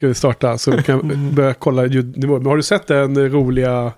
[0.00, 2.38] Ska vi starta så vi kan börja kolla ljudnivån.
[2.38, 3.92] Men har du sett den roliga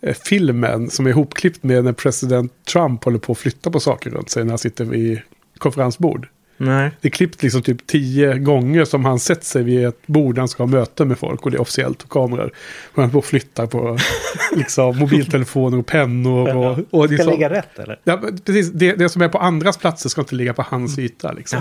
[0.00, 4.10] eh, filmen som är ihopklippt med när president Trump håller på att flytta på saker
[4.10, 5.20] runt sig när han sitter vid
[5.58, 6.28] konferensbord?
[6.62, 6.90] Nej.
[7.00, 10.48] Det är klippt liksom typ tio gånger som han sett sig vid ett bord han
[10.48, 12.50] ska ha möte med folk och det är officiellt och kameror.
[12.94, 13.98] Och han flyttar på
[14.56, 16.56] liksom, mobiltelefoner och pennor.
[16.56, 17.98] Och, och det Ska så- ligga rätt eller?
[18.04, 18.70] Ja, precis.
[18.72, 21.32] Det, det som är på andras platser ska inte ligga på hans yta.
[21.32, 21.60] Liksom.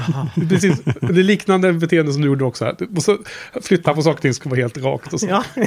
[0.49, 0.81] Precis.
[1.01, 2.75] Det är liknande beteende som du gjorde också här.
[2.95, 3.17] Och så
[3.61, 5.13] flytta på saker och ska vara helt rakt.
[5.13, 5.27] Och så.
[5.29, 5.43] Ja,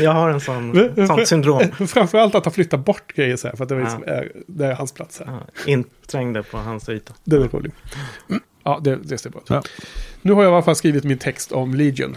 [0.00, 1.62] jag, har en sån, sånt syndrom.
[1.86, 3.56] Framförallt att han flyttar bort grejer så här.
[3.56, 3.80] För att det, Ja.
[3.80, 5.26] liksom, är, det är hans plats här.
[5.66, 5.82] Ja,
[6.14, 7.14] inträngde på hans yta.
[7.24, 7.74] Det är roligt.
[8.28, 8.42] Mm.
[8.64, 9.50] Ja, det, det ser bra ut.
[9.50, 9.62] Ja.
[10.22, 12.16] Nu har jag i alla fall skrivit min text om Legion.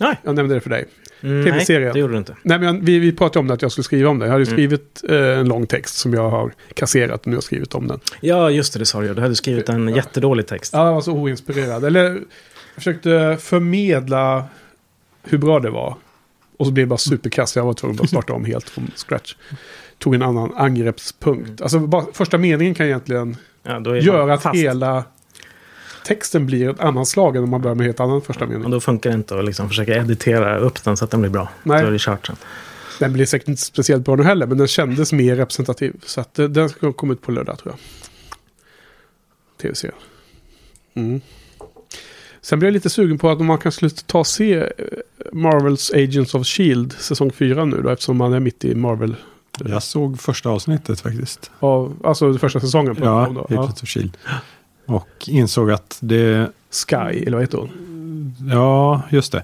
[0.00, 0.16] Nej.
[0.22, 0.84] Jag nämnde det för dig.
[1.20, 1.82] Mm, TV-serien.
[1.82, 2.36] Nej, det gjorde du inte.
[2.42, 4.26] Nej, men vi, vi pratade om det, att jag skulle skriva om det.
[4.26, 4.54] Jag hade Mm.
[4.54, 7.86] skrivit eh, en lång text som jag har kasserat och nu har jag skrivit om
[7.88, 8.00] den.
[8.20, 9.14] Ja, just det, det sa du.
[9.14, 9.96] Du hade skrivit en Ja.
[9.96, 10.72] jättedålig text.
[10.72, 11.84] Ja, jag var så oinspirerad.
[11.84, 12.20] Eller jag
[12.74, 14.44] försökte förmedla
[15.22, 15.96] hur bra det var.
[16.56, 17.56] Och så blev det bara superkass.
[17.56, 19.34] Jag var tvungen att starta om helt från scratch.
[19.98, 21.60] Tog en annan angreppspunkt.
[21.62, 24.56] Alltså bara, första meningen kan egentligen Ja, göra att fast.
[24.56, 25.04] hela
[26.06, 28.70] texten blir ett annat slag än om man börjar med helt annan första Och mening.
[28.70, 31.48] då funkar det inte att liksom försöka editera upp den så att den blir bra.
[31.62, 31.80] Nej.
[31.82, 32.36] Då är det kört sen.
[32.98, 35.92] Den blir säkert inte speciellt bra nu heller, men den kändes mer representativ.
[36.06, 37.78] Så att eh, den ska komma ut på lördag tror jag.
[39.62, 39.98] Tv-serien.
[40.94, 41.20] Mm.
[42.40, 44.64] Sen blev jag lite sugen på att man kan sluta ta och se eh,
[45.32, 49.16] Marvels Agents of Shield säsong 4 nu då, eftersom man är mitt i Marvel.
[49.64, 51.50] Jag såg första avsnittet faktiskt.
[51.60, 53.46] Av, alltså första säsongen på Ja, då.
[53.48, 53.60] ja.
[53.82, 54.16] Of Shield.
[54.86, 57.70] Och insåg att det, Sky, eller vad heter hon?
[58.50, 59.42] ja just det.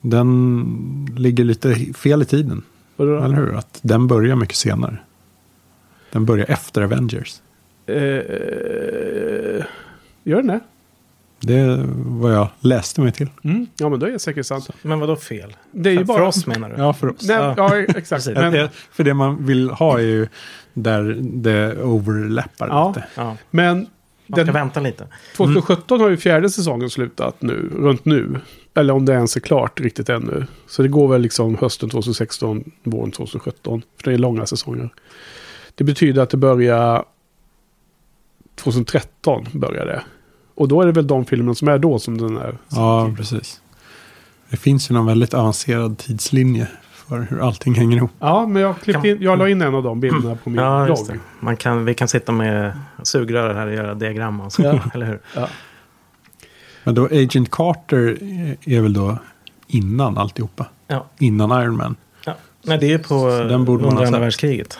[0.00, 2.62] Den ligger lite fel i tiden.
[2.98, 3.54] Eller hur?
[3.54, 4.96] Att den börjar mycket senare.
[6.12, 7.40] Den börjar efter Avengers.
[7.86, 7.94] Eh,
[10.24, 10.60] gör den det?
[11.46, 13.28] Det är vad jag läste mig till.
[13.44, 13.66] Mm.
[13.76, 14.68] Ja, men då är det säkert sant.
[14.82, 15.56] Men vad då fel?
[15.72, 16.18] Det är ju för, bara...
[16.18, 16.74] för oss menar du?
[16.82, 17.16] Ja, för oss.
[17.28, 17.54] Nej, Ja.
[17.56, 18.26] ja, exakt.
[18.26, 20.28] Men, Det- För det man vill ha är ju
[20.74, 22.88] där det overlappar Ja.
[22.88, 23.06] lite.
[23.14, 23.86] Ja, men man
[24.36, 25.06] ska den, vänta lite.
[25.36, 28.40] 2017 har ju fjärde säsongen slutat nu, runt nu.
[28.74, 30.46] Eller om det ens är klart riktigt ännu.
[30.66, 33.82] Så det går väl liksom hösten 2016, våren 2017.
[34.02, 34.90] För det är långa säsonger.
[35.74, 37.04] Det betyder att det börjar
[38.56, 40.02] 2013 börjar det.
[40.54, 42.58] Och då är det väl de filmerna som är då som den är.
[42.68, 43.60] Ja, precis.
[44.50, 48.10] Det finns ju någon väldigt avancerad tidslinje för hur allting hänger ihop.
[48.18, 50.88] Ja, men jag, klippte in, jag la in en av de bilderna på min Ja,
[50.88, 51.18] just blogg.
[51.18, 51.44] det.
[51.44, 52.72] Man kan, vi kan sitta med
[53.02, 54.62] sugrör här och göra diagram och så.
[54.62, 54.78] Ja.
[54.94, 55.20] Eller hur?
[55.34, 55.48] Ja.
[56.84, 58.18] Men då Agent Carter
[58.64, 59.18] är väl då
[59.66, 60.66] innan alltihopa.
[60.86, 61.06] Ja.
[61.18, 61.96] Innan Iron Man.
[62.26, 62.34] Ja.
[62.62, 64.78] Nej, det är på under andra världskriget.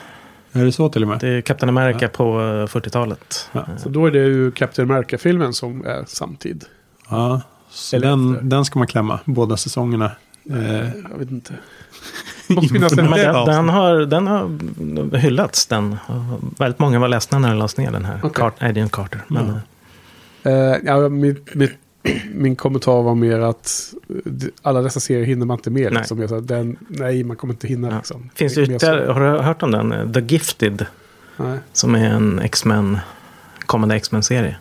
[0.57, 1.19] Är det så till och med?
[1.21, 3.49] Det är Captain America på eh, 40-talet.
[3.53, 3.61] Ja.
[3.61, 6.65] Eh, Så då är det ju Captain America-filmen som är samtid.
[7.09, 8.45] Ja, så Eller den, efter.
[8.47, 9.21] den ska man klämma.
[9.25, 10.11] Båda säsongerna.
[10.51, 11.55] Eh, Jag vet inte.
[12.49, 15.67] Måste finnas en Men den, den, har, den har hyllats.
[15.67, 15.97] Den.
[16.59, 18.19] Väldigt många var ledsna när den lades ner, den här.
[18.23, 18.31] Okej.
[18.35, 19.21] Cart, Agent Carter.
[19.29, 19.53] Men, Ja.
[19.53, 19.61] eh,
[20.47, 21.73] Eh, ja, mitt, mitt,
[22.35, 24.33] min kommentar var mer att eh,
[24.63, 25.93] alla dessa serier hinner man inte med.
[25.93, 26.01] Nej.
[26.01, 26.21] Liksom.
[26.21, 27.89] Jag sa, den, nej, man kommer inte hinna.
[27.91, 27.97] Ja.
[27.97, 28.31] Liksom.
[28.35, 29.93] Finns Det ytterligare, har du hört om den?
[29.93, 30.87] Eh, The Gifted.
[31.37, 31.59] Nej.
[31.73, 32.99] Som är en X-Men,
[33.67, 34.57] kommande X-Men-serie.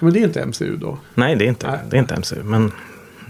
[0.00, 0.98] Men det är inte MCU då.
[1.14, 1.78] Nej, det är inte, Nej.
[1.90, 2.42] det är inte MCU.
[2.42, 2.72] Men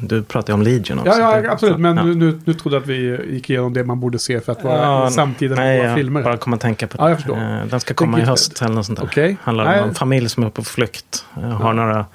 [0.01, 1.11] du pratar ju om Legion också.
[1.21, 1.79] Ja, ja absolut.
[1.79, 2.05] Men ja.
[2.05, 4.77] nu, nu, trodde jag att vi gick igenom det man borde se för att vara
[4.77, 6.23] Ja, samtiden Nej, med våra jag filmer.
[6.23, 7.03] bara kom att tänka på det.
[7.03, 7.37] Ja, jag förstår.
[7.37, 9.07] Eh, Den ska komma i höst eller något sånt där.
[9.07, 9.37] Okej.
[9.43, 9.83] Handlar Nej.
[9.83, 11.25] om en familj som är på flykt.
[11.37, 12.07] eh, Har några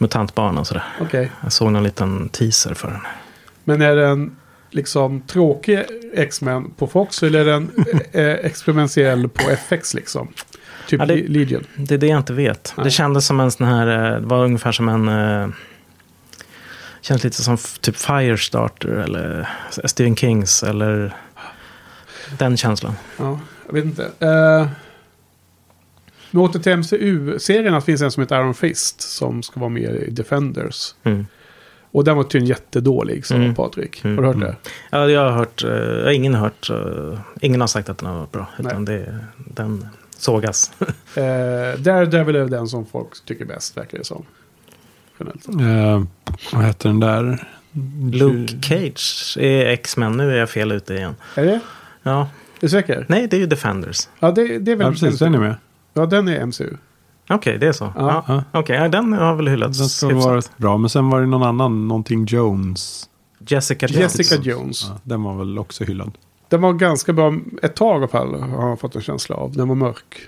[0.00, 0.84] mutantbarn och sådär.
[1.00, 1.30] Okej.
[1.42, 3.00] Jag såg någon liten teaser för den.
[3.64, 4.36] Men är den
[4.70, 5.84] liksom tråkig
[6.14, 7.70] X-Men på Fox eller är den
[8.12, 10.28] eh, experimentell på FX liksom?
[10.88, 11.64] Typ Ja, det- Le- Legion.
[11.76, 12.72] Det är det jag inte vet.
[12.76, 12.84] Nej.
[12.84, 15.48] Det kändes som en sån här, eh, det var ungefär som en, eh,
[17.00, 19.48] känns lite som typ Firestarter eller
[19.84, 21.16] Stephen Kings eller
[22.38, 22.94] den känslan.
[23.16, 24.02] Ja, jag vet inte.
[24.26, 24.66] Uh,
[26.30, 30.10] men åter till MCU-serierna finns en som heter Iron Fist som ska vara med i
[30.10, 30.94] Defenders.
[31.04, 31.26] Mm.
[31.92, 33.54] Och den var tydligen jättedålig, sa Mm.
[33.54, 34.04] Patrik.
[34.04, 34.16] Mm.
[34.16, 34.48] Har du hört Mm.
[34.48, 34.56] det?
[34.90, 38.18] Ja, jag har hört, eh, ingen har hört, eh, ingen har sagt att den har
[38.18, 38.46] varit bra.
[38.58, 38.96] Utan Nej.
[38.98, 39.18] det,
[39.54, 40.72] den sågas.
[40.80, 40.86] Uh,
[41.82, 44.24] Daredevil är den som folk tycker bäst, verkar det som.
[45.60, 46.02] Eh,
[46.52, 47.46] vad heter den där?
[48.12, 51.14] Luke Cage är X-Men, nu är jag fel ute igen.
[51.34, 51.60] Är det?
[52.02, 52.28] Ja, Är
[52.60, 53.06] du säker?
[53.08, 54.08] nej det är ju Defenders.
[54.20, 55.18] Ja, det, det är väl Ja, precis.
[55.18, 55.54] Den är med.
[55.92, 56.76] Ja, den är MCU.
[57.30, 57.92] Okej, det är så.
[57.96, 58.24] Ja.
[58.28, 58.44] Ja.
[58.52, 59.78] Okej, ja, den har väl hyllats.
[59.78, 60.76] Den ska vara bra.
[60.76, 63.08] Men sen var det någon annan, någonting Jones.
[63.38, 64.18] Jessica Jones.
[64.18, 64.84] Jessica Jones.
[64.88, 66.12] Ja, den var väl också hyllad.
[66.48, 69.52] Den var ganska bra ett tag i alla fall, har jag fått en känsla av.
[69.52, 70.20] Den var mörk.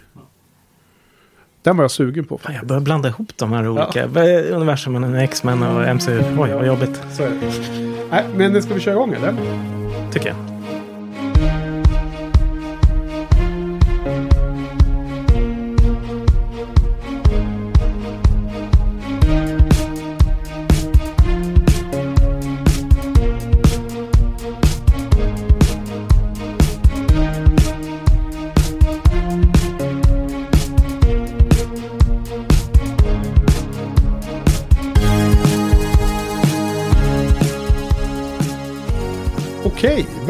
[1.63, 2.39] Den var jag sugen på.
[2.39, 4.57] Fan, jag börjar blanda ihop de här olika ja.
[4.57, 6.23] universumen, X-Men och MCU.
[6.39, 7.03] Oj, vad jobbigt.
[7.13, 7.53] Så är det.
[8.11, 9.35] Nej, men ska vi köra igång eller?
[10.13, 10.52] Tycker jag.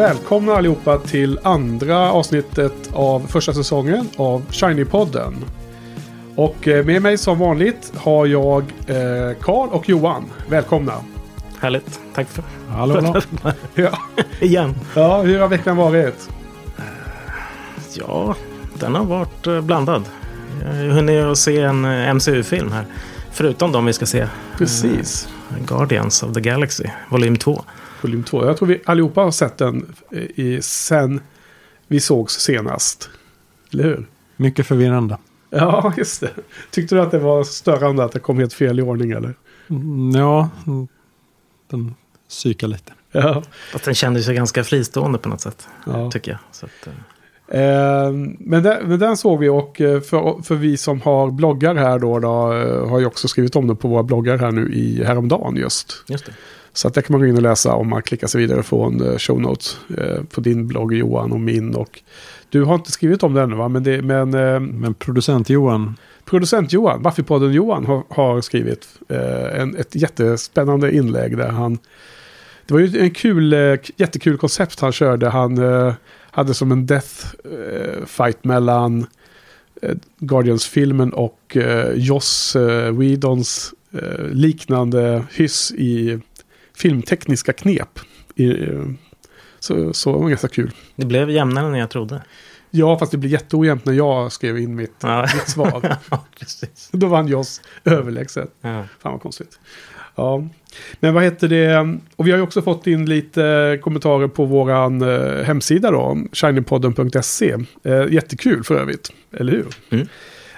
[0.02, 5.32] Välkomna allihopa till andra avsnittet av första säsongen av Shiny-podden.
[6.36, 10.24] Och eh, med mig som vanligt har jag eh, Karl och Johan.
[10.48, 10.92] Välkomna!
[11.60, 13.20] Härligt, tack för Hallå, hallå.
[13.74, 13.98] Ja.
[14.40, 14.74] Igen.
[14.94, 16.28] ja, hur har veckan varit?
[17.94, 18.34] Ja,
[18.74, 20.04] den har varit eh, blandad.
[20.64, 22.84] Jag hunnit att se en MCU-film här.
[23.32, 24.26] Förutom de vi ska se.
[24.58, 25.28] Precis.
[25.66, 27.64] Guardians of the Galaxy, volym 2.
[28.02, 28.46] Volym 2.
[28.46, 31.20] Jag tror vi allihopa har sett den eh, i, sen
[31.88, 33.10] vi sågs senast.
[33.72, 34.06] Eller hur?
[34.36, 35.18] Mycket förvirrande.
[35.50, 36.30] Ja, just det.
[36.70, 39.34] Tyckte du att det var störande att det kom helt fel i ordning eller?
[39.70, 40.88] Mm, Ja, mm,
[41.70, 41.94] den
[42.28, 42.92] psykar lite.
[43.12, 43.42] Ja.
[43.72, 45.68] Fast den kändes ju ganska fristående på något sätt.
[45.86, 46.10] ja.
[46.10, 46.40] Tycker jag.
[46.52, 46.92] Så att, eh,
[47.48, 51.74] Eh, men, den, men den såg vi och eh, för, för vi som har bloggar
[51.74, 52.28] här då, då
[52.88, 56.04] har ju också skrivit om det på våra bloggar här nu i häromdagen just.
[56.08, 56.32] just det.
[56.72, 59.00] Så att det kan man gå in och läsa om man klickar sig vidare från
[59.00, 61.74] eh, show notes eh, på din blogg Johan och min.
[61.74, 62.02] Och
[62.48, 63.68] du har inte skrivit om det ännu va?
[63.68, 68.88] Men, det, men eh, Men producent Johan, producent Johan, Buffypodden Johan har, har skrivit
[69.54, 71.78] en, ett jättespännande inlägg där han...
[72.66, 73.52] Det var ju en kul,
[73.96, 75.28] jättekul koncept han körde.
[75.28, 75.58] Han
[76.30, 77.26] hade som en death
[78.06, 79.06] fight mellan
[80.18, 81.56] Guardians-filmen och
[81.94, 82.56] Joss
[82.92, 83.74] Whedons
[84.32, 86.20] liknande hyss i
[86.76, 87.98] filmtekniska knep.
[88.34, 88.54] I,
[89.60, 90.70] så, så det var ganska kul.
[90.96, 92.22] Det blev jämnare än jag trodde.
[92.70, 95.96] Ja, fast det blir jätteojämnt när jag skrev in mitt, Ja, mitt svar.
[96.10, 96.88] ja precis.
[96.92, 98.50] Då vann Joss överlägset.
[98.60, 98.84] Ja.
[98.98, 99.58] Fan vad konstigt.
[100.14, 100.48] Ja,
[101.00, 101.98] men vad heter det?
[102.16, 107.56] Och vi har ju också fått in lite kommentarer på våran eh, hemsida då, shinypodden.se.
[107.82, 109.66] Eh, jättekul för övrigt, eller hur?
[109.90, 110.06] Mm.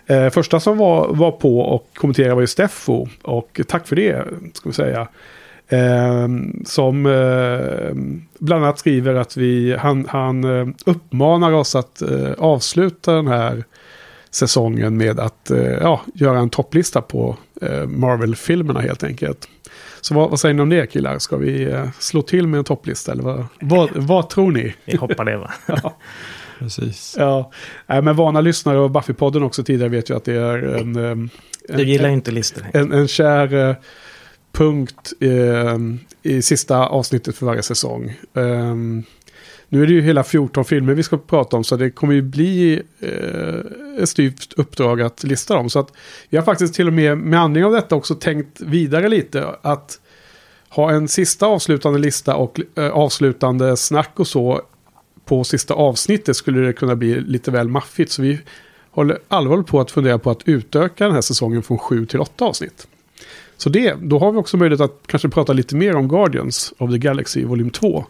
[0.07, 3.09] Eh, första som var, var på och kommenterade var ju Steffo.
[3.23, 4.25] Och tack för det,
[4.55, 5.09] ska vi säga.
[5.69, 6.29] Eh,
[6.65, 7.95] som eh,
[8.39, 13.65] bland annat skriver att vi, han, han eh, uppmanar oss att eh, avsluta den här
[14.31, 19.49] säsongen med att eh, ja, göra en topplista på eh, Marvel-filmerna helt enkelt.
[20.01, 21.19] Så vad, vad säger ni om det killar?
[21.19, 24.75] Ska vi eh, slå till med en topplista eller vad, vad, vad tror ni?
[24.85, 25.51] Vi hoppar det va?
[26.59, 27.15] precis.
[27.19, 27.51] Ja,
[27.87, 31.31] Nej, men vana lyssnare och Buffy-podden också tidigare vet ju att det är en, en,
[31.69, 32.65] Du gillar ju inte listor.
[32.75, 33.77] en, en kär eh,
[34.55, 35.79] punkt eh,
[36.23, 38.15] i sista avsnittet för varje säsong.
[38.35, 39.03] Ehm,
[39.69, 42.23] nu är det ju hela 14 filmer vi ska prata om så det kommer ju
[42.23, 45.71] bli eh, ett styvt uppdrag att lista dem.
[45.71, 45.93] Så att
[46.29, 50.01] vi har faktiskt till och med med anledning av detta också tänkt vidare lite att
[50.69, 54.63] ha en sista avslutande lista och eh, avslutande snack och så
[55.25, 58.13] på sista avsnittet skulle det kunna bli lite väl maffigt.
[58.13, 58.41] Så vi
[58.91, 62.45] håller allvarligt på att fundera på att utöka den här säsongen från 7 till 8
[62.45, 62.87] avsnitt.
[63.57, 66.91] Så det, då har vi också möjlighet att kanske prata lite mer om Guardians of
[66.91, 68.05] the Galaxy volym 2.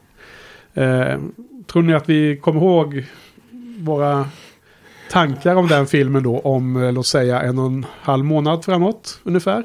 [0.75, 1.19] Eh,
[1.67, 3.05] tror ni att vi kommer ihåg
[3.79, 4.29] våra
[5.11, 9.21] tankar om den filmen då om, eh, låt säga, en och en halv månad framåt
[9.25, 9.65] ungefär?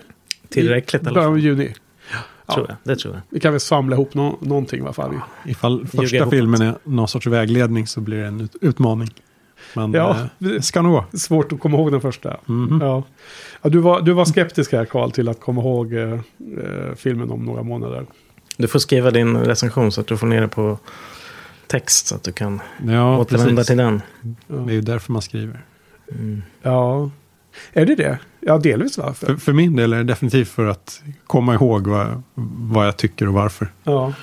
[0.49, 1.73] Tillräckligt i början av juni.
[2.53, 2.77] Tror jag.
[2.83, 3.21] Det tror jag.
[3.29, 5.13] Vi kan väl samla ihop nå- någonting i alla fall.
[5.45, 9.09] Ifall Ljuga första filmen är någon sorts vägledning så blir det en ut- utmaning.
[9.73, 11.17] Men Ja, eh, det ska nog gå.
[11.17, 12.37] Svårt att komma ihåg den första.
[12.45, 12.79] Mhm.
[12.81, 13.03] Ja.
[13.61, 16.19] Ja, du, var, du var skeptisk här Karl till att komma ihåg eh, eh,
[16.95, 18.05] filmen om några månader.
[18.57, 20.77] Du får skriva din recension så att du får ner det på
[21.67, 23.67] text så att du kan Ja, återvända precis.
[23.67, 24.01] till den.
[24.47, 25.61] Det är ju därför man skriver.
[26.11, 26.41] Mm.
[26.61, 27.09] Ja,
[27.73, 28.19] är det det?
[28.39, 29.25] Ja, delvis varför.
[29.25, 32.23] För, för min del är det definitivt för att komma ihåg vad,
[32.57, 33.71] vad jag tycker och varför.
[33.83, 34.13] Ja.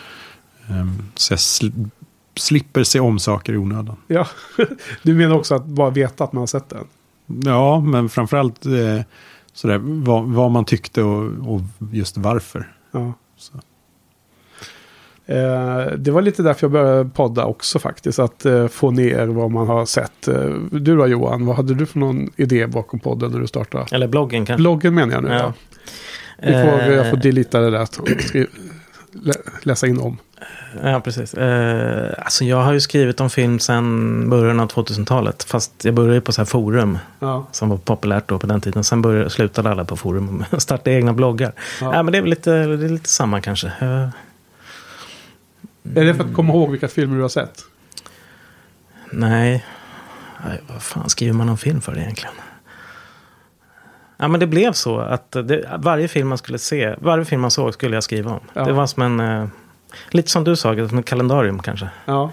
[0.71, 1.91] Ehm, så jag sl-
[2.37, 3.97] slipper se om saker i onödan.
[4.07, 4.27] ja.
[5.03, 6.85] Du menar också att bara veta att man har sett den?
[7.45, 9.01] Ja, men framförallt eh,
[9.53, 11.61] sådär, vad, vad man tyckte och, och
[11.93, 12.73] just varför.
[12.93, 13.13] Ja.
[13.37, 13.53] Så.
[15.27, 18.19] Eh, det var lite därför jag började podda också faktiskt.
[18.19, 20.29] Att eh, få ner vad man har sett.
[20.29, 23.85] Eh, du då Johan, vad hade du för någon idé bakom podden när du startade?
[23.93, 24.61] Eller bloggen kanske.
[24.63, 25.29] Bloggen menar jag nu.
[25.31, 25.37] Ja.
[25.37, 25.53] Ja.
[26.39, 27.89] Vi får, Eh, jag får delita det där.
[29.63, 30.19] Läsa in om.
[30.83, 31.35] Ja, precis.
[31.35, 35.45] Eh, alltså jag har ju skrivit om film sedan början av 2000-talet.
[35.45, 37.47] Fast jag började på så här forum Ja.
[37.53, 38.85] som var populärt då på den tiden.
[38.85, 41.53] Sen började, slutade alla på forum och startade egna bloggar.
[41.81, 41.95] Ja.
[41.95, 42.03] Ja.
[42.03, 43.67] men det är väl lite, det är lite samma kanske.
[43.67, 44.09] Eh,
[45.95, 47.61] Är det för att komma ihåg vilka filmer du har sett?
[49.13, 49.65] nej.
[50.47, 52.35] nej, vad fan skriver man om film för egentligen?
[54.17, 57.51] Ja, men det blev så att det, varje film man skulle se, varje film man
[57.51, 58.41] såg skulle jag skriva om.
[58.53, 58.65] Ja.
[58.65, 59.49] Det var som en, eh,
[60.11, 61.89] lite som du sa, som ett kalendarium kanske.
[62.05, 62.31] Ja.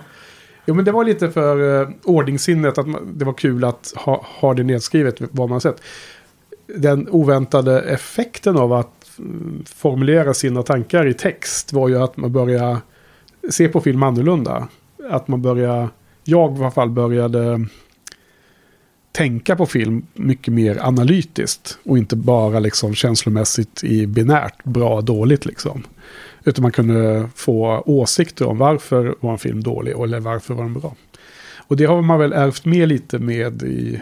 [0.65, 4.25] Jo, men det var lite för uh, ordningssinnet att man, det var kul att ha,
[4.39, 5.81] ha det nedskrivet vad man sett.
[6.67, 12.31] Den oväntade effekten av att mm, formulera sina tankar i text var ju att man
[12.31, 12.77] började
[13.49, 14.67] se på film annorlunda.
[15.09, 15.89] Att man började,
[16.23, 17.65] jag i alla fall började
[19.13, 21.77] tänka på film mycket mer analytiskt.
[21.83, 25.83] Och inte bara liksom känslomässigt i binärt, bra, dåligt liksom.
[26.43, 30.73] Utan man kunde få åsikter om varför var en film dålig eller varför var den
[30.73, 30.95] bra.
[31.67, 34.01] Och det har man väl ärvt med lite med i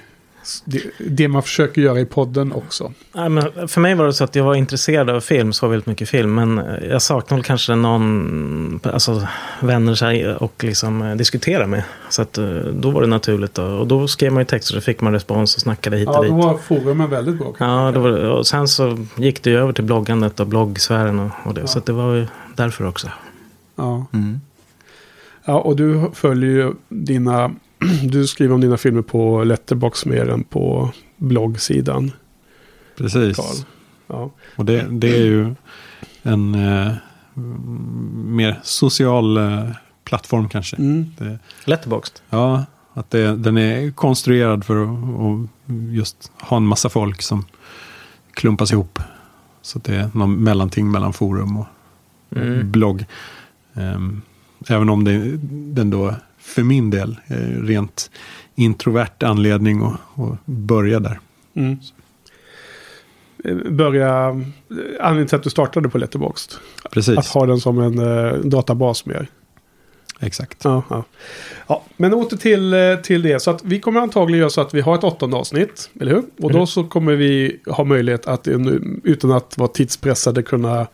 [0.65, 2.93] det, det man försöker göra i podden också.
[3.13, 5.86] Ja, men för mig var det så att jag var intresserad av film, så väldigt
[5.88, 6.36] mycket film.
[6.36, 9.27] Men eh, jag saknade kanske någon, alltså
[9.62, 11.83] vänner här, och liksom eh, diskutera med.
[12.10, 13.53] Så att eh, då var det naturligt.
[13.53, 13.63] Då.
[13.63, 16.21] Och då skrev man ju texter så fick man respons och snackade hit och Ja,
[16.21, 16.31] dit.
[16.31, 17.55] då var forumen väldigt bra.
[17.60, 21.31] Ja, det var, och sen så gick det ju över till bloggandet och bloggsfären och,
[21.43, 21.62] och det.
[21.62, 21.67] Ja.
[21.67, 23.07] Så att det var ju därför också.
[23.75, 24.05] ja.
[24.13, 24.41] Mm.
[25.45, 27.51] ja, och du följer ju dina...
[28.04, 32.12] Du skriver om dina filmer på Letterbox mer än på bloggsidan.
[32.98, 33.38] Precis.
[33.38, 33.66] Carl.
[34.08, 34.32] Ja.
[34.56, 35.56] Och det, det är ju
[36.24, 36.94] en eh,
[38.14, 39.70] mer social eh,
[40.04, 40.76] plattform kanske.
[40.76, 41.06] Mm.
[41.18, 42.20] Det, Letterboxd.
[42.30, 45.50] ja, att det, den är konstruerad för att,
[45.92, 47.46] just ha en massa folk som
[48.34, 49.00] klumpas ihop.
[49.62, 51.66] Så att det är någon mellanting mellan forum och
[52.36, 52.72] Mm.
[52.72, 53.06] blogg.
[53.74, 54.22] Ehm,
[54.68, 55.38] även om det,
[55.74, 56.16] den då
[56.51, 58.12] för min del är rent
[58.55, 61.20] introvert anledning att, börja där.
[61.53, 61.77] Mm.
[63.46, 64.27] Eh, Börja...
[65.00, 66.53] Anledningen till att du startade på Letterboxd.
[66.91, 69.27] Precis, Att ha den som en eh, databas mer.
[70.20, 70.58] exakt.
[70.63, 71.03] Ja, ja.
[71.67, 73.39] ja, men åter till, eh, till det.
[73.41, 75.89] Så att vi kommer antagligen göra så att vi har ett åttonde avsnitt.
[76.00, 76.24] Eller hur?
[76.41, 76.67] Och då Mm.
[76.67, 78.58] så kommer vi ha möjlighet att eh,
[79.03, 80.88] utan att vara tidspressade kunna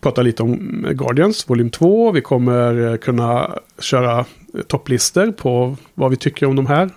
[0.00, 2.10] prata lite om Guardians volym 2.
[2.12, 6.90] Vi kommer eh, kunna köra eh, topplistor på vad vi tycker om de här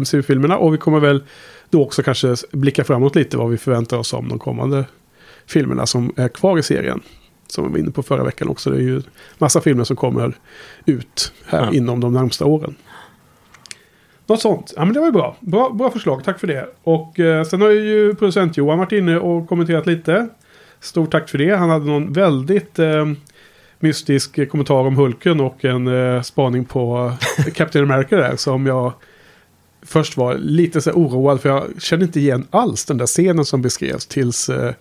[0.00, 0.56] MCU-filmerna.
[0.58, 1.24] Och vi kommer väl
[1.70, 4.84] då också kanske blicka framåt lite vad vi förväntar oss om de kommande
[5.46, 7.00] filmerna som är kvar i serien.
[7.46, 8.70] Som vi var inne på förra veckan också.
[8.70, 9.02] Det är ju
[9.38, 10.34] massa filmer som kommer
[10.86, 11.72] ut här Ja.
[11.72, 12.74] inom de närmsta åren.
[14.26, 14.72] Något sånt.
[14.76, 15.36] Ja men det var ju bra.
[15.40, 16.68] Bra, bra förslag, tack för det.
[16.82, 20.28] Och eh, sen har ju producent Johan varit inne och kommenterat lite.
[20.80, 21.56] Stort tack för det.
[21.56, 23.06] Han hade någon väldigt eh,
[23.78, 28.36] mystisk kommentar om Hulken och en eh, spaning på eh, Captain America där.
[28.36, 28.92] Som jag
[29.82, 33.62] först var lite så oroad för jag kände inte igen alls den där scenen som
[33.62, 34.72] beskrevs tills, eh,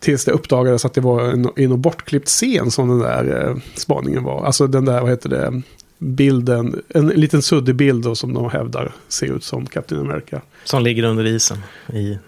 [0.00, 4.24] tills det uppdagades att det var en, en bortklippt scen som den där eh, spaningen
[4.24, 4.44] var.
[4.44, 5.62] Alltså den där, vad heter det,
[5.98, 10.40] bilden, en liten suddig bild då, som de hävdar ser ut som Captain America.
[10.64, 11.58] Som ligger under isen
[11.92, 12.18] i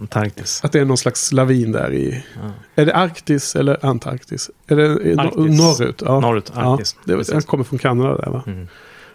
[0.00, 0.60] Antarktis.
[0.64, 2.50] Att det är någon slags lavin där i, Ja.
[2.82, 4.50] är det Arktis eller Antarktis?
[4.66, 5.58] Är det Arktis.
[5.60, 6.02] norrut?
[6.06, 6.20] Ja.
[6.20, 6.96] Norrut, Arktis.
[7.04, 8.42] Ja, det, den kommer från Kanada där va?
[8.46, 8.68] Mm.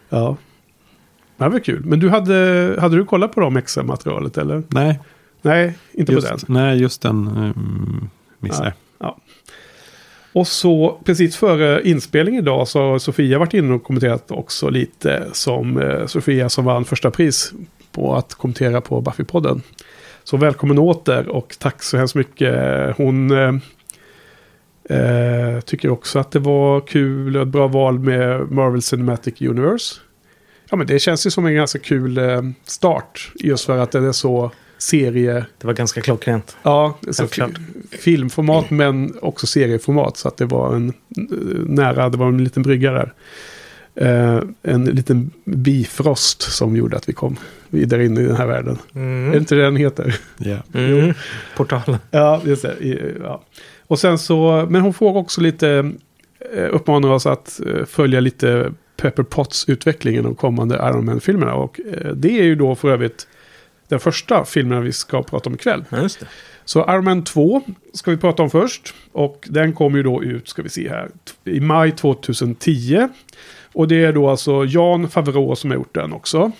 [0.10, 0.38] Ja.
[1.38, 1.86] Det var kul.
[1.86, 4.64] Men du hade, hade du kollat på dem extra-materialet eller?
[4.68, 5.00] Nej,
[5.42, 6.32] Nej, inte på den.
[6.32, 9.16] just, nej, just den um, missade jag.
[10.34, 15.28] Och så precis före inspelning idag så har Sofia varit inne och kommenterat också lite
[15.34, 17.54] som eh, Sofia som vann första pris
[17.92, 19.62] på att kommentera på Buffy-podden.
[20.30, 22.56] Så välkommen åter och tack så hemskt mycket.
[22.98, 23.54] Hon eh,
[25.00, 29.96] eh, tycker också att det var kul och ett bra val med Marvel Cinematic Universe.
[30.70, 34.08] Ja men det känns ju som en ganska kul eh, start just för att den
[34.08, 35.46] är så serie...
[35.58, 36.58] Det var ganska klockrent.
[36.64, 37.28] Ja, så
[37.92, 40.18] filmformat men också serieformat.
[40.18, 41.26] Så att det var en eh,
[41.66, 43.14] nära, det var en liten brygga där.
[43.96, 47.38] Eh, en liten bifrost som gjorde att vi kom
[47.70, 48.78] vidare in i den här världen.
[48.94, 49.34] Är det Mm.
[49.38, 50.16] inte det den heter?
[50.38, 50.58] Ja.
[50.74, 51.14] Mm.
[51.58, 51.98] Portalen.
[52.12, 52.76] Ja, just det.
[53.24, 53.42] Ja.
[53.88, 55.92] Och sen så, men hon får också lite,
[56.56, 61.54] eh, uppmanar oss att eh, följa lite Pepper Potts utveckling i de kommande Iron Man-filmerna.
[61.54, 63.28] Och eh, det är ju då för övrigt
[63.88, 65.86] den första filmen vi ska prata om ikväll.
[65.90, 66.26] Ja, just det.
[66.66, 67.62] Så Iron Man 2
[67.94, 68.94] ska vi prata om först.
[69.12, 71.10] Och den kommer ju då ut, ska vi se här,
[71.46, 73.08] i maj 2010.
[73.74, 76.52] Och det är då alltså Jan Favreau som har gjort den också.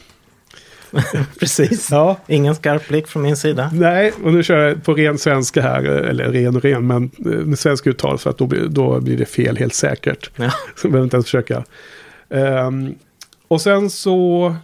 [1.40, 1.88] Precis.
[1.92, 3.70] Ja, Ingen skarp blick från min sida.
[3.74, 7.26] nej, och nu kör jag på ren svenska här, eller ren och ren, men eh,
[7.32, 10.32] med svensk uttal för att då blir, då blir det fel helt säkert.
[10.36, 10.52] Ja.
[10.76, 11.64] Så behöver inte ens försöka.
[12.30, 12.96] Ehm,
[13.48, 14.56] och sen så,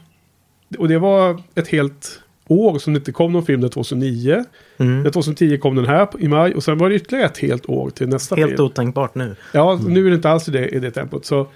[0.77, 4.45] och det var ett helt år som det inte kom någon film, det 2009.
[4.77, 5.03] Mm.
[5.03, 7.89] Det 2010 kom den här i maj och sen var det ytterligare ett helt år
[7.89, 8.63] till nästa Helt film.
[8.65, 9.35] otänkbart nu.
[9.51, 11.25] Ja, nu är det inte alls i det, i det tempot.
[11.25, 11.47] Så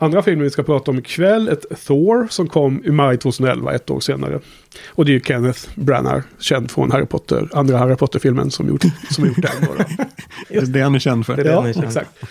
[0.00, 3.90] andra filmen vi ska prata om ikväll, ett Thor som kom i maj 2011, ett
[3.90, 4.40] år senare.
[4.88, 8.82] Och det är ju Kenneth Branagh, känd från Harry Potter, andra Harry Potter-filmen som gjort,
[9.10, 9.50] som gjort den.
[9.60, 10.04] Då, då.
[10.48, 11.36] Det är det han är känd för.
[11.36, 11.86] Det är det ja, han är känd.
[11.86, 12.22] exakt.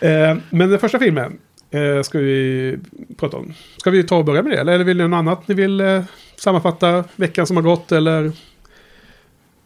[0.00, 1.38] Eh, men den första filmen
[1.70, 2.78] eh, ska vi
[3.16, 3.52] prata om.
[3.76, 4.60] Ska vi ta och börja med det?
[4.60, 6.02] Eller vill ni något annat ni vill eh,
[6.36, 8.32] sammanfatta veckan som har gått eller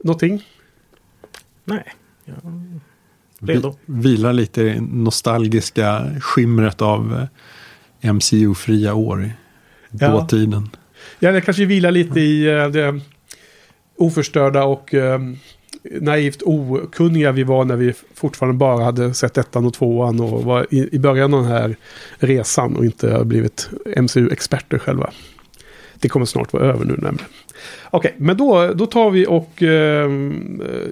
[0.04, 0.42] någonting?
[1.64, 1.94] Nej.
[2.24, 2.34] Ja.
[3.46, 3.76] Redo.
[3.86, 7.28] Vi, vilar lite i nostalgiska skimret av
[8.00, 9.30] eh, MCU-fria år i
[9.90, 10.08] Ja.
[10.10, 10.70] dåtiden.
[11.18, 13.00] Ja, det kanske vilar lite i eh, det
[13.96, 15.20] oförstörda och eh,
[16.00, 20.66] naivt okunniga vi var när vi fortfarande bara hade sett ettan och tvåan och var
[20.70, 21.76] i, i början av den här
[22.18, 25.10] resan och inte har blivit MCU-experter själva.
[25.94, 27.18] Det kommer snart vara över nu nämligen.
[27.90, 29.62] Okej, men då, då tar vi och...
[29.62, 30.10] Eh,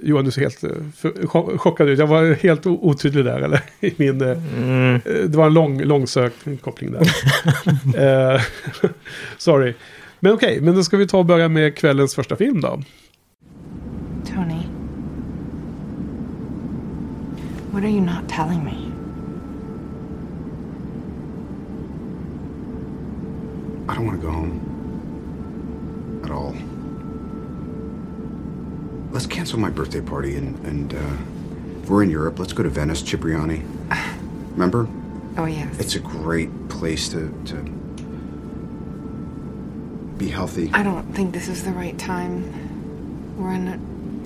[0.03, 1.99] Johan, du ser helt eh, för, cho- chockad ut.
[1.99, 3.61] Jag var helt otydlig där, eller?
[3.79, 4.21] I min...
[4.21, 4.95] Eh, Mm.
[4.95, 7.01] Eh, Det var en lång, långsökt koppling där.
[8.35, 8.41] Eh,
[9.37, 9.73] sorry.
[10.19, 12.81] Men okej, men då ska vi ta och börja med kvällens första film då.
[14.25, 14.61] Tony.
[17.71, 18.71] What are you not telling me?
[23.89, 24.59] I don't want to go home.
[26.23, 26.55] At all.
[29.11, 31.17] Let's cancel my birthday party and, and uh,
[31.83, 33.61] if we're in Europe, let's go to Venice, Cipriani.
[34.53, 34.87] Remember?
[35.37, 35.79] Oh, yes.
[35.79, 37.55] It's a great place to, to
[40.17, 40.71] be healthy.
[40.73, 42.43] I don't think this is the right time.
[43.37, 43.77] We're in a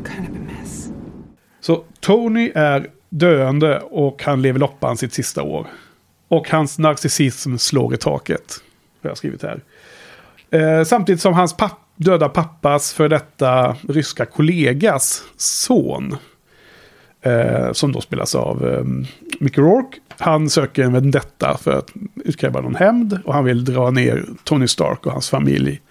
[0.04, 0.92] kind of a mess.
[1.60, 5.68] Så Tony är döende och han lever loppan sitt sista år.
[6.28, 8.62] Och hans narcissism slår i taket.
[9.02, 9.62] Har jag skrivit här.
[10.52, 16.16] Eh, samtidigt som hans papp, döda pappas för detta ryska kollegas son.
[17.22, 18.84] Eh, som då spelas av eh,
[19.40, 19.98] Mickey Rourke.
[20.18, 23.20] Han söker en vendetta för att utkräva någon hämnd.
[23.26, 25.82] Och han vill dra ner Tony Stark och hans familj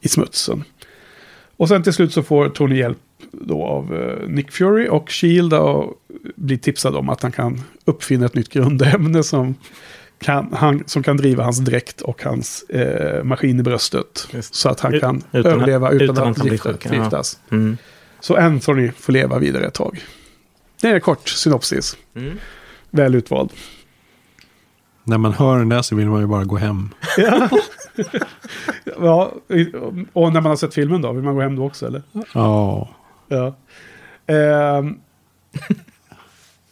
[0.00, 0.64] i smutsen.
[1.56, 2.98] Och sen till slut så får Tony hjälp
[3.32, 5.92] då av eh, Nick Fury och Shield och
[6.36, 9.54] blir tipsad om att han kan uppfinna ett nytt grundämne som
[10.18, 14.28] kan, han, som kan driva hans dräkt och hans eh, maskin i bröstet.
[14.32, 14.54] Just.
[14.54, 16.88] Så att han kan utan- överleva utan, utan att, att gifta, sjuk, ja.
[16.88, 17.38] förgiftas.
[17.50, 17.76] Mm.
[18.20, 20.00] Så Anthony får leva vidare ett tag.
[20.80, 21.96] Det är en kort synopsis.
[22.14, 22.38] Mm.
[22.90, 23.50] Väl utvald.
[25.04, 26.88] När man hör den där så vill man ju bara gå hem.
[27.16, 27.48] Ja,
[30.12, 32.02] och när man har sett filmen då, vill man gå hem då också eller?
[32.34, 32.88] Ja,
[33.28, 33.56] Ja.
[34.26, 34.98] Ehm.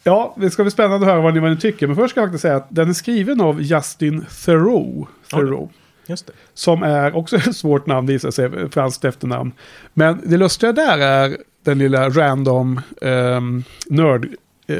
[0.05, 1.87] Ja, det ska bli spännande att höra vad ni, vad ni tycker.
[1.87, 5.11] Men först ska jag faktiskt säga att den är skriven av Justin Theroux.
[5.31, 5.73] Theroux
[6.07, 6.33] Just det.
[6.53, 9.51] som är också ett svårt namn visar sig, franskt efternamn.
[9.93, 14.27] Men det lustiga där är den lilla random um, nörd,
[14.67, 14.77] eh,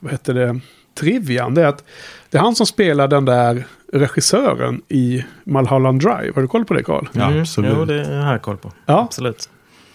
[0.00, 0.60] vad heter det,
[0.94, 1.54] trivian.
[1.54, 1.84] Det är att
[2.30, 6.32] det är han som spelar den där regissören i Mulholland Drive.
[6.34, 7.08] Har du koll på det Carl?
[7.12, 7.40] ja Mm.
[7.40, 7.72] absolut.
[7.76, 8.72] Jo, det har jag koll på.
[8.86, 9.48] Ja, Absolut.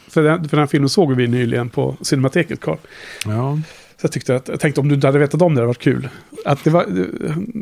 [0.09, 2.77] för den, för den här filmen såg vi nyligen på Cinemateket Carl.
[3.25, 3.59] Ja.
[3.97, 5.67] Så jag, tyckte att, jag tänkte om du inte hade vetat om det, det hade
[5.67, 6.09] varit kul.
[6.45, 6.85] Att det var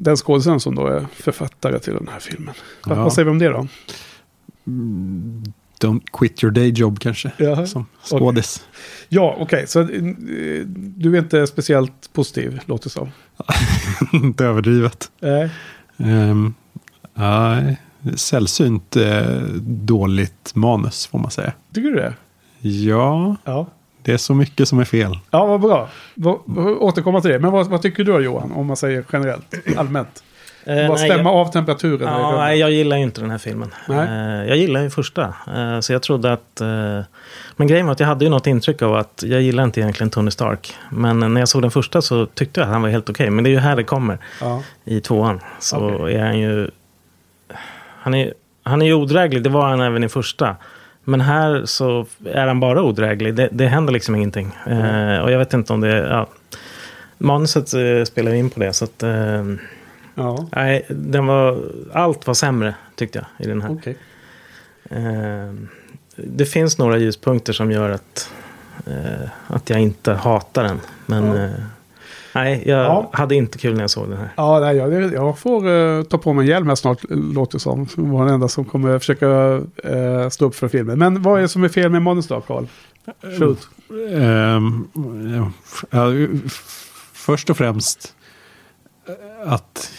[0.04, 2.54] den skådespelaren som då är författare till den här filmen.
[2.86, 3.04] Vad- Ja.
[3.04, 3.68] Vad säger vi om det då?
[5.80, 7.32] Don't quit your day job kanske.
[7.38, 7.66] Ja.
[7.68, 8.68] Som skådis.
[9.10, 9.68] Ja, okej.
[9.68, 9.88] Så eh,
[10.76, 13.12] du är inte speciellt positiv, låter det som.
[14.24, 15.12] Inte överdrivet.
[15.20, 15.50] Nej.
[15.98, 16.54] Um,
[17.14, 17.78] nej,
[18.16, 21.54] sällsynt eh, dåligt manus får man säga.
[21.74, 22.14] Tycker du det?
[22.60, 23.68] Ja, Ja.
[24.04, 25.20] Det är så mycket som är fel.
[25.32, 25.90] Ja, vad bra.
[26.80, 27.40] Återkomma till det.
[27.40, 28.52] Men vad, vad tycker du då Johan?
[28.52, 30.24] Om man säger generellt, allmänt.
[30.66, 32.08] Eh, Bara stämma jag, av temperaturen.
[32.14, 33.74] ja, nej, jag gillar ju inte den här filmen.
[33.88, 34.08] Nej.
[34.08, 35.34] Eh, jag gillar ju första.
[35.56, 36.62] Eh, så jag trodde att...
[36.62, 37.00] Eh,
[37.56, 40.10] men grejen var att jag hade ju något intryck av att jag gillar inte egentligen
[40.10, 40.74] Tony Stark.
[40.92, 43.30] Men när jag såg den första så tyckte jag att han var helt okej.
[43.30, 44.18] Men det är ju här det kommer.
[44.42, 44.64] Ja.
[44.86, 45.40] I tvåan.
[45.60, 46.16] Så Okej.
[46.16, 46.70] är han ju...
[48.00, 49.44] Han är, han är ju odräglig.
[49.44, 50.56] Det var han även i första.
[51.04, 53.36] Men här så är han bara odräglig.
[53.36, 54.52] Det, det händer liksom ingenting.
[54.68, 55.98] Eh, och jag vet inte om det...
[55.98, 56.28] Ja,
[57.18, 58.74] manuset eh, spelar in på det.
[58.74, 59.04] Så att...
[59.04, 59.44] Eh,
[60.16, 61.60] Ja, Nej, den var,
[61.94, 63.72] allt var sämre tyckte jag i den här.
[63.72, 63.98] okej.
[64.90, 65.54] Eh,
[66.16, 68.32] det finns några ljuspunkter som gör att,
[68.88, 70.80] eh, att jag inte hatar den.
[71.06, 71.50] Men Ja.
[72.36, 73.10] Nej, jag Ja.
[73.14, 74.30] hade inte kul när jag såg den här.
[74.38, 77.60] Ja, nej, jag, jag får eh, ta på mig en hjälm här snart, låter det
[77.60, 77.88] som.
[77.88, 81.00] Som var den enda som kommer försöka uh, stå upp för filmen.
[81.00, 82.66] Men vad är det som är fel med manus då, Carl?
[83.40, 83.68] Shoot.
[84.22, 84.88] Ehm,
[85.90, 86.12] ja,
[86.46, 86.64] f-
[87.14, 88.16] först och främst
[89.08, 89.92] eh, att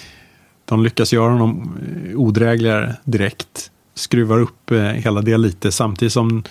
[0.65, 1.79] de lyckas göra honom
[2.15, 3.71] odrägligare direkt.
[3.95, 6.43] Skruvar upp hela det lite samtidigt som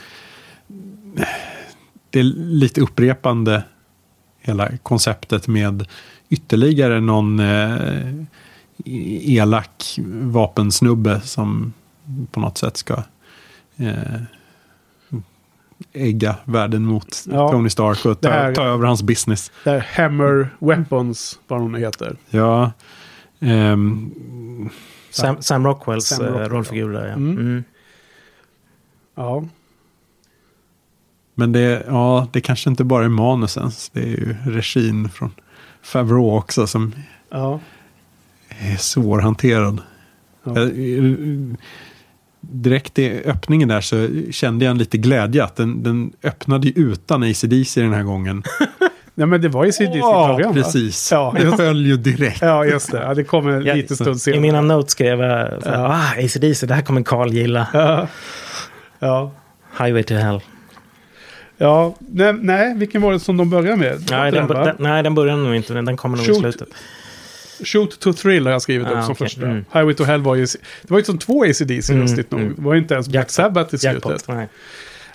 [2.09, 3.63] det är lite upprepande
[4.43, 5.87] hela konceptet med
[6.29, 8.13] ytterligare någon eh,
[8.85, 11.73] elak vapensnubbe som
[12.31, 13.03] på något sätt ska
[13.77, 14.21] eh,
[15.93, 17.49] ägga världen mot Ja.
[17.51, 19.51] Tony Stark och ta, här- ta över hans business.
[19.63, 22.15] Det här Hammer Weapons, vad hon heter.
[22.29, 22.71] Ja.
[23.39, 24.11] ehm,
[25.11, 27.13] Sam, Sam Rockwells Sam eh, Rockwell, rollfigur där, ja.
[27.13, 27.37] Mm.
[27.37, 27.63] Mm.
[29.15, 29.43] Ja,
[31.35, 33.71] men det, ja, det kanske inte bara är manusen.
[33.91, 35.31] Det är ju regin från
[35.81, 36.93] Favreau också som
[37.29, 37.59] ja.
[38.49, 39.81] är svårhanterad.
[40.43, 40.59] Ja.
[40.59, 40.63] Jag,
[40.97, 41.13] eh,
[42.41, 46.73] direkt i öppningen där så kände jag en lite glädje att den, den öppnade ju
[46.75, 48.43] utan ACDC den här gången.
[49.15, 51.11] Nej, men det var ju CDC i Ja, början, precis.
[51.11, 52.41] Ja, det föll ju direkt.
[52.41, 52.97] ja, just det.
[52.97, 54.37] Ja, det kommer en Ja, liten stund senare.
[54.37, 57.67] I mina notes skrev jag ah, ACDC, det här kommer Carl gilla.
[57.73, 58.07] Ja.
[58.99, 59.31] Ja.
[59.79, 60.41] Highway to Hell.
[61.63, 64.07] Ja, nej, nej, vilken var det som de började med?
[64.11, 64.63] Nej, den, va?
[64.65, 65.73] den, nej, den börjar nog inte.
[65.73, 66.67] Den kommer nog i slutet.
[67.63, 69.27] Shoot to thrill har jag skrivit upp Ah, som okej.
[69.27, 69.45] första.
[69.45, 69.65] Mm.
[69.73, 70.45] Highway to hell var ju...
[70.81, 72.41] Det var ju som två ACDC Mm, lustigt nog.
[72.41, 72.55] mm.
[72.55, 73.29] Det var ju inte ens Black.
[73.29, 74.05] Sabbath i slutet.
[74.05, 74.27] Jackpot.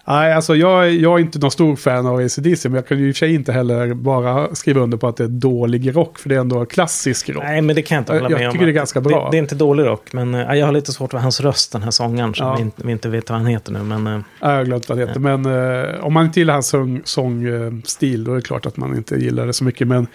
[0.09, 0.33] Nej.
[0.33, 3.11] Alltså jag, jag är inte någon stor fan av ACDC, men jag kan ju i
[3.11, 6.29] och för sig inte heller bara skriva under på att det är dålig rock, för
[6.29, 7.43] det är ändå klassisk rock.
[7.45, 8.53] Nej, men det kan jag inte hålla Jag med om.
[8.53, 9.25] tycker det är ganska bra.
[9.25, 11.73] Det, det är inte dålig rock, men eh, jag har lite svårt för hans röst,
[11.73, 12.55] den här sångaren, som Ja.
[12.57, 13.83] vi, inte, vi inte vet vad han heter nu.
[13.83, 16.55] Men, eh, Ja, Jag har glömt vad det heter, men eh, om man inte gillar
[16.55, 19.89] hans sång- sångstil, då är det klart att man inte gillar det så mycket.
[19.89, 20.07] Men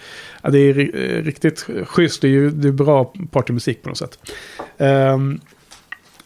[0.42, 3.98] det är ri- eh, riktigt schysst, det är ju det är bra partymusik på något
[3.98, 4.18] sätt.
[4.78, 5.40] Ehm,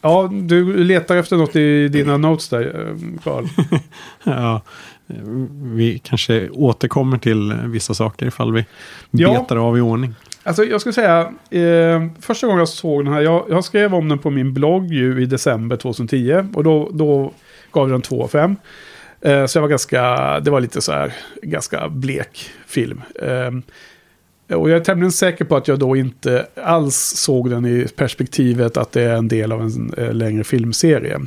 [0.01, 3.45] ja, du letar efter något i dina notes där, eh, Carl.
[4.23, 4.61] Ja,
[5.63, 8.65] vi kanske återkommer till vissa saker ifall vi
[9.11, 9.33] Ja.
[9.41, 10.15] betar av i ordning.
[10.43, 14.09] Alltså jag skulle säga, eh, första gången jag såg den här, jag, jag skrev om
[14.09, 16.43] den på min blogg ju i december 2010.
[16.53, 17.31] Och då, då
[17.71, 18.55] gav den 2 av 5.
[19.21, 23.01] Eh, så jag var ganska, det var lite så här, ganska blek film.
[23.21, 23.51] Eh,
[24.55, 28.77] och jag är tämligen säker på att jag då inte alls såg den i perspektivet
[28.77, 31.19] att det är en del av en eh, längre filmserie.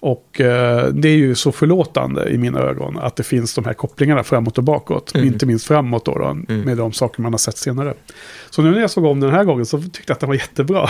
[0.00, 3.72] Och eh, det är ju så förlåtande i mina ögon att det finns de här
[3.72, 5.14] kopplingarna framåt och bakåt.
[5.14, 5.26] Mm.
[5.26, 7.94] Inte minst framåt då, då med de saker man har sett senare.
[8.50, 10.36] Så nu när jag såg om den här gången så tyckte jag att den var
[10.36, 10.88] jättebra.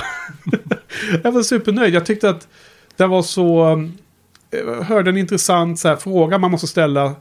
[1.23, 1.95] jag var supernöjd.
[1.95, 2.49] Jag tyckte att
[2.97, 3.79] den var så...
[4.51, 7.15] Jag hörde en intressant så här, fråga man måste ställa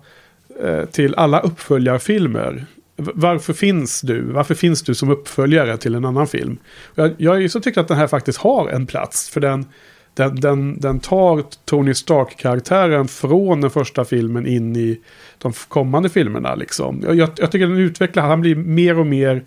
[0.64, 2.66] eh, till alla uppföljarfilmer.
[2.96, 4.22] Varför finns du?
[4.22, 6.58] Varför finns du som uppföljare till en annan film?
[6.96, 9.30] Jag, jag är ju så tycker att den här faktiskt har en plats.
[9.30, 9.66] För den,
[10.14, 15.00] den, den, den tar Tony Stark-karaktären från den första filmen in i
[15.38, 16.56] de kommande filmerna.
[16.56, 17.02] Liksom.
[17.04, 19.44] Jag, jag, jag tycker den utvecklar, han blir mer och mer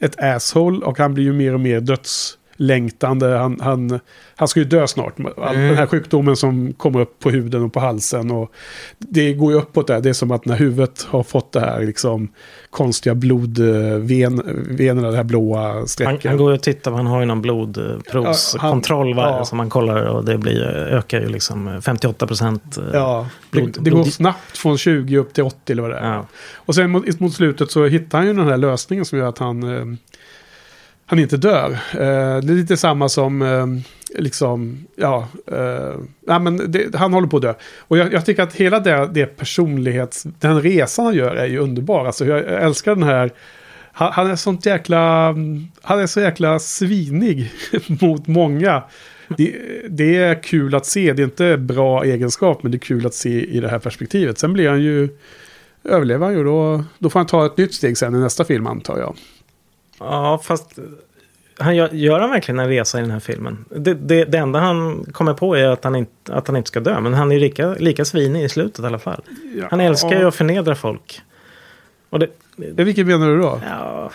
[0.00, 3.26] ett asshole och han blir ju mer och mer döds dödslängtande.
[3.36, 4.00] Han, han,
[4.36, 5.14] han ska ju dö snart.
[5.36, 5.68] All, Mm.
[5.68, 8.30] Den här sjukdomen som kommer upp på huden och på halsen.
[8.30, 8.52] Och
[8.98, 10.00] det går ju uppåt där.
[10.00, 12.28] Det är som att när huvudet har fått det här liksom
[12.70, 16.24] konstiga blodvenerna, det här blåa han, strecket.
[16.24, 19.44] han går ju och tittar, han har ju någon blodprovskontroll Ja, han- ja.
[19.44, 22.78] som han kollar och det blir, ökar ju liksom 58 procent.
[22.92, 25.96] Ja, det, blod- det går blod- snabbt från 20 upp till 80 eller vad det
[25.98, 26.14] är.
[26.14, 26.26] Ja.
[26.54, 29.38] Och sen mot, mot slutet så hittar han ju den här lösningen som gör att
[29.38, 29.84] han, eh,
[31.06, 31.70] han inte dör.
[31.92, 33.66] Eh, det är lite samma som, eh,
[34.18, 37.54] liksom, ja, eh, men det, han håller på att dö.
[37.78, 41.58] Och jag, jag tycker att hela det, det personlighets, den resan han gör är ju
[41.58, 42.06] underbar.
[42.06, 43.30] Alltså jag älskar den här,
[43.92, 45.34] han, han är sånt jäkla,
[45.82, 47.50] han är så jäkla svinig
[48.00, 48.82] mot många.
[49.36, 49.56] Det,
[49.88, 53.14] det är kul att se, det är inte bra egenskap, men det är kul att
[53.14, 54.38] se i det här perspektivet.
[54.38, 55.08] Sen blir han ju,
[55.84, 58.66] överlever han ju, då, då får han ta ett nytt steg sen i nästa film
[58.66, 59.16] antar jag.
[59.98, 60.78] Ja, fast
[61.58, 63.64] han gör, gör han verkligen en resa i den här filmen?
[63.70, 66.80] Det, det, det enda han kommer på är att han, inte, att han inte ska
[66.80, 67.00] dö.
[67.00, 69.20] Men han är lika, lika svinig i slutet i alla fall.
[69.70, 71.20] Han älskar ju att förnedra folk.
[72.10, 73.60] Och det, Ja, vilket menar du då?
[73.70, 74.10] ja,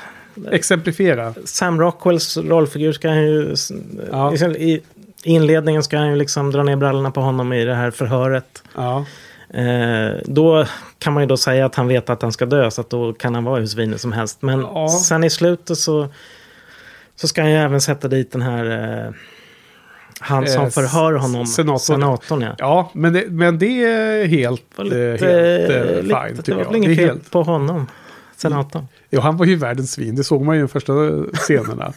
[0.51, 1.33] Exemplifiera.
[1.45, 3.55] Sam Rockwells rollfigur ska han ju...
[4.11, 4.33] Ja.
[4.35, 4.81] I, I
[5.23, 8.63] inledningen ska han ju liksom dra ner brallorna på honom i det här förhöret.
[8.75, 9.05] Ja.
[9.53, 10.65] Eh, då
[10.99, 13.13] kan man ju då säga att han vet att han ska dö, så att då
[13.13, 14.41] kan han vara hur svinig som helst.
[14.41, 14.89] Men Ja.
[14.89, 16.07] sen i slutet så,
[17.15, 18.65] så ska han ju även sätta dit den här...
[19.07, 19.13] Eh,
[20.23, 21.79] han som Eh, förhör honom, senatorn.
[21.79, 22.55] senatorn ja.
[22.57, 26.41] Ja, men det, men det är helt, var eh, lite, helt eh, lite, fine det
[26.41, 26.67] tycker var jag.
[26.67, 27.87] väl inget fel helt, på honom.
[28.35, 28.87] Senatorn.
[29.09, 30.15] Ja, han var ju världens svin.
[30.15, 30.93] Det såg man ju i de första
[31.33, 31.93] scenerna.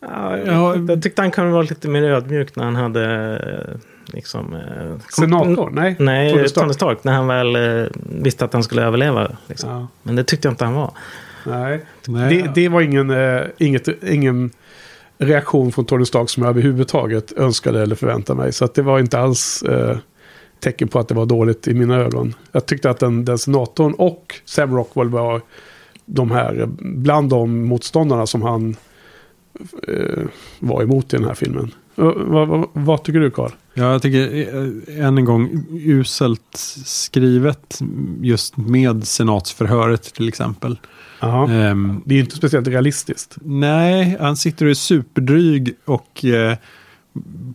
[0.00, 0.46] Ja, Ja.
[0.46, 3.04] jag, jag tyckte han kunde vara lite mer ödmjuk när han hade
[3.68, 3.76] eh,
[4.12, 4.54] liksom...
[4.54, 5.70] eh, Senator?
[5.70, 6.72] Nej, Nej, Tony Tony Stark.
[6.74, 7.04] Stark.
[7.04, 7.88] När han väl eh,
[8.22, 9.36] visste att han skulle överleva.
[9.46, 9.70] Liksom.
[9.70, 10.92] Ja, Men det tyckte jag inte han var.
[11.46, 11.84] nej.
[12.06, 14.50] Nej, Det, det var ingen, eh, inget, ingen
[15.18, 18.52] reaktion från Tony Stark som jag överhuvudtaget önskade eller förväntade mig.
[18.52, 19.96] Så att det var inte alls eh,
[20.60, 22.34] tecken på att det var dåligt i mina ögon.
[22.52, 25.40] Jag tyckte att den, den senatorn och Sam Rockwell var
[26.06, 28.76] de här, eh, bland de motståndarna som han
[29.88, 30.22] eh,
[30.58, 31.74] var emot i den här filmen.
[32.00, 33.50] Vad, vad, vad tycker du Carl?
[33.74, 34.54] Ja, jag tycker
[34.98, 37.78] eh, än en gång uselt skrivet
[38.20, 40.78] just med senatsförhöret till exempel.
[41.48, 43.36] Ehm, Det är inte speciellt realistiskt.
[43.42, 46.56] nej, han sitter och är superdryg och eh,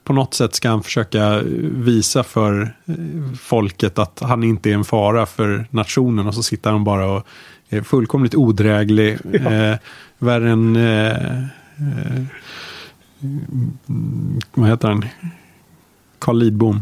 [0.03, 2.95] på något sätt ska han försöka visa för eh,
[3.39, 7.27] folket att han inte är en fara för nationen och så sitter han bara och
[7.69, 9.17] är fullkomligt odräglig.
[9.33, 9.75] Eh,
[10.17, 10.75] värre än...
[10.75, 11.39] Eh,
[11.77, 12.23] eh,
[14.53, 15.05] vad heter han?
[16.19, 16.81] Carl Lidbom.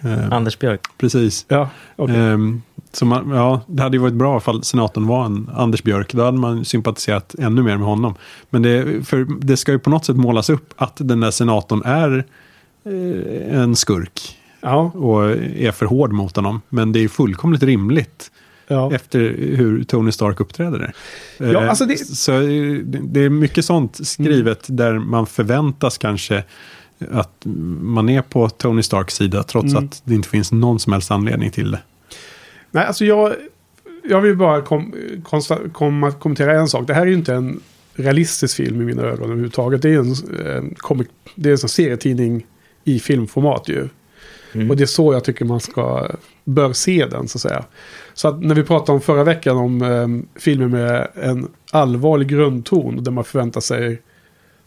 [0.00, 0.80] Eh, Anders Björk.
[0.98, 1.46] precis.
[1.48, 2.16] Ja, okej.
[2.16, 2.62] Ehm,
[2.92, 6.12] så man, ja, det hade ju varit bra ifall senatorn var en Anders Björk.
[6.14, 8.14] Då hade man sympatiserat ännu mer med honom.
[8.50, 11.82] Men det, för det ska ju på något sätt målas upp att den där senatorn
[11.84, 12.24] är
[12.84, 14.38] eh, en skurk.
[14.60, 16.60] ja, Och är för hård mot honom.
[16.68, 18.30] Men det är fullkomligt rimligt
[18.68, 18.92] ja.
[18.94, 20.94] efter hur Tony Stark uppträder där.
[21.52, 26.44] Ja, Eh, alltså det- Så eh, det är mycket sånt skrivet där man förväntas kanske
[27.10, 27.42] att
[27.80, 29.84] man är på Tony Starks sida trots Mm.
[29.84, 31.80] att det inte finns någon som helst anledning till det.
[32.70, 33.32] Nej, alltså jag,
[34.08, 36.86] jag vill bara kom, konsta, komma, kommentera en sak.
[36.86, 37.60] Det här är ju inte en
[37.94, 39.82] realistisk film i mina ögon överhuvudtaget.
[39.82, 40.14] Det är en,
[40.56, 42.46] en, comic, det är en serietidning
[42.84, 43.88] i filmformat ju.
[44.52, 44.70] Mm.
[44.70, 46.08] Och det är så jag tycker man ska,
[46.44, 47.64] bör se den så att säga.
[48.14, 53.04] Så att när vi pratade om förra veckan om eh, filmer med en allvarlig grundton
[53.04, 54.02] där man förväntar sig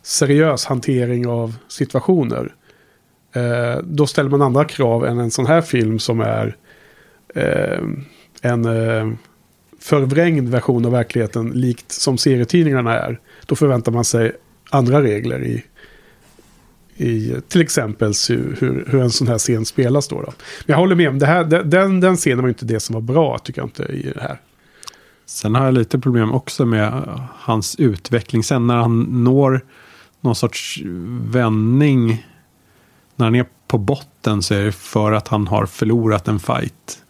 [0.02, 2.56] seriös hantering av situationer.
[3.36, 6.56] Eh, då ställer man andra krav än en sån här film som är
[7.36, 7.84] eh,
[8.42, 9.14] en eh,
[9.80, 13.20] förvrängd version av verkligheten likt som serietidningarna är.
[13.46, 14.32] Då förväntar man sig
[14.70, 15.64] andra regler i,
[16.98, 20.16] i till exempel hur, hur, en sån här scen spelas då.
[20.22, 20.34] då.
[20.66, 23.02] Men jag håller med om det här, den, den scenen var inte det som var
[23.02, 24.42] bra tycker jag inte i det här.
[25.26, 28.44] Sen har jag lite problem också med eh, hans utveckling.
[28.44, 29.62] Sen när han når
[30.22, 30.82] någon sorts
[31.22, 32.26] vändning.
[33.16, 37.04] När han är på botten så är det för att han har förlorat en fight.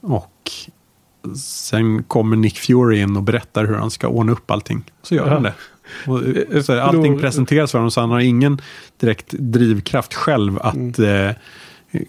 [0.00, 0.50] Och
[1.36, 4.84] sen kommer Nick Fury in och berättar hur han ska ordna upp allting.
[5.02, 5.32] Så gör Ja.
[5.34, 5.54] han det.
[6.06, 6.22] Och,
[6.52, 8.60] eh, så allting Förlor- presenteras för honom så han har ingen
[9.00, 11.30] direkt drivkraft själv att eh,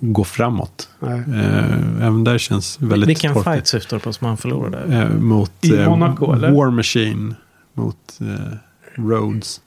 [0.02, 0.90] gå framåt.
[1.00, 1.20] Nej.
[1.20, 3.54] Eh, även där känns väldigt Vilken torftigt.
[3.56, 4.96] fight syftar du på som han förlorade?
[4.96, 6.52] Eh, mot I eh, Monaco, eller?
[6.52, 7.36] War Machine.
[7.74, 8.54] Mot eh,
[8.96, 9.62] Rhodes.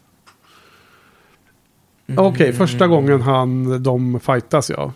[2.17, 4.93] Okej, första gången han, de fightas ja.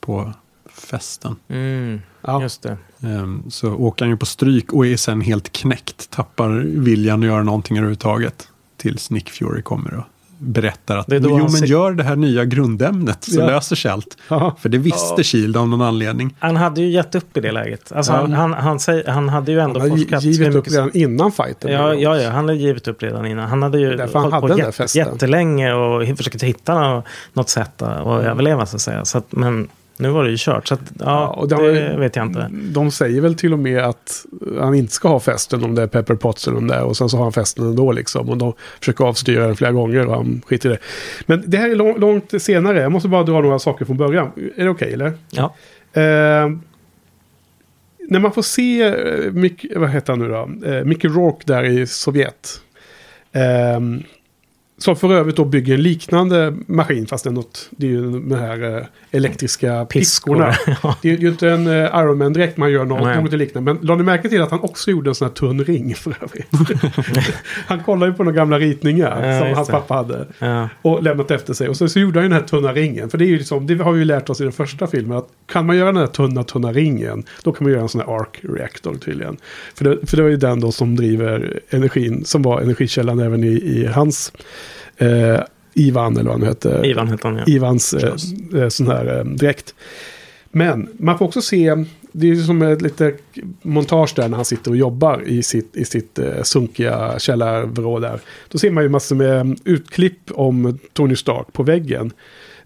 [0.00, 0.32] På
[0.74, 1.36] festen.
[1.48, 2.42] Mm, ja.
[2.42, 2.76] just det.
[3.02, 6.10] Ehm, så åker han ju på stryk och är sen helt knäckt.
[6.10, 8.48] Tappar viljan att göra någonting överhuvudtaget.
[8.80, 10.04] Tills Nick Fury kommer och
[10.42, 13.46] berättar att jo men gör det här nya grundämnet så Ja.
[13.46, 14.16] löser sig allt.
[14.28, 14.56] Ja.
[14.60, 16.36] För det visste Shield av någon anledning.
[16.38, 17.92] Han hade ju gett upp i det läget.
[17.92, 18.18] Alltså Ja.
[18.18, 20.22] han, han, han, säger, han hade ju ändå Han har forskat.
[20.22, 21.72] gi- givit upp mycket- redan innan fighten.
[21.72, 23.48] Ja, ja, ja, han hade givit upp redan innan.
[23.48, 25.06] Han hade ju Därför han hållit hade på festen.
[25.06, 29.04] jättelänge och försökt hitta nå- något sätt att att överleva så att säga.
[29.04, 29.68] Så att, men
[30.00, 30.68] nu var det ju kört.
[30.68, 32.50] Så att, ja, och det, har- vet jag inte.
[32.52, 34.24] De säger väl till och med att
[34.60, 36.82] han inte ska ha festen om det är Pepper Potts eller om det är.
[36.84, 38.28] Och sen så har han festen ändå liksom.
[38.30, 40.78] Och de försöker avstyra den flera gånger och han skiter i det.
[41.26, 42.80] Men det här är lång, långt senare.
[42.80, 44.30] Jag måste bara dra några saker från början.
[44.56, 45.12] Är det okej eller?
[45.30, 45.54] Ja.
[45.92, 46.50] Eh,
[48.08, 50.68] när man får se, eh, Mick, vad heter han nu då?
[50.70, 52.60] Eh, Mickey Rourke där i Sovjet.
[53.32, 53.80] Eh,
[54.82, 58.10] som för övrigt då bygger en liknande maskin fast det är något, det är ju
[58.10, 60.54] de här eh, elektriska piskorna.
[60.82, 60.96] ja.
[61.02, 63.74] Det är ju inte en uh, Iron Man direkt man gör något, något liknande.
[63.74, 66.14] Men la ni märke till att han också gjorde en sån här tunn ring för
[66.22, 66.48] övrigt?
[67.66, 70.26] han kollade ju på några gamla ritningar Ja, som hans pappa hade.
[70.38, 70.68] Ja.
[70.82, 71.68] Och lämnat efter sig.
[71.68, 73.10] Och så, så gjorde han ju den här tunna ringen.
[73.10, 75.18] För det är ju liksom, det har vi ju lärt oss i den första filmen.
[75.18, 77.24] Att kan man göra den här tunna, tunna ringen.
[77.42, 79.36] Då kan man göra en sån här arc reactor tydligen.
[79.74, 82.24] För det, för det var ju den då som driver energin.
[82.24, 84.32] Som var energikällan även i, i hans...
[85.00, 85.40] Eh,
[85.74, 86.80] Ivan eller vad han hette.
[86.84, 87.44] Ivan hette han ja.
[87.46, 88.14] Ivans eh,
[88.62, 89.74] eh, sån här eh, dräkt.
[90.50, 93.14] Men man får också se det är som ett lite
[93.62, 98.20] montage där när han sitter och jobbar i sitt, i sitt eh, sunkiga källarvrå där.
[98.48, 102.12] Då ser man ju massor med utklipp om Tony Stark på väggen.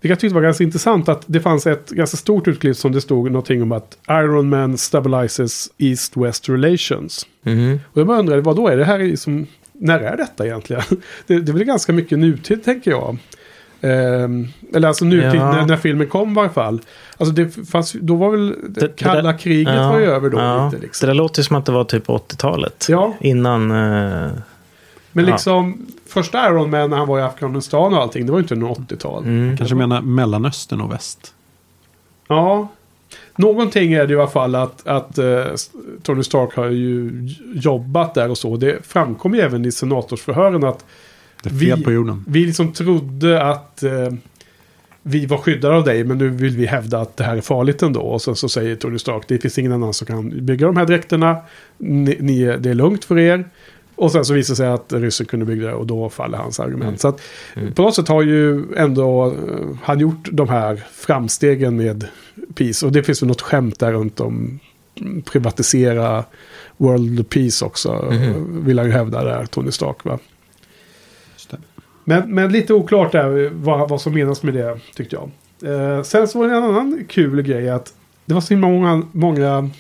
[0.01, 3.01] Det jag tyckte var ganska intressant att det fanns ett ganska stort utklipp som det
[3.01, 7.27] stod någonting om att Iron Man stabilizes East-West relations.
[7.43, 7.81] Mhm.
[7.93, 9.47] Och jag bara undrade, vad då är det här liksom,
[9.85, 10.83] när är detta egentligen?
[11.27, 13.17] Det, det väl ganska mycket nutid tänker jag.
[13.81, 15.53] Ehm, eller alltså nutid Ja.
[15.53, 16.81] när, när filmen kom i varje fall.
[17.17, 20.05] Alltså det fanns, då var väl det, Det- det kalla där- kriget Ja, var ju
[20.07, 20.65] över då ja.
[20.65, 21.07] lite Det liksom.
[21.07, 22.87] där låter som att det var typ 80-talet.
[22.89, 23.71] Ja, Innan...
[23.71, 24.31] eh,
[25.13, 25.31] men Ja.
[25.33, 28.55] liksom första Iron Man när han var i Afghanistan och allting, det var ju inte
[28.55, 29.25] någon 80-tal.
[29.25, 29.57] mm.
[29.57, 31.35] Kanske menar Mellanöstern och väst.
[32.29, 32.69] Ja.
[33.37, 35.45] Någonting är det i alla fall att, att eh,
[36.03, 37.11] Tony Stark har ju
[37.55, 38.57] jobbat där och så.
[38.57, 40.85] Det framkom ju även i senatorsförhören att
[41.51, 41.69] Vi-
[42.27, 44.09] vi liksom trodde att eh,
[45.03, 47.83] vi var skyddade av dig men nu vill vi hävda att det här är farligt
[47.83, 48.01] ändå.
[48.01, 50.87] Och sen så säger Tony Stark det finns ingen annan som kan bygga de här
[50.87, 51.37] dräkterna.
[51.79, 53.45] Ni, ni, det är lugnt för er.
[53.97, 56.61] Och sen så visar det sig att ryssen kunde bygga det och då faller hans
[56.61, 56.83] argument.
[56.89, 56.99] Mm.
[56.99, 57.21] Så att
[57.55, 57.75] Mm.
[57.75, 62.09] på något sätt har ju ändå eh, han gjort de här framstegen med
[62.55, 62.87] Peace.
[62.87, 64.59] Och det finns väl något skämt där runt om
[65.01, 66.25] mm, privatisera
[66.77, 68.09] World Peace också.
[68.11, 68.65] Mhm.
[68.65, 70.05] Vill han ju hävda där, Tony Stark.
[70.05, 70.19] Va?
[72.05, 75.31] Men, men lite oklart där vad, vad som menas med det tyckte jag.
[75.75, 77.95] Eh, sen så var det en annan kul grej att
[78.27, 79.71] det var så himla många, många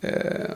[0.00, 0.50] eh,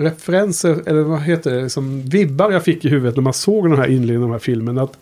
[0.00, 3.78] referenser, eller vad heter det, liksom vibbar jag fick i huvudet när man såg den
[3.78, 4.78] här inledningen av den här filmen.
[4.78, 4.98] Att,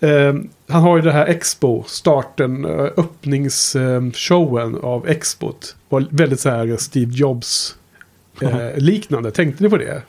[0.00, 0.34] eh,
[0.68, 5.76] han har ju det här Expo, starten, eh, öppningsshowen av Expot.
[5.88, 7.76] Var väldigt så här Steve Jobs
[8.40, 9.30] eh, liknande.
[9.30, 10.02] Tänkte ni på det?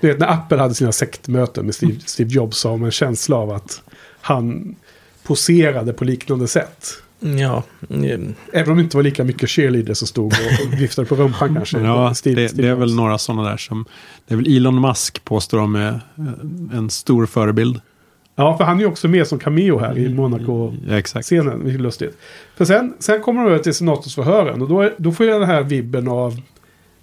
[0.00, 2.92] Du vet när Apple hade sina sektmöten med Steve, Steve Jobs så har man en
[2.92, 3.82] känsla av att
[4.20, 4.76] han
[5.22, 7.02] poserade på liknande sätt.
[7.24, 7.62] Ja.
[7.90, 8.34] mm.
[8.52, 11.78] Även om det inte var lika mycket cheerleaders som stod och viftade på rumpan kanske.
[11.80, 13.84] Ja, Steve- det, Steve det är väl några sådana där som...
[14.26, 17.80] Det är väl Elon Musk påstår de är eh, en stor förebild.
[18.36, 21.52] Ja, för han är ju också med som cameo här i Monaco-scenen.
[21.58, 21.64] Ja.
[21.64, 22.18] Vilket är lustigt.
[22.56, 24.62] För sen, sen kommer de över till senatorsförhören.
[24.62, 26.32] Och då, är, då får jag den här vibben av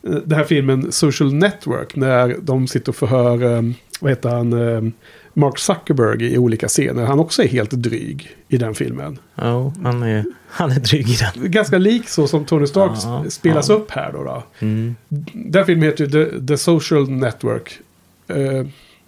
[0.08, 1.96] eh, den här filmen Social Network.
[1.96, 3.62] När de sitter och förhör, eh,
[4.02, 4.94] vad heter han,
[5.34, 7.06] Mark Zuckerberg i olika scener.
[7.06, 9.20] Han också är helt dryg i den filmen.
[9.36, 11.52] Ja, han är, han är dryg i den.
[11.52, 13.76] Ganska lik så som Tony Stark Ja, spelas ja.
[13.76, 14.24] upp här då.
[14.24, 14.44] då.
[14.60, 14.96] Mm.
[15.34, 17.80] Den filmen heter ju The, The Social Network.
[18.28, 18.66] Eh,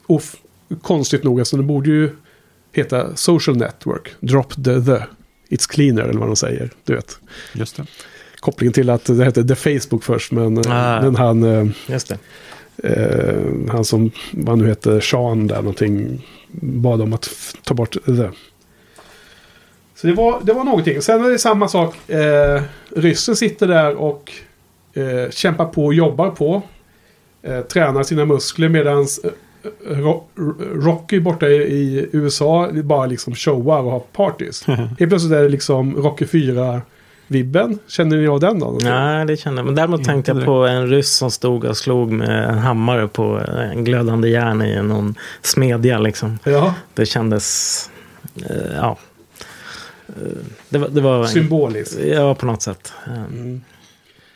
[0.08, 0.22] och
[0.82, 2.10] konstigt nog, alltså den borde ju
[2.72, 4.10] heta Social Network.
[4.20, 5.04] Drop the the.
[5.50, 6.70] It's cleaner eller vad de säger.
[6.84, 7.20] Du vet.
[7.54, 7.86] Just det.
[8.40, 10.32] Kopplingen till att det hette The Facebook först.
[10.32, 11.02] Men, eh, Ah.
[11.02, 12.18] men han, eh, Just det.
[12.78, 13.36] Eh,
[13.70, 16.28] han som, vad nu heter, Sean där någonting.
[16.62, 17.30] Bad om att
[17.64, 18.30] ta bort the.
[19.96, 21.02] Så det var, det var någonting.
[21.02, 22.10] Sen är det samma sak.
[22.10, 22.62] Eh,
[22.96, 24.32] ryssen sitter där och
[24.94, 26.62] eh, kämpar på och jobbar på.
[27.42, 29.08] Eh, tränar sina muskler medan
[29.86, 30.28] Ro
[30.74, 34.64] Rocky borta i, USA bara liksom showar och har parties.
[34.68, 36.26] Helt plötsligt är det liksom Rocky
[37.34, 37.80] 4-vibben.
[37.88, 38.78] Känner ni av den då?
[38.82, 39.66] Nej, det kände jag.
[39.66, 43.08] Men däremot Inte tänkte jag på en ryss som stod och slog med en hammare
[43.08, 43.42] på
[43.74, 46.00] en glödande järn i någon smedja.
[46.00, 46.40] Liksom.
[46.44, 47.90] Ja, Det kändes...
[48.50, 48.98] eh, ja.
[50.08, 50.14] Eh,
[50.70, 50.88] det var...
[50.90, 52.00] Det var symboliskt.
[52.06, 52.94] ja, på något sätt.
[53.08, 53.62] Mm.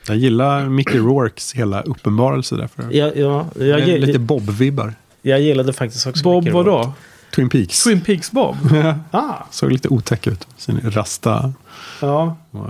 [0.07, 2.83] Jag gillar Mickey Rourkes hela uppenbarelse därför.
[2.91, 4.93] Ja, ja, jag, lite Bob-vibbar.
[5.21, 6.93] jag gillade faktiskt också Bob Mickey vadå?
[7.35, 7.83] Twin Peaks.
[7.83, 8.55] Twin Peaks Bob?
[9.11, 10.47] ah, Såg lite otäck ut.
[10.57, 11.53] Sin rasta.
[12.01, 12.37] ja.
[12.51, 12.67] och-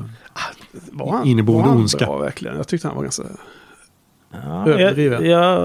[0.91, 2.05] Var han, Inneboende var han ondska.
[2.05, 2.57] bra verkligen?
[2.57, 3.23] Jag tyckte han var ganska...
[4.31, 4.39] Ja,
[4.69, 5.25] jag, Överdriven.
[5.29, 5.59] jag,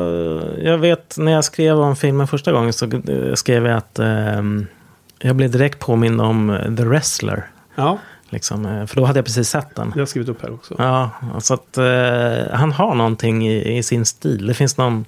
[0.63, 4.67] jag vet när jag skrev om filmen första gången så eh, skrev jag att ehm,
[5.19, 7.47] jag blev direkt påmind om eh, The Wrestler.
[7.75, 9.87] Ja, Liksom, eh, för då hade jag precis sett den.
[9.89, 10.75] det har jag skrivit upp här också.
[10.79, 14.47] Ja, så att eh, han har någonting i, i sin stil.
[14.47, 15.05] Det finns någon,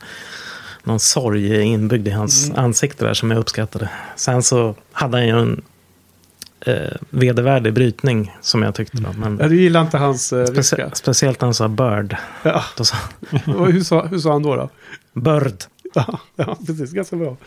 [0.84, 2.64] någon sorg inbyggd i hans Mm.
[2.64, 3.88] ansikte där som jag uppskattade.
[4.16, 5.62] Sen så hade han ju en
[6.66, 6.74] eh,
[7.10, 8.96] vedervärdig brytning som jag tyckte.
[8.96, 10.90] Då, men Ja, du gillar inte hans eh, specie- väska?
[10.94, 12.16] speciellt när han sa bird.
[12.42, 12.62] Ja.
[12.76, 12.96] Då sa,
[13.56, 14.56] Och hur, sa, hur sa han då?
[14.56, 14.70] då?
[15.20, 15.64] bird.
[15.96, 16.92] Ja, ja, precis.
[16.92, 17.36] Ganska bra.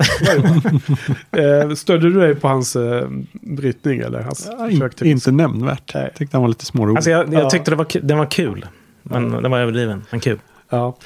[1.32, 5.91] Eh, stödde du dig på hans eh, brytning eller hans Ja, in, inte nämnvärt.
[5.95, 6.12] Nej.
[6.15, 6.95] Tyckte han var lite smårolig.
[6.97, 7.50] Alltså jag, jag Ja.
[7.50, 8.65] tyckte det var, den var kul.
[9.04, 10.04] Men den var överdriven.
[10.10, 10.39] Men kul.
[10.69, 10.97] Ja.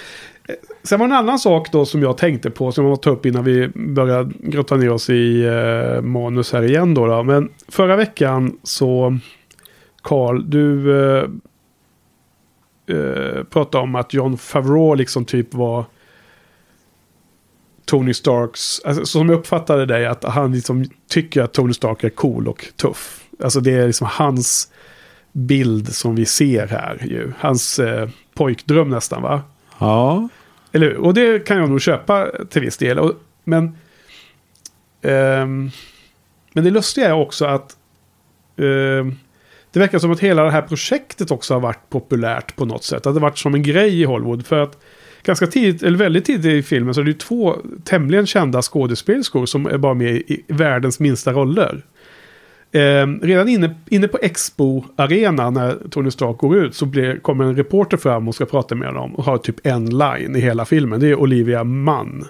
[0.83, 3.09] Sen var det en annan sak då som jag tänkte på som jag måste ta
[3.09, 7.23] upp innan vi börjar grotta ner oss i eh, manus här igen då, då.
[7.23, 9.17] Men förra veckan så
[10.01, 11.23] Carl, du eh,
[12.87, 15.85] eh, pratade om att John Favreau liksom typ var
[17.85, 22.09] Tony Starks, alltså, som jag uppfattade dig, att han liksom tycker att Tony Stark är
[22.09, 23.23] cool och tuff.
[23.43, 24.71] Alltså det är liksom hans
[25.31, 27.33] bild som vi ser här ju.
[27.39, 29.41] Hans eh, pojkdröm nästan va?
[29.79, 30.29] Ja,
[30.71, 30.97] eller hur?
[30.97, 32.99] Och det kan jag nog köpa till viss del.
[32.99, 33.13] Och,
[33.43, 33.63] men,
[35.01, 35.71] um,
[36.53, 37.77] men det lustiga är också att
[38.55, 39.19] um,
[39.71, 42.97] det verkar som att hela det här projektet också har varit populärt på något sätt.
[42.97, 44.45] Att det har varit som en grej i Hollywood.
[44.45, 44.77] För att
[45.23, 49.45] ganska tidigt, eller väldigt tidigt i filmen så är det ju två tämligen kända skådespelerskor
[49.45, 51.85] som är bara med i världens minsta roller.
[52.73, 57.55] Eh, redan inne, inne på Expo-arena när Tony Stark går ut så blir, kommer en
[57.55, 60.99] reporter fram och ska prata med honom och har typ en line i hela filmen.
[60.99, 62.25] Det är Olivia Munn.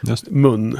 [0.00, 0.30] just det.
[0.34, 0.78] Munn,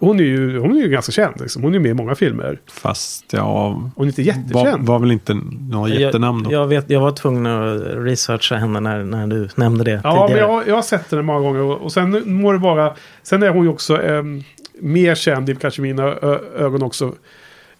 [0.00, 1.40] Hon är ju, hon är ju ganska känd.
[1.40, 1.62] Liksom.
[1.62, 2.58] Hon är med i många filmer.
[2.70, 4.86] Fast ja, Hon är inte var, jättekänd.
[4.86, 5.38] var väl inte
[5.70, 6.52] några jättenamn då.
[6.52, 10.14] Jag, jag, vet, jag var tvungen att researcha henne när, när du nämnde det Ja,
[10.18, 10.52] men tidigare.
[10.52, 11.60] jag, jag har sett henne många gånger.
[11.60, 12.94] Och, och sen må det vara...
[13.22, 14.42] Sen är hon ju också ehm,
[14.80, 16.02] mer känd i kanske mina
[16.58, 17.14] ögon också.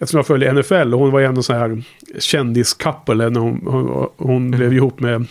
[0.01, 0.93] Eftersom jag följer NFL.
[0.93, 1.83] Och hon var ju ändå så här
[2.19, 3.29] kändis-couple.
[3.29, 5.25] När hon, hon, hon blev ihop med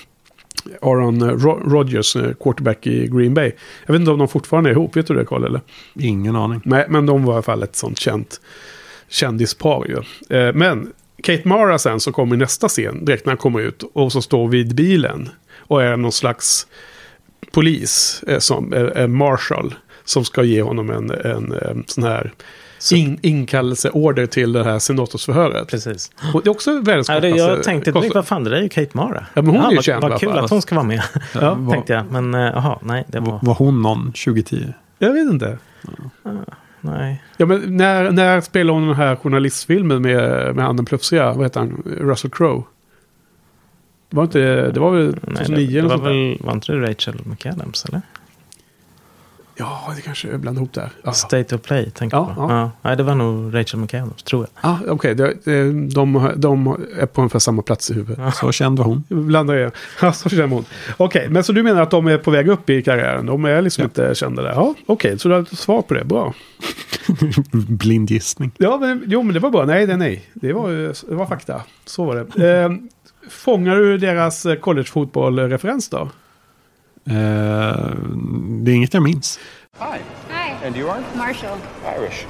[0.83, 3.53] Aaron Ro- Rodgers, eh, quarterback i Green Bay.
[3.87, 4.97] Jag vet inte om de fortfarande är ihop.
[4.97, 5.45] Vet du det, Carl?
[5.45, 5.61] Eller?
[5.95, 6.61] Ingen aning.
[6.65, 8.41] Nej, men de var i alla fall ett sånt känt
[9.09, 9.97] kändispar ju.
[10.39, 10.93] Eh, men
[11.23, 14.23] Kate Mara sen så kommer i nästa scen, direkt när han kommer ut, och så
[14.23, 15.29] står vid bilen.
[15.59, 16.67] Och är någon slags
[17.53, 22.33] polis, eh, som eh, marshal, som ska ge honom en, en, eh, sån här
[22.93, 25.69] in, inkallelseorder till det här senatorsförhöret.
[25.69, 26.11] Precis.
[26.35, 28.63] Och det är också världens Ja, det, jag tänkte direkt, vad fan, det där är
[28.63, 29.27] ju Kate Mara.
[29.35, 31.03] Ja, men hon är ju vad, känd Vad kul att hon ska vara med,
[31.35, 32.05] Ja, var, tänkte jag.
[32.11, 33.39] Men eh, jaha, nej, det var...
[33.43, 34.73] var hon någon 2010?
[34.99, 35.59] Jag vet inte.
[36.81, 37.23] Nej.
[37.37, 41.45] Ja, men när, när spelade hon den här journalistfilmen med, med han den plufsiga, vad
[41.45, 42.63] heter han, Russell Crowe?
[44.11, 46.73] Det var, inte, det var väl nej 2009 det, det eller var väl, var inte
[46.73, 48.03] det Rachel McAdams eller?
[49.57, 50.91] Ja, det kanske jag blandade ihop där.
[51.03, 52.53] Ja, State of Play tänkte Ja, jag på.
[52.53, 52.61] ja.
[52.61, 52.71] Ja.
[52.83, 54.71] Nej, det var nog Rachel McAdams, tror jag.
[54.71, 55.15] ah, okej.
[55.15, 56.67] det- det- de, de
[56.99, 58.35] är på ungefär samma plats i huvudet.
[58.35, 59.05] Så känd var hon.
[59.09, 59.71] Jag Blandar er.
[60.03, 60.65] Ja, så känner hon.
[60.97, 63.27] Okej, men så du menar att de är på väg upp i karriären?
[63.27, 63.85] De är liksom Ja.
[63.85, 64.51] inte kända där?
[64.53, 65.19] Ja, okej.
[65.19, 66.05] så du har ett svar på det.
[66.05, 66.35] Bra.
[67.53, 68.51] Blind gissning.
[68.59, 69.65] Ja, men, jo, men det var bra.
[69.65, 70.25] Nej, det är nej.
[70.35, 70.71] Det var,
[71.11, 71.63] det var fakta.
[71.85, 72.61] Så var det.
[72.63, 72.71] Eh,
[73.31, 76.09] fångar du deras eh, collegefotbollreferens då?
[77.07, 77.15] Eh,
[78.63, 79.39] det är inget jag minns.
[79.79, 79.99] Hi.
[80.31, 81.01] Hi, And you are?
[81.17, 81.59] Marshall.
[81.99, 82.27] Irish.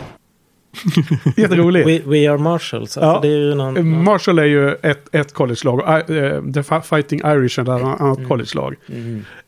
[1.36, 1.88] Jätteroligt.
[1.88, 2.82] We, we are Marshalls.
[2.96, 3.18] Alltså, Ja.
[3.22, 4.04] Det är ju någon...
[4.04, 5.80] Marshall är ju ett, ett collegelag.
[6.10, 8.28] äh, The Fighting Irish är ett annat Mm.
[8.28, 8.74] collegelag.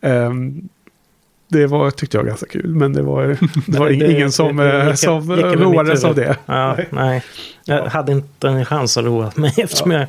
[0.00, 0.68] Ehm,
[1.48, 4.82] det var, tyckte jag ganska kul, men det var, det var Det- ingen som, det-
[4.82, 6.36] eh, som roades av det.
[6.46, 7.22] Ja, nej.
[7.64, 10.06] Jag hade inte en chans att roa mig eftersom jag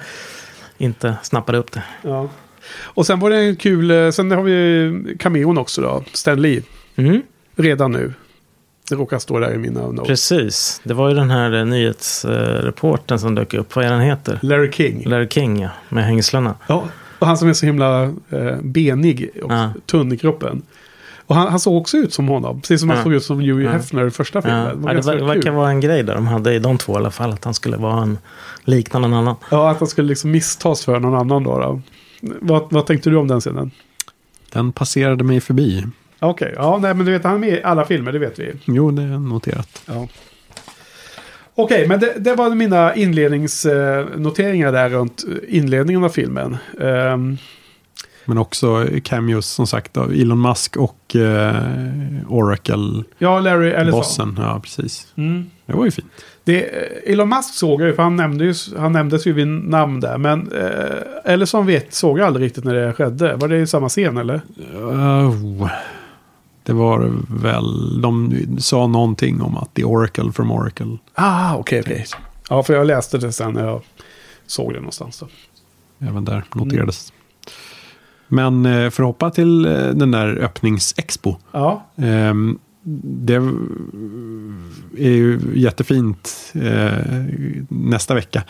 [0.78, 1.84] inte snappade upp det.
[2.02, 2.30] Ja.
[2.84, 6.62] Och sen var det en kul, eh, sen har vi cameon också då, Stan Lee,
[6.96, 7.22] Mm,
[7.56, 8.14] redan nu.
[8.90, 10.08] Det råkar stå där i mina notes.
[10.08, 10.82] precis.
[10.84, 13.76] Det var ju den här eh, nyhetsreporten som dök upp.
[13.76, 14.40] Vad är den heter?
[14.42, 15.04] Larry King.
[15.06, 15.70] Larry King, ja.
[15.90, 16.56] Med hängslena.
[16.68, 16.84] Ja,
[17.20, 19.70] och han som är så himla eh, benig och Ja.
[19.86, 20.62] tunn i kroppen.
[21.28, 23.04] Och han, han såg också ut som honom, precis som han Ja.
[23.04, 23.72] såg ut som Hugh Ja.
[23.72, 24.60] Hefner i första filmen.
[24.86, 26.96] Ja, Det var det verkar vara en grej där de hade i de två i
[26.96, 27.32] alla fall.
[27.34, 28.18] Att han skulle vara en
[28.64, 29.36] liknande någon annan.
[29.52, 31.60] Ja, att han skulle liksom misstas för någon annan då.
[31.60, 31.82] då.
[32.42, 33.72] Vad, vad tänkte du om den scenen?
[34.52, 35.86] Den passerade mig förbi.
[36.20, 38.52] Okej, ja, nej, men du vet, han är med i alla filmer, det vet vi.
[38.66, 39.84] Jo, det är noterat.
[39.86, 40.08] Ja.
[41.56, 46.58] Okej, men det, det var mina inledningsnoteringar där runt inledningen av filmen.
[46.82, 47.38] Ehm,
[48.26, 51.56] Men också cameos som sagt av Elon Musk och eh,
[52.30, 53.04] Oracle-bossen.
[53.18, 54.36] ja, Larry Ellison.
[54.40, 55.08] Ja, precis.
[55.16, 55.50] Mm.
[55.66, 56.08] Det var ju fint.
[56.44, 56.62] Det,
[57.12, 60.18] Elon Musk såg jag ju, för han, nämnde ju, han nämndes ju vid namn där.
[60.18, 63.36] Men eh, Ellison vet, såg jag aldrig riktigt när det skedde.
[63.36, 64.42] Var det i samma scen eller?
[64.76, 65.70] Oh,
[66.64, 70.98] det var väl, de sa någonting om att det är Oracle from Oracle.
[71.14, 72.06] Ah, okej, okej.
[72.50, 73.82] Ja, för jag läste det sen när jag
[74.48, 75.20] såg det någonstans.
[75.20, 75.28] Då.
[76.08, 77.14] Även där noterades.
[78.28, 81.36] Men eh, för att hoppa till eh, den där öppningsexpo.
[81.52, 83.36] Ja, Ehm, det
[84.98, 87.24] är ju jättefint eh,
[87.70, 88.44] nästa vecka.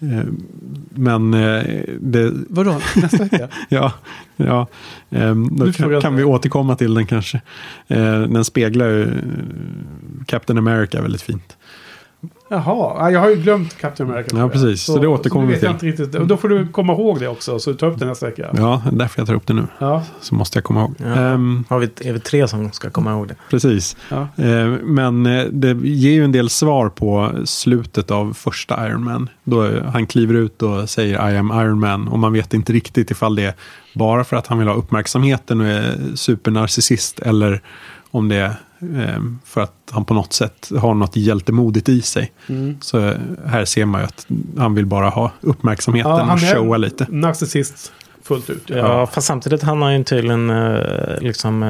[0.00, 0.42] Ehm,
[0.90, 2.80] men eh, det, vadå?
[2.96, 3.48] Nästa vecka?
[3.68, 3.92] ja,
[4.36, 4.66] ja
[5.10, 7.40] ehm, då kan, kan vi återkomma till den kanske.
[7.88, 9.08] Eh, den speglar ju eh,
[10.26, 11.56] Captain America väldigt fint.
[12.48, 12.62] Jaha,
[12.98, 14.36] ja, jag har ju glömt Captain America.
[14.38, 14.82] Ja, precis.
[14.82, 15.68] Så det återkommer så vi till.
[15.68, 16.14] inte riktigt.
[16.14, 18.50] Och Då får du komma ihåg det också, så ta upp det nästa vecka.
[18.56, 19.66] Ja, därför jag tar upp det nu.
[19.78, 20.94] Ja, Så måste jag komma ihåg.
[20.98, 21.06] Ja.
[21.06, 23.34] Ehm, Har vi, är vi tre som ska komma ihåg det?
[23.50, 23.96] precis.
[24.08, 24.28] ja.
[24.36, 29.28] Eh, Men eh, det ger ju en del svar på slutet av första Iron Man.
[29.44, 32.08] Då eh, han kliver ut och säger I am Iron Man.
[32.08, 33.54] Och man vet inte riktigt ifall det är
[33.94, 37.18] bara för att han vill ha uppmärksamheten och är supernarcissist.
[37.20, 37.62] Eller
[38.14, 42.32] om det är eh, för att han på något sätt har något hjältemodigt i sig.
[42.46, 42.76] Mm.
[42.80, 44.26] Så eh, här ser man ju att
[44.58, 47.06] han vill bara ha uppmärksamheten Ja, han och är- showa lite.
[47.10, 47.92] Narcissist
[48.22, 48.62] fullt ut.
[48.66, 51.62] Ja, fast samtidigt han har ju tydligen eh, liksom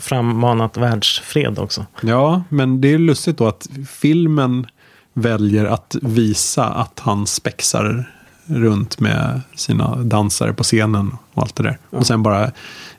[0.00, 1.86] frammanat världsfred också.
[2.02, 4.66] Ja, men det är lustigt då att filmen
[5.12, 8.12] väljer att visa att han spexar
[8.46, 11.78] runt med sina dansare på scenen och allt det där.
[11.90, 12.50] Och sen bara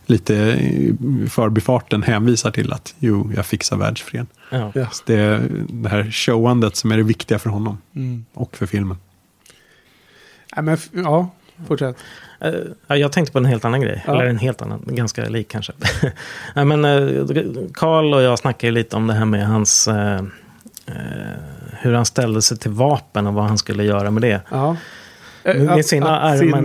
[0.10, 0.96] lite i
[1.30, 4.26] förbifarten hänvisar till att jo, jag fixar världsfred.
[4.50, 4.72] Ja.
[4.76, 4.88] Ja.
[5.06, 8.26] Det är det här showandet som är det viktiga för honom Mm.
[8.34, 8.98] och för filmen.
[10.56, 11.30] Nej, men, ja,
[11.68, 11.96] fortsätt.
[12.42, 12.52] Eh,
[12.88, 14.04] ja, jag tänkte på en helt annan grej.
[14.08, 14.14] Ja.
[14.14, 15.74] Eller en helt annan, ganska lik kanske.
[16.56, 17.24] Nej, men eh,
[17.74, 19.88] Carl och jag snackade lite om det här med hans...
[19.88, 20.22] eh,
[20.86, 20.96] eh,
[21.80, 24.42] hur han ställde sig till vapen och vad han skulle göra med det.
[24.52, 24.78] Ja.
[25.48, 26.64] Eh, Med sin att Iron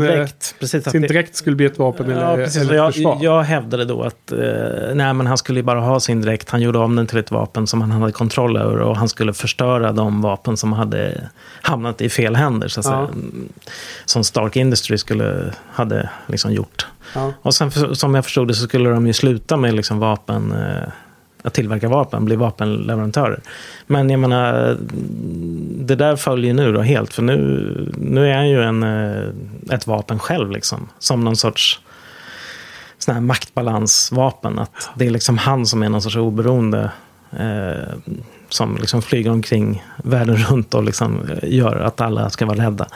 [0.61, 2.62] sin, eh, Sin dräkt skulle bli ett vapen eller, Ja, precis.
[2.62, 3.18] eller jag, ett försvar.
[3.20, 4.39] jag hävdade då att eh,
[4.95, 6.51] nej, men han skulle bara ha sin dräkt.
[6.51, 8.78] Han gjorde om den till ett vapen som han hade kontroll över.
[8.78, 11.28] Och han skulle förstöra de vapen som hade
[11.62, 12.68] hamnat i fel händer.
[12.68, 12.93] Så att Ja.
[12.93, 13.09] säga.
[14.05, 16.87] Som Stark Industry skulle, hade liksom gjort.
[17.14, 17.33] Ja.
[17.43, 20.89] Och sen som jag förstod det så skulle de ju sluta med liksom vapen, eh,
[21.43, 23.40] att tillverka vapen, bli vapenleverantörer.
[23.86, 24.76] Men jag menar,
[25.84, 27.14] det där följer nu då helt.
[27.14, 29.28] För nu, nu är han ju en, eh,
[29.70, 30.88] ett vapen själv liksom.
[30.99, 31.80] Som någon sorts
[32.99, 34.59] sån här maktbalansvapen.
[34.59, 36.90] Att det är liksom han som är någon sorts oberoende.
[37.38, 37.95] Eh,
[38.49, 42.86] som liksom flyger omkring världen runt och liksom gör att alla ska vara rädda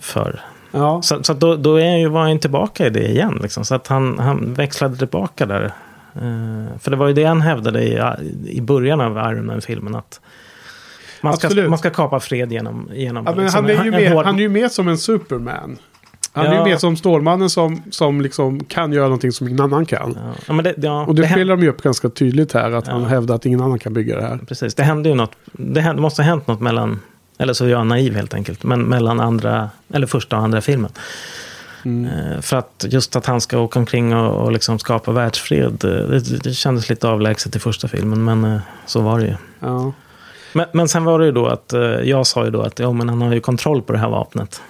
[0.00, 0.40] för
[0.70, 1.02] Ja.
[1.02, 3.38] så, så då, då är han ju, var han tillbaka i det igen.
[3.42, 3.64] Liksom.
[3.64, 5.72] Så att han, han växlade tillbaka där.
[6.22, 8.02] Eh, för det var ju det han hävdade i,
[8.46, 9.94] i början av Iron Man-filmen.
[9.94, 10.20] Att
[11.20, 11.70] man ska, Absolut.
[11.70, 14.40] man ska kapa fred genom, genom Ja, liksom han, är ju med, hård- han är
[14.40, 15.78] ju med som en Superman.
[16.32, 16.58] Han är Ja.
[16.64, 20.18] ju med som Stålmannen som, som liksom kan göra någonting som ingen annan kan.
[20.48, 23.34] Ja, det, Och det, det, spelar de ju upp ganska tydligt här, att han hävdar
[23.34, 24.38] att ingen annan kan bygga det här.
[24.48, 25.32] Precis, det hände ju något.
[25.52, 27.00] Det, hände, det måste ha hänt något mellan,
[27.38, 30.90] eller så är jag naiv helt enkelt, men mellan andra, eller första och andra filmen.
[31.86, 32.32] Mm.
[32.32, 35.90] Eh, För att just att han ska åka omkring och, och liksom skapa världsfred, eh,
[35.90, 39.36] det, det kändes lite avlägset i första filmen, men eh, så var det ju.
[39.60, 39.92] Ja.
[40.52, 41.72] Men, men sen var det ju då att
[42.02, 44.62] jag sa ju då att ja, men han har ju kontroll på det här vapnet.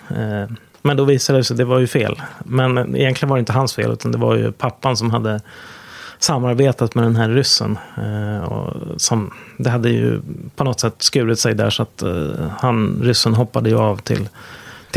[0.83, 2.23] Men då visade det sig att det var ju fel.
[2.45, 5.41] Men egentligen var det inte hans fel, utan det var ju pappan som hade
[6.19, 7.79] samarbetat med den här ryssen.
[8.47, 10.21] Och som, det hade ju
[10.57, 12.03] på något sätt skurit sig där så att
[12.59, 14.29] han, ryssen hoppade ju av till,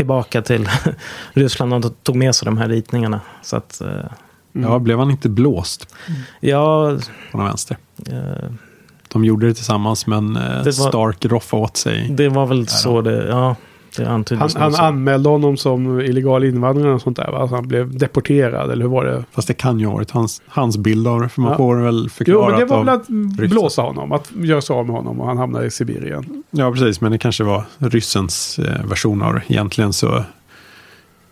[0.04, 0.68] tillbaka till
[1.32, 3.20] Ryssland och tog med sig de här ritningarna.
[3.42, 3.88] Så att, eh,
[4.52, 5.94] Ja, blev han inte blåst
[6.40, 6.90] ja,
[7.32, 7.76] på den vänster?
[8.06, 8.50] eh,
[9.08, 12.08] De gjorde det tillsammans men eh, Det var- Stark roffade åt sig.
[12.10, 13.56] det var väl så det, ja,
[13.98, 14.24] Han,
[14.56, 17.30] han anmälde honom som illegal invandrare och sånt där.
[17.32, 17.38] Va?
[17.38, 19.24] Alltså han blev deporterad, eller hur var det?
[19.32, 21.28] Fast det kan ju ha varit hans, hans bild av det.
[21.28, 21.56] För man Ja.
[21.56, 23.48] får väl Jo, förklarat men det var väl att ryssen.
[23.50, 26.42] blåsa honom, att göra sig av med honom och han hamnade i Sibirien.
[26.50, 27.00] Ja, precis.
[27.00, 29.42] Men det kanske var ryssens eh, version av det.
[29.48, 30.24] Egentligen så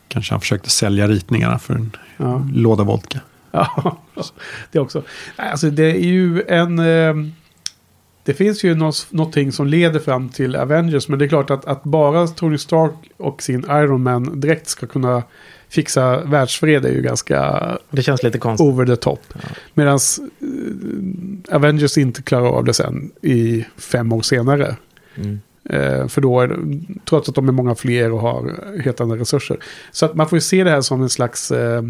[0.09, 2.43] kanske han försökte sälja ritningarna för en Ja.
[2.55, 3.21] låda vodka.
[3.51, 3.97] Ja,
[4.73, 5.03] det också.
[5.39, 6.79] Nej, Alltså det är ju en...
[6.79, 7.15] Eh,
[8.29, 11.09] det finns ju något, någonting som leder fram till Avengers.
[11.09, 14.87] Men det är klart att, att bara Tony Stark och sin Iron Man direkt ska
[14.87, 15.23] kunna
[15.69, 18.67] fixa världsfred är ju ganska Det känns lite konstigt.
[18.67, 19.21] over the top.
[19.75, 19.99] Medan
[21.51, 24.77] Avengers inte klarar av det sen i fem år senare.
[25.15, 25.41] Mm.
[25.65, 26.57] Eh, för då är det,
[27.05, 28.55] trots att de är många fler och har
[28.85, 29.57] helt andra resurser.
[29.93, 31.51] Så att man får ju se det här som en slags...
[31.51, 31.83] Eh,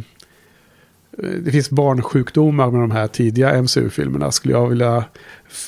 [1.45, 4.31] det finns barnsjukdomar med de här tidiga MCU-filmerna.
[4.31, 5.05] Skulle jag vilja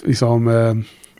[0.04, 0.74] liksom, eh,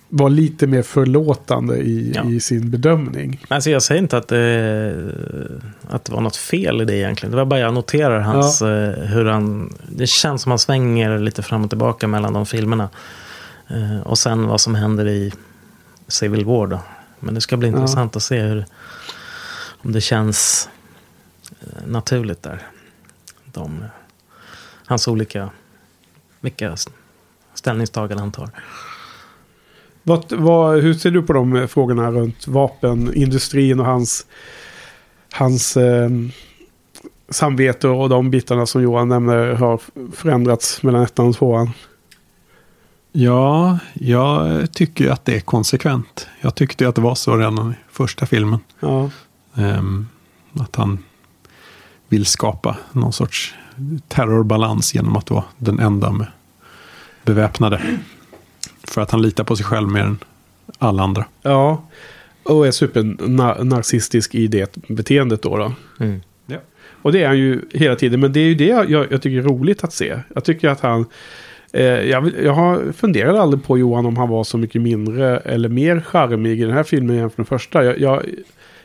[0.08, 2.24] vara lite mer förlåtande i, Ja.
[2.30, 3.44] i sin bedömning.
[3.48, 5.12] Alltså jag säger inte att det,
[5.88, 7.30] att det var något fel i det egentligen.
[7.30, 9.74] Det var bara jag noterar hans, eh, hur han...
[9.88, 12.88] Det känns som han svänger lite fram och tillbaka mellan de filmerna.
[13.68, 15.32] Eh, och sen vad som händer i
[16.08, 16.80] Civil War då.
[17.20, 17.76] Men det ska bli Ja.
[17.76, 18.64] intressant att se hur,
[19.82, 20.68] om det känns
[21.60, 22.62] eh, naturligt där.
[23.44, 23.84] De,
[24.86, 25.50] hans olika,
[26.40, 26.76] vilka
[27.60, 28.50] ställningstaganden han tar.
[30.02, 34.26] Vad, vad, hur ser du på de frågorna runt vapenindustrin och hans,
[35.32, 36.10] hans eh,
[37.28, 39.80] samvete och de bitarna som Johan nämner har
[40.12, 41.70] förändrats mellan ettan och tvåan?
[43.12, 46.26] Ja, jag tycker att det är konsekvent.
[46.40, 48.58] Jag tyckte att det var så redan i första filmen.
[48.80, 49.10] Ja,
[49.54, 50.08] Ehm,
[50.54, 50.98] att han
[52.08, 53.54] vill skapa någon sorts
[54.08, 56.26] terrorbalans genom att vara den enda med
[57.34, 57.80] beväpnade.
[58.84, 60.18] För att han litar på sig själv mer än
[60.78, 61.24] alla andra.
[61.42, 61.88] ja.
[62.42, 65.56] och är supernarcissistisk i det beteendet då.
[65.56, 65.72] då.
[66.00, 66.20] Mm.
[67.02, 68.20] Och det är han ju hela tiden.
[68.20, 70.18] Men det är ju det jag, jag tycker är roligt att se.
[70.34, 71.04] Jag tycker att han...
[71.72, 75.68] Eh, jag, jag har funderat aldrig på Johan om han var så mycket mindre eller
[75.68, 77.84] mer charmig i den här filmen jämfört med den första.
[77.84, 78.22] Jag, jag,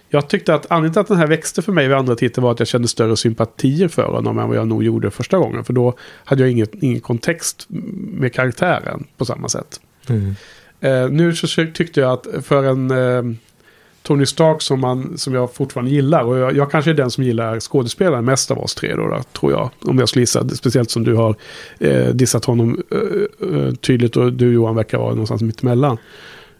[0.10, 2.52] jag tyckte att anledningen till att den här växte för mig vid andra titeln var
[2.52, 5.64] att jag kände större sympatier för honom än vad jag nog gjorde första gången.
[5.64, 5.94] För då
[6.24, 7.66] hade jag inget, ingen kontext
[8.14, 9.80] med karaktären på samma sätt.
[10.10, 10.36] Mm.
[10.80, 13.38] Eh, nu så tyckte jag att för en eh,
[14.06, 16.24] Tony Stark som, man, som jag fortfarande gillar.
[16.24, 19.24] Och jag, jag kanske är den som gillar skådespelaren mest av oss tre då, då
[19.40, 19.70] tror jag.
[19.82, 20.50] Om jag skulle gissa.
[20.50, 21.36] Speciellt som du har
[21.80, 25.98] eh, dissat honom eh, eh, tydligt och du Johan verkar vara någonstans mittemellan.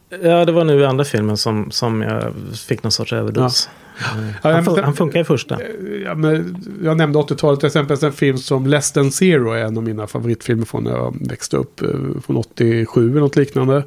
[0.10, 2.24] Ja, det var nu i andra filmen som, som jag
[2.68, 3.70] fick någon sorts överdos.
[4.00, 4.06] Ja,
[4.44, 5.58] Han, men- fun- han funkar i första.
[6.06, 7.98] Ja, men jag nämnde 80-talet till exempel.
[8.04, 11.58] En film som Less than Zero är en av mina favoritfilmer från när jag växte
[11.58, 11.82] upp.
[11.82, 11.90] eh,
[12.26, 13.84] Från 87 eller något liknande.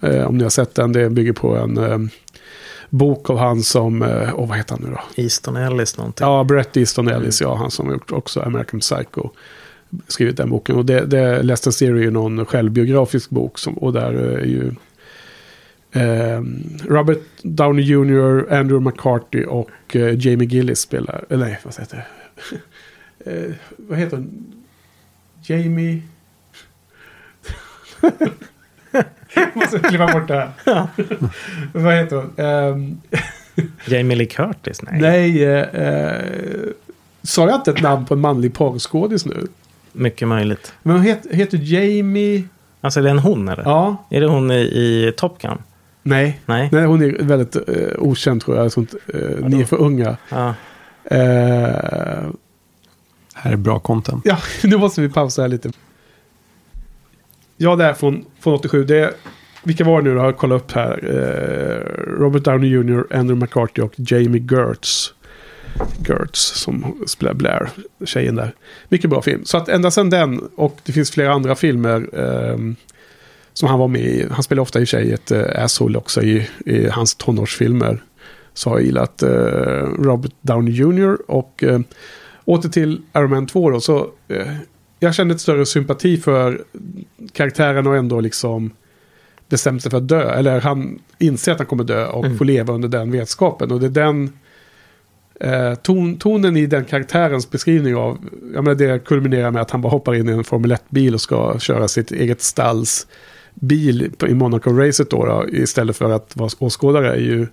[0.00, 0.92] Eh, om ni har sett den.
[0.92, 1.98] Det bygger på en eh,
[2.90, 4.02] bok av han som,
[4.34, 5.22] åh vad heter han nu då?
[5.22, 6.26] Easton Ellis någonting.
[6.26, 7.54] Ja, Brett Easton Ellis, ja.
[7.54, 9.28] Han som har gjort också American Psycho.
[10.08, 10.76] Skrivit den boken.
[10.76, 13.58] Och det, det than Zero är ju någon självbiografisk bok.
[13.58, 14.70] Som, och där är ju
[16.88, 21.24] Robert Downey Jr., Andrew McCarthy och eh, Jamie Gillis spelar.
[21.30, 22.06] Eller nej, vad heter det?
[23.46, 24.54] eh, vad heter hon?
[25.42, 26.02] Jamie...
[29.34, 30.34] Jag måste klippa bort det
[30.64, 30.86] här.
[31.72, 32.32] vad heter hon?
[32.36, 33.00] Ehm,
[33.86, 34.82] Jamie Lee Curtis?
[34.82, 35.00] Nej.
[35.00, 36.22] Nej, eh, eh,
[37.22, 39.46] sa jag inte ett namn på en manlig porrskådis nu?
[39.92, 40.72] Mycket möjligt.
[40.82, 42.44] Men hon het, heter Jamie...
[42.80, 43.62] Alltså är det en hon eller?
[43.62, 45.58] Ja, Är det hon i, i Top Gun?
[46.08, 46.40] Nej.
[46.46, 46.68] Nej.
[46.72, 47.62] Nej, hon är väldigt eh,
[47.98, 48.72] okänd tror jag.
[48.72, 50.16] Sånt, eh, ni är för unga.
[50.28, 50.54] Ja.
[51.04, 52.26] Eh,
[53.34, 54.22] Här är bra content.
[54.24, 55.70] ja, nu måste vi pausa här lite.
[57.56, 58.84] Ja, det är från, från 87.
[58.84, 59.10] Det är,
[59.64, 60.20] vilka var det nu då?
[60.22, 60.98] Jag kollat upp här.
[61.04, 65.14] Eh, Robert Downey Jr., Andrew McCarthy och Jamie Gertz.
[66.08, 67.68] Gertz som spelar Blair,
[68.04, 68.54] tjejen där.
[68.88, 69.44] Mycket bra film.
[69.44, 72.76] Så att ända sedan den, och det finns flera andra filmer ehm,
[73.58, 74.26] som han var med i.
[74.30, 78.02] Han spelar ofta i sig ett uh, asshole också i, i hans tonårsfilmer.
[78.54, 79.28] Så har jag gillat eh,
[79.98, 81.18] Robert Downey Jr.
[81.30, 81.80] och uh,
[82.44, 83.80] åter till Iron Man 2 då.
[83.80, 84.10] Så
[84.98, 86.64] jag kände ett större sympati för
[87.32, 88.70] karaktären och ändå liksom
[89.48, 90.30] bestämt sig för att dö.
[90.30, 92.38] Eller han inser att han kommer dö och Mm.
[92.38, 93.72] får leva under den vetskapen.
[93.72, 94.32] Och det är den
[95.40, 98.18] eh, ton, tonen i den karaktärens beskrivning av,
[98.54, 101.20] jag menar det kulminerar med att han bara hoppar in i en Formel 1-bil och
[101.20, 103.06] ska köra sitt eget stalls
[103.60, 107.46] bil i Monaco-racet då, då istället för att vara åskådare är ju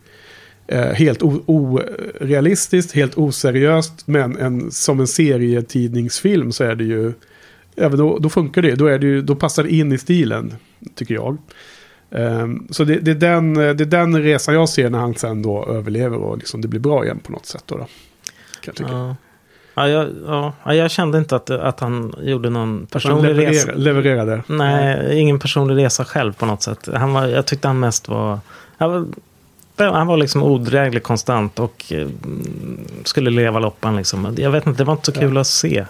[0.67, 7.13] eh, helt orealistiskt, helt oseriöst, men en, som en serietidningsfilm så är det ju,
[7.75, 10.55] även då, då funkar det, då, är det ju, då passar det in i stilen,
[10.95, 11.37] tycker jag.
[12.11, 15.41] Eh, så det, det, är den, det är den resan jag ser när han sen
[15.41, 17.63] då överlever och liksom det blir bra igen på något sätt.
[17.65, 17.83] Då, då.
[17.83, 17.87] Kan
[18.65, 18.91] jag tycka.
[18.91, 19.15] Ja.
[19.75, 23.71] Ja, jag, ja, ja, jag kände inte att, att han gjorde någon personlig levererar, resa.
[23.71, 24.43] levererade.
[24.47, 26.89] Nej, ingen personlig resa själv på något sätt.
[26.93, 28.39] Han var, jag tyckte han mest var...
[28.77, 29.05] Han var,
[29.91, 32.07] han var liksom odräglig konstant och eh,
[33.03, 34.35] skulle leva loppan liksom.
[34.37, 35.85] Jag vet inte, det var inte så kul att se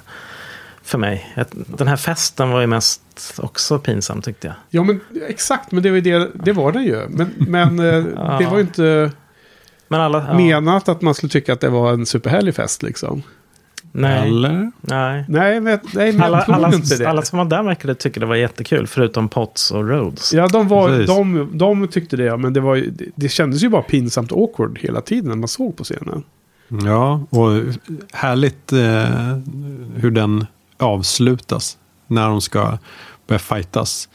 [0.83, 1.35] för mig.
[1.51, 3.01] Den här festen var ju mest
[3.37, 4.55] också pinsam tyckte jag.
[4.69, 7.07] Ja, men exakt, men det var, ju det, det, var det ju.
[7.09, 8.37] Men, men eh, Ja.
[8.39, 9.11] det var ju inte
[9.87, 10.25] Men alla...
[10.27, 13.23] Ja, menat att man skulle tycka att det var en superhärlig fest liksom.
[13.95, 14.71] Nej, Eller?
[14.81, 15.25] nej.
[15.27, 16.71] Nej, men, nej, men Alla, alla,
[17.05, 20.33] alla som var där verkade tycka det var jättekul, förutom Potts och Rhodes.
[20.33, 21.07] Ja, de, var, Precis.
[21.07, 25.01] de, de tyckte det, men det, var, det, det kändes ju bara pinsamt awkward hela
[25.01, 26.23] tiden när man såg på scenen.
[26.67, 27.61] Ja, och
[28.13, 29.37] härligt eh,
[29.95, 30.45] hur den
[30.77, 31.77] avslutas
[32.07, 32.77] när de ska
[33.27, 34.09] börja fightas.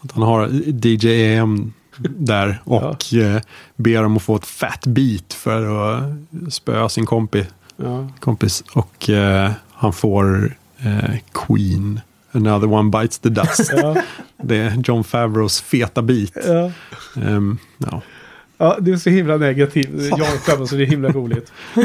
[0.00, 0.48] Att han har
[0.84, 1.72] DJ AM
[2.02, 3.40] där och eh,
[3.76, 6.02] ber dem att få ett fat beat för att
[6.52, 7.46] spöa sin kompi,
[7.82, 8.08] Ja.
[8.20, 8.64] kompis.
[8.74, 12.00] Och eh, han får eh, Queen,
[12.32, 13.72] Another One Bites the Dust.
[13.76, 13.96] Ja.
[14.42, 16.32] Det är John Favreaus feta beat.
[16.46, 16.70] Ja.
[17.22, 18.02] Ehm, ja.
[18.60, 19.88] Ja, det är så himla negativt.
[20.18, 21.52] Jag själv, så det är himla roligt.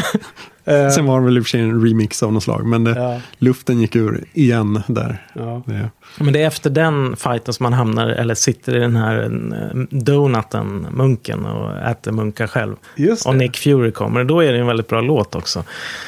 [0.67, 2.83] Eh, Sen var det väl i och för sig en remix av något slag, men
[2.83, 5.25] det, ja, luften gick ur igen där.
[5.33, 5.61] ja.
[5.65, 9.23] Det, Men det är efter den fighten som man hamnar, eller sitter i den här
[9.23, 12.75] eh, donuten, munken, och äter munkar själv.
[12.95, 13.35] Just Och.
[13.35, 14.23] Nick Fury kommer.
[14.23, 15.63] Då är det en väldigt bra låt också.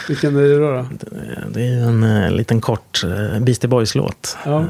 [0.07, 0.71] Vilken är det då?
[0.71, 0.85] då?
[1.51, 3.01] Det är en eh, liten kort
[3.41, 4.37] Beastie Boys-låt.
[4.45, 4.65] Ja,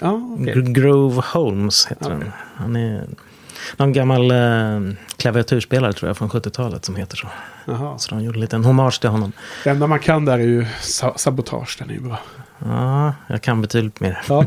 [0.00, 0.20] ja.
[0.38, 2.16] Gr- Grove Holmes heter Okej.
[2.18, 2.30] den.
[2.54, 3.04] Han är
[3.76, 7.28] någon gammal eh, klaviaturspelare tror jag från 70-talet som heter så.
[7.64, 7.98] Jaha.
[7.98, 9.32] Så de gjorde en liten hommage till honom.
[9.64, 11.76] Det enda man kan där är ju sa sabotage.
[11.78, 12.18] Den är ju bra.
[12.58, 14.22] Ja, jag kan betydligt mer.
[14.28, 14.44] Ja.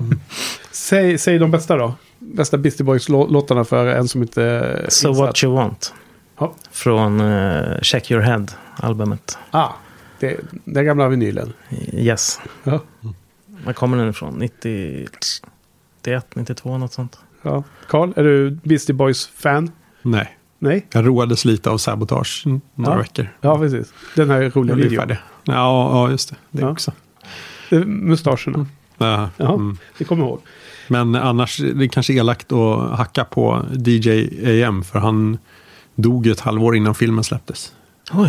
[0.72, 1.94] säg, säg de bästa då.
[2.20, 5.28] Bästa Beastie Boys-låtarna för en som inte So insatt.
[5.28, 5.94] What You Want.
[6.38, 6.54] Ja.
[6.72, 9.38] Från eh, Check Your Head-albumet.
[9.52, 9.70] Ah,
[10.20, 11.54] det, den gamla vinylen.
[11.94, 12.40] Yes.
[12.64, 12.80] Ja.
[13.66, 14.34] Var kommer den ifrån?
[14.34, 15.08] 90...
[16.06, 17.20] 91, 92, något sånt.
[17.46, 17.64] Ja.
[17.88, 19.72] Carl, är du Beastie Boys-fan?
[20.02, 20.88] Nej, Nej?
[20.94, 22.44] jag roades lite av Sabotage
[22.76, 22.98] några Ja.
[22.98, 23.28] veckor.
[23.42, 23.94] Ja, precis.
[24.16, 25.10] Den här roliga videon.
[25.10, 25.16] Ja,
[25.54, 26.36] ja, just det.
[26.52, 26.70] Det Ja.
[26.72, 26.92] också.
[27.86, 28.66] Mustascherna.
[28.98, 29.78] Ja, Ja, mm.
[29.98, 30.42] det kommer jag ihåg.
[30.88, 34.10] Men annars, det är kanske elakt att hacka på DJ
[34.64, 35.38] AM för han
[35.96, 37.74] dog ett halvår innan filmen släpptes.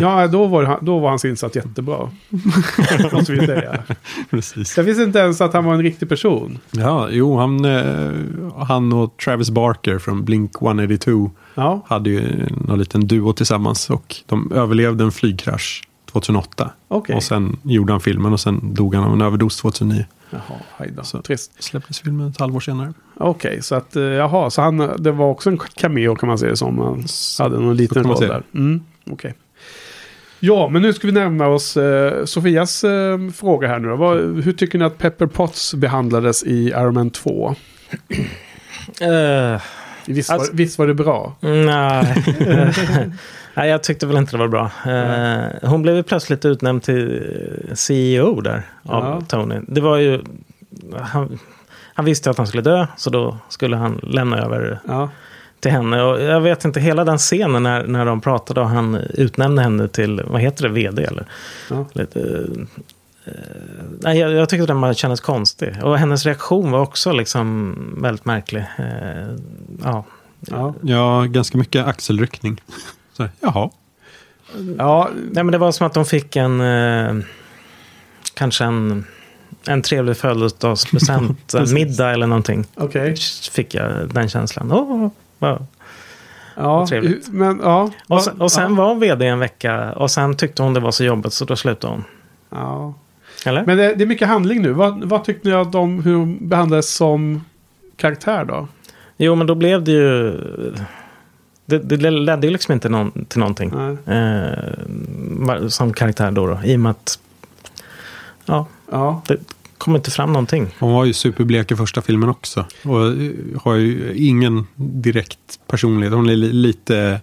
[0.01, 2.09] Ja, då var, han- då var hans insats jättebra.
[3.13, 3.83] Måste vi säga.
[4.29, 4.77] Precis.
[4.77, 6.59] Jag visste inte ens att han var en riktig person.
[6.71, 8.11] Ja, jo, han, eh,
[8.57, 14.15] han och Travis Barker från Blink 182 Ja, hade ju någon liten duo tillsammans och
[14.25, 16.71] de överlevde en flygkrasch 2008.
[16.87, 17.15] okej.
[17.15, 20.05] Och sen gjorde han filmen och sen dog han av en överdos 2009.
[20.29, 20.41] Jaha,
[20.77, 21.03] hej då.
[21.03, 21.21] Så.
[21.21, 21.63] Trist.
[21.63, 22.93] Släpptes filmen ett halvår senare.
[23.17, 26.51] Okej, så att, eh, jaha, så han, det var också en cameo kan man säga
[26.51, 26.77] det som.
[26.79, 27.03] Han
[27.39, 28.43] hade någon liten roll där.
[28.53, 29.33] Mm, okej.
[30.39, 33.87] Ja, men nu ska vi närma oss eh, Sofias eh, fråga här nu.
[33.87, 37.55] Vad, hur tycker ni att Pepper Potts behandlades i Iron Man 2?
[39.01, 39.61] Eh,
[40.05, 41.35] Visst, Alltså- var, visst var det bra?
[41.39, 42.23] nej.
[43.53, 44.71] nej, jag tyckte väl inte det var bra.
[44.85, 47.23] Eh, hon blev ju plötsligt utnämnd till
[47.73, 49.21] CEO där av Ja.
[49.27, 49.55] Tony.
[49.67, 50.21] Det var ju...
[51.01, 51.39] Han,
[51.93, 55.09] han visste att han skulle dö, så då skulle han lämna över Ja,
[55.59, 56.03] till henne.
[56.03, 59.87] Och jag vet inte, hela den scenen när, när de pratade och han utnämnde henne
[59.87, 61.25] till, vad heter det, vd eller?
[61.69, 61.85] Ja.
[61.93, 62.47] Lite,
[63.25, 63.31] eh,
[63.99, 65.83] nej, jag, jag tyckte den bara kändes konstig.
[65.83, 68.65] Och hennes reaktion var också liksom väldigt märklig.
[68.77, 69.35] Eh,
[69.83, 70.05] ja.
[70.39, 70.73] ja.
[70.81, 72.61] Ja, ganska mycket axelryckning.
[73.13, 73.69] Så, här, jaha.
[74.77, 77.15] ja Nej, men det var som att de fick en, eh,
[78.33, 79.05] kanske en,
[79.67, 82.65] en trevlig födelsedagspresent, en middag eller någonting.
[82.75, 83.15] okej.
[83.51, 84.71] Fick jag den känslan.
[84.71, 85.65] Åh, vad-
[86.59, 87.27] Ja, trevligt.
[87.27, 87.91] men ja.
[88.07, 88.83] Och sen, och sen ja.
[88.83, 91.93] var vd en vecka och sen tyckte hon det var så jobbigt så då slutade
[91.93, 92.03] hon.
[92.49, 92.93] Ja.
[93.45, 93.65] Eller?
[93.65, 94.71] Men det, det är mycket handling nu.
[94.71, 97.45] Vad, vad tyckte ni att de, hur hon behandlades som
[97.97, 98.67] karaktär då?
[99.17, 100.31] Jo, men då blev det ju...
[101.65, 103.71] Det, det ledde ju liksom inte någon, till någonting.
[104.05, 106.59] Eh, som karaktär då, då.
[106.63, 107.19] I och med att...
[108.45, 109.37] Ja, Ja, det
[109.77, 110.67] kom inte fram någonting.
[110.79, 112.65] Hon var ju superblek i första filmen också.
[112.83, 113.31] Och eh,
[113.63, 116.13] har ju ingen direkt personlighet.
[116.13, 117.21] Hon är li- lite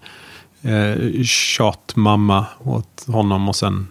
[0.62, 3.86] eh, tjatmamma åt honom och sen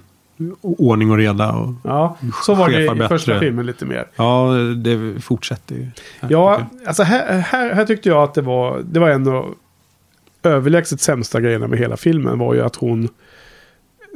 [0.62, 1.52] ordning och reda.
[1.52, 2.18] Och, ja.
[2.46, 3.08] så var det i bättre.
[3.08, 4.08] första filmen lite mer.
[4.16, 4.52] ja,
[4.84, 5.88] det fortsätter ju.
[6.22, 9.56] här, Ja, alltså här, här, här tyckte jag att det var, det var en av
[10.44, 13.10] överlägset sämsta grejerna med hela filmen var ju att hon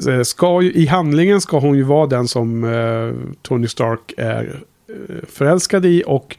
[0.05, 4.61] Eh, ska ju, i handlingen ska hon ju vara den som eh, Tony Stark är
[4.89, 6.37] eh, förälskad i och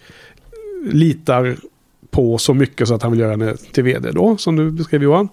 [0.90, 1.56] litar
[2.10, 5.02] på så mycket så att han vill göra henne till vd då, som du beskrev
[5.02, 5.28] Johan.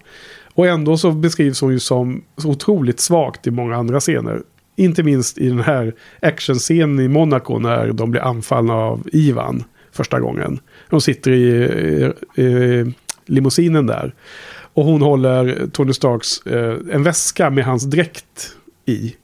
[0.54, 4.42] Och ändå så beskrivs hon ju som så otroligt svagt i många andra scener.
[4.76, 10.20] Inte minst i den här actionscenen i Monaco när de blir anfallna av Ivan första
[10.20, 10.60] gången.
[10.90, 11.42] De sitter i,
[12.34, 12.94] i, i
[13.26, 14.14] limousinen där.
[14.76, 18.56] Och hon håller Tony Starks eh, en väska med hans dräkt
[18.86, 19.16] i.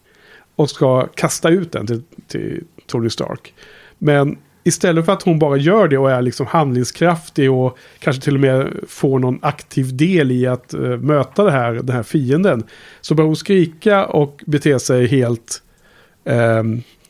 [0.57, 3.55] Och ska kasta ut den till, till Tony Stark.
[3.99, 8.35] Men istället för att hon bara gör det och är liksom handlingskraftig och kanske till
[8.35, 12.63] och med får någon aktiv del i att eh, möta det här, den här fienden.
[13.01, 15.63] Så börjar hon skrika och bete sig helt
[16.25, 16.63] eh,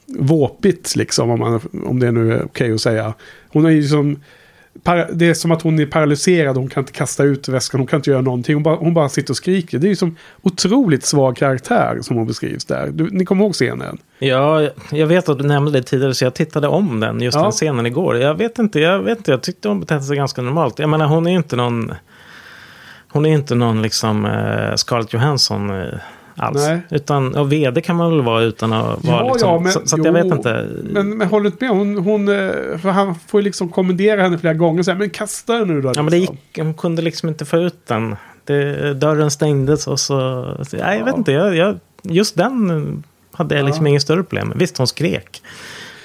[0.07, 3.14] våpigt liksom, om, man, om det nu är okej att säga.
[3.49, 4.09] Hon är ju som...
[4.09, 4.24] liksom
[5.12, 7.99] det är som att hon är paralyserad, hon kan inte kasta ut väskan, hon kan
[7.99, 8.55] inte göra någonting.
[8.55, 9.79] Hon bara, hon bara sitter och skriker.
[9.79, 12.91] Det är ju som otroligt svag karaktär som hon beskrivs där.
[12.93, 13.99] Du, ni kommer ihåg scenen?
[14.18, 17.43] Ja, jag vet att du nämnde det tidigare så jag tittade om den, just Ja.
[17.43, 18.16] den scenen igår.
[18.16, 20.79] Jag vet inte, jag vet inte, jag tyckte hon betedde sig ganska normalt.
[20.79, 21.93] Jag menar hon är inte någon...
[23.09, 25.87] Hon är inte någon liksom eh, Scarlett Johansson eh,
[26.43, 26.57] alls.
[26.68, 26.80] Nej.
[26.90, 30.16] Utan, och vd kan man väl vara utan att vara liksom, så, så att jag
[30.18, 30.68] jo, vet inte.
[30.82, 31.74] Men, men håller inte med?
[31.76, 34.78] Hon, hon, eh, för han får ju liksom kommendera henne flera gånger.
[34.78, 35.93] och säga, men kasta den nu då.
[35.95, 36.36] Ja, men det liksom.
[36.53, 38.16] gick, hon kunde liksom inte få ut den.
[38.45, 40.16] Det, dörren stängdes och så...
[40.68, 41.18] så nej, jag vet Ja.
[41.18, 41.32] inte.
[41.32, 43.90] Jag, jag, just den hade jag liksom Ja.
[43.90, 44.59] inget större problem med.
[44.59, 45.43] Visst, hon skrek.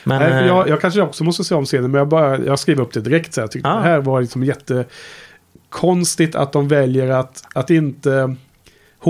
[0.04, 2.38] Men, Nej, för eh, jag, jag kanske också måste se om scenen, men jag, bara,
[2.40, 3.34] jag skriver upp det direkt.
[3.34, 3.76] Så jag tyckte Ja.
[3.76, 8.36] det här var liksom jättekonstigt att de väljer att, att inte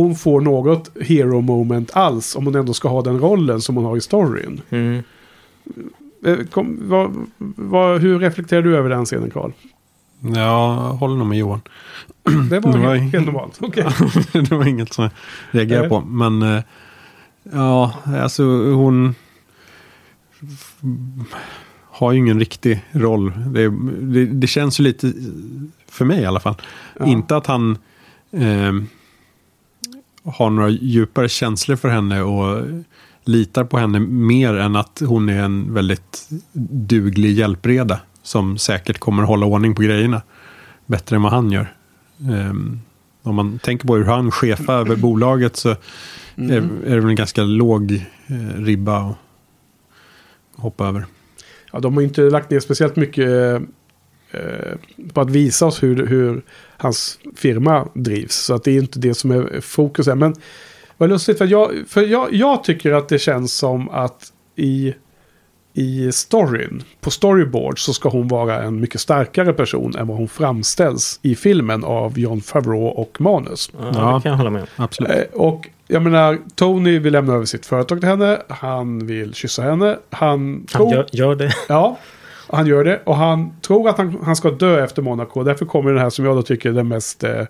[0.01, 2.35] hon får något hero moment alls.
[2.35, 4.61] Om hon ändå ska ha den rollen som hon har i storyn.
[4.69, 5.03] mm.
[6.25, 7.25] Eh, Kom, vad,
[7.55, 9.51] vad, hur reflekterar du över den scenen, Karl?
[10.19, 10.31] Ja,
[10.87, 11.61] jag håller nog med Johan.
[12.49, 13.57] Det var, Det var helt, helt normalt.
[13.61, 13.85] Okej.
[14.33, 15.11] det var inget som jag
[15.51, 15.89] reagerade Nej.
[15.89, 16.01] på.
[16.01, 16.63] Men eh,
[17.53, 18.43] ja, alltså
[18.73, 19.15] hon
[21.83, 23.33] har ju ingen riktig roll.
[23.47, 23.69] Det,
[24.01, 25.13] det, det känns ju lite,
[25.89, 26.55] för mig i alla fall,
[26.99, 27.05] Ja.
[27.05, 27.77] inte att han
[28.31, 28.73] eh,
[30.27, 32.65] har några djupare känslor för henne och
[33.23, 36.27] litar på henne mer än att hon är en väldigt
[36.71, 40.21] duglig hjälpreda som säkert kommer hålla ordning på grejerna
[40.85, 41.73] bättre än vad han gör.
[42.19, 42.79] Ehm,
[43.23, 45.69] om man tänker på hur han chefar över bolaget så
[46.35, 47.91] är, är det väl en ganska låg
[48.27, 49.15] eh, ribba att
[50.55, 51.05] hoppa över.
[51.71, 53.29] Ja, de har inte lagt ner speciellt mycket
[54.31, 54.77] eh,
[55.13, 56.41] på att visa oss hur, hur
[56.77, 58.35] hans firma drivs.
[58.35, 60.15] Så att det är inte det som är fokus här.
[60.15, 60.35] Men
[60.97, 64.93] vad lustigt, för, jag, för jag, jag tycker att det känns som att i,
[65.73, 70.27] i storyn, på storyboard, så ska hon vara en mycket starkare person än vad hon
[70.27, 73.71] framställs i filmen av John Favreau och manus.
[73.79, 74.15] Ja, Ja.
[74.15, 74.67] Det kan jag hålla med om.
[74.75, 75.11] Absolut.
[75.11, 78.41] Eh, Och jag menar, Tony vill lämna över sitt företag till henne.
[78.49, 79.97] Han vill kyssa henne.
[80.09, 81.53] Han, Han tror, gör, gör det.
[81.67, 81.97] Ja,
[82.49, 83.01] han gör det.
[83.03, 85.43] Och han tror att han, han ska dö efter Monaco.
[85.43, 87.45] Därför kommer den här som jag då tycker är den mest eh,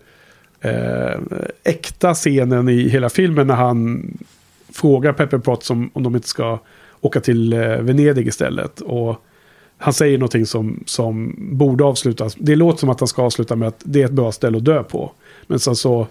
[0.62, 1.20] eh,
[1.64, 3.48] äkta scenen i hela filmen.
[3.48, 4.12] När han
[4.74, 6.60] frågar Pepper Potts om, om de inte ska
[7.02, 8.82] åka till eh, Venedig istället.
[8.82, 9.24] Och
[9.78, 12.36] han säger någonting som, som borde avslutas.
[12.40, 14.66] Det låter som att han ska avsluta med att det är ett bra ställe att
[14.66, 15.12] dö på.
[15.48, 16.08] Men sen så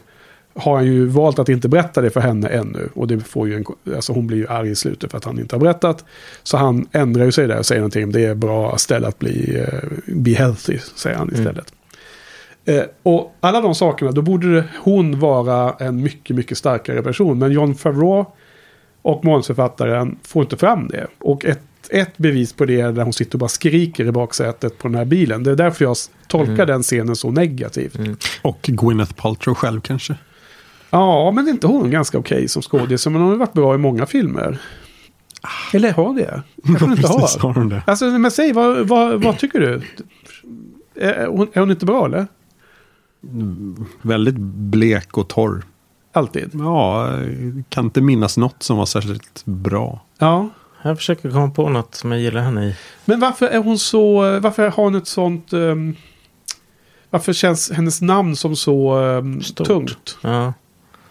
[0.56, 2.88] har han ju valt att inte berätta det för henne ännu.
[2.94, 5.38] Och det får ju en, alltså hon blir ju arg i slutet för att han
[5.38, 6.04] inte har berättat.
[6.42, 9.08] Så han ändrar ju sig där och säger någonting om det är ett bra ställe
[9.08, 11.72] att bli eh, be healthy, säger han istället.
[12.64, 17.38] Eh, och alla de sakerna, då borde hon vara en mycket, mycket starkare person.
[17.38, 18.24] Men John Favreau
[19.02, 21.06] och manusförfattaren får inte fram det.
[21.18, 24.78] Och ett, ett bevis på det är när hon sitter och bara skriker i baksätet
[24.78, 25.42] på den här bilen.
[25.42, 25.96] Det är därför jag
[26.28, 27.98] tolkar den scenen så negativt.
[28.42, 30.14] Och Gwyneth Paltrow själv kanske.
[30.90, 33.06] Ja, men är inte hon ganska okej som skådis?
[33.06, 34.58] Men hon har varit bra i många filmer.
[35.72, 36.42] Eller har det?
[36.66, 37.48] Kanske hon inte Precis, har.
[37.48, 37.82] har hon det.
[37.86, 39.82] Alltså, men säg, vad, vad, vad tycker du?
[41.00, 42.26] Är hon, är hon inte bra eller?
[44.02, 45.64] Väldigt blek och torr.
[46.12, 46.50] Alltid.
[46.52, 50.00] Ja, jag kan inte minnas något som var särskilt bra.
[50.18, 50.48] Ja.
[50.82, 52.76] Jag försöker komma på något som jag gillar henne i.
[53.04, 54.20] Men varför är hon så...
[54.40, 55.52] Varför har hon ett sånt...
[55.52, 55.96] ehm,
[57.10, 60.52] varför känns hennes namn som så um, tungt Ja.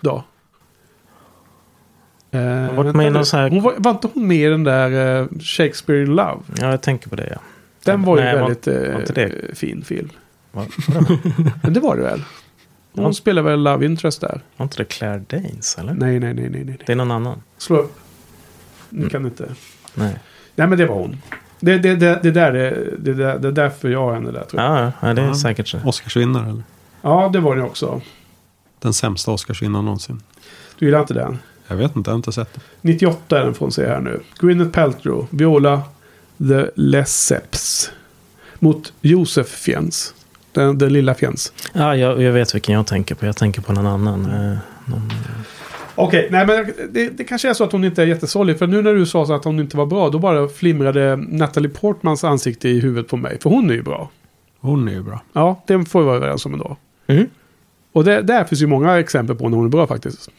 [0.05, 0.23] Då?
[2.31, 3.09] Eh, med i nu.
[3.09, 6.15] någon sån här- hon var, var inte hon med i den där eh, Shakespeare in
[6.15, 6.39] Love?
[6.57, 7.29] ja, jag tänker på det.
[7.31, 7.39] Ja.
[7.83, 10.09] Den var ju Nej, var- väldigt var inte eh, det- fin film.
[10.51, 12.23] Var, var, det, Men det var det väl?
[12.93, 13.13] Hon Ja.
[13.13, 14.41] spelar väl Love Interest där?
[14.57, 15.77] var inte det Claire Danes?
[15.77, 15.93] Eller?
[15.93, 16.63] Nej, nej, nej, nej.
[16.65, 16.77] nej.
[16.85, 17.41] Det är någon annan.
[17.57, 17.95] Slå upp.
[18.89, 19.45] Ni kan inte.
[19.93, 20.15] Nej.
[20.55, 21.17] Nej, men det var hon.
[21.59, 24.43] Det, det, det, det, där, det, det, där, det är därför jag har henne där
[24.43, 24.71] tror jag.
[24.77, 25.35] Ja, ja, det är Ja.
[25.35, 25.77] säkert så.
[25.85, 26.63] Oscarsvinnare eller?
[27.01, 28.01] Ja, det var det också.
[28.85, 30.21] Den sämsta Oscarsvinnaren någonsin.
[30.79, 31.39] Du gillar inte den?
[31.67, 32.63] Jag vet inte, jag har inte sett den.
[32.81, 34.21] 98 är den får hon se här nu.
[34.39, 35.81] Gwyneth Paltrow, Viola
[36.37, 37.91] The Lesseps.
[38.59, 40.13] Mot Josef Fiennes.
[40.51, 41.53] Den, den lilla Fiennes.
[41.73, 43.25] Ja, jag, jag vet vilken jag tänker på.
[43.25, 44.25] Jag tänker på någon annan.
[44.25, 45.11] Eh, någon,
[45.95, 48.59] Okej, nej men det, det kanske är så att hon inte är jättesålig.
[48.59, 51.69] För nu när du sa så att hon inte var bra, då bara flimrade Natalie
[51.69, 53.39] Portmans ansikte i huvudet på mig.
[53.41, 54.09] För hon är ju bra.
[54.59, 55.21] Hon är ju bra.
[55.33, 56.77] Ja, det får vi vara överens om ändå.
[57.07, 57.27] Mm.
[57.95, 60.29] Och det, där finns ju många exempel på när hon är bra faktiskt.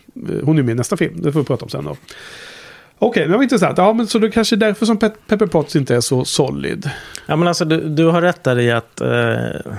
[0.42, 1.96] Hon är med i nästa film, det får vi prata om sen då.
[2.98, 3.78] Okej, det var intressant.
[3.78, 6.90] Ja, men så det kanske är därför som Pe- Pepper Potts inte är så solid.
[7.26, 9.72] Ja, men alltså du, du har rätt där i att eh,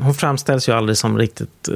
[0.00, 1.74] hon framställs ju aldrig som riktigt eh,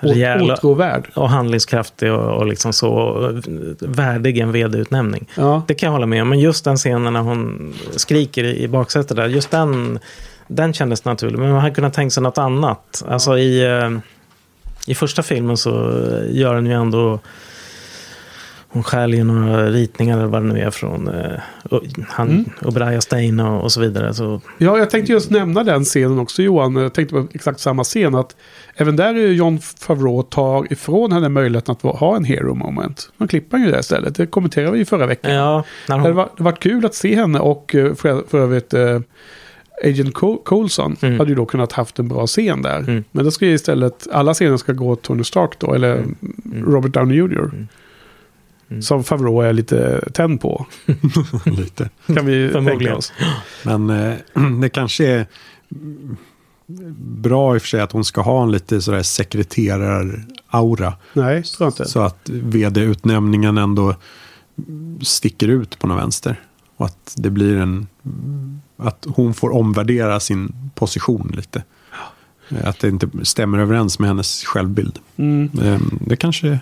[0.00, 1.08] rejäl Åtråvärd.
[1.14, 3.40] och handlingskraftig och, och liksom så eh,
[3.88, 5.28] värdig en vd-utnämning.
[5.36, 5.62] Ja.
[5.68, 6.28] Det kan jag hålla med om.
[6.28, 9.98] Men just den scenen när hon skriker i, i baksätet där, just den,
[10.50, 11.38] den kändes naturlig.
[11.38, 13.04] Men man hade kunnat tänka sig något annat.
[13.08, 13.90] Alltså i, eh,
[14.86, 15.70] i första filmen så
[16.28, 17.18] gör den ju ändå...
[18.72, 21.08] Hon stjäl ju några ritningar eller vad det nu är från
[21.70, 22.44] och han, Mm.
[22.60, 24.14] O'Brien Stein och, och så vidare.
[24.14, 26.76] Så, ja, jag tänkte just nämna den scenen också Johan.
[26.76, 28.14] Jag tänkte på exakt samma scen.
[28.14, 28.36] Att
[28.74, 33.10] även där är ju John Favreau tar ifrån henne möjligheten att ha en hero moment.
[33.16, 34.14] Man klipper ju det istället.
[34.14, 35.32] Det kommenterade vi ju förra veckan.
[35.34, 39.00] ja, Det hon, det var kul att se henne och eh, för, för övrigt eh,
[39.84, 41.18] Agent Col- Coulson Mm.
[41.18, 42.78] hade ju då kunnat haft en bra scen där.
[42.78, 43.04] Mm.
[43.12, 46.16] Men då ska ju istället, alla scener ska gå Tony Stark då, eller Mm.
[46.66, 47.38] Robert Downey Jr.
[47.44, 47.68] Mm.
[48.70, 48.82] Mm.
[48.82, 50.66] Som Favreau är lite tänd på,
[51.46, 51.90] Lite.
[52.06, 53.12] kan vi tänka oss.
[53.64, 54.14] Men eh,
[54.62, 55.26] det kanske är
[55.72, 56.16] mm,
[56.98, 60.92] bra i och för sig att hon ska ha en lite sådär sekreterar-aura.
[61.12, 61.84] Nej, tror jag inte.
[61.88, 63.94] Så att vd-utnämningen ändå
[65.02, 66.40] sticker ut på något vänster.
[66.76, 67.86] Och att det blir en...
[68.82, 71.62] Att hon får omvärdera sin position lite.
[72.64, 74.98] Att det inte stämmer överens med hennes självbild.
[75.16, 75.50] Mm.
[75.62, 76.58] Eh, Det kanske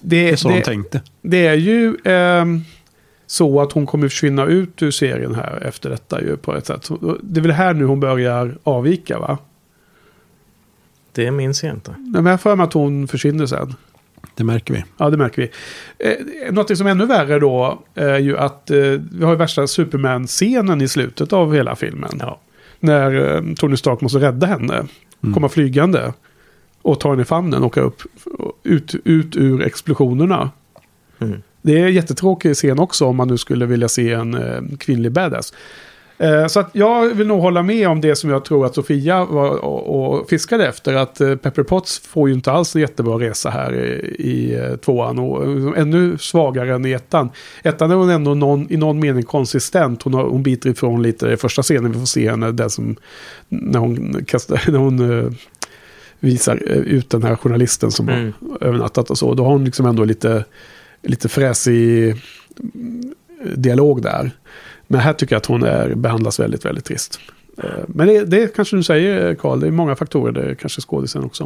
[0.00, 1.02] Det, är så de det, tänkte.
[1.22, 2.60] det är ju ehm,
[3.26, 6.88] så att hon kommer försvinna ut ur serien här efter detta ju på ett sätt.
[7.22, 9.38] Det är väl här nu hon börjar avvika va?
[11.12, 11.90] det minns jag inte.
[11.90, 13.74] Nej, men jag har för mig att hon försvinner sen.
[14.34, 14.84] Det märker vi.
[14.96, 15.50] Ja, det märker vi.
[16.08, 18.78] Eh, något som är ännu värre då är ju att eh,
[19.12, 22.18] vi har ju värsta Superman-scenen i slutet av hela filmen.
[22.20, 22.40] Ja.
[22.80, 24.86] När eh, Tony Stark måste rädda henne.
[25.34, 26.12] Komma flygande.
[26.82, 28.02] Och ta henne i famnen och åka upp.
[28.62, 30.50] Ut, ut ur explosionerna.
[31.18, 31.42] Mm.
[31.62, 35.12] Det är en jättetråkig scen också om man nu skulle vilja se en eh, kvinnlig
[35.12, 35.54] badass.
[36.18, 39.24] Eh, så att jag vill nog hålla med om det som jag tror att Sofia
[39.24, 40.94] var och, fiskade efter.
[40.94, 43.72] Att eh, Pepper Potts får ju inte alls en jättebra resa här
[44.20, 45.18] i, eh, tvåan.
[45.18, 47.30] Och ännu svagare än i ettan.
[47.62, 50.02] Ettan är hon ändå någon, i någon mening konsistent.
[50.02, 51.92] Hon, har, hon biter ifrån lite i första scenen.
[51.92, 52.96] Vi får se henne där som
[53.48, 55.36] när hon, kastar, när hon
[56.20, 58.32] visar ut den här journalisten som Mm.
[58.40, 59.34] har övernattat och så.
[59.34, 60.44] Då har hon liksom ändå lite,
[61.02, 62.08] lite fräsig
[62.74, 63.14] mm,
[63.54, 64.30] dialog där.
[64.86, 67.20] Men här tycker jag att hon är, behandlas väldigt, väldigt trist.
[67.62, 70.80] Eh, Men det, det kanske du säger Karl, det är många faktorer, det är kanske
[70.80, 71.44] skådisen också.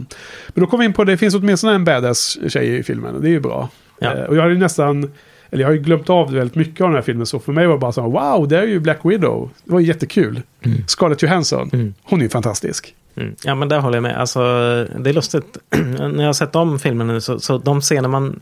[0.49, 3.23] Men då kommer vi in på, det finns åtminstone en badass tjej i filmen, och
[3.23, 3.69] det är ju bra.
[3.99, 4.15] Ja.
[4.17, 5.11] Eh, Och jag har ju nästan,
[5.51, 7.67] eller jag har ju glömt av väldigt mycket av den här filmen, så för mig
[7.67, 9.51] var det bara så här, wow, det är ju Black Widow.
[9.65, 10.43] Det var jättekul.
[10.87, 11.95] Scarlett Johansson, Mm.
[12.03, 12.95] hon är ju fantastisk.
[13.17, 13.35] Mm.
[13.45, 14.17] Ja, men där håller jag med.
[14.21, 14.41] Alltså,
[14.99, 15.59] det är lustigt.
[16.01, 18.41] När jag har sett om filmen nu så, så de scener man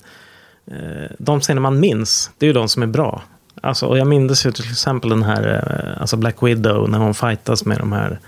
[0.71, 3.23] eh, de scener man minns, det är ju de som är bra.
[3.67, 5.63] Alltså, och jag minns ju till exempel den här
[5.95, 8.19] eh, alltså Black Widow när hon fightas med de här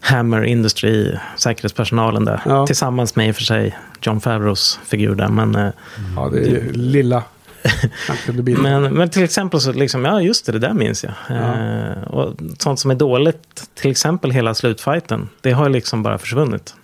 [0.00, 2.40] Hammer Industry, säkerhetspersonalen där.
[2.46, 2.66] Ja.
[2.66, 5.28] Tillsammans med i och för sig John Favreaus figur där.
[5.28, 5.68] Men, eh,
[6.16, 7.22] Ja, det är ju lilla.
[8.26, 11.12] Kunde bli men, men till exempel så liksom, ja just det, det där minns jag.
[11.38, 16.74] Eh, och sånt som är dåligt, till exempel hela slutfighten, det har liksom bara försvunnit.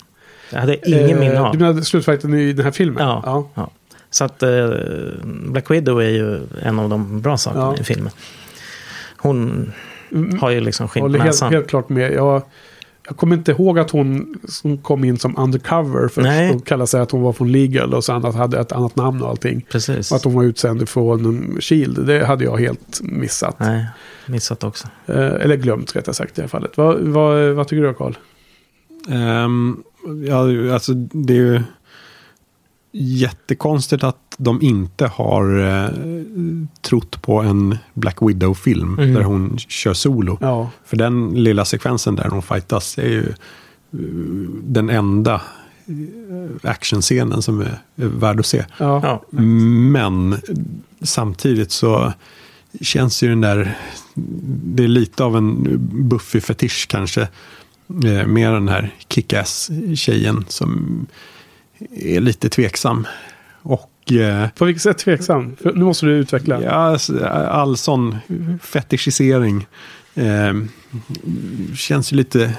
[0.49, 1.45] Jag hade ingen minne av.
[1.45, 3.03] Eh, Du menar slutfighten i den här filmen?
[3.07, 3.21] Ja.
[3.25, 3.49] ja.
[3.53, 3.69] Ja.
[4.11, 4.69] Så att eh,
[5.23, 7.81] Black Widow är ju en av de bra sakerna Ja.
[7.81, 8.11] i filmen.
[9.17, 9.71] Hon
[10.39, 11.53] har ju liksom skinn på näsan.
[11.53, 12.13] helt klart med.
[12.13, 12.41] Jag,
[13.07, 16.27] jag kommer inte ihåg att hon som kom in som undercover först.
[16.27, 16.55] Nej.
[16.55, 19.21] Och kallade sig att hon var från Legal och sen att hade ett annat namn
[19.21, 19.65] och allting.
[19.71, 20.11] Precis.
[20.11, 22.05] Och att hon var utsänd från um, Shield.
[22.07, 23.59] Det hade jag helt missat.
[23.59, 23.85] Nej,
[24.25, 24.87] missat också.
[25.05, 26.77] Eh, eller glömt rättare sagt i det här fallet.
[26.77, 28.13] Vad, vad, vad tycker du Karl?
[29.09, 29.83] Ehm,
[30.27, 31.61] ja, alltså det är ju
[32.93, 35.89] jättekonstigt att de inte har eh,
[36.81, 39.13] trott på en Black Widow-film Mm.
[39.13, 40.37] där hon kör solo.
[40.41, 43.99] Ja, För den lilla sekvensen där hon fightas är ju eh,
[44.63, 45.41] den enda
[45.85, 48.65] eh, actionscenen som är, är värd att se.
[48.79, 49.23] ja.
[49.31, 50.35] Men
[51.01, 52.13] samtidigt så
[52.81, 53.77] känns ju den där,
[54.63, 55.63] det är lite av en
[56.09, 57.21] Buffy-fetisch kanske.
[58.05, 61.05] Eh, med den här Kick-Ass-tjejen som
[61.95, 63.07] är lite tveksam.
[63.61, 65.55] Och eh, På vilket sätt tveksam?
[65.61, 66.61] För nu måste du utveckla.
[66.63, 66.97] ja,
[67.47, 68.17] all sån
[68.61, 69.67] fetischisering
[70.15, 70.53] eh,
[71.75, 72.53] känns ju lite,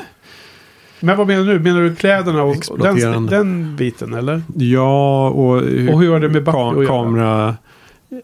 [1.01, 1.59] Men vad menar du?
[1.61, 4.43] Menar du kläderna och den, den biten eller?
[4.57, 5.63] ja och, Och
[6.03, 6.87] hur har det med göra?
[6.87, 7.57] kamera.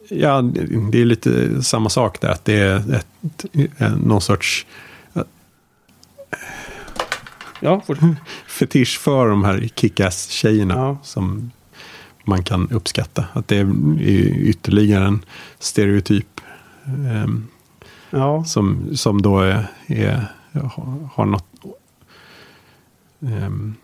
[0.08, 0.42] Ja,
[0.92, 2.28] det är lite samma sak där.
[2.28, 3.44] Att det är ett,
[4.04, 4.66] någon sorts
[7.60, 7.82] Ja,
[8.46, 10.74] fetisch för de här kickass-tjejerna.
[10.74, 10.98] Ja.
[11.02, 11.50] Som
[12.24, 13.24] man kan uppskatta.
[13.32, 14.00] Att det är
[14.32, 15.24] ytterligare en
[15.58, 16.40] stereotyp.
[16.84, 17.46] ehm,
[18.10, 18.44] ja.
[18.44, 20.24] som, som då är, är,
[21.14, 21.46] har något
[23.22, 23.74] ehm,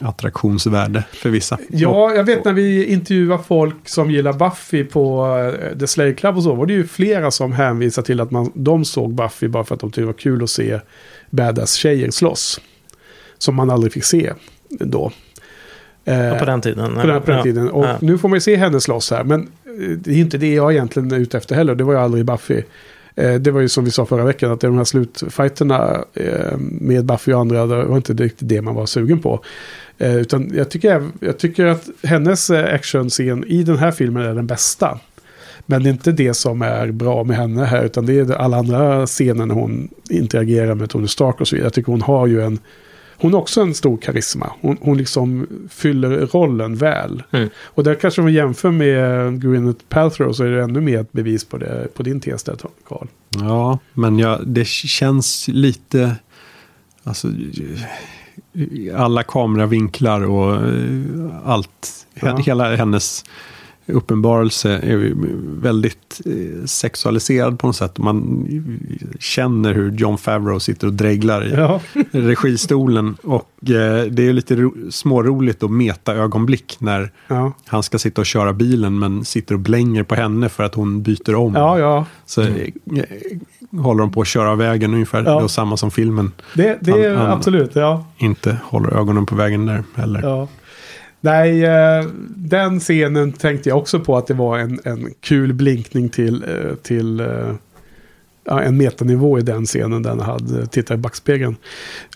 [0.00, 1.58] attraktionsvärde för vissa.
[1.68, 5.26] Ja, jag vet när vi intervjuar folk som gillar Buffy på
[5.62, 6.54] eh, The Slay Club och så.
[6.54, 9.80] Var det ju flera som hänvisade till att man, de såg Buffy bara för att
[9.80, 10.80] de tyckte det var kul att se
[11.30, 12.60] badass tjejer slåss.
[13.40, 14.32] Som man aldrig fick se
[14.68, 15.12] då.
[16.04, 16.94] Eh, Ja, på den tiden.
[17.00, 17.42] på den, på den Ja.
[17.42, 17.70] tiden.
[17.70, 17.96] Och Ja.
[18.00, 19.24] nu får man ju se henne slåss här.
[19.24, 21.74] Men eh, det är inte det jag egentligen är ute efter heller.
[21.74, 22.62] Det var ju aldrig Buffy.
[23.14, 24.52] Eh, Det var ju som vi sa förra veckan.
[24.52, 27.66] Att de här slutfighterna eh, med Buffy och andra.
[27.66, 29.44] Det var inte riktigt det man var sugen på.
[29.98, 34.34] Eh, Utan jag tycker, jag tycker att hennes eh, actionscen i den här filmen är
[34.34, 34.98] den bästa.
[35.66, 37.84] Men det är inte det som är bra med henne här.
[37.84, 41.66] Utan det är alla andra scener när hon interagerar med Tony Stark och så vidare.
[41.66, 42.58] Jag tycker hon har ju en...
[43.20, 44.52] Hon har också en stor karisma.
[44.60, 47.22] Hon, hon liksom fyller rollen väl.
[47.30, 47.48] Mm.
[47.64, 51.44] Och där kanske vi jämför med Gwyneth Paltrow så är det ännu mer ett bevis
[51.44, 52.56] på, det, på din tes där,
[52.88, 53.06] Carl.
[53.28, 56.16] Ja, men jag, det känns lite...
[57.04, 57.28] Alltså,
[58.96, 61.00] alla kameravinklar och eh,
[61.44, 62.06] allt.
[62.14, 62.36] Ja.
[62.36, 63.24] Hela hennes
[63.86, 65.12] uppenbarelse är
[65.60, 67.98] väldigt eh, sexualiserad på något sätt.
[67.98, 68.46] Man
[69.20, 73.16] känner hur John Favreau sitter och dreglar i Ja, registolen.
[73.22, 78.26] Och eh, det är lite ro- småroligt och meta-ögonblick när ja, han ska sitta och
[78.26, 81.54] köra bilen men sitter och blänger på henne för att hon byter om.
[81.54, 82.06] ja.
[82.26, 82.48] Så eh,
[83.80, 85.22] håller de på att köra vägen ungefär.
[85.22, 86.32] Det är samma som filmen.
[86.54, 88.04] Det, det är Han- han- absolut, ja.
[88.18, 90.48] Inte håller ögonen på vägen där heller.
[91.20, 91.30] Ja.
[91.30, 92.04] Nej, eh,
[92.36, 96.74] den scenen tänkte jag också på att det var en, en kul blinkning till, eh,
[96.82, 97.54] till eh,
[98.44, 101.56] ja, en metanivå i den scenen där han hade tittat i backspegeln.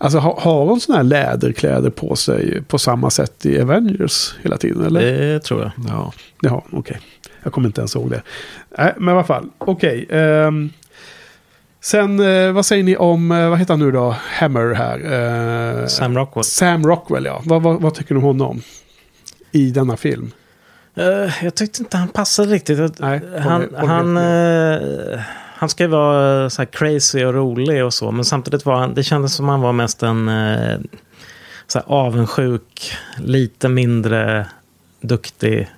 [0.01, 4.57] Alltså ha, har hon sådana här läderkläder på sig på samma sätt i Avengers hela
[4.57, 4.85] tiden?
[4.85, 5.01] Eller?
[5.01, 5.71] Det tror jag.
[5.89, 6.13] Ja.
[6.41, 7.01] Jaha, okej.
[7.43, 8.23] Jag kommer inte ens ihåg det.
[8.79, 9.49] Nej, men i alla fall.
[9.59, 10.07] Okej.
[10.11, 10.71] ehm,
[11.81, 14.17] sen, eh, vad säger ni om, eh, vad heter han nu då?
[14.21, 14.99] Hammer här.
[15.83, 16.45] Eh, Sam Rockwell.
[16.45, 17.43] Sam Rockwell, ja.
[17.45, 18.63] Vad, vad, vad tycker du om honom?
[19.55, 20.33] I denna film.
[20.95, 22.99] Eh, jag tyckte inte han passade riktigt.
[22.99, 25.21] Nej, han, håller han, helt eh,
[25.57, 28.11] han ska ju vara så här crazy och rolig och så.
[28.11, 30.79] Men samtidigt var han, det kändes som han var mest en eh,
[31.67, 34.47] så här avundsjuk, lite mindre
[35.01, 35.69] duktig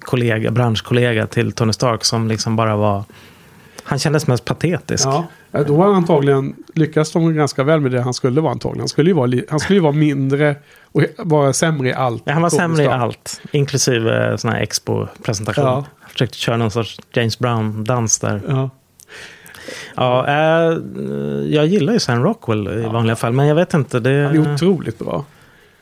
[0.00, 3.04] kollega, branschkollega till Tony Stark som liksom bara var...
[3.82, 5.06] Han kändes mest patetisk.
[5.06, 8.52] Ja, eh, då har han antagligen lyckats de ganska väl med det han skulle vara
[8.52, 8.80] antagligen.
[8.80, 10.56] Han skulle ju vara, han skulle ju vara mindre
[10.92, 12.22] och vara sämre i allt.
[12.26, 15.64] Ja, han var sämre i allt, inklusive sån här expo-presentation.
[15.64, 15.84] Ja.
[16.00, 18.40] Han försökte köra någon sorts James Brown-dans där.
[18.48, 18.70] Ja.
[19.96, 20.78] Ja, eh,
[21.54, 24.00] jag gillar ju Sam Rockwell i vanliga fall, men jag vet inte.
[24.00, 25.24] Det, Han är otroligt bra.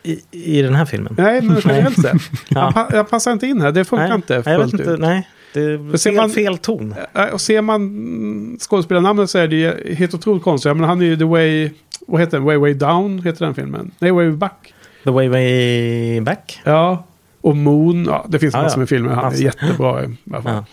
[0.03, 1.15] i, I den här filmen.
[1.19, 2.17] Nej, men generellt sett.
[2.49, 2.61] Ja.
[2.61, 3.73] Han pa- Jag passar inte in här.
[3.73, 4.93] Det funkar inte nej, jag vet fullt inte.
[4.93, 5.01] ut.
[5.01, 6.95] Nej, det är ser fel, man- fel ton.
[7.15, 10.77] Eh, Och ser man skådespelarnamnet så är det ju helt otroligt konstigt.
[10.77, 11.71] Men han är ju The Way...
[12.07, 12.47] Vad heter den?
[12.47, 13.91] Way Way Down heter den filmen.
[13.99, 14.75] Nej, Way Way Back.
[15.05, 16.61] The way way back.
[16.65, 17.05] Ja.
[17.41, 18.05] Och Moon.
[18.05, 18.79] Ja, det finns Ja, massor ja.
[18.79, 19.09] med filmer.
[19.11, 19.45] Han är Massor.
[19.45, 20.53] jättebra i alla fall.
[20.55, 20.65] Ja.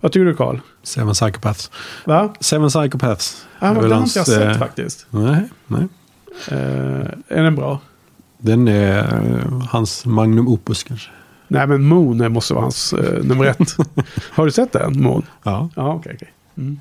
[0.00, 0.58] Vad tycker du Carl?
[0.82, 1.70] Seven Psychopaths.
[2.04, 2.34] Va?
[2.40, 3.46] Seven Psychopaths.
[3.60, 5.06] Ja, är men den har inte jag sett eh, faktiskt.
[5.10, 5.86] Nej, nej.
[6.48, 6.56] Eh,
[7.28, 7.80] är den bra?
[8.38, 11.10] Den är eh, hans magnum opus kanske.
[11.48, 13.76] Nej, men Moon måste vara hans eh, nummer ett.
[14.30, 15.22] Har du sett den, Moon?
[15.42, 15.68] Ja.
[15.76, 16.12] Ja, okej.
[16.16, 16.32] okej.
[16.56, 16.80] Mm.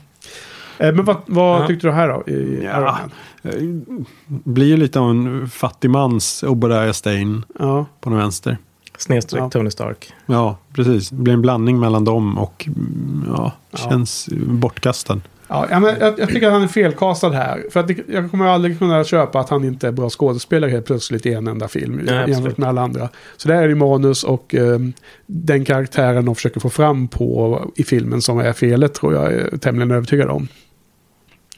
[0.77, 1.67] Eh, men vad, vad Ja.
[1.67, 2.23] tyckte du här då?
[2.31, 2.71] I Ja.
[2.71, 3.11] Iron Man?
[3.43, 3.97] Eh,
[4.27, 7.85] Blir ju lite av en fattig mans Obadiah Stane Ja.
[8.01, 8.57] på den vänster.
[8.97, 9.49] Snedstreck Ja.
[9.49, 10.13] Tony Stark.
[10.25, 11.09] Ja, precis.
[11.09, 13.51] Det blir en blandning mellan dem och mm, Ja.
[13.73, 15.19] känns bortkastad.
[15.47, 17.63] Ja, men jag, jag tycker att han är felkastad här.
[17.71, 20.85] För att det, jag kommer aldrig kunna köpa att han inte är bra skådespelare helt
[20.85, 21.95] plötsligt i en enda film.
[21.95, 22.57] Nej, jämfört absolut.
[22.57, 23.09] med alla andra.
[23.37, 24.79] Så det är ju manus och eh,
[25.25, 29.57] den karaktären de försöker få fram på i filmen som är felet tror jag är
[29.57, 30.47] tämligen övertygad om.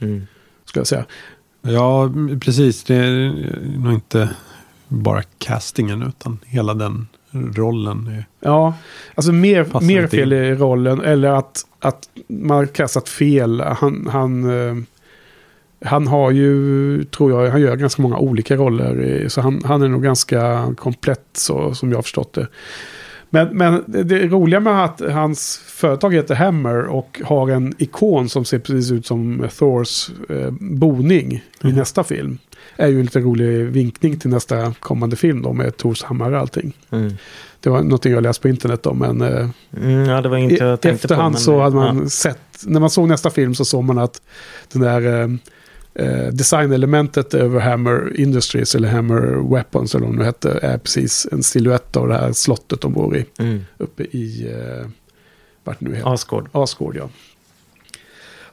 [0.02, 0.28] Mm.
[0.66, 1.06] Ska jag säga.
[1.62, 2.12] Ja,
[2.42, 2.84] precis.
[2.84, 3.34] Det är
[3.78, 4.30] nog inte
[4.88, 8.08] bara castingen utan hela den rollen.
[8.08, 8.74] är- Ja,
[9.16, 13.62] alltså mer, mer fel i rollen eller att, att man har kastat fel.
[13.62, 14.76] Han, han, eh,
[15.86, 19.02] han har ju, tror jag, han gör ganska många olika roller.
[19.02, 22.48] i- Så han, han är nog ganska komplett så, som jag har förstått det.
[23.32, 28.46] Men, men det, roliga med att hans företag heter Hammer och har en ikon som
[28.46, 31.76] ser precis ut som Thors eh, boning i Mm.
[31.76, 32.38] nästa film.
[32.80, 36.40] Är ju en lite rolig vinkning till nästa kommande film då med Thors hammare och
[36.42, 36.78] allting.
[36.90, 37.14] Mm.
[37.60, 39.00] Det var någonting jag läste på internet om.
[39.00, 41.42] Men eh, Mm, ja, det var i inte jag tänkte efterhand på.
[41.42, 42.10] så hade man ja.
[42.10, 44.22] sett, när man såg nästa film så såg man att
[44.72, 45.30] den där eh,
[46.06, 51.28] eh, designelementet över Hammer Industries eller Hammer Weapons eller vad det nu hette är precis
[51.32, 53.26] en silhuett av det här slottet de bor i.
[53.40, 53.66] Mm.
[53.78, 54.88] Uppe i, eh,
[55.64, 56.50] vart nu heter Asgård.
[56.52, 57.10] Asgård, ja.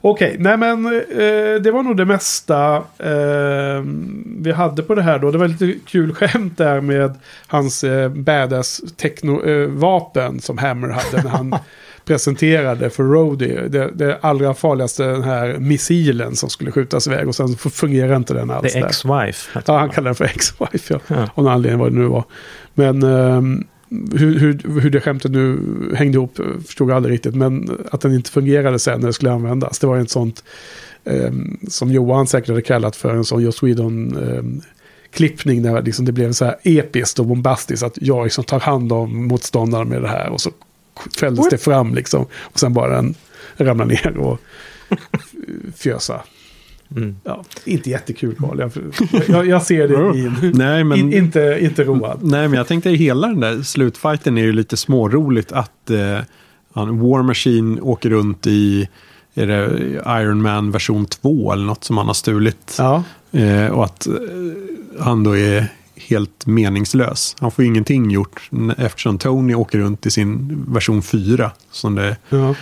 [0.09, 3.83] Okej, nej men eh, det var nog det mesta eh,
[4.25, 5.31] vi hade på det här då.
[5.31, 7.15] Det var lite kul skämt där med
[7.47, 11.55] hans eh, badass techno-vapen som Hammer hade när han
[12.05, 13.67] presenterade för Rhodey.
[13.67, 18.33] Det, det allra farligaste, den här missilen som skulle skjutas iväg och sen fungerar inte
[18.33, 18.73] den alls.
[18.73, 18.81] Där.
[18.81, 19.55] ex-wife.
[19.55, 20.99] heter Ja, han kallar den för ex-wife, ja.
[21.07, 21.29] Ja.
[21.35, 22.23] Av någon anledning vad det nu var.
[22.73, 25.59] Men ehm, hur, hur, hur det skämtet nu
[25.95, 27.35] hängde ihop eh, förstod jag aldrig riktigt.
[27.35, 29.79] Men att den inte fungerade sen när det skulle användas.
[29.79, 30.43] Det var ett sånt
[31.05, 34.61] ehm, som Johan säkert hade kallat för en sån Joss Whedon ehm,
[35.11, 38.91] klippning där liksom det blev så här episkt och bombastiskt att jag liksom tar hand
[38.91, 40.51] om motståndarna med det här och så
[41.19, 43.15] fälldes det fram liksom och sen bara den
[43.57, 44.39] ramlar ner och
[45.75, 46.23] fjösa.
[46.95, 47.15] Mm.
[47.23, 48.59] Ja, inte jättekul Carl.
[48.59, 48.71] Jag,
[49.27, 52.19] jag, jag ser det i Nej, men, in, inte, inte road.
[52.21, 56.19] nej, men jag tänkte hela den där slutfighten är ju lite småroligt att eh,
[56.73, 58.89] War Machine åker runt i
[59.33, 59.69] är det
[60.21, 62.75] Iron Man version 2 eller något som han har stulit.
[62.77, 64.13] Ja, Eh, och att eh,
[64.99, 67.35] han då är helt meningslös.
[67.39, 71.51] Han får ingenting gjort eftersom Tony åker runt i sin version 4.
[71.71, 72.55] Som det ja.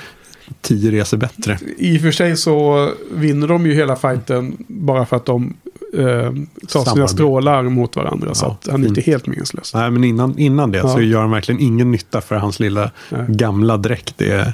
[0.61, 1.59] Tio resor bättre.
[1.77, 5.53] I och för sig så vinner de ju hela fighten bara för att de
[5.93, 6.31] eh, tar
[6.67, 7.13] sina Samarbete.
[7.13, 8.33] strålar mot varandra.
[8.33, 9.73] så Ja, att han är inte helt meningslös.
[9.73, 10.87] Nej, men innan, innan det Ja.
[10.93, 13.25] så gör han verkligen ingen nytta för hans lilla Nej.
[13.29, 14.13] gamla dräkt.
[14.17, 14.53] Det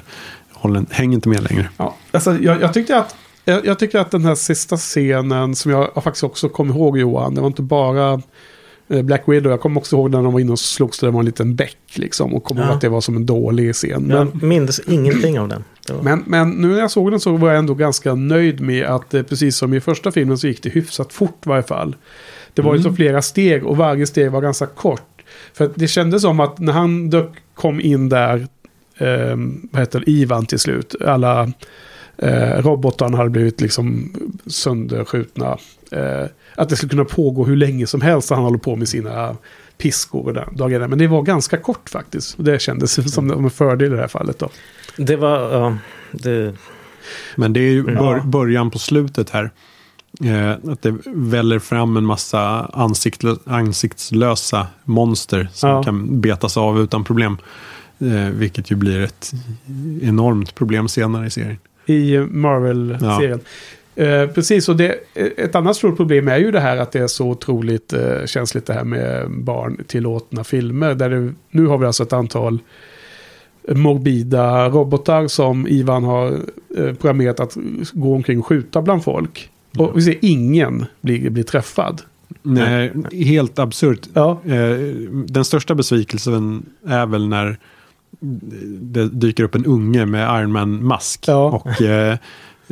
[0.52, 1.68] håller, hänger inte med längre.
[1.76, 3.14] Ja, alltså, jag, jag, tyckte att,
[3.44, 7.34] jag, jag tyckte att den här sista scenen som jag faktiskt också kom ihåg Johan.
[7.34, 8.22] Det var inte bara
[9.02, 11.20] Black Widow, jag kommer också ihåg när de var inne och slogs där det var
[11.20, 12.34] en liten bäck liksom.
[12.34, 12.72] Och kom ihåg Ja.
[12.72, 14.02] att det var som en dålig scen.
[14.02, 15.64] Men, Jag minns ingenting av den.
[15.88, 16.02] Var...
[16.02, 19.14] men, men nu när jag såg den så var jag ändå ganska nöjd med att
[19.14, 21.96] eh, precis som i första filmen så gick det hyfsat fort i varje fall.
[22.54, 25.22] Det var ju så flera steg och varje steg var ganska kort.
[25.54, 28.46] För det kändes som att när han dök, kom in där,
[28.98, 29.36] eh,
[29.72, 31.52] vad heter det, Ivan till slut, alla
[32.18, 34.12] eh, robotarna hade blivit liksom
[34.46, 35.58] sönderskjutna.
[35.90, 39.36] Eh, att det skulle kunna pågå hur länge som helst han håller på med sina
[39.78, 40.88] piskor dagarna.
[40.88, 42.38] Men det var ganska kort faktiskt.
[42.38, 44.48] Och det kändes som en fördel i det här fallet då.
[44.96, 45.76] Det var, ja,
[46.10, 46.54] det,
[47.36, 48.22] Men det är ju bör, Ja.
[48.24, 49.50] början på slutet här.
[50.24, 52.40] Eh, att det väller fram en massa
[52.72, 55.82] ansiktlö, ansiktslösa monster som Ja.
[55.82, 57.36] kan betas av utan problem.
[57.98, 59.32] Eh, vilket ju blir ett
[60.02, 61.58] enormt problem senare i serien.
[61.86, 63.40] i Marvel-serien.
[63.94, 67.06] Eh, precis, och det, ett annat stort problem är ju det här att det är
[67.06, 70.94] så otroligt eh, känsligt det här med barntillåtna filmer.
[70.94, 72.58] Där det, nu har vi alltså ett antal
[73.68, 76.32] morbida robotar som Ivan har
[76.76, 77.56] eh, programmerat att
[77.92, 79.50] gå omkring och skjuta bland folk.
[79.78, 82.02] Och vi ser ingen blir, blir träffad.
[82.42, 84.08] Nej, helt absurt.
[84.14, 84.78] Ja, Eh,
[85.26, 87.58] den största besvikelsen är väl när
[88.80, 91.24] det dyker upp en unge med Iron Man-mask.
[91.28, 91.44] Ja.
[91.44, 92.16] Och eh,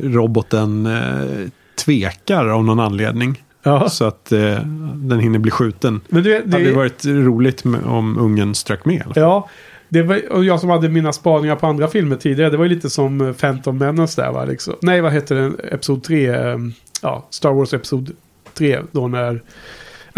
[0.03, 1.49] roboten eh,
[1.85, 3.43] tvekar av någon anledning.
[3.63, 3.89] ja.
[3.89, 4.59] Så att eh,
[4.95, 6.01] den hinner bli skjuten.
[6.09, 9.03] Men du, vet, Det hade det, varit roligt med, om ungen strök med.
[9.15, 9.49] Ja,
[9.89, 12.51] det var, och jag som hade mina spaningar på andra filmer tidigare.
[12.51, 14.45] Det var ju lite som eh, Phantom Menace där va?
[14.45, 14.75] Liksom.
[14.83, 15.57] Nej, vad heter den?
[15.73, 16.27] Episod 3.
[16.29, 16.57] eh,
[17.03, 18.11] Ja, Star Wars Episod
[18.55, 18.79] 3.
[18.93, 19.43] Då när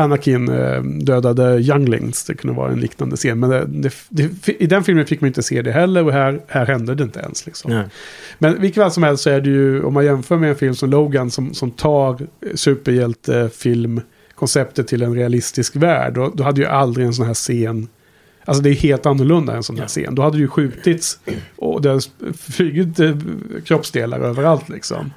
[0.03, 2.25] Anakin eh, dödade Younglings.
[2.25, 3.41] Det kunde vara en liknande scen.
[3.41, 6.05] Men det, det, det, i den filmen fick man inte se det heller.
[6.05, 7.47] Och här, här hände det inte ens.
[7.47, 7.71] Liksom.
[7.71, 7.85] nej.
[8.39, 10.75] Men vilket fall som helst så är det ju, om man jämför med en film
[10.75, 12.19] som Logan som, som tar
[12.55, 16.15] superhjältefilmkonceptet till en realistisk värld.
[16.15, 17.89] Då, då hade ju aldrig en sån här scen,
[18.45, 20.15] alltså det är helt annorlunda en sån här scen.
[20.15, 21.19] Då hade det ju skjutits
[21.57, 22.03] och det har
[22.53, 23.17] flugit eh,
[23.65, 25.11] kroppsdelar överallt liksom.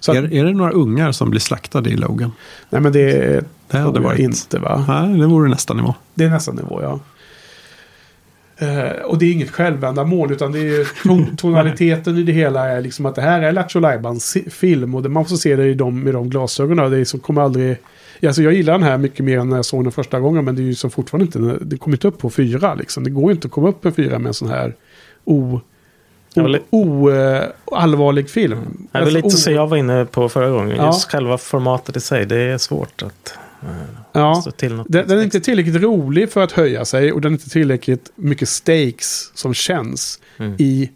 [0.00, 2.32] Så Är, är det några ungar som blir slaktade i Logan?
[2.70, 4.18] nej men det, Det hade varit...
[4.18, 4.84] inte va?
[4.88, 5.94] Nej, det vore nästa nivå.
[6.14, 7.00] Det är nästan nivå, ja.
[8.60, 12.80] Eh, och det är inget självändamål utan det är ton tonaliteten i det hela är
[12.80, 15.74] liksom att det här är Lattjo Lajbans film och det, man får se det i
[15.74, 16.90] de, med de glasögonen.
[16.90, 17.76] Det är som kommer aldrig...
[18.26, 20.56] Alltså jag gillar den här mycket mer än när jag såg den första gången men
[20.56, 21.64] det är ju som fortfarande inte...
[21.64, 23.04] Det kommer inte upp på fyra liksom.
[23.04, 24.74] Det går inte att komma upp på fyra med en sån här
[25.24, 25.52] o...
[25.52, 25.60] Jag
[26.44, 27.42] vill- o, o eh,
[27.72, 28.88] allvarlig film.
[28.92, 30.76] Det är väl lite så jag var inne på förra gången.
[30.76, 30.86] Ja.
[30.86, 32.26] Just själva formatet i sig.
[32.26, 33.34] Det är svårt att
[34.12, 34.42] ja.
[34.56, 34.86] till något.
[34.90, 38.10] Den, den är inte tillräckligt rolig för att höja sig och den är inte tillräckligt
[38.14, 40.54] mycket stakes som känns Mm.
[40.58, 40.90] i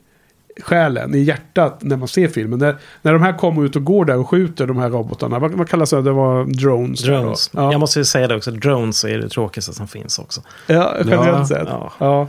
[0.62, 2.58] själen, i hjärtat när man ser filmen.
[2.58, 5.50] När, när de här kommer ut och går där och skjuter de här robotarna, vad,
[5.50, 6.02] vad kallas det?
[6.02, 7.02] Det var drones.
[7.02, 7.50] Drones.
[7.52, 8.50] Ja, Jag måste ju säga det också.
[8.50, 10.40] Drones är det tråkigaste som finns också.
[10.66, 11.46] ja generellt Ja.
[11.46, 11.68] sett.
[11.68, 11.92] Ja.
[11.98, 12.28] Ja.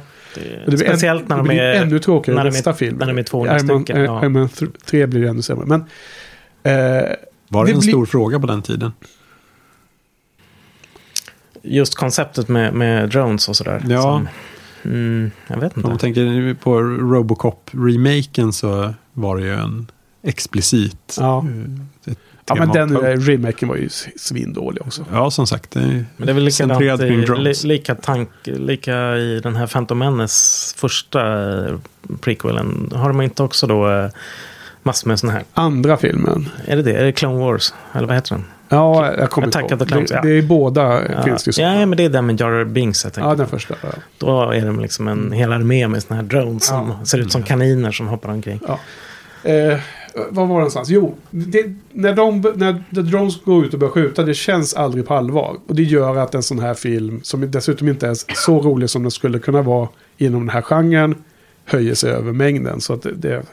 [0.68, 1.82] Blir speciellt än, när de blir är...
[1.82, 2.98] ännu tråkigare när i de är- nästa film.
[2.98, 4.22] när de är 200 Iron Man- stycken, ja.
[4.22, 4.50] Iron Man
[4.86, 5.66] 3 blir ännu sämre.
[5.66, 5.80] Men,
[6.64, 6.74] eh,
[7.48, 8.92] Var det, Det en blir- stor fråga på den tiden?
[11.62, 13.86] Just konceptet med, med drones och sådär.
[13.90, 14.02] Ja.
[14.02, 14.28] Som,
[14.92, 16.02] mm, jag vet Om man inte.
[16.02, 19.92] tänker på Robocop-remaken så var det ju en
[20.24, 21.46] explicit Ja.
[22.06, 25.06] eh, ett ja, men den eh, remaken var ju svindålig också.
[25.12, 25.72] Ja, som sagt.
[25.72, 29.68] Det är Men det är väl likadant i, li, lika, tank, lika i den här
[29.68, 31.22] Phantom Menace första
[31.66, 31.76] eh,
[32.22, 32.92] prequelen.
[32.96, 34.10] Har de inte också då eh,
[34.84, 35.46] massor med sådana här?
[35.54, 36.50] Andra filmen.
[36.66, 36.94] Är det det?
[36.94, 37.74] Är det Clone Wars?
[37.94, 38.46] Eller vad heter den?
[38.70, 39.88] Ja, jag kommer inte ihåg.
[39.88, 40.22] det, ja.
[40.22, 43.04] det är båda Ja, finns det ja, men det är den med Jar Jar Binks.
[43.04, 43.30] Jag tänker.
[43.30, 43.76] Ja, den första.
[43.82, 43.90] Ja.
[44.18, 47.06] Då är det liksom en hel armé med såna här drones som Ja.
[47.06, 48.60] ser ut som kaniner som hoppar omkring.
[48.68, 48.80] Ja.
[49.50, 49.80] Eh,
[50.16, 50.90] var var det någonstans?
[50.90, 55.08] Jo, det, när, de, när The Drones går ut och börjar skjuta, det känns aldrig
[55.08, 55.58] på allvar.
[55.68, 59.02] Och det gör att en sån här film, som dessutom inte är så rolig som
[59.02, 61.16] den skulle kunna vara inom den här genren,
[61.66, 62.82] höjer sig över mängden.
[62.82, 63.44] Så att det, det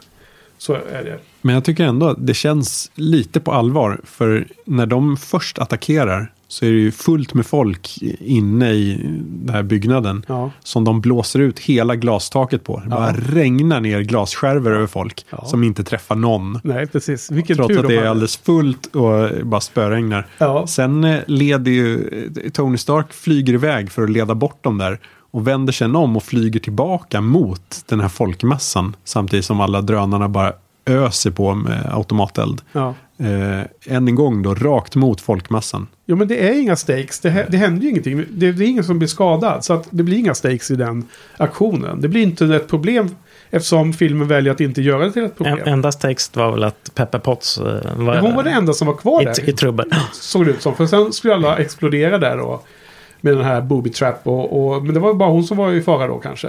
[0.58, 1.18] så är det.
[1.42, 4.00] Men jag tycker ändå att det känns lite på allvar.
[4.04, 9.54] För när de först attackerar så är det ju fullt med folk inne i den
[9.54, 10.24] här byggnaden.
[10.28, 10.50] Ja.
[10.60, 12.80] Som de blåser ut hela glastaket på.
[12.80, 15.26] Det bara regnar ner glasskärvor över folk.
[15.30, 15.44] Ja.
[15.46, 16.60] Som inte träffar någon.
[16.64, 17.30] Nej, precis.
[17.30, 20.66] Vilken Trots tur att de det är alldeles fullt och bara spöregnar.
[20.66, 22.08] Sen eh, leder ju
[22.44, 25.00] eh, Tony Stark flyger iväg för att leda bort dem där.
[25.30, 28.96] Och vänder sen om och flyger tillbaka mot den här folkmassan.
[29.04, 30.52] Samtidigt som alla drönarna bara
[30.86, 32.62] öser på med automateld.
[32.72, 32.94] Ja.
[33.20, 35.86] Eh, än en gång då, rakt mot folkmassan.
[36.06, 37.20] Jo, men det är inga stakes.
[37.20, 38.24] Det, det händer ju ingenting.
[38.30, 39.64] Det, det är ingen som blir skadad.
[39.64, 42.00] Så att det blir inga stakes i den aktionen.
[42.00, 43.08] Det blir inte ett problem
[43.50, 45.58] eftersom filmen väljer att inte göra det till ett problem.
[45.64, 48.72] En, endast text var väl att Pepper Potts eh, var, Men hon var det enda
[48.72, 49.44] som var kvar där.
[49.44, 49.86] i, i trubbel.
[50.12, 50.74] Såg det ut som.
[50.74, 52.66] För sen skulle alla explodera där och,
[53.20, 54.84] Med den här booby trap och, och...
[54.84, 56.48] Men det var bara hon som var i fara då kanske.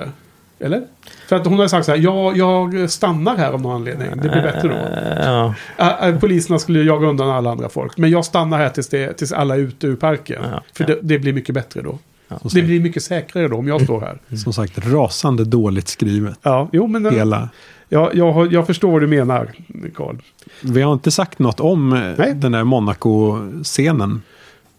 [0.61, 0.83] Eller?
[1.27, 4.07] För att hon hade sagt så här, jag, jag stannar här av någon anledning.
[4.09, 4.75] Det blir bättre då.
[4.75, 7.97] Eh, Ja, Poliserna skulle jaga undan alla andra folk.
[7.97, 10.41] Men jag stannar här tills, det, tills alla är ute ur parken.
[10.51, 10.87] Ja, För ja.
[10.87, 11.99] Det, det blir mycket bättre då.
[12.41, 14.37] Som Det blir mycket säkrare då om jag står här.
[14.37, 16.39] som sagt, rasande dåligt skrivet.
[16.41, 17.49] Ja, jo men Hela.
[17.89, 19.51] jag, jag, har- jag förstår vad du menar,
[19.95, 20.15] Carl.
[20.61, 22.33] Vi har inte sagt något om eh, Nej.
[22.35, 24.21] den där Monaco-scenen.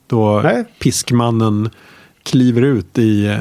[0.06, 0.64] Då Nej.
[0.78, 1.70] piskmannen
[2.22, 3.36] kliver ut i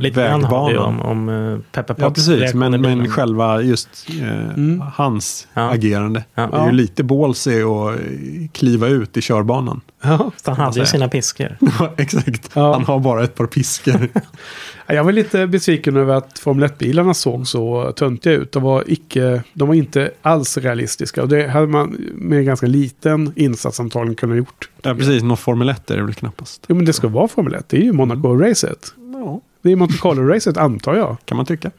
[0.00, 1.00] lite grann har vi ju vägbanan.
[1.06, 2.54] om, om eh, Pepper Ja, precis.
[2.54, 3.88] Men, men själva just
[4.20, 4.82] eh, Mm.
[4.94, 5.70] hans Ja.
[5.70, 6.24] agerande.
[6.34, 6.46] Ja.
[6.46, 7.96] Det är ju lite ballsy att eh,
[8.52, 9.80] kliva ut i körbanan.
[10.02, 10.30] Ja.
[10.44, 10.86] Han hade ju säga.
[10.86, 11.56] sina piskor.
[11.96, 12.50] Exakt.
[12.54, 12.72] Ja.
[12.72, 14.08] Han har bara ett par piskor.
[14.86, 18.52] Jag var lite besviken över att Formel 1-bilarna såg så töntiga ut.
[18.52, 21.22] De var, icke, de var inte alls realistiska.
[21.22, 24.68] Och det hade man med ganska liten insats antagligen kunnat gjort.
[24.82, 25.22] ja, precis.
[25.22, 26.64] Någon Formel 1 är det väl knappast.
[26.68, 27.68] Jo, men det ska vara Formel 1.
[27.68, 28.92] Det är ju Monaco-racet.
[29.62, 31.16] Det är Monte Carlo-racet antar jag.
[31.24, 31.70] kan man tycka.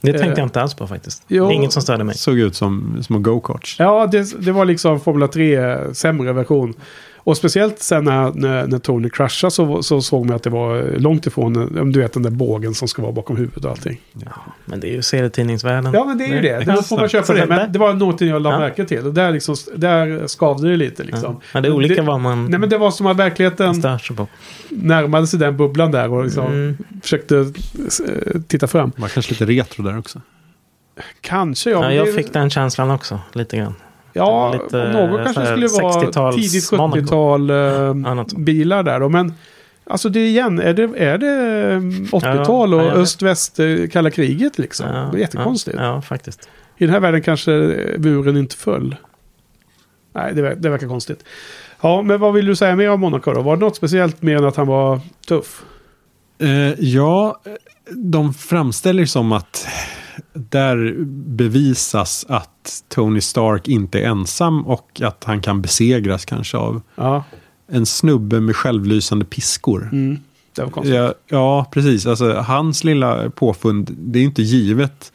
[0.00, 1.22] Det tänkte Eh, jag inte alls på faktiskt.
[1.28, 1.46] jo.
[1.48, 2.14] Det är inget som störde mig.
[2.16, 3.76] Såg ut som små go-karts.
[3.78, 6.74] Ja, det, det var liksom Formula 3 sämre version.
[7.24, 10.82] Och speciellt sen när, när, när Tony kraschade så, så såg man att det var
[10.98, 14.00] långt ifrån om du vet den där bågen som ska vara bakom huvudet och allting.
[14.64, 15.92] Men det är ju serietidningsvärlden.
[15.94, 16.56] Ja, men det är ju det.
[16.56, 17.46] Nej, Där får man köpa det.
[17.46, 18.60] Men det var någonting jag lade Ja.
[18.60, 19.06] märke till.
[19.06, 21.24] Och där, liksom, där skavde det lite liksom.
[21.34, 21.40] Ja.
[21.54, 23.82] Men det är olika det, vad man Nej, men det var som att verkligheten
[24.16, 24.26] på.
[24.68, 26.76] närmade sig den bubblan där och liksom Mm.
[27.02, 28.92] försökte eh, titta fram.
[28.96, 30.20] Det var kanske lite retro där också.
[31.20, 31.84] Kanske, ja.
[31.84, 33.74] Ja, jag det- fick den känslan också, lite grann.
[34.12, 37.00] Ja, lite, något kanske skulle vara 60-tals tidigt Monaco.
[37.00, 39.08] 70-tal eh, bilar där då.
[39.08, 39.34] Men
[39.84, 44.58] alltså det igen, är det, är det eh, 80-tal och Ja, öst-väst, eh, kalla kriget
[44.58, 44.86] liksom?
[44.86, 45.76] Ja, det är jättekonstigt.
[45.80, 46.48] Ja, ja, faktiskt.
[46.76, 48.96] I den här världen kanske eh, muren inte föll.
[50.14, 51.24] Nej, det, det verkar konstigt.
[51.80, 53.42] Ja, men vad vill du säga mer om Monaco då?
[53.42, 55.62] Var det något speciellt mer än att han var tuff?
[56.38, 57.40] Eh, ja,
[57.90, 59.66] de framställer som att
[60.32, 60.94] där
[61.36, 67.24] bevisas att Tony Stark inte är ensam och att han kan besegras kanske av Ja,
[67.68, 69.88] en snubbe med självlysande piskor.
[69.92, 70.18] mm,
[70.54, 70.94] det var konstigt.
[70.94, 72.06] Ja, ja, precis.
[72.06, 75.12] Alltså, hans lilla påfund, det är inte givet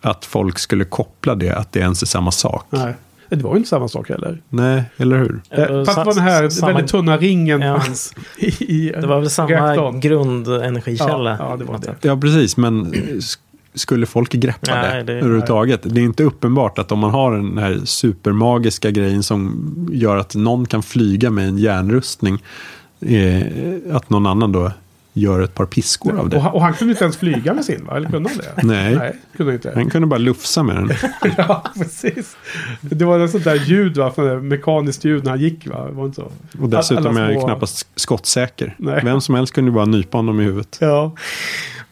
[0.00, 2.66] att folk skulle koppla det, att det ens är samma sak.
[2.70, 2.94] Nej,
[3.28, 4.42] det var ju inte samma sak heller.
[4.48, 5.40] Nej, eller hur?
[5.50, 7.80] Eh, Fast det var den här samma- väldigt tunna ringen Ja.
[7.80, 10.00] fanns i, i Det var väl samma reaktorn.
[10.00, 11.30] grundenergikälla.
[11.30, 11.94] Ja, ja, det var det.
[12.00, 12.56] Ja, precis.
[12.56, 12.94] Men
[13.76, 15.80] skulle folk greppa Nej, det, det- överhuvudtaget?
[15.82, 20.34] Det är inte uppenbart att om man har den här supermagiska grejen som gör att
[20.34, 22.42] någon kan flyga med en järnrustning,
[23.00, 23.42] eh,
[23.92, 24.72] att någon annan då
[25.12, 26.38] gör ett par piskor av Och det.
[26.40, 27.96] han, och han kunde inte ens flyga med sin, va?
[27.96, 28.62] Eller kunde han det?
[28.66, 28.96] Nej.
[28.96, 29.72] Nej, kunde han inte.
[29.74, 30.90] Han kunde bara lufsa med den.
[31.38, 32.36] ja, precis.
[32.80, 34.12] Det var ett sånt där ljud, va?
[34.42, 35.86] Mekaniskt ljud när han gick, va?
[35.86, 36.30] Det var inte så?
[36.62, 38.74] Och dessutom Alla är han ju små- knappast skottsäker.
[38.78, 39.00] Nej.
[39.04, 40.78] Vem som helst kunde ju bara nypa honom i huvudet.
[40.80, 41.12] Ja,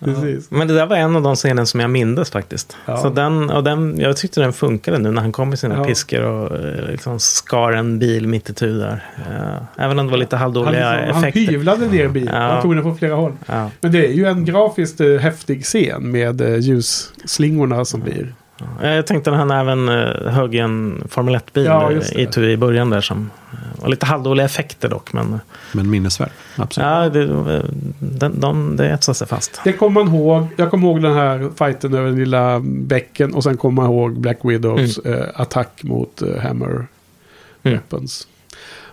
[0.05, 0.51] precis.
[0.51, 2.77] Men det där var en av de scener som jag mindes faktiskt.
[2.87, 2.97] Ja.
[2.97, 5.85] Så den, och den, jag tyckte den funkade nu när han kom med sina Ja.
[5.85, 9.05] piskor och eh, liksom skar en bil mitt i tu där.
[9.31, 9.67] Ja.
[9.85, 11.53] Även om det var lite Han, halvdåliga liksom, han effekter.
[11.53, 12.35] hyvlade ner bilen.
[12.35, 13.33] Han tog den från flera håll.
[13.81, 18.35] Men det är ju en grafiskt eh, häftig scen med eh, ljusslingorna som blir.
[18.83, 22.41] Ja, Jag tänkte när han även uh, högg i en Formel 1-bil Ja, det.
[22.47, 25.13] i, i början där som eh, var lite halvdåliga effekter dock.
[25.13, 25.41] Men
[25.73, 26.31] Men minnesvärd.
[26.57, 26.87] Absolut.
[26.87, 27.23] ja, det,
[27.55, 27.63] eh,
[27.99, 29.61] de, de, det etsade sig fast.
[29.65, 30.47] Det kommer man ihåg.
[30.57, 33.35] Jag kommer ihåg den här fighten över den lilla bäcken.
[33.35, 36.87] Och sen kommer man ihåg Black Widows eh, attack mot eh, Hammer
[37.67, 37.79] Mm.
[37.79, 38.29] Weapons.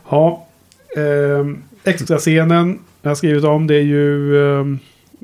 [0.10, 0.46] Ja,
[0.98, 1.46] eh,
[1.84, 4.66] extra scenen jag har skrivit om det är ju eh,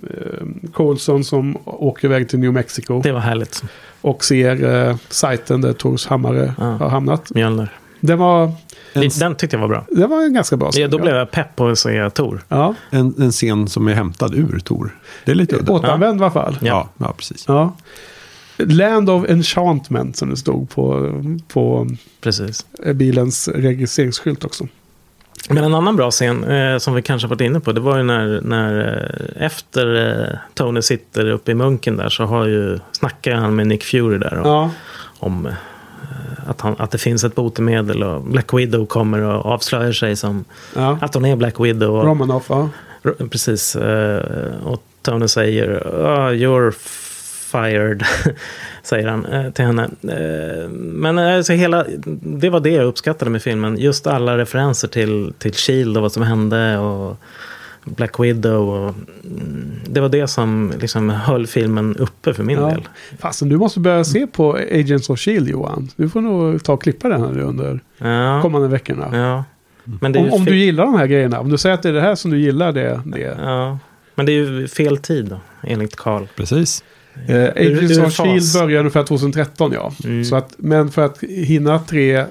[0.03, 3.01] eh, Coulson som åker iväg till New Mexico.
[3.01, 3.63] Det var härligt.
[4.01, 6.63] Och ser eh, sajten där Tors Hammare Ja.
[6.63, 7.33] har hamnat.
[7.35, 7.77] Mjölner.
[7.99, 8.51] Den var,
[8.93, 9.85] Det- Den tyckte jag var bra.
[9.91, 10.81] det var en ganska bra scen.
[10.81, 12.43] Ja, då blev jag pepp på att se Tor.
[12.49, 14.95] Ja, En, en scen som är hämtad ur Tor.
[15.25, 15.71] Det är lite udda.
[15.73, 16.57] återanvänd i alla fall.
[16.61, 17.43] Ja, ja, precis.
[17.47, 17.75] Ja.
[18.57, 21.11] Land of Enchantment som det stod på,
[21.47, 21.87] på
[22.21, 22.65] Precis.
[22.85, 24.67] eh, bilens registreringsskylt också.
[25.49, 27.71] Men en annan bra scen eh, som vi kanske varit inne på.
[27.71, 29.01] Det var ju när, när
[29.37, 33.67] eh, efter eh, Tony sitter uppe i munken där så har ju, snackar han med
[33.67, 34.39] Nick Fury där.
[34.39, 34.71] Och, Ja,
[35.19, 35.53] om eh,
[36.47, 40.45] att, han, att det finns ett botemedel och Black Widow kommer och avslöjar sig som
[40.75, 40.97] ja.
[41.01, 41.95] att hon är Black Widow.
[41.95, 42.69] Och, Romanoff, ja.
[43.31, 43.75] Precis.
[43.75, 46.71] eh, Och Tony säger oh, “You're
[47.47, 48.03] fired”,
[48.83, 49.83] säger han eh, till henne.
[49.83, 51.85] Eh, Men alltså hela,
[52.21, 53.77] det var det jag uppskattade med filmen.
[53.77, 57.17] Just alla referenser till, till Shield och vad som hände och
[57.85, 58.69] Black Widow.
[58.69, 58.95] Och,
[59.25, 62.69] mm, det var det som liksom höll filmen uppe för min ja.
[62.69, 62.87] del.
[63.19, 65.89] Fasen, du måste börja se på Agents of Shield Johan.
[65.95, 69.09] Du får nog ta och klippa den här under Ja, kommande veckorna.
[69.17, 69.43] ja.
[70.01, 71.89] Men det är Om, om du gillar de här grejerna, om du säger att det
[71.89, 73.01] är det här som du gillar, det...
[73.05, 73.19] det.
[73.19, 73.77] Ja.
[74.15, 76.25] Men det är ju fel tid då, enligt Karl.
[76.35, 76.83] Precis.
[77.27, 78.13] Eh, Agents of.
[78.13, 79.93] Shield började ungefär 2013 ja.
[80.03, 80.25] Mm.
[80.25, 82.25] Så att, men för att hinna tre,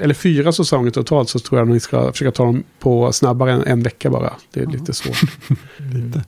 [0.00, 3.52] eller fyra säsonger totalt så tror jag nog ni ska försöka ta dem på snabbare
[3.52, 4.32] än en vecka bara.
[4.52, 5.22] Det är lite svårt.
[5.94, 6.24] Lite.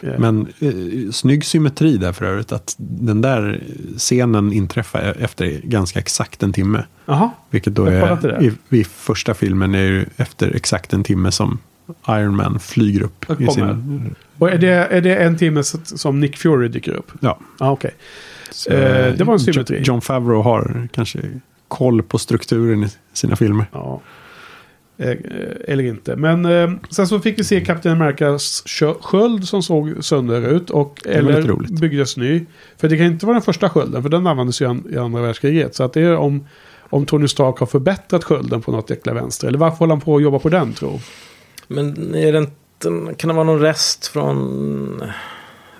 [0.00, 2.52] Eh, Men eh, snygg symmetri där för övrigt.
[2.52, 3.62] Att den där
[3.96, 6.84] scenen inträffar efter ganska exakt en timme.
[7.06, 11.58] Jaha, Vilket då är, i, i första filmen är ju efter exakt en timme som
[12.08, 13.40] Iron Man flyger upp.
[13.40, 17.12] I sin, och är det, är det en timme som Nick Fury dyker upp?
[17.20, 17.38] ja.
[17.60, 17.94] Ja, okej.
[18.50, 19.82] Så, Eh, det var en symmetri.
[19.84, 21.18] John Favreau har kanske
[21.68, 23.66] koll på strukturen i sina filmer.
[23.72, 24.00] Ja.
[24.98, 25.16] Eh, eh,
[25.68, 26.16] Eller inte.
[26.16, 30.70] Men eh, sen så fick vi se Captain Americas kö- sköld som såg sönder ut.
[30.70, 31.42] Och, eller
[31.80, 32.46] byggdes ny.
[32.76, 34.02] För det kan inte vara den första skölden.
[34.02, 35.74] För den användes ju an- i andra världskriget.
[35.74, 36.46] Så att det är om,
[36.80, 39.48] om Tony Stark har förbättrat skölden på något jäkla vänster.
[39.48, 41.00] Eller varför håller han på att jobba på den tro?
[41.68, 45.02] Men är det inte, kan det vara någon rest från,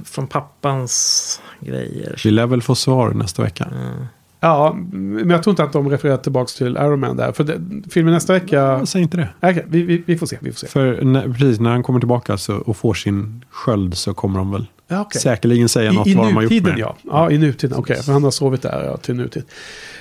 [0.04, 2.20] från pappans grejer?
[2.24, 3.64] Vi lär väl få svar nästa vecka.
[3.64, 4.06] Mm.
[4.40, 7.32] Ja, men jag tror inte att de refererar tillbaka till Iron Man där.
[7.32, 8.86] För det, filmen nästa vecka...
[8.86, 9.28] Säg inte det.
[9.40, 10.38] Okej, vi, vi, vi får se.
[10.40, 10.66] Vi får se.
[10.66, 14.52] För när, precis när han kommer tillbaka så, och får sin sköld så kommer de
[14.52, 15.20] väl Ja, okej.
[15.20, 16.96] säkerligen säga något I, I vad de har gjort nutiden med ja.
[17.02, 17.78] Ja, i nutiden.
[17.78, 19.44] Okej, för han har sovit där ja, till nutid.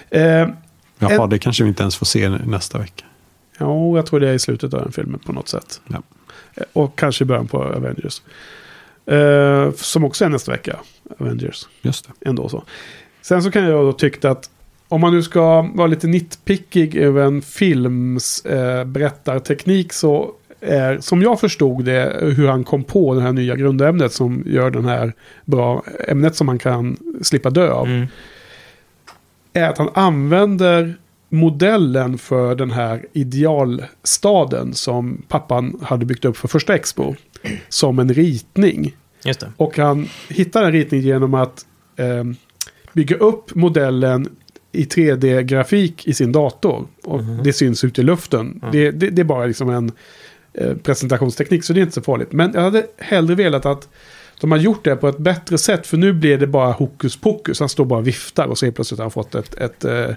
[0.10, 0.22] Eh,
[1.00, 3.06] Jaha, En- det kanske vi inte ens får se nästa vecka.
[3.58, 5.82] Ja, jag tror det är i slutet av den filmen på något sätt.
[5.88, 6.02] Ja.
[6.74, 8.22] Och kanske i början på Avengers.
[9.06, 10.80] Eh, som också är nästa vecka.
[11.20, 11.68] Avengers.
[11.82, 12.30] Just det.
[12.30, 12.64] Ändå så.
[13.22, 14.50] Sen så kan jag då tycka att
[14.88, 20.32] om man nu ska vara lite nitpickig över en films eh, berättarteknik så
[20.62, 24.72] är, som jag förstod det, hur han kom på det här nya grundämnet som gör
[24.72, 25.14] den här
[25.46, 28.08] bra ämnet som man kan slippa dö av Mm.
[29.54, 30.96] är att han använder
[31.34, 37.16] modellen för den här idealstaden som pappan hade byggt upp för första Expo
[37.70, 38.96] som en ritning.
[39.58, 41.66] Och han hittar en ritning genom att
[41.96, 42.24] eh,
[42.94, 44.36] bygga upp modellen
[44.72, 46.88] i 3D-grafik i sin dator.
[47.04, 48.62] Och det syns ut i luften.
[48.72, 49.92] Det, det, det är bara liksom en
[50.54, 52.32] eh, presentationsteknik så det är inte så farligt.
[52.32, 53.90] Men jag hade hellre velat att
[54.42, 55.88] de har gjort det på ett bättre sätt.
[55.88, 57.60] För nu blir det bara hokus pokus.
[57.60, 60.10] Han står bara och viftar och så helt plötsligt har han fått ett, ett, eh,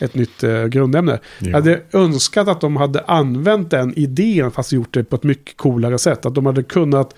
[0.00, 1.18] ett nytt eh, grundämne.
[1.38, 5.56] Jag hade önskat att de hade använt den idén fast gjort det på ett mycket
[5.56, 6.26] coolare sätt.
[6.26, 7.14] Att de hade kunnat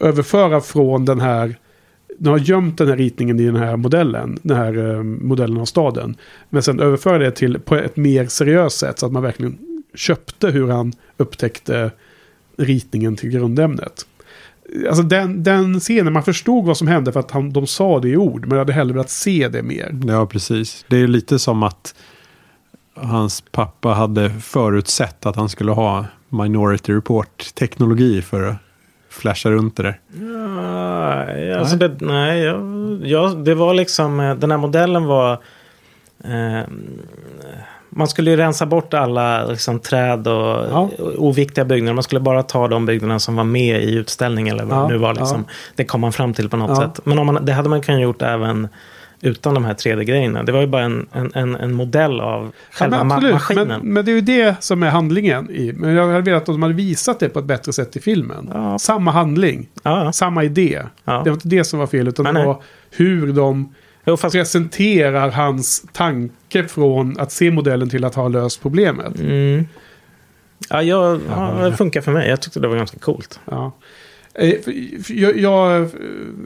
[0.00, 1.56] överföra från den här
[2.18, 5.64] de har gömt den här ritningen i den här modellen, den här eh, modellen av
[5.64, 6.16] staden.
[6.50, 9.58] Men sen överföra det till på ett mer seriöst sätt så att man verkligen
[9.94, 11.90] köpte hur han upptäckte
[12.56, 14.06] ritningen till grundämnet.
[14.88, 18.08] Alltså den, den scenen, man förstod vad som hände för att han, de sa det
[18.08, 19.94] i ord, men jag hade hellre velat se det mer.
[20.06, 20.84] Ja, precis.
[20.88, 21.94] Det är lite som att
[22.94, 28.56] hans pappa hade förutsett att han skulle ha Minority Report-teknologi för att
[29.10, 30.00] flasha runt det där.
[31.46, 35.32] Ja, alltså det, nej, jag, jag, det var liksom, eh, den här modellen var...
[36.24, 36.62] Eh,
[37.94, 40.90] man skulle ju rensa bort alla liksom, träd och Ja.
[41.16, 41.94] oviktiga byggnader.
[41.94, 44.54] Man skulle bara ta de byggnaderna som var med i utställningen.
[44.54, 45.14] Eller vad Ja, det nu var.
[45.14, 45.44] Liksom.
[45.76, 46.76] Det kom man fram till på något Ja.
[46.76, 47.00] sätt.
[47.06, 48.68] Men om man, det hade man kunnat gjort även
[49.24, 50.42] utan de här 3D-grejerna.
[50.42, 53.68] Det var ju bara en, en, en, modell av Ja, själva men ma- absolut, maskinen.
[53.68, 55.72] men, men det är ju det som är handlingen i.
[55.76, 58.50] Men jag hade velat att de hade visat det på ett bättre sätt i filmen.
[58.54, 58.78] Ja.
[58.78, 60.82] Samma handling, ja, samma idé.
[61.04, 61.12] Ja.
[61.24, 62.46] Det var inte det som var fel, utan Nej, det nej.
[62.46, 68.28] var hur de jo, fast, presenterar hans tanke från att se modellen till att ha
[68.28, 69.18] löst problemet.
[69.18, 69.66] mm,
[70.70, 72.28] ja, jag, ja, det funkar för mig.
[72.28, 73.40] Jag tyckte det var ganska coolt.
[73.44, 73.72] Ja.
[74.34, 74.54] Eh,
[75.08, 75.88] Jag, jag eh,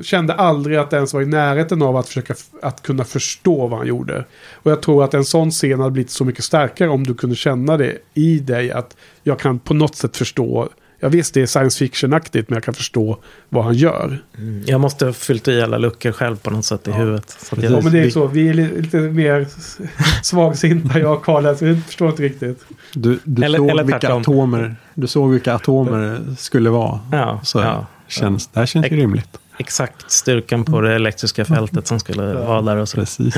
[0.02, 3.78] kände aldrig att det ens var i närheten av att försöka att kunna förstå vad
[3.78, 4.24] han gjorde.
[4.52, 7.36] Och jag tror att en sån scen hade blivit så mycket starkare om du kunde
[7.36, 8.70] känna det i dig.
[8.70, 10.68] Att jag kan på något sätt förstå.
[11.00, 13.18] Jag visst det är science fiction-aktigt men jag kan förstå
[13.48, 14.18] vad han gör.
[14.66, 17.30] Jag måste ha fyllt i alla luckor själv på något sätt i huvudet.
[17.40, 19.46] Så att Ja, men det är så, vi är li- lite mer
[20.22, 21.56] svagsinta jag och Karl.
[21.56, 22.64] Så vi förstår inte riktigt.
[22.92, 24.20] Du, du, Eller- såg eller vilka tvärtom.
[24.22, 27.00] atomer, du såg vilka atomer skulle vara.
[27.12, 29.38] ja, Så ja, känns, det här känns ju rimligt.
[29.58, 32.96] exakt styrkan på det elektriska fältet som skulle vara där och så.
[32.96, 33.34] Precis.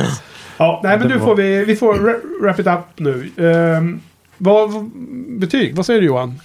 [0.58, 3.30] Ja, nej men nu får vi, vi får wra- wrap it up nu.
[3.36, 4.00] Um,
[4.38, 4.90] vad, vad-
[5.38, 6.40] betyg, vad säger du Johan?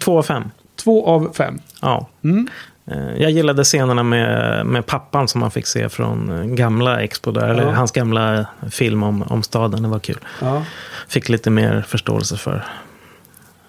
[0.00, 0.50] Två av fem.
[0.76, 1.60] Två av fem.
[1.82, 2.08] Ja.
[2.24, 2.48] Mm.
[2.86, 7.30] Eh, Jag gillade scenerna med, med pappan som man fick se från eh, gamla Expo
[7.32, 7.48] där.
[7.48, 7.72] Eller Ja.
[7.72, 9.82] hans gamla film om, om staden.
[9.82, 10.18] Det var kul.
[10.40, 10.64] Ja.
[11.08, 12.64] Fick lite mer förståelse för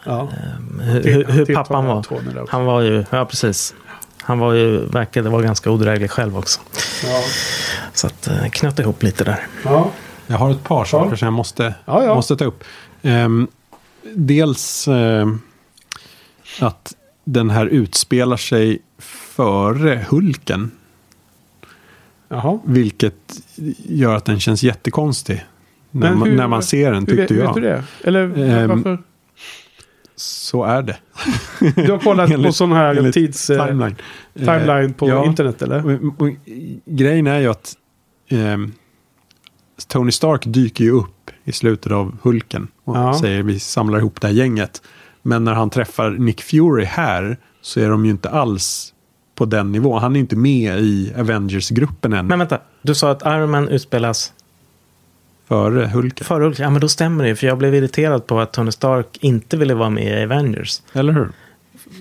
[0.03, 0.21] ja.
[0.21, 2.05] eh, hur, hur, hur pappan var.
[2.49, 3.73] Han var ju, ja precis.
[4.23, 6.59] Han var ju, verkade vara ganska odräglig själv också.
[7.03, 7.21] Ja.
[7.93, 9.47] Så att knöt ihop lite där.
[9.63, 9.89] Ja.
[10.27, 12.15] Jag har ett par saker som jag måste, Ja, ja.
[12.15, 12.63] måste ta upp.
[13.01, 13.47] Ehm,
[14.15, 15.27] dels eh,
[16.59, 20.71] att den här utspelar sig före Hulken.
[22.27, 22.59] Jaha.
[22.65, 23.15] Vilket
[23.85, 25.45] gör att den känns jättekonstig.
[25.91, 27.77] När, Men man, hur- när man ser den Hur vet, tyckte vet du jag.
[27.79, 28.07] det?
[28.07, 28.97] Eller Ehm, varför?
[30.15, 30.97] Så är det.
[31.75, 33.49] Du har kollat på enligt- sån här tids...
[33.49, 33.95] eh, Timeline.
[34.33, 35.25] timeline på Eh, ja.
[35.25, 35.85] internet eller?
[36.05, 36.29] Och, och,
[36.85, 37.73] grejen är ju att
[38.29, 38.71] ehm,
[39.87, 43.19] Tony Stark dyker ju upp i slutet av Hulken och Ja.
[43.19, 44.81] säger vi samlar ihop det här gänget.
[45.21, 48.93] Men när han träffar Nick Fury här så är de ju inte alls
[49.35, 50.01] på den nivån.
[50.01, 54.33] Han är inte med i Avengers-gruppen än Men vänta, du sa att Iron Man utspelas
[55.47, 56.25] före Hulken.
[56.25, 56.59] före Hulk.
[56.59, 59.57] Ja, men då stämmer det ju, För jag blev irriterad på att Tony Stark inte
[59.57, 60.81] ville vara med i Avengers.
[60.93, 61.29] Eller hur?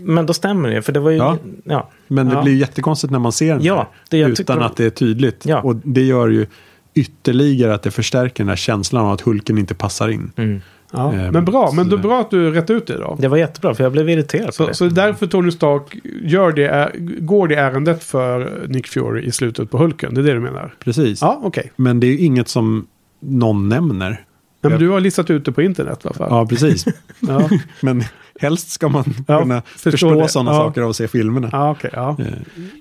[0.03, 1.17] Men då stämmer det för det var ju...
[1.17, 1.39] Ja.
[1.65, 1.91] ja.
[2.09, 2.43] Men det Ja.
[2.43, 5.47] blir ju jättekonstigt när man ser den Ja, här, det utan att det är tydligt.
[5.47, 5.61] Ja.
[5.61, 6.47] Och det gör ju
[6.95, 10.33] ytterligare att det förstärker den här känslan av att Hulken inte passar in.
[10.37, 10.61] Mm.
[10.93, 11.12] Ja.
[11.12, 13.17] Ehm, Men bra, men det- bra att du rätt ut det då.
[13.19, 14.75] Det var jättebra, för jag blev irriterad på Så, det.
[14.75, 19.71] så därför Tony Stark gör det, är- går det ärendet för Nick Fury i slutet
[19.71, 20.15] på Hulken.
[20.15, 20.75] Det är det du menar?
[20.85, 21.21] Precis.
[21.23, 21.73] Ja, okej.
[21.77, 22.87] Men det är ju inget som
[23.21, 24.25] någon nämner.
[24.62, 26.29] Men du har listat ut det på internet i alla fall.
[26.31, 26.85] Ja, precis.
[27.21, 27.49] Ja,
[27.81, 28.03] Men
[28.41, 30.57] helst ska man Ja, kunna förstå sådana Ja.
[30.57, 31.49] saker av att se filmerna.
[31.53, 31.91] ja okej.
[31.93, 32.17] ja.
[32.19, 32.27] Eh,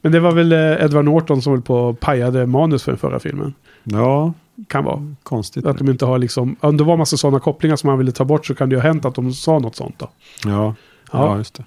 [0.02, 3.00] Men det var väl eh, Edward Norton som höll på och pajade manus för den
[3.00, 3.54] förra filmen.
[3.84, 4.34] Ja,
[4.68, 5.16] Kan vara.
[5.24, 5.66] konstigt.
[5.66, 8.26] Att de inte har liksom, om det var massa sådana kopplingar som man ville ta
[8.26, 10.10] bort så kan det ju ha hänt att de sa något sånt då.
[10.46, 10.76] Ja,
[11.12, 11.38] ja.
[11.38, 11.60] Just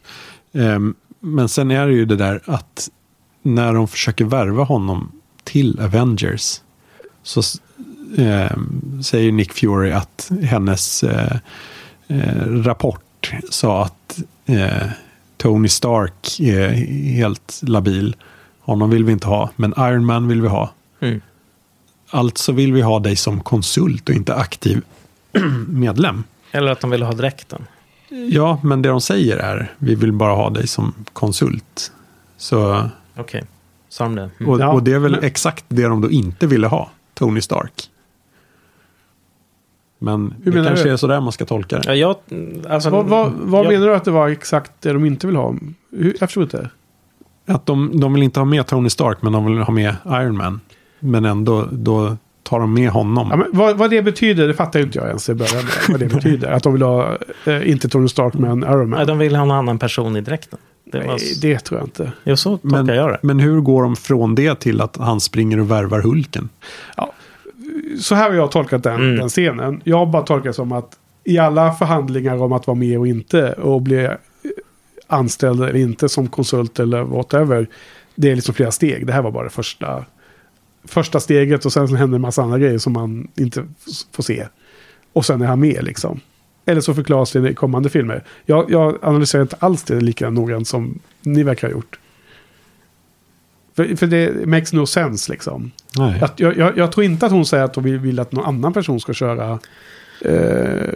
[0.52, 0.64] det.
[0.64, 2.88] Ehm, men sen är det ju det där att
[3.42, 5.12] när de försöker värva honom
[5.44, 6.60] till Avengers
[7.22, 7.42] så
[8.18, 11.36] ehm, säger Nick Fury att hennes eh,
[12.08, 13.02] eh, rapport
[13.50, 14.88] sa att eh,
[15.36, 16.68] Tony Stark är
[17.14, 18.16] helt labil.
[18.60, 20.70] Honom vill vi inte ha, men Iron Man vill vi ha.
[21.00, 21.20] Mm.
[22.10, 24.82] Alltså vill vi ha dig som konsult och inte aktiv
[25.68, 26.24] medlem.
[26.52, 27.66] Eller att de ville ha dräkten.
[28.30, 31.92] Ja, men det de säger är vi vill bara ha dig som konsult.
[32.36, 33.44] Så, Okej,
[33.88, 34.30] sa de det?
[34.40, 34.52] Mm.
[34.52, 37.40] och, Ja, och det är väl men- exakt det de då inte ville ha, Tony
[37.40, 37.90] Stark.
[40.02, 40.92] Men Hur det menar kanske du?
[40.92, 41.94] är sådär man ska tolka det.
[41.94, 42.16] Ja, jag,
[42.68, 45.36] alltså, vad vad, vad jag, menar du att det var exakt det de inte vill
[45.36, 45.54] ha?
[45.96, 46.70] Hur, jag förstår inte.
[47.46, 50.36] Att de, de vill inte ha med Tony Stark, men de vill ha med Iron
[50.36, 50.60] Man.
[51.00, 53.28] Men ändå, då tar de med honom.
[53.30, 55.64] Ja, men vad, vad det betyder, det fattar inte jag ens i början.
[55.88, 56.50] Vad det betyder.
[56.52, 58.98] Att de vill ha, eh, inte Tony Stark men Iron Man.
[58.98, 60.58] Nej, de ville ha en annan person i dräkten.
[60.84, 62.12] Det var, Nej, det tror jag inte.
[62.24, 63.18] Jo, så tolkar men, jag det.
[63.22, 66.48] men hur går de från det till att han springer och värvar Hulken?
[68.00, 69.16] Så här har jag tolkat den, Mm.
[69.16, 69.80] den scenen.
[69.84, 73.06] Jag har bara tolkat det som att i alla förhandlingar om att vara med och
[73.06, 74.08] inte och bli
[75.06, 77.66] anställd eller inte som konsult eller whatever.
[78.14, 79.06] Det är liksom flera steg.
[79.06, 80.04] Det här var bara det första,
[80.84, 83.64] första steget och sen så händer en massa andra grejer som man inte
[84.12, 84.46] får se.
[85.12, 86.20] Och sen är han med liksom.
[86.66, 88.24] Eller så förklaras det i kommande filmer.
[88.46, 91.98] Jag, jag analyserar inte alls det lika noggrant som ni verkar ha gjort.
[93.88, 95.70] För, för det makes no sense liksom.
[95.98, 96.18] Nej.
[96.20, 98.44] Jag, jag, jag, jag tror inte att hon säger att hon vill, vill att någon
[98.44, 99.58] annan person ska köra
[100.20, 100.92] eh,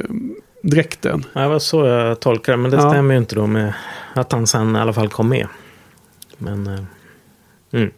[0.63, 1.25] dräkten.
[1.33, 2.57] Ja, det var så jag tolkar det.
[2.59, 2.91] Men det Ja.
[2.91, 3.73] stämmer ju inte då med
[4.15, 5.47] att han sen i alla fall kom med.
[6.39, 6.67] Men...
[6.67, 6.81] eh,
[7.73, 7.91] Mm.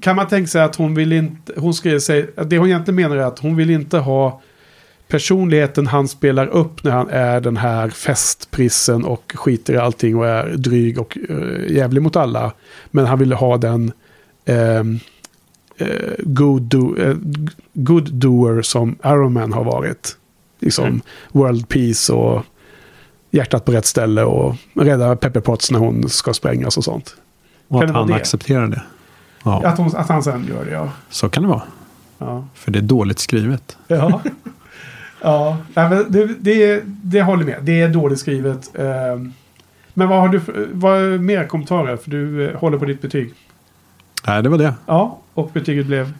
[0.00, 3.16] Kan man tänka sig att hon vill inte, hon säga, att det hon egentligen menar
[3.16, 4.40] är att hon vill inte ha
[5.08, 10.26] personligheten han spelar upp när han är den här festprissen och skiter i allting och
[10.26, 12.52] är dryg och uh, jävlig mot alla.
[12.90, 13.92] Men han vill ha den
[14.44, 14.82] eh,
[16.18, 17.16] good, do, eh,
[17.72, 20.16] good doer som Iron Man har varit.
[20.58, 21.00] Liksom Mm.
[21.32, 22.42] world peace och
[23.30, 27.16] hjärtat på rätt ställe och rädda Pepper Potts när hon ska sprängas och sånt.
[27.68, 28.14] Och kan att han det?
[28.14, 28.82] accepterar det.
[29.44, 30.90] Ja, Att, hon, att han sen gör det, ja.
[31.10, 31.62] så kan det vara.
[32.18, 32.44] Ja.
[32.54, 33.76] För det är dåligt skrivet.
[33.86, 34.20] Ja.
[35.24, 35.56] ja.
[35.74, 37.58] Nej, det, det, det håller med.
[37.62, 38.78] Det är dåligt skrivet.
[38.78, 39.32] Ehm,
[39.94, 40.40] Men vad har du
[40.72, 41.96] vad är mer kommentarer?
[41.96, 43.34] För du eh, håller på ditt betyg.
[44.26, 44.74] Nej, det var det.
[44.86, 46.12] Ja, och betyget blev?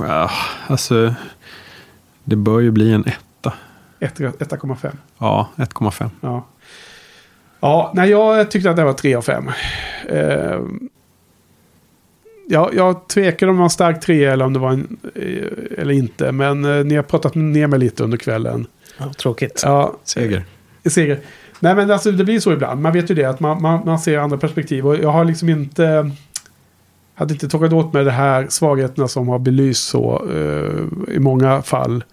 [0.00, 0.30] Ja,
[0.66, 1.14] alltså,
[2.24, 3.52] det bör ju bli en etta.
[4.00, 4.90] 1 1,5.
[5.18, 6.10] Ja, 1,5.
[6.20, 6.46] Ja.
[7.60, 9.50] Ja, nej, jag tyckte att det var 3 av 5.
[12.44, 14.96] Ehm, ja, jag tvekade om det var en stark 3 eller om det var en...
[15.14, 16.32] eh, Eller inte.
[16.32, 18.66] Men eh, ni har pratat ner mig lite under kvällen.
[18.98, 19.60] Ja, tråkigt.
[19.64, 20.44] Ja, Seger.
[20.84, 21.18] seger.
[21.60, 22.80] Nej men alltså det blir så ibland.
[22.82, 24.86] Man vet ju det att man, man, man ser andra perspektiv.
[24.86, 26.10] Och jag har liksom inte...
[27.14, 31.62] Hade inte tagit åt mig de här svagheterna som har belysts så eh, i många
[31.62, 32.04] fall.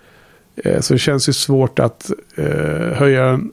[0.56, 3.52] Eh, så det känns ju svårt att eh, höja den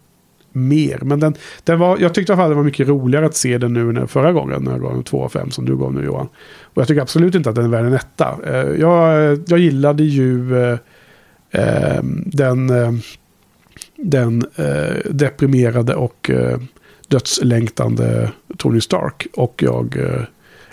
[0.56, 0.98] mer.
[1.02, 1.34] Men den,
[1.64, 3.90] den var, jag tyckte i alla fall det var mycket roligare att se den nu
[3.90, 4.62] än förra gången.
[4.62, 6.28] När jag gav den 2 av 5 som du gav nu Johan.
[6.62, 8.38] Och jag tycker absolut inte att den är värd en etta.
[8.46, 10.78] Eh, jag, jag gillade ju eh,
[11.50, 12.70] eh, den...
[12.70, 12.92] Eh,
[13.98, 16.58] den eh, deprimerade och eh,
[17.08, 19.26] dödslängtande Tony Stark.
[19.34, 20.22] Och jag eh,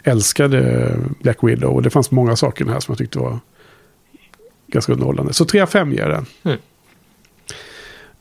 [0.03, 0.89] älskade
[1.21, 1.73] Black Widow.
[1.73, 3.39] Och det fanns många saker i den här som jag tyckte var
[4.67, 5.33] ganska underhållande.
[5.33, 6.25] Så 3 av 5 ger jag den.
[6.43, 6.57] Mm.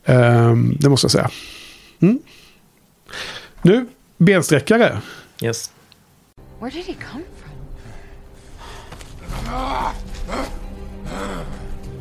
[0.05, 1.29] Ehm, det måste jag säga.
[2.01, 2.19] Mm.
[3.61, 5.01] Nu, bensträckare.
[5.41, 5.71] Yes.
[6.59, 7.51] Where did he come from?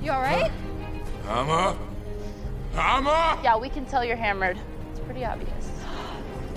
[0.03, 0.53] You alright?
[1.29, 1.75] Hammer?
[2.75, 3.39] Hammer?
[3.45, 4.57] Yeah, we can tell you're hammered.
[4.91, 5.71] It's pretty obvious.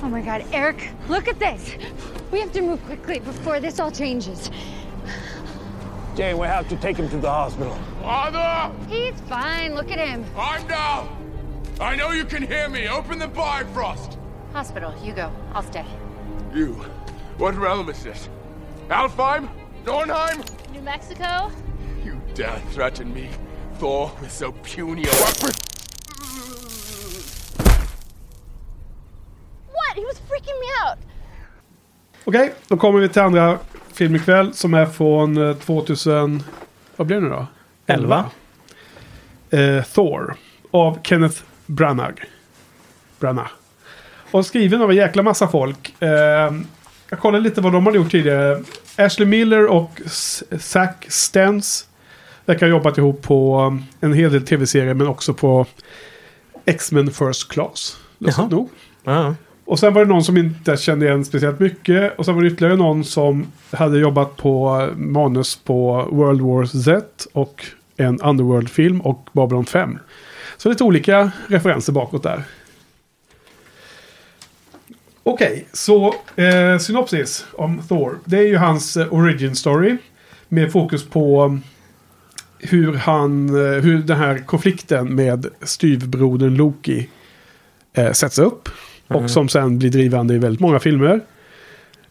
[0.03, 1.76] Oh my god, Eric, look at this!
[2.31, 4.51] We have to move quickly before this all changes.
[6.15, 7.77] Jay, we have to take him to the hospital.
[8.01, 8.72] Father!
[8.88, 10.23] He's fine, look at him.
[10.38, 11.24] I'm down!
[11.80, 12.88] I know you can hear me.
[12.88, 14.18] Open the Bifrost!
[14.53, 15.30] Hospital, you go.
[15.53, 15.85] I'll stay.
[16.53, 16.85] You.
[17.38, 18.30] What realm is this?
[18.89, 19.49] Alfheim?
[19.84, 20.41] Dornheim?
[20.72, 21.52] New Mexico?
[22.06, 23.30] You dare threaten me,
[23.80, 25.52] Thor, with so puny a weapon?
[29.73, 29.97] What?
[29.97, 30.97] He was freaking me out.
[32.26, 33.60] Okej, då kommer vi till andra
[33.93, 36.43] film ikväll som är från eh, 2000...
[36.95, 37.47] Vad blir det nu då?
[37.85, 38.26] 11.
[39.49, 40.35] Eh, Thor
[40.72, 42.22] av Kenneth Branagh.
[43.20, 43.52] Branagh.
[44.32, 45.96] Och skriven av en jäkla massa folk.
[46.00, 46.54] Eh,
[47.10, 48.64] jag kollade lite vad de hade gjort tidigare.
[48.98, 50.02] Ashley Miller och
[50.60, 51.88] Zack Stens
[52.46, 55.66] verkar ha jobbat ihop på um, en hel del tv-serier men också på
[56.66, 57.98] X-Men First Class.
[58.18, 58.48] Lustigt Jaha.
[58.48, 58.70] nog.
[59.04, 59.36] Ja.
[59.66, 62.18] Och sen var det någon som inte kände igen speciellt mycket.
[62.20, 67.08] Och sen var det ytterligare någon som hade jobbat på manus på World War Z
[67.34, 67.66] och
[67.98, 70.00] en Underworld-film och Babylon 5.
[70.57, 72.44] Så lite olika referenser bakåt där.
[75.23, 78.19] Okej, så eh, synopsis om Thor.
[78.26, 79.98] Det är ju hans eh, origin story.
[80.49, 81.61] Med fokus på um,
[82.60, 87.10] hur, han, eh, hur den här konflikten med styvbrodern Loki
[87.94, 88.69] eh, sätts upp.
[89.07, 91.22] Och som sen blir drivande i väldigt många filmer.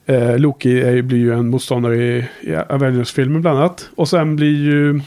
[0.07, 3.91] Eh, Loki är, blir ju en motståndare i, i Avengers-filmen bland annat.
[3.95, 5.01] Och sen blir ju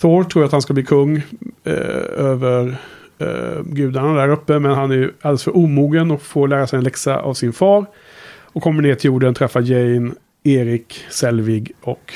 [0.00, 1.16] Thor tror att han ska bli kung
[1.64, 1.72] eh,
[2.16, 2.76] över
[3.18, 4.58] eh, gudarna där uppe.
[4.58, 7.52] Men han är ju alldeles för omogen och får lära sig en läxa av sin
[7.52, 7.86] far.
[8.38, 10.10] Och kommer ner till jorden, träffar Jane,
[10.42, 12.12] Erik, Selvig och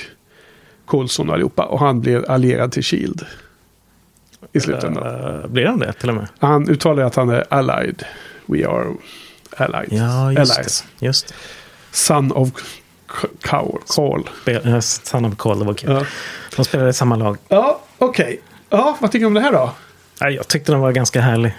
[0.87, 1.65] Coulson och allihopa.
[1.65, 3.27] Och han blir allierad till Shield.
[4.53, 5.43] I slutändan.
[5.43, 6.29] Eh, blir han det till och med?
[6.39, 8.05] Han uttalar att han är allied.
[8.47, 8.95] We are
[9.57, 9.89] allied.
[9.91, 10.85] Ja, just allies.
[10.99, 11.07] det.
[11.07, 11.35] Just det.
[11.91, 12.80] Son of.
[13.43, 13.79] Call.
[14.43, 15.91] Spel- eh, Son of Call, det var kul.
[15.91, 16.05] Ja,
[16.57, 17.37] De spelade i samma lag.
[17.49, 18.41] ja okej.
[18.71, 19.73] Ja, vad tycker du om det här då?
[20.31, 21.53] Jag tyckte den var ganska härlig.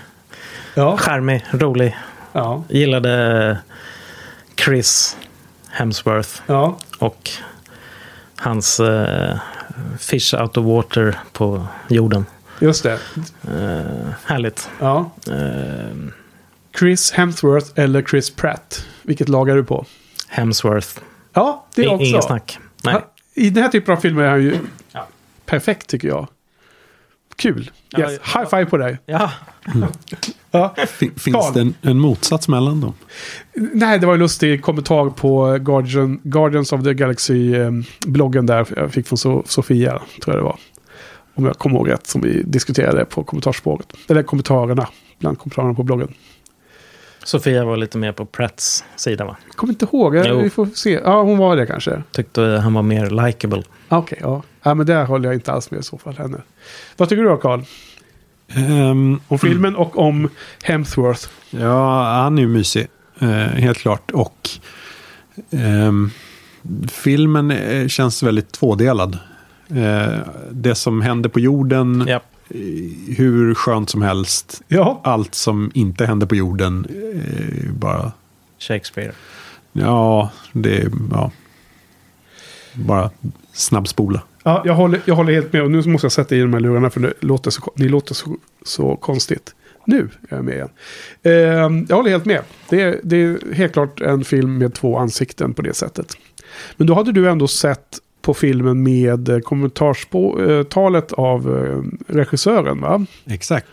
[0.73, 0.97] Ja.
[0.97, 1.97] Charmig, rolig.
[2.33, 2.63] Ja.
[2.69, 3.57] Gillade
[4.65, 5.17] Chris
[5.69, 6.77] Hemsworth Ja.
[6.99, 7.29] och
[8.35, 9.37] hans eh,
[9.99, 12.25] Fish out of water på jorden.
[12.59, 12.93] Just det.
[13.43, 14.69] Eh, härligt.
[14.79, 15.11] Ja.
[15.27, 15.95] Eh,
[16.79, 18.85] Chris Hemsworth eller Chris Pratt.
[19.01, 19.85] Vilket lag är du på?
[20.27, 20.99] Hemsworth.
[21.33, 22.05] Ja, det är också.
[22.05, 22.57] Ingen snack.
[22.83, 22.95] Nej.
[23.33, 24.57] I den här typen av filmer är han ju
[24.91, 25.07] Ja.
[25.45, 26.27] perfekt tycker jag.
[27.35, 27.71] Kul.
[27.89, 28.19] Ja, Yes.
[28.33, 28.39] ja.
[28.39, 28.97] High five på dig.
[29.05, 29.31] Ja,
[30.51, 30.75] Ja.
[30.87, 31.53] Fin- Finns Carl.
[31.53, 32.93] det en, en motsats mellan dem?
[33.53, 38.67] Nej, det var en lustig kommentar på Guardian, Guardians of the Galaxy-bloggen där.
[38.75, 40.57] Jag fick från so Sofia, tror jag det var.
[41.33, 43.93] Om jag kommer ihåg rätt, som vi diskuterade på kommentarsspåret.
[44.09, 44.87] Eller kommentarerna,
[45.19, 46.13] bland kommentarerna på bloggen.
[47.23, 49.35] Sofia var lite mer på Pratts sida va?
[49.47, 50.91] Jag kommer inte ihåg, jag- vi får se.
[51.03, 52.03] Ja, hon var det kanske.
[52.11, 53.63] Tyckte han var mer likable.
[53.89, 54.43] Ah, Okej, ja.
[54.63, 54.73] ja.
[54.73, 56.37] men där håller jag inte alls med i så fall henne.
[56.97, 57.61] Vad tycker du då, Carl?
[58.55, 60.29] Ehm, Om filmen och om
[60.63, 61.27] Hemsworth?
[61.49, 62.87] Ja, han är ju mysig.
[63.19, 64.11] Eh, helt klart.
[64.11, 64.49] Och
[65.51, 66.09] ehm,
[66.91, 69.17] filmen eh, känns väldigt tvådelad.
[69.69, 70.19] Eh,
[70.51, 72.19] det som händer på jorden, Ja.
[72.53, 74.61] Eh, hur skönt som helst.
[74.67, 75.01] Ja.
[75.03, 78.11] Allt som inte händer på jorden, eh, bara...
[78.59, 79.11] Shakespeare.
[79.73, 80.91] Ja, det är...
[81.11, 81.31] Ja,
[82.73, 83.09] bara
[83.53, 84.21] snabbspola.
[84.43, 85.63] Ja, jag håller, jag håller helt med.
[85.63, 88.13] Och nu måste jag sätta i de här lurarna för det låter så, ni låter
[88.13, 89.55] så, så konstigt.
[89.85, 90.69] Nu är jag med igen.
[91.23, 91.31] Eh,
[91.89, 92.41] jag håller helt med.
[92.69, 96.17] Det är, det är helt klart en film med två ansikten på det sättet.
[96.77, 103.05] Men då hade du ändå sett på filmen med eh, kommentarstalet av eh, regissören va?
[103.25, 103.67] Exakt.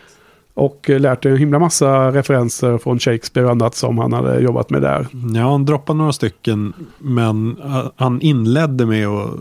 [0.59, 4.39] Och eh, lärt dig en himla massa referenser från Shakespeare och annat som han hade
[4.39, 5.07] jobbat med där.
[5.35, 9.33] Ja, han droppade några stycken, men eh, han inledde med att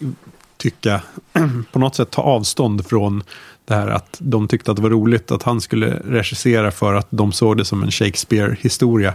[0.00, 0.08] eh,
[0.56, 1.02] tycka,
[1.72, 3.22] på något sätt ta avstånd från
[3.70, 7.06] det här att de tyckte att det var roligt att han skulle regissera för att
[7.10, 9.14] de såg det som en Shakespeare-historia.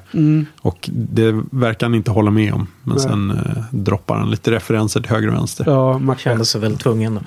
[0.62, 2.68] Och det verkar han inte hålla med om.
[2.84, 3.04] Men Nej.
[3.04, 5.64] sen eh, droppar han lite referenser till höger och vänster.
[5.68, 6.24] Ja, Macbeth.
[6.24, 7.22] Kände sig väl tvungen då.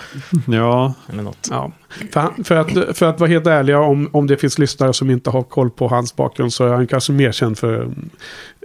[0.55, 1.49] Ja, Eller något.
[1.51, 1.73] Ja.
[2.13, 5.11] För, han- för, att, för att vara helt ärliga, om, om det finns lyssnare som
[5.11, 7.89] inte har koll på hans bakgrund så är han kanske mer känd för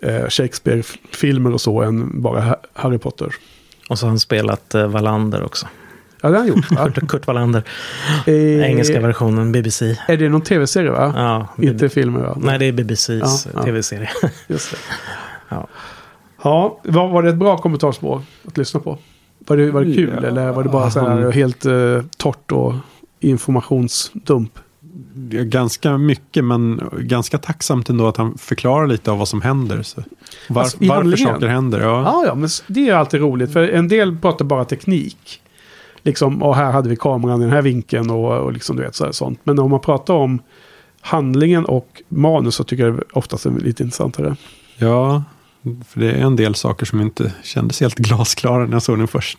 [0.04, 3.36] eh, Shakespeare-filmer och så än bara Ha- Harry Potter.
[3.90, 5.68] Och så har han spelat eh, Wallander också.
[6.24, 6.72] Ja, det har han gjort.
[6.72, 6.92] va?
[6.92, 7.64] Kurt, Kurt Wallander.
[8.26, 8.34] Eh,
[8.70, 9.98] Engelska versionen, BBC.
[10.08, 11.14] Är det någon tv-serie va?
[11.58, 12.38] Ja, Inte filmer va?
[12.42, 13.64] Nej, det är BBCs Ja, ja.
[13.64, 14.10] tv-serie.
[14.48, 14.78] Just det.
[15.50, 15.68] Ja.
[16.44, 18.98] Ja, var, var det ett bra kommentarspår att lyssna på?
[19.48, 21.74] Var det, var det kul Ja, eller var det bara så här helt eh,
[22.18, 22.74] torrt och
[23.20, 24.60] informationsdump?
[25.44, 29.82] ganska mycket men ganska tacksamt ändå att han förklarar lite av vad som händer.
[29.84, 30.04] Så.
[30.50, 31.34] Var, Alltså, varför handlingen?
[31.34, 31.80] saker händer.
[31.82, 32.02] Ja.
[32.06, 33.54] Ja, ja, men det är alltid roligt.
[33.54, 35.42] För en del pratar bara teknik.
[36.04, 38.96] Liksom, och här hade vi kameran i den här vinkeln och, och liksom, du vet,
[38.96, 39.40] så här, sånt.
[39.44, 40.42] Men om man pratar om
[41.02, 44.36] handlingen och manus så tycker jag det oftast är lite intressantare.
[44.78, 45.24] ja,
[45.88, 49.08] för det är en del saker som inte kändes helt glasklara när jag såg den
[49.08, 49.38] först.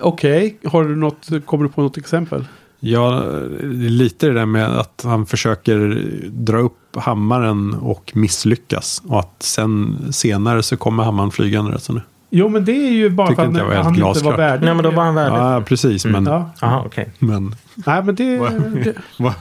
[0.00, 2.44] Okej, har du något, kommer du på något exempel?
[2.80, 3.24] Ja,
[3.70, 9.02] lite det där med att han försöker dra upp hammaren och misslyckas.
[9.06, 12.00] Och att sen senare så kommer hammaren flygande rätt så nu.
[12.38, 14.64] Jo, men det är ju bara Tycker för var att helt han inte var värdig.
[14.64, 15.36] Nej, men då var han värdig.
[15.36, 16.04] Ja, precis.
[16.04, 16.50] Men, Ja.
[16.60, 17.10] Jaha, okej.
[17.18, 18.38] men Nej, men det...
[18.38, 19.34] var-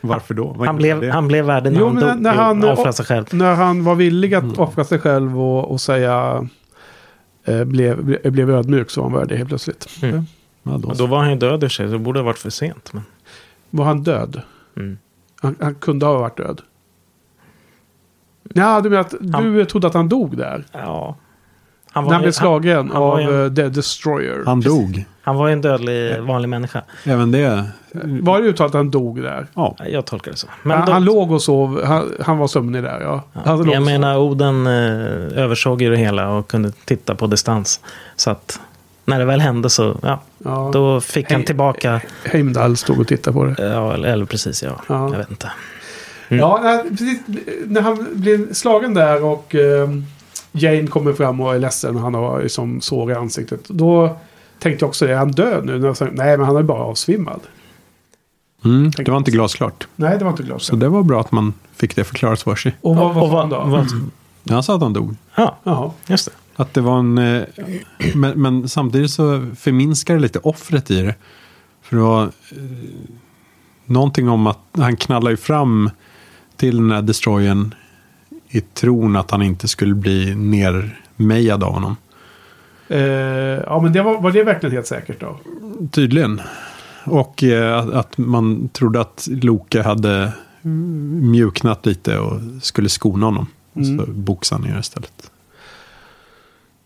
[0.00, 0.44] varför då?
[0.58, 2.20] Vad Han, blev, han blev värdig när Jo, han dog.
[2.20, 3.24] när han- offrade sig själv.
[3.32, 4.50] när han var villig Mm.
[4.50, 6.46] att offra sig själv och, och säga...
[7.44, 9.88] Eh, blev, ble- blev ödmjuk så var han värdig helt plötsligt.
[10.02, 10.24] Mm.
[10.62, 10.92] Ja, då.
[10.92, 12.92] Då var han ju död i sig, så det borde ha varit för sent.
[12.92, 13.02] Men...
[13.70, 14.42] Var han död?
[14.76, 14.98] Mm.
[15.42, 16.60] Han, han kunde ha varit död.
[18.54, 20.64] Ja, du menar att du trodde att han dog där?
[20.72, 21.16] Ja.
[21.92, 24.42] Han När han blev slagen han, han av var ju- eh, The Destroyer.
[24.46, 25.04] Han dog.
[25.22, 26.82] Han var ju en dödlig vanlig människa.
[27.04, 27.64] Även det.
[28.22, 29.46] Var det uttalat att han dog där?
[29.54, 29.76] Ja.
[29.86, 30.46] Jag tolkar det så.
[30.62, 31.84] Men han, då- han låg och sov.
[31.84, 33.22] Han, han var sömnig där, ja.
[33.44, 37.80] Han och jag menar, Oden eh, översåg ju det hela och kunde titta på distans.
[38.16, 38.60] Så att
[39.04, 40.70] när det väl hände så, ja, Ja.
[40.72, 41.46] då fick han Hej.
[41.46, 42.00] tillbaka.
[42.24, 43.62] Heimdall stod och tittade på det.
[43.72, 44.70] Ja, eller, eller precis, ja.
[44.88, 45.10] Ja.
[45.10, 45.50] Jag vet inte.
[46.28, 47.18] Ja, när, precis,
[47.66, 49.88] när han blir slagen där och eh,
[50.52, 51.96] Jane kommer fram och är ledsen.
[51.96, 53.68] Han har liksom sår i ansiktet.
[53.68, 54.16] Då
[54.58, 55.78] tänkte jag också, är han död nu?
[55.78, 57.40] När jag sa, Nej, men han är bara avsvimmad.
[58.64, 59.88] Mm, det var inte glasklart.
[59.96, 60.62] Nej, det var inte klart.
[60.62, 62.76] Så det var bra att man fick det förklarat för sig.
[62.80, 63.70] Och vad var Och han vad, då?
[63.70, 63.86] vad,
[64.50, 65.16] Han sa att han dog.
[65.34, 65.90] ja, Jaha.
[66.06, 66.32] just det.
[66.62, 67.18] Att det var en...
[67.18, 67.42] eh,
[68.14, 71.14] Men, men samtidigt så förminskar det lite offret i det.
[71.82, 72.30] För det var eh,
[73.86, 75.90] någonting om att han knallar ju fram
[76.56, 77.74] till den här destroyern
[78.52, 81.96] i tron att han inte skulle bli nermejad av honom.
[82.88, 83.00] Eh,
[83.66, 85.38] ja, men det var, var det verkligen helt säkert då?
[85.90, 86.40] Tydligen.
[87.04, 93.26] Och eh, att, att man trodde att Loke hade mm, mjuknat lite och skulle skona
[93.26, 93.46] honom.
[93.72, 95.30] Och så boxade han ner istället.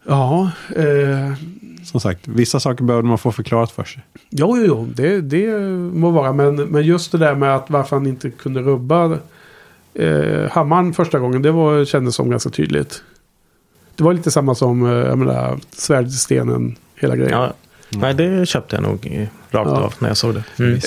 [0.08, 1.32] Ja, eh,
[1.84, 4.02] Som sagt, vissa saker behövde man få förklarat för sig.
[4.30, 5.60] jo, jo, jo, det, det
[5.92, 6.32] må vara.
[6.32, 9.18] Men, men just det där med att varför han inte kunde rubba
[9.98, 13.02] eh, hammaren första gången, det var, kändes som ganska tydligt.
[13.96, 17.32] Det var lite samma som, eh, jag menar, svärdet i stenen, hela grejen.
[17.32, 17.52] Ja.
[17.88, 19.20] Nej, det köpte jag nog eh,
[19.50, 19.80] rakt Ja.
[19.80, 20.44] av när jag såg det.
[20.58, 20.80] Mm.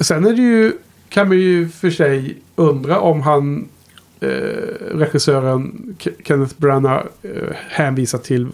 [0.00, 0.72] Sen är det ju,
[1.08, 3.68] kan man ju för sig undra om han,
[4.20, 4.28] eh,
[4.94, 7.30] regissören Ke- Kenneth Branagh, eh,
[7.68, 8.46] hänvisar till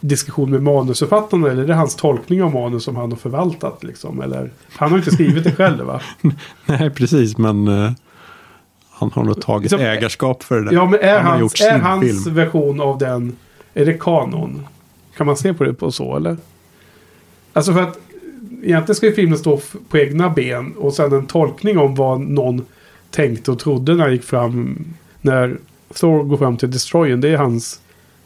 [0.00, 1.48] diskussion med manusförfattarna.
[1.50, 3.84] Eller är det hans tolkning av manus som han har förvaltat?
[3.84, 4.20] Liksom?
[4.22, 6.00] Eller, han har inte skrivit det själv va?
[6.66, 7.92] Nej, precis, men eh,
[8.98, 10.72] han har nog tagit Liksom, ägarskap för det där.
[10.72, 12.34] Ja, men är han hans, är hans film.
[12.34, 13.36] version av den,
[13.74, 14.66] är det kanon?
[15.16, 16.36] Kan man se på det på så eller?
[17.52, 17.98] Alltså för att
[18.62, 22.64] egentligen ska ju filmen stå på egna ben och sen en tolkning om vad någon
[23.10, 24.84] tänkte och trodde när han gick fram.
[25.20, 25.58] När
[25.94, 27.80] Thor går fram till Destroyen, det är hans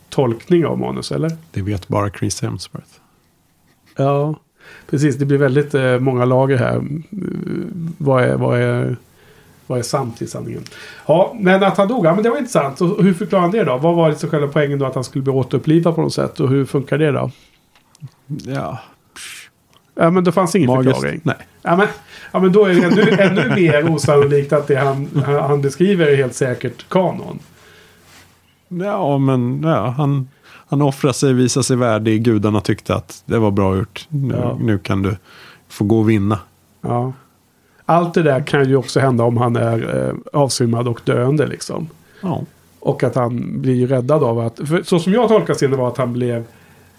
[0.08, 1.30] tolkning av manus eller?
[1.50, 2.88] Det vet bara Chris Hemsworth.
[3.96, 4.34] Ja,
[4.90, 5.16] precis.
[5.16, 6.74] Det blir väldigt eh, många lager här.
[6.76, 7.02] Mm,
[7.98, 8.96] Vad är, vad är,
[9.72, 10.62] vad är sant i sanningen?
[11.06, 12.80] Ja, men att han dog, ja, men det var intressant.
[12.80, 13.76] Och hur förklarar han det då?
[13.78, 16.40] Vad var liksom själva poängen då att han skulle bli återupplivad på något sätt?
[16.40, 17.30] Och hur funkar det då?
[18.26, 18.78] Ja,
[19.94, 20.94] Ja, men det fanns ingen magiskt.
[20.96, 21.20] förklaring.
[21.24, 21.36] Nej.
[21.62, 21.86] Ja men,
[22.32, 23.10] ja, men då är det ännu,
[23.42, 27.38] ännu mer osannolikt att det han, han beskriver är helt säkert kanon.
[28.68, 30.28] Ja, men ja, han,
[30.68, 32.22] han offrar sig, visar sig värdig.
[32.24, 34.06] Gudarna tyckte att det var bra gjort.
[34.08, 34.58] Nu, Ja.
[34.60, 35.16] nu kan du
[35.68, 36.38] få gå och vinna.
[36.80, 37.12] Ja.
[37.92, 41.88] Allt det där kan ju också hända om han är eh, avsvimmad och döende liksom.
[42.20, 42.42] Ja.
[42.80, 45.88] Och att han blir ju räddad av att, för så som jag tolkar scenen var
[45.88, 46.44] att han blev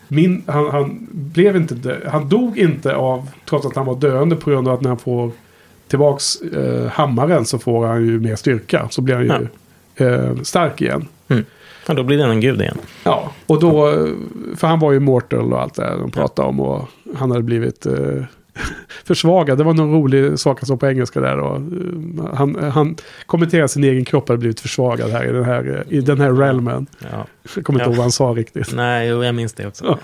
[0.07, 4.36] min, han, han blev inte dö, Han dog inte av, trots att han var döende
[4.36, 5.32] på grund av att när han får
[5.88, 8.88] tillbaks eh, hammaren så får han ju mer styrka.
[8.90, 9.48] Så blir han ju
[10.07, 11.07] eh, stark igen.
[11.88, 12.78] Ja, då blir den en gud igen.
[13.03, 13.91] Ja, och då,
[14.56, 17.44] för han var ju mortal och allt det där de pratade om och han hade
[17.44, 18.24] blivit eh,
[19.04, 19.58] försvagad.
[19.58, 21.38] Det var någon rolig sak han sa på engelska där.
[21.38, 25.84] Och, eh, han, han kommenterade sin egen kropp hade blivit försvagad här i den här,
[25.90, 26.88] i den här realmen.
[27.12, 27.26] Ja.
[27.56, 27.90] Jag kommer inte Ja.
[27.90, 28.74] ihåg vad han sa riktigt.
[28.76, 29.86] Nej, jo, jag minns det också.
[29.86, 29.98] Ja.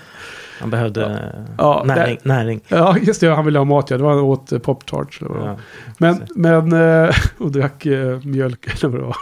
[0.60, 2.18] Han behövde eh, Ja, näring.
[2.22, 2.60] näring.
[2.68, 3.28] Ja, just det.
[3.28, 3.96] Han ville ha mat, ja.
[3.96, 5.46] Det var han åt eh, det var.
[5.46, 5.56] Ja.
[5.98, 6.72] Men, men
[7.06, 9.16] eh, och drack eh, mjölk eller vad det var.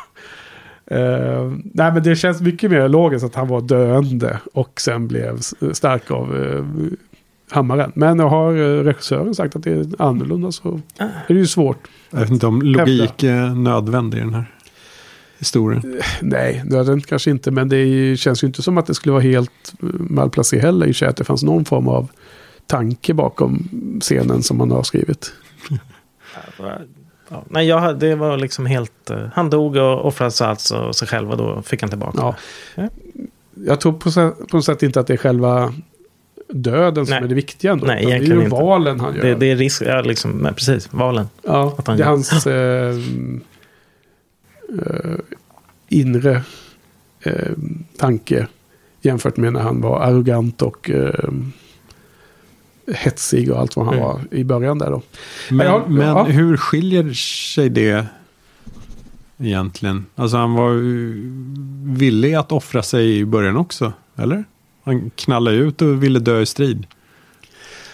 [0.90, 5.38] Eh, nej, men det känns mycket mer logiskt att han var döende och sen blev
[5.72, 6.64] stark av eh,
[7.50, 7.92] hammaren.
[7.94, 11.04] Men jag har eh, regissören sagt att det är annorlunda så Ah.
[11.04, 11.88] är det ju svårt.
[12.10, 14.52] Jag vet inte om logik är nödvändig i den här
[15.38, 16.00] historien.
[16.22, 19.72] Nej, nöden kanske inte, men det känns ju inte som att det skulle vara helt
[19.82, 22.08] eh, malplacerat heller i och att det fanns någon form av
[22.66, 23.68] tanke bakom
[24.00, 25.32] scenen som man har skrivit.
[27.30, 29.10] Ja, nej, jag, det var liksom helt...
[29.10, 32.18] eh, han dog och offrade sig alltså sig själv och då fick han tillbaka.
[32.20, 32.34] Ja.
[32.74, 32.88] Ja.
[33.66, 34.10] Jag tror på,
[34.46, 35.72] på något sätt inte att det är själva
[36.52, 37.24] döden som Nej.
[37.24, 37.86] är det viktiga ändå.
[37.86, 38.56] Nej, utan det är egentligen ju inte.
[38.56, 39.22] valen han gör.
[39.22, 41.28] Det, det är risk, ja, liksom, men precis, valen.
[41.42, 42.10] ja, att han det är gör.
[42.10, 42.94] hans eh,
[44.78, 45.18] eh,
[45.88, 46.42] inre
[47.22, 47.52] eh,
[47.96, 48.46] tanke
[49.02, 51.30] jämfört med när han var arrogant och eh,
[52.94, 54.06] hetsig och allt vad han Mm.
[54.06, 55.02] var i början där då.
[55.50, 56.24] Men, Ja, men ja.
[56.24, 57.12] hur skiljer
[57.54, 58.06] sig det
[59.38, 60.06] egentligen?
[60.14, 61.22] Alltså han var ju
[61.84, 64.44] villig att offra sig i början också, eller?
[64.88, 66.86] Han knallade ut och ville dö i strid.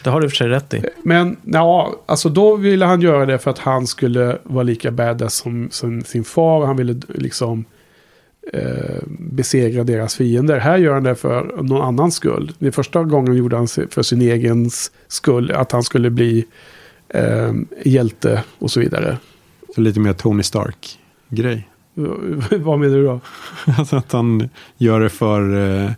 [0.04, 0.82] Det har du för sig rätt i.
[1.02, 5.34] Men ja, alltså då ville han göra det för att han skulle vara lika badass
[5.34, 6.66] som, som sin far.
[6.66, 7.64] Han ville liksom
[8.52, 10.58] eh, besegra deras fiender.
[10.58, 12.52] Här gör han det för någon annans skull.
[12.58, 14.70] Det första gången gjorde han för sin egen
[15.08, 15.50] skull.
[15.50, 16.44] Att han skulle bli
[17.08, 17.52] eh,
[17.84, 19.16] hjälte och så vidare.
[19.74, 21.68] Så lite mer Tony Stark-grej.
[22.50, 23.20] Vad menar du då?
[23.78, 25.90] Alltså att han gör det för eh,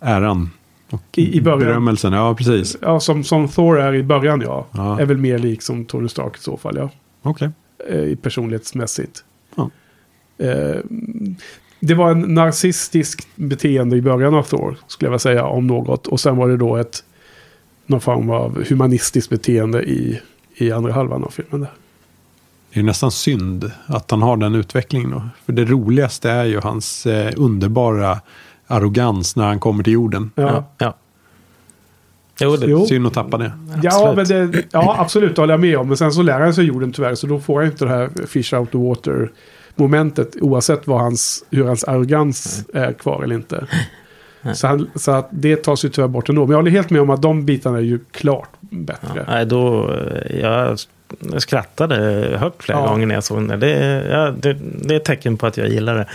[0.00, 0.50] äran.
[0.90, 1.58] Och I- i början.
[1.60, 2.76] Berömmelsen, ja precis.
[2.82, 4.66] Ja, som, som Thor är i början ja.
[4.72, 5.00] Ja.
[5.00, 6.90] Är väl mer lik som Tony Stark i så fall ja.
[7.22, 7.50] Okej.
[7.90, 9.24] eh, i personlighetsmässigt.
[9.56, 9.70] Ja.
[10.38, 10.76] Eh,
[11.80, 16.06] det var en narcissistisk beteende i början av Thor, skulle jag vilja säga, om något.
[16.06, 17.04] Och sen var det då ett
[17.86, 20.20] någon form av humanistiskt beteende i,
[20.54, 21.60] i andra halvan av filmen.
[21.60, 21.70] Där.
[22.72, 25.10] Det är nästan synd att han har den utvecklingen.
[25.10, 25.22] Då.
[25.46, 28.20] För det roligaste är ju hans eh, underbara
[28.68, 30.30] arrogans när han kommer till jorden.
[30.34, 30.94] Ja, Ja.
[32.40, 32.86] Jo, det, Jo.
[32.86, 33.52] Synd att tappa det.
[33.82, 34.52] ja, men absolut.
[34.52, 35.88] det, ja, absolut, det håller jag med om.
[35.88, 38.10] Men sen så lär han sig jorden tyvärr, så då får han inte det här
[38.26, 39.30] fish out the water
[39.74, 43.66] momentet oavsett vad hans, hur hans arrogans är kvar eller inte.
[44.54, 46.42] Så, han, så att det tas ju tyvärr bort ändå.
[46.42, 49.08] Men jag håller helt med om att de bitarna är ju klart bättre.
[49.14, 50.78] ja, nej, då, eh, jag
[51.38, 51.96] skrattade
[52.40, 52.86] högt flera Ja.
[52.86, 53.60] gånger när jag såg den.
[53.60, 53.70] Det,
[54.10, 56.06] ja, det, det är ett tecken på att jag gillar det.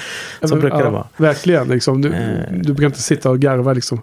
[0.47, 1.07] Så Ja, brukar ja, det vara.
[1.17, 2.01] Verkligen, liksom.
[2.01, 2.51] Du, Eh.
[2.51, 4.01] du brukar inte sitta och garva liksom,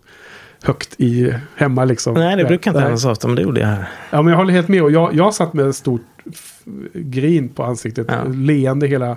[0.63, 1.85] högt i, hemma.
[1.85, 2.15] Liksom.
[2.15, 3.89] Nej, det brukar inte hända så ofta, men det gjorde jag här.
[4.11, 4.83] Ja, men jag håller helt med.
[4.83, 6.01] Och jag, jag satt med ett stort
[6.95, 8.07] grin på ansiktet.
[8.11, 8.25] Ja.
[8.33, 9.17] Leende hela...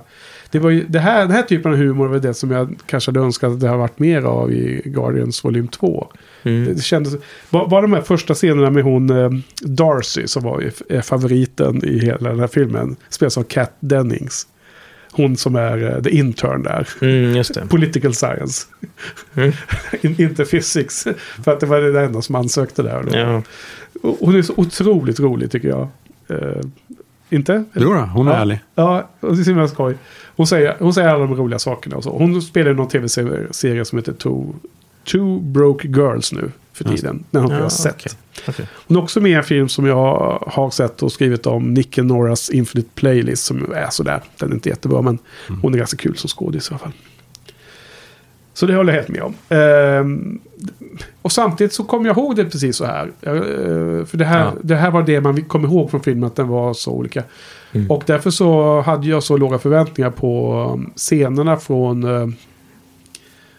[0.52, 3.12] Det var ju, det här, den här typen av humor var det som jag kanske
[3.12, 6.08] hade önskat att det har varit mer av i Guardians volym 2.
[6.44, 6.76] Mm.
[6.76, 7.14] Det, kändes...
[7.50, 9.30] Bara, bara de här första scenerna med hon eh,
[9.62, 12.96] Darcy som var favoriten i hela den här filmen.
[13.10, 14.48] Spelas av Kat Dennings.
[15.12, 16.88] Hon som är eh, the intern där.
[17.02, 17.68] Mm, just det.
[17.68, 18.66] Political science.
[19.36, 19.52] Mm.
[20.02, 21.08] In, inte physics.
[21.44, 23.06] För att det var det enda som ansökte där.
[23.14, 23.42] Ja.
[24.20, 25.88] Hon är så otroligt rolig tycker jag.
[26.30, 26.62] Eh,
[27.30, 27.64] inte?
[27.74, 28.38] Jo då, hon är Ja.
[28.38, 28.60] ärlig.
[28.76, 29.98] Ja, det är så himla skoj.
[30.36, 32.18] Hon säger, hon säger alla de roliga sakerna och så.
[32.18, 34.54] Hon spelar i någon tv-serie som heter Two,
[35.12, 37.24] Two Broke Girls nu för tiden.
[37.32, 37.96] Den har inte Ja, jag sett.
[37.96, 38.12] okej.
[38.48, 38.68] Okej.
[38.88, 41.74] Hon är också med i en film som jag har sett och skrivit om.
[41.74, 44.22] Nick and Noras Infinite Playlist som är sådär.
[44.38, 45.20] Den är inte jättebra men
[45.62, 46.92] hon är ganska kul som skådis i alla fall.
[48.54, 49.34] Så det håller jag helt med om.
[49.50, 50.40] Ehm,
[51.22, 53.12] och samtidigt så kommer jag ihåg det precis så här.
[53.22, 54.54] Eh, för det här, Ja.
[54.64, 57.24] det här var det man kom ihåg från filmen att den var så olika.
[57.72, 57.92] Mm.
[57.92, 62.30] Och därför så hade jag så låga förväntningar på um, scenerna från uh,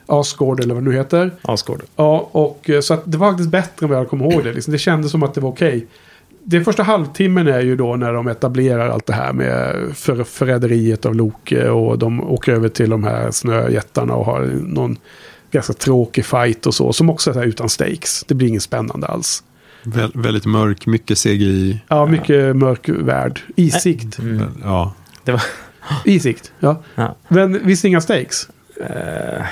[0.07, 1.31] Asgård eller vad nu heter.
[1.43, 1.83] Asgård.
[1.97, 4.53] Ja, och eh, så att det var faktiskt bättre än vad jag kommer ihåg det.
[4.53, 4.73] Liksom.
[4.73, 5.87] Det kändes som att det var okej.
[6.45, 11.07] Det första halvtimmen är ju då när de etablerar allt det här med för, förräderiet
[11.07, 14.97] av Loke och de åker över till de här snöjättarna och har någon
[15.51, 16.93] ganska tråkig fight och så.
[16.93, 18.25] Som också är så här utan stakes.
[18.29, 19.43] Det blir inget spännande alls.
[19.83, 21.81] Vä väldigt mörk, mycket CGI.
[21.89, 23.41] Ja, mycket mörk värld.
[23.57, 24.19] Isikt.
[24.19, 24.43] Mm.
[24.63, 24.95] Ja,
[25.25, 25.43] Det var...
[26.05, 26.83] Isikt, ja.
[26.95, 27.17] Ja.
[27.29, 28.49] Men visst inga stakes?
[28.81, 29.45] Eh,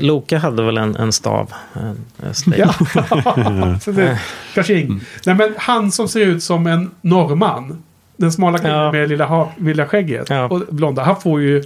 [0.00, 1.52] Loke hade väl en, en stav.
[1.72, 2.54] En, en.
[2.56, 2.74] Ja,
[3.80, 4.20] så det,
[4.54, 5.00] kanske ing.
[5.26, 7.82] Nej, men han som ser ut som en norrman.
[8.16, 8.92] Den smala killen Ja.
[8.92, 10.30] med lilla, ha, lilla skägget.
[10.30, 10.44] Ja.
[10.44, 11.02] Och blonda.
[11.02, 11.62] Han får ju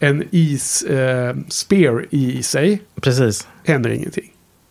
[0.00, 2.82] en is eh, spear i sig.
[3.00, 3.48] Precis.
[3.66, 4.24] Händer ingenting.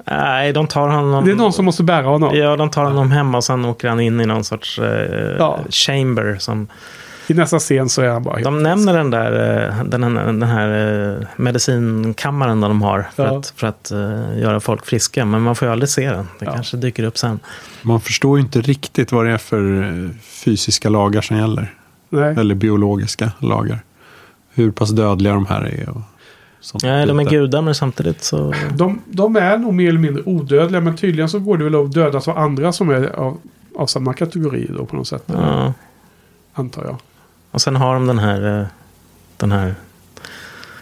[0.08, 1.26] Nej, de tar honom...
[1.26, 2.36] Det är någon som måste bära honom.
[2.38, 5.60] Ja, de tar honom hem och sen åker han in i någon sorts eh, Ja.
[5.70, 6.36] chamber.
[6.40, 6.68] Som,
[7.28, 9.32] I nästa scen så är han bara de nämner den där
[9.80, 13.38] eh, den, här- den här eh, medicinkammaren de har för Ja.
[13.40, 15.26] att, för att eh, göra folk friska.
[15.26, 16.28] Men man får ju aldrig se den.
[16.40, 16.54] Det Ja.
[16.54, 17.40] kanske dyker upp sen.
[17.82, 21.74] Man förstår ju inte riktigt vad det är för fysiska lagar som gäller.
[22.10, 22.36] Nej.
[22.40, 23.80] Eller biologiska lagar.
[24.54, 25.90] Hur pass dödliga de här är.
[25.90, 26.02] Och
[26.62, 28.54] sånt Ja, de är gudar men samtidigt så...
[28.76, 30.82] De, de är nog mer eller mindre odödliga.
[30.82, 33.38] Men tydligen så går det väl att dödas av andra som är av,
[33.76, 35.24] av samma kategori då på något sätt.
[35.26, 35.74] Ja.
[36.54, 36.98] Antar jag.
[37.56, 38.66] Och sen har de den här, eh,
[39.38, 39.76] den här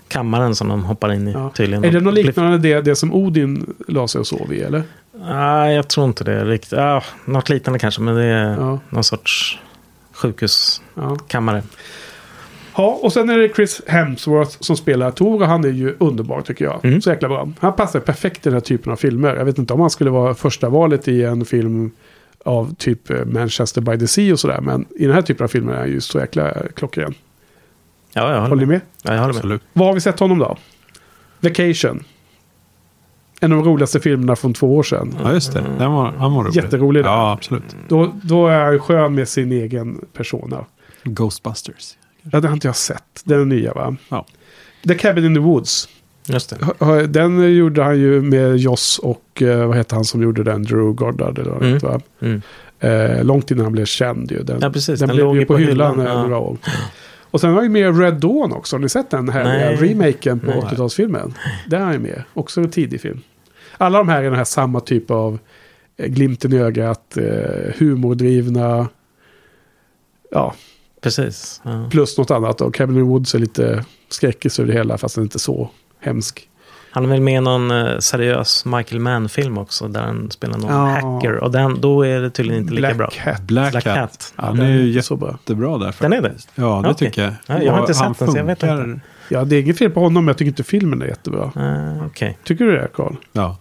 [0.08, 1.50] kammaren som de hoppar in i Ja.
[1.56, 1.84] tydligen.
[1.86, 4.84] Är det något liknande det, det som Odin la sig och sov i eller?
[5.20, 6.72] Nej, jag tror inte det riktigt.
[6.72, 8.80] Ja, något liknande kanske, men det är Ja.
[8.90, 9.60] någon sorts
[10.14, 11.58] sjukhuskammare.
[11.58, 11.80] Ja.
[12.76, 16.42] Ja, och sen är det Chris Hemsworth som spelar Tor och han är ju underbar
[16.42, 16.86] tycker jag.
[16.86, 17.02] Mm.
[17.02, 17.50] Så jäkla bra.
[17.60, 19.36] Han passar perfekt i den här typen av filmer.
[19.36, 21.92] Jag vet inte om han skulle vara första valet i en film
[22.44, 24.62] av typ eh, Manchester by the Sea och sådär.
[24.62, 27.14] Men i den här typen av filmer är han ju så jäkla klockren.
[28.14, 28.68] Ja, jag Håller håller ni med.
[28.68, 28.82] med?
[29.04, 29.38] Ja, jag håller med.
[29.40, 29.62] Absolut.
[29.74, 30.58] Vad har vi sett honom då?
[31.40, 32.04] Vacation.
[33.42, 35.16] En av de roligaste filmerna från två år sedan.
[35.24, 35.62] Ja, just det.
[35.78, 36.56] Den var, han var rolig.
[36.56, 37.10] Jätterolig där.
[37.10, 37.76] Ja, absolut.
[37.88, 40.66] Då, då är han skön med sin egen persona.
[41.04, 41.98] Ghostbusters.
[42.32, 43.22] Ja, det har inte jag sett.
[43.26, 43.96] Den är nya va?
[44.10, 44.26] Ja.
[44.88, 45.90] The Cabin in the Woods.
[46.28, 47.08] Just det.
[47.08, 50.64] Den gjorde han ju med Joss och eh, vad heter han som gjorde den?
[50.64, 51.78] Drew Goddard eller vad Mm.
[51.80, 52.02] va?
[52.22, 52.42] Mm.
[52.80, 54.44] Eh, långt innan han blev känd ju.
[54.44, 55.00] Den, Ja, precis.
[55.00, 56.22] Den, Den blev låg ju på på hyllan hyllan, ja.
[56.22, 56.58] några år.
[57.32, 58.76] Och sen har ju med Red Dawn också.
[58.76, 59.76] Har ni sett den här Nej.
[59.76, 60.60] remaken på Nej.
[60.62, 61.34] 80-talsfilmen?
[61.68, 62.24] Där är han ju med.
[62.34, 63.22] Också en tidig film.
[63.78, 65.40] Alla de här är den här samma typ av
[65.98, 68.88] eh, glimten i ögat, eh, humordrivna.
[70.32, 70.54] Ja,
[71.02, 71.62] Precis.
[71.64, 71.88] Ja.
[71.92, 72.62] plus något annat.
[72.62, 75.40] Och Cabin in the Woods är lite skräckis över det hela fast den är inte
[75.40, 75.70] så
[76.04, 76.50] hemsk.
[76.92, 80.72] Han är väl med i någon eh, seriös Michael Mann-film också där han spelar någon
[80.72, 80.88] Ja.
[80.88, 81.36] hacker.
[81.36, 83.10] Och den, då är det tydligen inte lika Black bra.
[83.24, 83.42] Cat.
[83.42, 83.96] Black, Black Cat.
[83.96, 84.34] Cat.
[84.36, 85.96] Han den är ju jättebra där.
[86.00, 86.34] Den är det?
[86.56, 86.94] Ja, det Okej.
[86.96, 87.34] tycker jag.
[87.46, 89.00] Ja, jag har inte han sett den, så jag vet inte.
[89.30, 91.52] Ja, det är inget fel på honom, men jag tycker inte filmen är jättebra.
[91.58, 92.38] Uh, Okej.
[92.44, 93.16] Tycker du det, Carl?
[93.32, 93.58] Ja.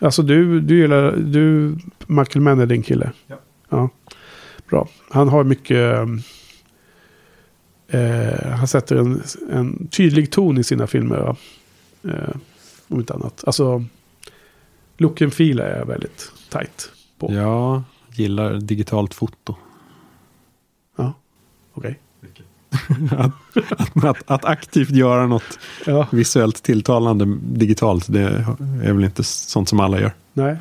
[0.00, 1.76] Alltså du, du gillar, du,
[2.06, 3.10] Michael Mann är din kille?
[3.26, 3.36] Ja.
[3.70, 3.88] ja.
[4.70, 4.88] Bra.
[5.10, 5.94] Han har mycket,
[7.88, 11.36] eh, han sätter en, en tydlig ton i sina filmer.
[12.04, 12.12] Eh,
[12.88, 13.44] om inte annat.
[13.46, 13.84] Alltså,
[14.96, 17.32] look and feel är jag väldigt tight på.
[17.34, 17.82] Jag
[18.14, 19.56] gillar digitalt foto.
[21.74, 21.98] Okej.
[23.10, 28.20] att, att, att aktivt göra något Ja, visuellt tilltalande digitalt, det
[28.82, 30.12] är väl inte sånt som alla gör.
[30.32, 30.56] nej.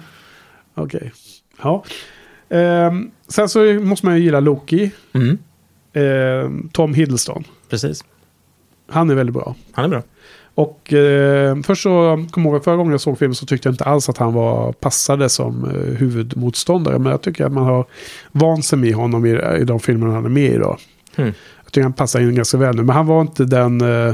[0.74, 1.14] Okej.
[1.62, 1.84] Ja.
[2.50, 4.92] Ehm, sen så måste man ju gilla Loki.
[5.14, 5.38] Mm.
[5.98, 7.44] Ehm, Tom Hiddleston.
[7.70, 8.04] Precis.
[8.90, 9.56] Han är väldigt bra.
[9.72, 10.02] Han är bra.
[10.56, 13.84] Och eh, först så, kom ihåg förra gången jag såg filmen så tyckte jag inte
[13.84, 17.00] alls att han var passade som eh, huvudmotståndare.
[17.00, 17.86] Men jag tycker att man har
[18.32, 19.30] vant sig med honom i,
[19.60, 20.78] i de filmerna han är med i då.
[21.16, 21.34] Mm.
[21.64, 22.84] Jag tycker han passar in ganska väl nu.
[22.84, 24.14] Men han var inte den eh,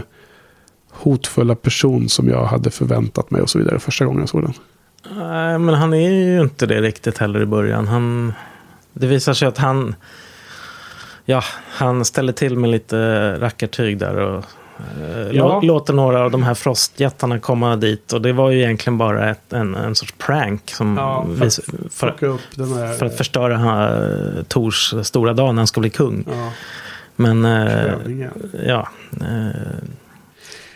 [0.92, 4.54] hotfulla person som jag hade förväntat mig och så vidare första gången jag såg den.
[5.18, 7.88] Nej, men han är ju inte det riktigt heller i början.
[7.88, 8.34] Han,
[8.94, 9.96] det visar sig att han,
[11.26, 12.98] ja, han ställer till med lite
[13.40, 14.44] rackartyg där och
[15.02, 15.44] eh, Ja.
[15.62, 18.14] lå- låter några av de här frostjättarna komma dit.
[18.14, 21.60] Och det var ju egentligen bara ett, en, en sorts prank som Ja, för vis,
[21.90, 22.94] för, här...
[22.98, 26.26] för att förstöra uh, Tors stora dag när han ska bli kung.
[26.32, 26.52] ja,
[27.16, 27.94] Men eh,
[28.68, 28.88] ja,
[29.22, 29.48] eh,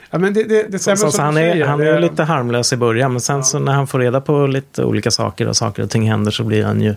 [0.09, 1.65] ja, men det, det, det så, stämmer så, som han är, säger.
[1.65, 3.11] han Det- är lite harmlös i början.
[3.11, 6.09] Men sen så när han får reda på lite olika saker och saker och ting
[6.09, 6.95] händer så blir han ju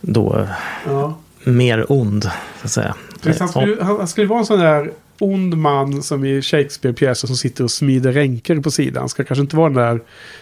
[0.00, 0.46] då
[0.86, 1.14] Ja.
[1.44, 2.22] Mer ond.
[2.22, 2.94] Så att säga.
[3.20, 7.36] Precis, han, skulle, han, skulle vara en sån där ond man som i Shakespeare-pjäser som
[7.36, 9.00] sitter och smider ränker på sidan.
[9.00, 10.00] Han ska kanske inte vara den där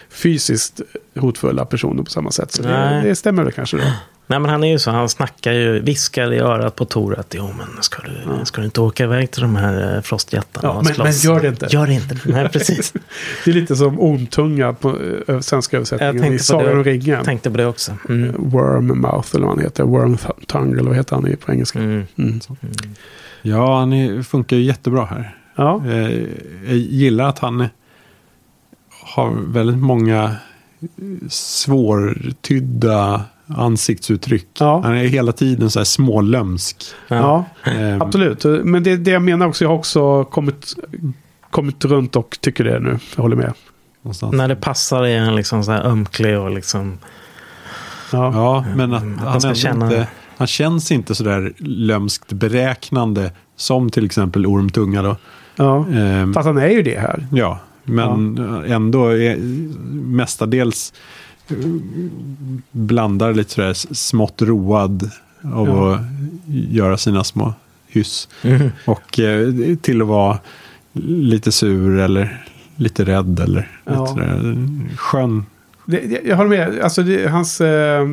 [0.09, 0.81] fysiskt
[1.15, 2.51] hotfulla personen på samma sätt.
[2.51, 3.83] Så det, det stämmer väl kanske då.
[4.27, 7.33] Nej men han är ju så, han snackar ju, viskar i örat på Tor att
[7.37, 10.81] jo men ska du, ska du inte åka iväg till de här eh, frostjättarna Ja,
[10.85, 11.67] men- men gör det inte.
[11.69, 12.17] Gör det inte.
[12.25, 12.93] Nej precis.
[13.45, 14.97] Det är lite som ondtunga på
[15.27, 16.73] eh, svenska Jag översättningen i tänkte på Sagan det.
[16.77, 17.23] om ringen.
[17.25, 17.97] Tänkte på det också.
[18.09, 18.35] Mm.
[18.37, 19.83] Wormmouth eller vad han heter.
[19.83, 20.17] Worm
[20.47, 21.79] tongue eller vad heter han i- på engelska.
[21.79, 22.03] Mm.
[22.17, 22.39] Mm.
[23.41, 25.37] Ja, han är, funkar ju jättebra här.
[25.55, 26.11] Ja, Eh,
[26.67, 27.67] Jag gillar att han
[29.15, 30.35] har väldigt många
[31.29, 34.47] svårtydda ansiktsuttryck.
[34.59, 34.81] Ja.
[34.83, 36.77] Han är hela tiden så här smålömsk.
[37.07, 37.45] ja.
[37.65, 38.43] Eh, absolut.
[38.63, 40.73] Men det, det jag menar också, jag har också kommit
[41.49, 42.99] kommit runt och tycker det nu.
[43.15, 43.53] Jag håller med.
[44.01, 44.33] Någonstans.
[44.33, 46.97] När det passar är han liksom så här ömklig och liksom...
[48.11, 48.31] Ja.
[48.33, 50.07] Ja, men att att han, man ska känna- inte,
[50.37, 55.15] han känns inte sådär lömskt beräknande som till exempel Ormtunga då.
[55.55, 55.85] ja.
[55.93, 57.27] Ehm, Fast han är ju det här.
[57.31, 58.37] Ja, men
[58.67, 59.37] ändå är
[59.93, 60.93] mestadels
[62.71, 65.09] blandar lite sådär smått road
[65.53, 65.93] av Ja.
[65.95, 66.01] att
[66.47, 67.53] göra sina små
[67.87, 68.29] hyss.
[68.41, 68.69] Mm.
[68.85, 70.39] Och eh, till att vara
[71.03, 72.45] lite sur eller
[72.75, 73.91] lite rädd eller Ja.
[73.91, 74.57] lite sådär
[74.97, 75.45] skön.
[75.85, 76.79] Det, jag håller med.
[76.79, 78.07] Alltså det, hans, eh,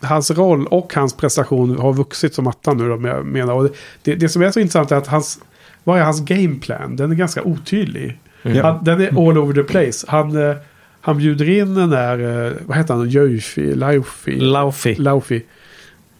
[0.00, 2.88] hans roll och hans prestation har vuxit som attan nu.
[2.88, 3.54] Då, menar.
[3.54, 3.68] Och
[4.02, 5.38] det, det, som är så intressant är att hans,
[5.84, 6.96] vad är hans gameplan?
[6.96, 8.18] Den är ganska otydlig.
[8.42, 8.62] Ja.
[8.62, 10.06] Han, den är all over the place.
[10.08, 10.56] Han, eh,
[11.04, 14.94] han bjuder in den där, eh, vad heter han, Jöfi, Laufi, Laufi.
[14.94, 15.42] Laufi.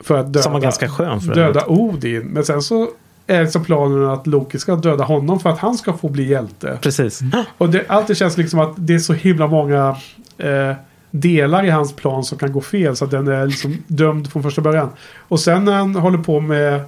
[0.01, 2.27] För att döda, Som var ganska skön för döda Odin.
[2.27, 2.89] Men sen så
[3.27, 6.79] är liksom planen att Loki ska döda honom för att han ska få bli hjälte.
[6.83, 7.21] Precis.
[7.59, 9.97] Och det, allt det känns liksom att det är så himla många
[10.39, 10.73] eh,
[11.11, 12.97] delar i hans plan som kan gå fel.
[12.97, 14.89] Så att den är liksom dömd från första början.
[15.19, 16.81] Och sen när han håller på med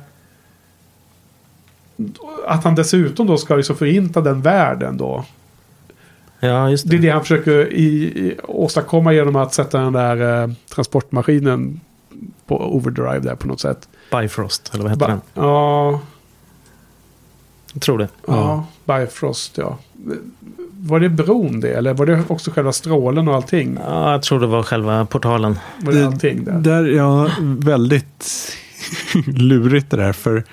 [2.47, 5.25] att han dessutom då ska liksom förinta den världen då.
[6.41, 7.07] Ja, just Det är det.
[7.07, 11.81] det han försöker i, i, åstadkomma genom att sätta den där eh, transportmaskinen
[12.47, 13.89] på overdrive där på något sätt.
[14.11, 15.21] Bifrost, eller vad heter Ba- den?
[15.35, 16.01] ja,
[17.73, 18.09] Jag tror det.
[18.27, 19.79] ja, Bifrost ja.
[20.81, 21.71] Var det bron det?
[21.75, 23.79] Eller var det också själva strålen och allting?
[23.87, 25.59] Ja, jag tror det var själva portalen.
[25.81, 26.53] Var det allting där?
[26.53, 28.53] Där, ja, väldigt
[29.27, 30.13] lurigt det där.
[30.13, 30.45] För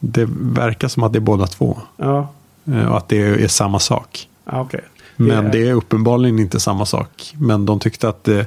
[0.00, 1.78] det verkar som att det är båda två.
[1.96, 2.28] Ja,
[2.66, 4.28] eh, Och att det är samma sak.
[4.46, 4.80] Ja okej.
[5.16, 7.34] Men Det är- det är uppenbarligen inte samma sak.
[7.38, 8.46] Men de tyckte att det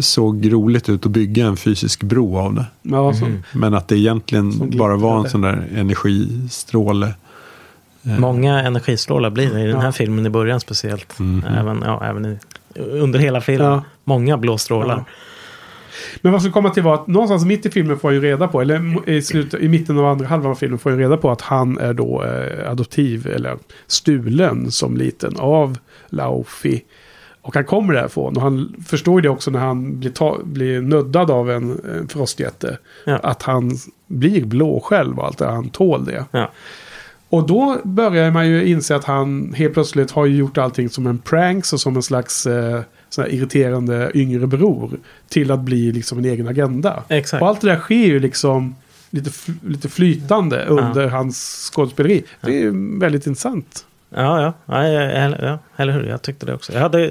[0.00, 2.64] såg roligt ut att bygga en fysisk bro av det.
[2.82, 7.14] Ja, så, Men att det egentligen bara var en sån där energistråle.
[8.02, 9.92] Många energistrålar blir det i den här Ja.
[9.92, 11.18] filmen i början speciellt.
[11.18, 11.44] Mhm.
[11.58, 12.38] Även, ja, även i,
[12.80, 13.70] under hela filmen.
[13.70, 13.82] Ja.
[14.04, 15.04] Många blå strålar.
[16.20, 18.48] Men vad som komma till var att någonstans mitt i filmen får han ju reda
[18.48, 21.16] på, eller i, slutet, i mitten av andra halvan av filmen får han ju reda
[21.16, 26.84] på att han är då eh, adoptiv eller stulen som liten av Laufi.
[27.42, 30.80] Och han kommer därifrån och han förstår ju det också när han blir, ta, blir
[30.80, 32.78] nöddad av en, en frostjätte.
[33.04, 33.16] Ja.
[33.16, 33.72] Att han
[34.06, 36.24] blir blå själv och allt det, han tål det.
[36.30, 36.50] Ja.
[37.28, 41.18] Och då börjar man ju inse att han helt plötsligt har gjort allting som en
[41.18, 42.80] pranks och som en slags eh,
[43.10, 44.90] sån här irriterande yngre bror.
[45.28, 47.04] Till att bli liksom en egen agenda.
[47.08, 47.42] Exakt.
[47.42, 48.74] Och allt det där sker ju liksom
[49.10, 49.30] lite,
[49.66, 52.24] lite flytande under hans skådespeleri.
[52.40, 53.84] Det är ju väldigt intressant.
[54.10, 54.52] Ja, ja.
[54.66, 56.04] Ja, ja, ja, eller hur?
[56.04, 56.72] Jag tyckte det också.
[56.72, 57.10] Jag hade,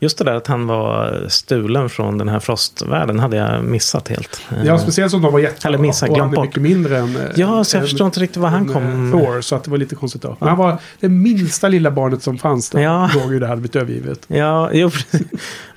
[0.00, 4.40] just det där att han var stulen från den här frostvärlden hade jag missat helt.
[4.64, 5.68] Ja, speciellt som de var jätte...
[5.68, 6.44] Eller missa, och han glömt bort.
[6.46, 7.18] mycket mindre än...
[7.36, 9.12] Ja, så jag än- förstår inte riktigt var han kom.
[9.14, 10.36] eh, Thor, så att det var lite konstigt då.
[10.40, 12.80] Men han var det minsta lilla barnet som fanns då.
[12.80, 13.10] Ja.
[13.14, 14.24] Låg ju där hade blivit övergivet.
[14.28, 14.90] Ja, jo.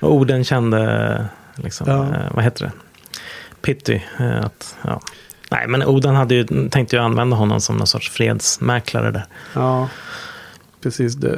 [0.00, 1.24] Och orden kände,
[1.56, 2.02] liksom, Ja.
[2.02, 2.72] eh, vad heter det?
[3.62, 4.02] Pity.
[4.20, 5.00] Eh, att, ja.
[5.50, 9.24] Nej, men Oden hade ju, tänkte ju använda honom som någon sorts fredsmäklare där.
[9.54, 9.88] Ja,
[10.82, 11.20] precis.
[11.20, 11.28] The,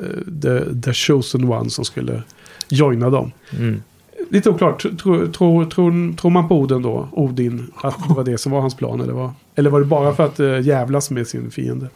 [0.43, 2.23] the, the chosen one som skulle
[2.69, 3.33] joina dem.
[3.59, 3.83] Mm.
[4.31, 4.83] Lite oklart.
[4.83, 7.09] Tror, tror, tror, tror man på Oden då?
[7.13, 7.73] Odin.
[7.77, 9.01] Att det var det som var hans plan?
[9.01, 9.31] Eller, vad?
[9.55, 11.89] eller var det bara för att uh, jävlas med sin fiende?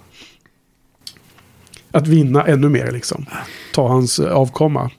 [1.90, 3.26] Att vinna ännu mer liksom.
[3.74, 4.90] Ta hans eh, avkomma.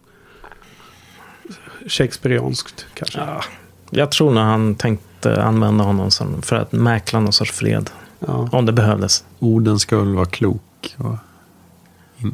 [1.87, 3.19] Shakespeareanskt kanske.
[3.19, 3.41] Ja,
[3.89, 7.89] jag tror nog han tänkte använda honom som, för att mäkla någon sorts fred.
[8.19, 8.49] Ja.
[8.51, 9.23] Om det behövdes.
[9.39, 10.95] Orden ska väl vara klok.
[10.97, 11.15] Och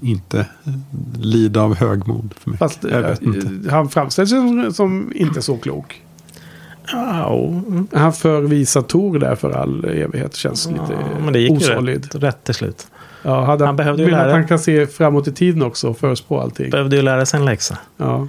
[0.02, 0.45] inte
[1.20, 2.60] lida av högmod för mig.
[2.60, 3.72] Fast jag vet eh, inte.
[3.72, 6.02] han framställs som, som inte så klok.
[7.28, 10.36] Och- Han förvisar Tor där för all evighet.
[10.36, 12.03] Känns lite ja, men det gick ju osolid.
[12.14, 12.88] rätt, rätt till slut.
[13.24, 15.64] Ja, hade han, Han behövde ju vill att lära- han kan se framåt i tiden
[15.64, 16.70] också och förutspå allting.
[16.70, 17.78] Behövde ju lära sig en läxa.
[17.98, 18.28] Ja,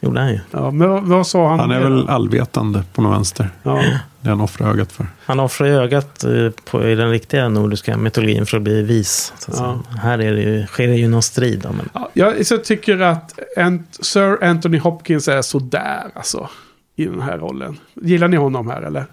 [0.00, 0.40] Gjorde han ju.
[0.50, 1.60] ja, men vad, vad sa han?
[1.60, 3.50] Han är väl allvetande på något vänster.
[3.62, 3.82] Ja,
[4.22, 5.06] Det han offrar ögat för.
[5.24, 6.24] Han offrar ögat
[6.70, 9.32] på, i den riktiga nordiska mytologin för att bli vis.
[9.38, 9.80] Så att Ja.
[9.98, 11.66] Här är det ju, sker det ju någon strid.
[11.76, 16.48] Men, ja, jag så tycker att Ant, Sir Anthony Hopkins är sådär alltså.
[16.96, 17.78] I den här rollen.
[17.94, 19.06] Gillar ni honom här eller?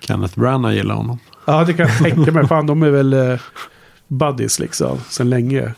[0.00, 1.18] Kenneth Branagh gillar honom.
[1.44, 2.46] Ja, det kan jag tänka mig.
[2.48, 3.40] Fan, de är väl eh,
[4.08, 4.98] buddies liksom.
[5.08, 5.74] Sen länge.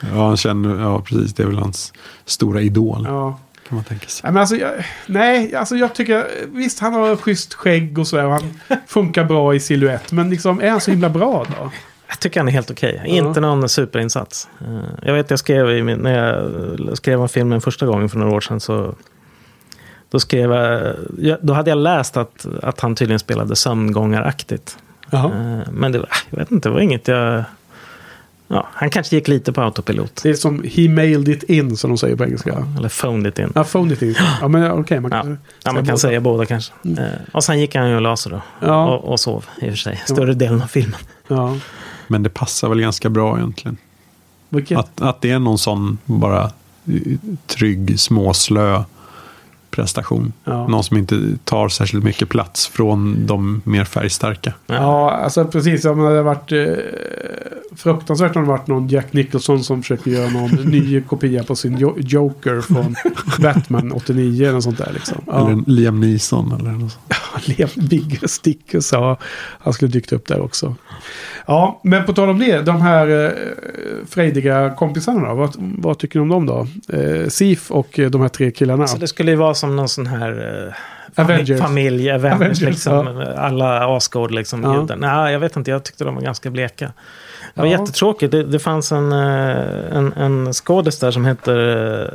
[0.00, 1.92] Ja, han känner, ja precis, det är väl hans
[2.24, 3.04] stora idol.
[3.08, 3.38] Ja.
[3.68, 4.20] Kan man tänka sig.
[4.24, 4.72] Nej, men alltså, jag,
[5.06, 8.24] nej, alltså jag tycker, visst han har schysst skägg och sådär.
[8.26, 8.42] Och han
[8.86, 10.12] funkar bra i silhuett.
[10.12, 11.70] Men liksom, är han så himla bra då?
[12.08, 13.02] jag tycker han är helt okej.
[13.04, 13.10] Ja.
[13.10, 14.48] Inte någon superinsats.
[14.60, 18.18] Eh, Jag vet, jag skrev i min, när jag skrev om filmen första gången för
[18.18, 18.60] några år sedan.
[18.60, 18.94] Så,
[20.10, 20.52] då, skrev
[21.18, 24.78] jag, då hade jag läst att, att han tydligen spelade sömngångaraktigt.
[25.10, 25.24] Jaha.
[25.26, 27.44] Eh, Men det, var- jag vet inte, det var inget jag...
[28.50, 30.20] Ja, han kanske gick lite på autopilot.
[30.22, 32.66] Det är som he mailed it in som de säger på engelska.
[32.78, 33.52] Eller phoned it in.
[33.54, 34.14] Ja, phoned it in.
[34.40, 35.00] Ja, men okej.
[35.00, 35.30] man Ja, kan
[35.64, 35.96] ja man kan båda.
[35.96, 36.72] säga båda kanske.
[36.98, 38.40] Eh, och sen gick han ju och la sig då.
[38.60, 38.86] Ja.
[38.94, 40.02] Och, och sov i och för sig.
[40.06, 41.00] Större delen av filmen.
[41.28, 41.56] Ja.
[42.08, 43.76] Men det passar väl ganska bra egentligen.
[44.48, 44.78] Vilket?
[44.78, 46.50] Att, att det är någon sån bara eh,
[47.46, 48.82] trygg, småslö
[49.78, 50.32] prestation.
[50.44, 50.68] Ja.
[50.68, 54.52] Någon som inte tar särskilt mycket plats från de mer färgstarka.
[54.66, 55.84] Ja, alltså precis.
[55.84, 56.58] Om det hade varit eh,
[57.76, 61.76] fruktansvärt om det varit någon Jack Nicholson som försöker göra någon ny kopia på sin
[61.78, 62.94] jo- Joker från
[63.42, 65.22] Batman 89 eller sånt där liksom.
[65.26, 65.46] Ja.
[65.50, 67.48] Eller Liam Neeson eller något sånt.
[67.58, 69.16] Liam Big Sticker sa
[69.58, 70.74] han skulle dykt upp där också.
[71.46, 73.30] Ja, men på tal om det, de här eh,
[74.08, 76.66] frejdiga kompisarna då, vad, vad tycker ni om dem då?
[76.96, 78.86] Eh, Sif och eh, de här tre killarna.
[78.86, 80.64] Så det skulle ju vara som någon sån här
[81.16, 81.60] eh, Avengers.
[81.60, 83.24] familj, Avengers, Avengers, liksom.
[83.36, 84.62] Alla Asgård liksom.
[84.62, 84.86] Ja.
[84.88, 84.96] Ja.
[84.96, 85.70] Nej, jag vet inte.
[85.70, 86.92] Jag tyckte de var ganska bleka.
[87.54, 87.78] Det var Ja.
[87.80, 88.32] jättetråkigt.
[88.32, 91.56] Det, det fanns en, eh, en, en skådis där som heter
[92.02, 92.08] eh,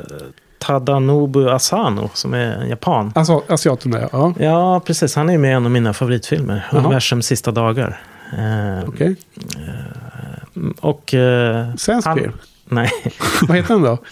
[0.59, 3.11] Tadanobu Asano som är en japan.
[3.15, 4.33] Alltså, asiaten ja.
[4.39, 5.15] Ja, precis.
[5.15, 6.65] Han är med i en av mina favoritfilmer.
[6.71, 6.81] Jaha.
[6.81, 8.01] Universums sista dagar.
[8.37, 9.15] Eh, Okej.
[10.79, 11.13] Och...
[11.13, 12.33] Eh, Svensk film.
[12.65, 12.89] Nej,
[13.47, 13.97] Vad heter den då?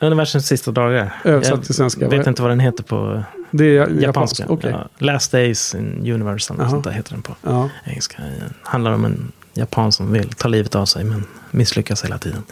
[0.00, 1.12] Universums sista dagar.
[1.24, 2.08] Översatt Jag till svenska.
[2.08, 4.42] vet inte vad den heter på Det är japanska.
[4.42, 4.70] japanska.
[4.70, 7.68] Ja, Last Days in Universe, eller sånt där heter den på Ja.
[7.84, 8.22] engelska.
[8.22, 12.42] Det handlar om en japan som vill ta livet av sig men misslyckas hela tiden.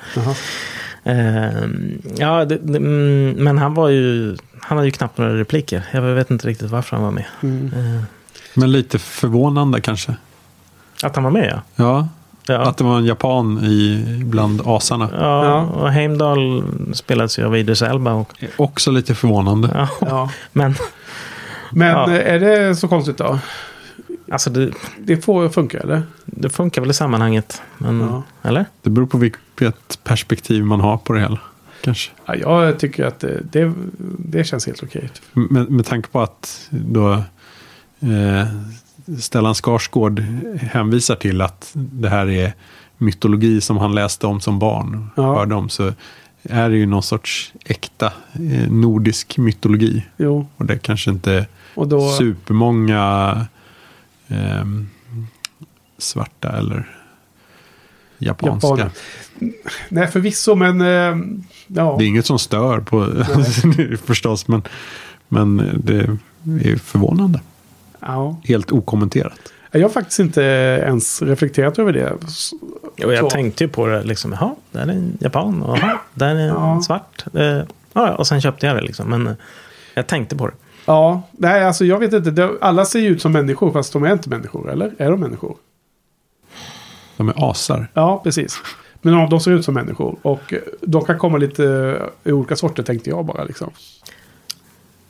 [1.05, 4.37] Ehm, ja, det, det, mm, men han var ju...
[4.61, 5.83] Han hade ju knappt några repliker.
[5.93, 7.25] Jag vet inte riktigt varför han var med.
[7.43, 7.67] Mm.
[7.97, 8.03] Eh,
[8.55, 10.17] Men lite förvånande kanske.
[11.03, 11.63] att han var med, ja.
[11.85, 12.09] Ja,
[12.53, 15.09] Ja, att det var en japan i, bland asarna.
[15.13, 15.61] ja, Ja.
[15.61, 18.13] och Heimdall spelades ju av Idris Elba.
[18.13, 19.71] Och, Också lite förvånande.
[19.75, 20.31] ja, Ja.
[20.53, 20.75] Men
[21.71, 22.11] Men Ja.
[22.11, 23.39] är det så konstigt då?
[24.33, 26.03] alltså det, Det får funka eller?
[26.25, 27.63] det funkar väl i sammanhanget.
[27.79, 28.23] Men, Ja.
[28.43, 28.65] Eller?
[28.83, 31.39] Det beror på vilket perspektiv man har på det hela.
[31.81, 32.11] Kanske.
[32.27, 33.73] Ja, jag tycker att det, det,
[34.19, 35.11] det känns helt okej.
[35.33, 37.13] Med, med tanke på att då
[38.01, 38.49] eh,
[39.21, 40.21] Stellan Skarsgård
[40.61, 42.53] hänvisar till att det här är
[42.99, 45.11] mytologi som han läste om som barn.
[45.17, 45.35] Ja.
[45.35, 45.93] Hörde om, så
[46.43, 50.07] är det ju någon sorts äkta eh, nordisk mytologi.
[50.17, 52.11] Jo, Och det kanske inte är och då...
[52.11, 53.47] supermånga
[54.29, 54.89] ehm,
[55.99, 56.97] svarta eller
[58.19, 58.69] japanska.
[58.69, 58.91] Japaner.
[59.89, 60.81] Nej, förvisso, men...
[60.81, 61.17] Eh,
[61.67, 61.97] ja.
[61.99, 63.25] Det är inget som stör på
[64.05, 64.63] förstås, men,
[65.29, 65.99] men det
[66.71, 67.41] är förvånande.
[68.09, 68.37] Ja.
[68.45, 69.39] Helt okommenterat.
[69.71, 70.43] Jag har faktiskt inte
[70.87, 72.13] ens reflekterat över det.
[72.97, 73.31] Jo, jag Så.
[73.31, 74.33] tänkte ju på det liksom.
[74.33, 75.63] Jaha, där är en japan.
[75.63, 76.81] Och jaha, där är en Ja.
[76.87, 77.25] svart.
[77.35, 79.09] Eh, ja, ja, och sen köpte jag det liksom.
[79.11, 79.33] Men eh,
[79.95, 80.53] jag tänkte på det.
[80.85, 82.51] Ja, nej, alltså jag vet inte.
[82.61, 84.95] Alla ser ju ut som människor, fast de är inte människor, eller?
[84.99, 85.57] Är de människor?
[87.17, 87.89] De är asar.
[87.95, 88.61] Ja, precis.
[89.03, 90.17] Men de, de ser ut som människor.
[90.23, 91.65] Och eh, de kan komma lite
[92.25, 93.45] eh, i olika sorter, tänkte jag bara.
[93.45, 93.71] Liksom.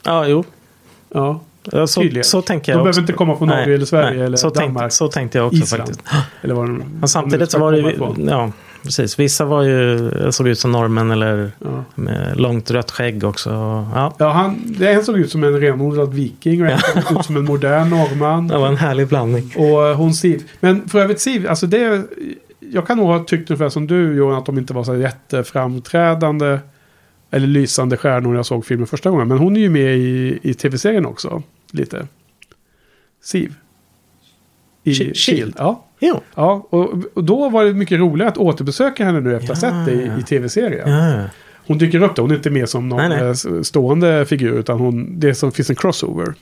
[0.03, 0.43] Ja, jo.
[1.09, 1.39] Ja,
[1.71, 3.01] Ja, Så, så tänker De jag behöver också.
[3.01, 4.77] inte komma från Norge eller Sverige eller så Danmark.
[4.81, 5.81] Tänkte, så tänkte jag också Island.
[5.81, 6.01] faktiskt.
[6.41, 8.51] Eller vad de, Men samtidigt så var det ju, ja,
[8.83, 9.19] precis.
[9.19, 11.83] Vissa var ju, såg ut som norrmän eller Ja.
[11.95, 13.49] med långt rött skägg också.
[13.93, 17.25] Ja, Ja, han, det en såg ut som en renodlad viking och en såg ut
[17.25, 18.47] som en modern norrman.
[18.47, 19.53] det var en härlig blandning.
[19.57, 20.43] Och eh, hon Siv.
[20.59, 22.03] Men för övrigt Siv, alltså det...
[22.71, 26.59] Jag kan nog ha tyckt ungefär som du Johan, att de inte var så jätteframträdande.
[27.31, 29.27] Eller lysande stjärnor när jag såg filmen första gången.
[29.27, 31.43] Men hon är ju med i, i tv-serien också.
[31.71, 32.07] Lite.
[33.23, 33.55] Siv.
[34.83, 35.53] I Shi- Shield.
[35.57, 35.85] Ja.
[35.99, 36.21] Jo.
[36.35, 39.67] ja och, och då var det mycket roligare att återbesöka henne nu efter att ha
[39.69, 40.17] Ja, sett det i, ja.
[40.19, 40.89] i tv-serien.
[40.91, 41.23] Ja.
[41.67, 43.09] Hon dyker upp där, hon är inte med som någon Nej,
[43.43, 43.57] nej.
[43.57, 44.59] eh, stående figur.
[44.59, 46.33] Utan hon, det som finns en crossover.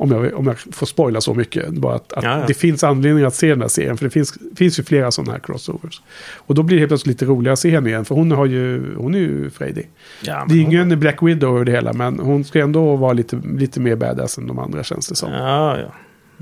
[0.00, 1.68] Om jag, om jag får spoila så mycket.
[1.68, 2.44] Bara att, att Ja, ja.
[2.46, 3.96] det finns anledning att se den här serien.
[3.96, 6.02] För det finns, finns ju flera sådana här crossovers.
[6.36, 8.04] Och då blir det helt plötsligt lite roligare att se henne igen.
[8.04, 9.88] För hon, har ju, hon är ju frejdig.
[10.22, 11.92] Ja, Det är ingen Black Widow över det hela.
[11.92, 15.32] Men hon ska ändå vara lite, lite mer badass än de andra känns det som.
[15.32, 15.92] Ja, ja.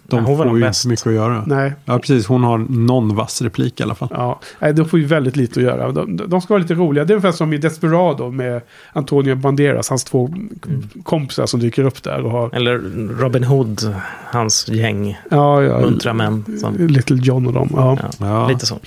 [0.09, 0.85] De Ja, hon får ju bäst.
[0.85, 1.45] inte mycket att göra.
[1.47, 2.27] Nej, Ja, precis.
[2.27, 4.09] Hon har någon vass replik i alla fall.
[4.11, 5.93] Ja, nej, de får ju väldigt lite att göra.
[5.93, 7.05] De, de ska vara lite roliga.
[7.05, 8.63] Det är ungefär som i Desperado med
[8.93, 10.35] Antonio Banderas, hans två
[11.03, 12.55] kompisar som dyker upp där och har...
[12.55, 12.79] Eller
[13.21, 13.95] Robin Hood,
[14.33, 15.81] hans gäng Ja, ja.
[15.81, 16.45] muntra män.
[16.61, 17.71] Som, Little John och dem.
[17.77, 17.99] Ja.
[18.03, 18.49] ja, Ja.
[18.49, 18.79] Lite så.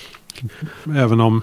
[0.96, 1.42] Även om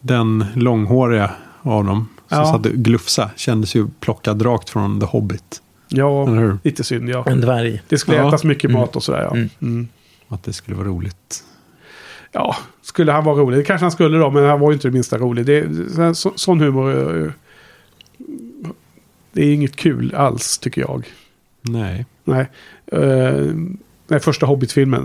[0.00, 1.30] den långhåriga
[1.62, 2.44] av dem som Ja.
[2.52, 5.62] satt och glufsa kändes ju plockad rakt från The Hobbit.
[5.88, 6.26] Ja,
[6.62, 7.24] lite synd ja.
[7.26, 7.82] En dvärg.
[7.88, 8.28] Det skulle Ja.
[8.28, 8.80] ätas mycket Mm.
[8.80, 9.30] mat och sådär ja.
[9.30, 9.48] Mm.
[9.62, 9.88] Mm.
[10.28, 11.44] Att det skulle vara roligt.
[12.32, 13.58] Ja, skulle han vara rolig?
[13.58, 15.46] Det kanske han skulle då, men han var ju inte det minsta rolig.
[15.46, 17.22] Det, så, så, sån humor...
[17.24, 17.30] eh,
[19.32, 21.06] Det är inget kul alls, tycker jag.
[21.62, 22.06] Nej.
[22.24, 22.46] Nej.
[22.92, 23.52] Uh,
[24.08, 25.02] nej, första Hobbit-filmen,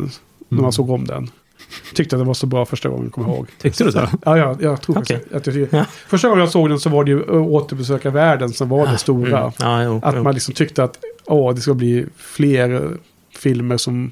[0.50, 0.62] när Mm.
[0.64, 1.30] man såg om den.
[1.94, 3.48] Tyckte att det var så bra första gången, kommer jag ihåg.
[3.62, 4.10] Tyckte du det?
[4.26, 5.78] Ja, ja jag tror faktiskt att jag tycker.
[5.78, 5.86] Ja.
[6.08, 8.98] Första gången jag såg den så var det ju Å- Återbesöka världen som var det
[8.98, 9.40] stora.
[9.40, 9.52] Mm.
[9.60, 10.24] Ja, jo, Att jo.
[10.24, 12.82] man liksom tyckte att åh, det ska bli fler eh,
[13.38, 14.12] filmer som,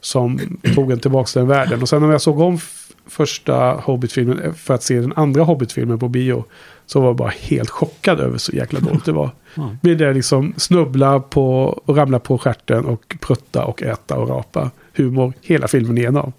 [0.00, 0.40] som
[0.74, 1.82] tog en tillbaka till den världen.
[1.82, 2.58] Och sen när jag såg om
[3.06, 6.44] första Hobbit-filmen eh, för att se den andra Hobbit-filmen på bio.
[6.86, 9.30] Så var jag bara helt chockad över så jäkla dåligt det var.
[9.56, 9.76] Ja.
[9.82, 14.70] Blir det liksom snubbla på och ramla på stjärten och prutta och äta och rapa.
[14.96, 16.32] Humor hela filmen igenom.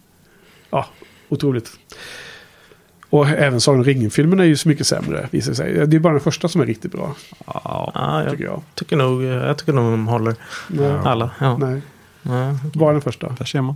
[0.76, 0.86] Ja,
[1.30, 1.72] otroligt.
[3.10, 5.88] Och även Sagan om ringen-filmen är ju så mycket sämre, visar det sig.
[5.88, 7.16] Det är bara den första som är riktigt bra,
[7.46, 8.62] Ja, tycker jag jag.
[8.74, 10.36] tycker nog, jag tycker nog de håller
[10.68, 10.92] Nej.
[11.04, 11.32] alla.
[11.40, 11.58] Ja.
[11.58, 11.82] Nej,
[12.22, 12.58] Ja.
[12.74, 13.30] bara den första.
[13.38, 13.76] Där ser man.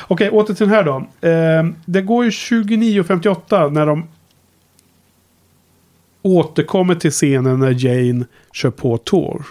[0.00, 0.96] Okej, åter till den här då.
[1.28, 4.06] Eh, det går ju 29.58 när de
[6.22, 9.44] återkommer till scenen när Jane kör på Tor.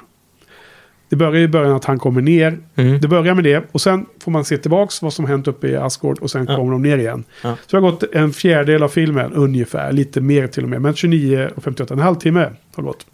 [1.12, 2.58] Det börjar i början att han kommer ner.
[2.76, 3.02] Mm.
[3.02, 5.76] Det börjar med det och sen får man se tillbaks vad som hänt uppe i
[5.78, 6.56] Asgård och sen Ja.
[6.56, 7.24] kommer de ner igen.
[7.44, 7.56] Ja.
[7.68, 10.82] Så det har gått en fjärdedel av filmen ungefär, lite mer till och med.
[10.82, 13.06] Men 29.58, en halvtimme har gått.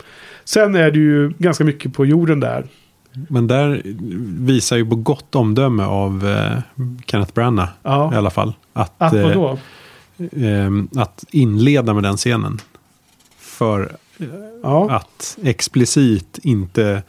[0.46, 2.66] Sen är det ju ganska mycket på jorden där.
[3.30, 3.82] Men där
[4.46, 6.60] visar ju på gott omdöme av eh,
[7.06, 8.14] Kenneth Branagh Ja.
[8.14, 8.54] i alla fall.
[8.74, 9.58] Att, Att eh, vadå?
[10.18, 12.60] eh, att inleda med den scenen.
[13.40, 13.92] För
[14.64, 14.90] Ja.
[14.92, 17.04] att explicit inte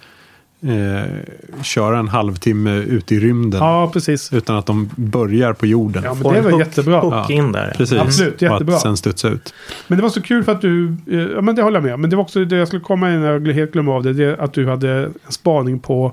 [0.62, 3.60] eh, köra en halvtimme ut i rymden.
[3.60, 4.32] ja, precis.
[4.32, 6.02] Utan att de börjar på jorden.
[6.04, 7.00] Ja, men det var hook- jättebra.
[7.00, 7.74] Hook in där.
[7.76, 7.98] Precis.
[7.98, 8.74] Absolut, Och jättebra.
[8.74, 9.54] att sen studsa ut.
[9.88, 11.98] Men det var så kul för att du, eh, ja men det håller jag med.
[11.98, 14.12] Men det var också det jag skulle komma in när jag helt glömde av det.
[14.12, 14.36] det.
[14.40, 16.12] Att du hade en spaning på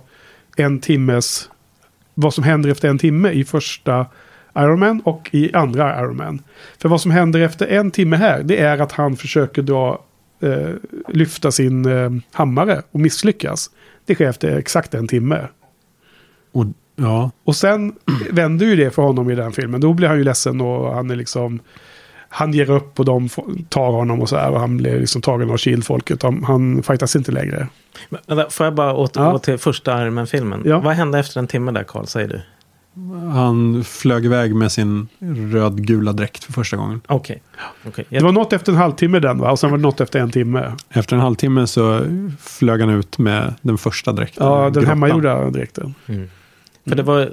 [0.57, 1.49] en timmes,
[2.13, 4.05] vad som händer efter en timme i första
[4.57, 6.41] Iron Man och i andra Iron Man.
[6.77, 10.01] För vad som händer efter en timme här, det är att han försöker dra,
[10.41, 10.69] eh,
[11.09, 13.69] lyfta sin eh, hammare och misslyckas.
[14.05, 15.47] Det sker efter exakt en timme.
[16.51, 16.65] Och,
[16.95, 17.95] ja, Och sen
[18.31, 19.81] vänder ju det för honom i den filmen.
[19.81, 21.59] Då blir han ju ledsen och han är liksom...
[22.29, 23.29] Han ger upp och de
[23.69, 24.51] tar honom och så här.
[24.51, 26.23] Och han blir liksom tagen av Shield-folket.
[26.23, 27.67] Han, han fightas inte längre.
[28.09, 29.39] Men, får jag bara återgå Ja.
[29.39, 30.61] till första Iron Man-filmen?
[30.65, 30.79] Ja.
[30.79, 32.05] Vad hände efter en timme där, Carl?
[32.05, 32.41] Säger du?
[33.33, 35.07] Han flög iväg med sin
[35.51, 37.01] rödgula dräkt för första gången.
[37.07, 37.41] Okej.
[37.87, 38.05] Okej.
[38.09, 39.51] Det var något efter en halvtimme den va?
[39.51, 40.71] Och sen var det något efter en timme.
[40.89, 42.01] Efter en halvtimme så
[42.39, 44.47] flög han ut med den första dräkten.
[44.47, 44.89] Ja, den Grottan.
[44.89, 45.95] hemmagjorda dräkten.
[46.05, 46.29] Mm.
[46.87, 47.31] För det var...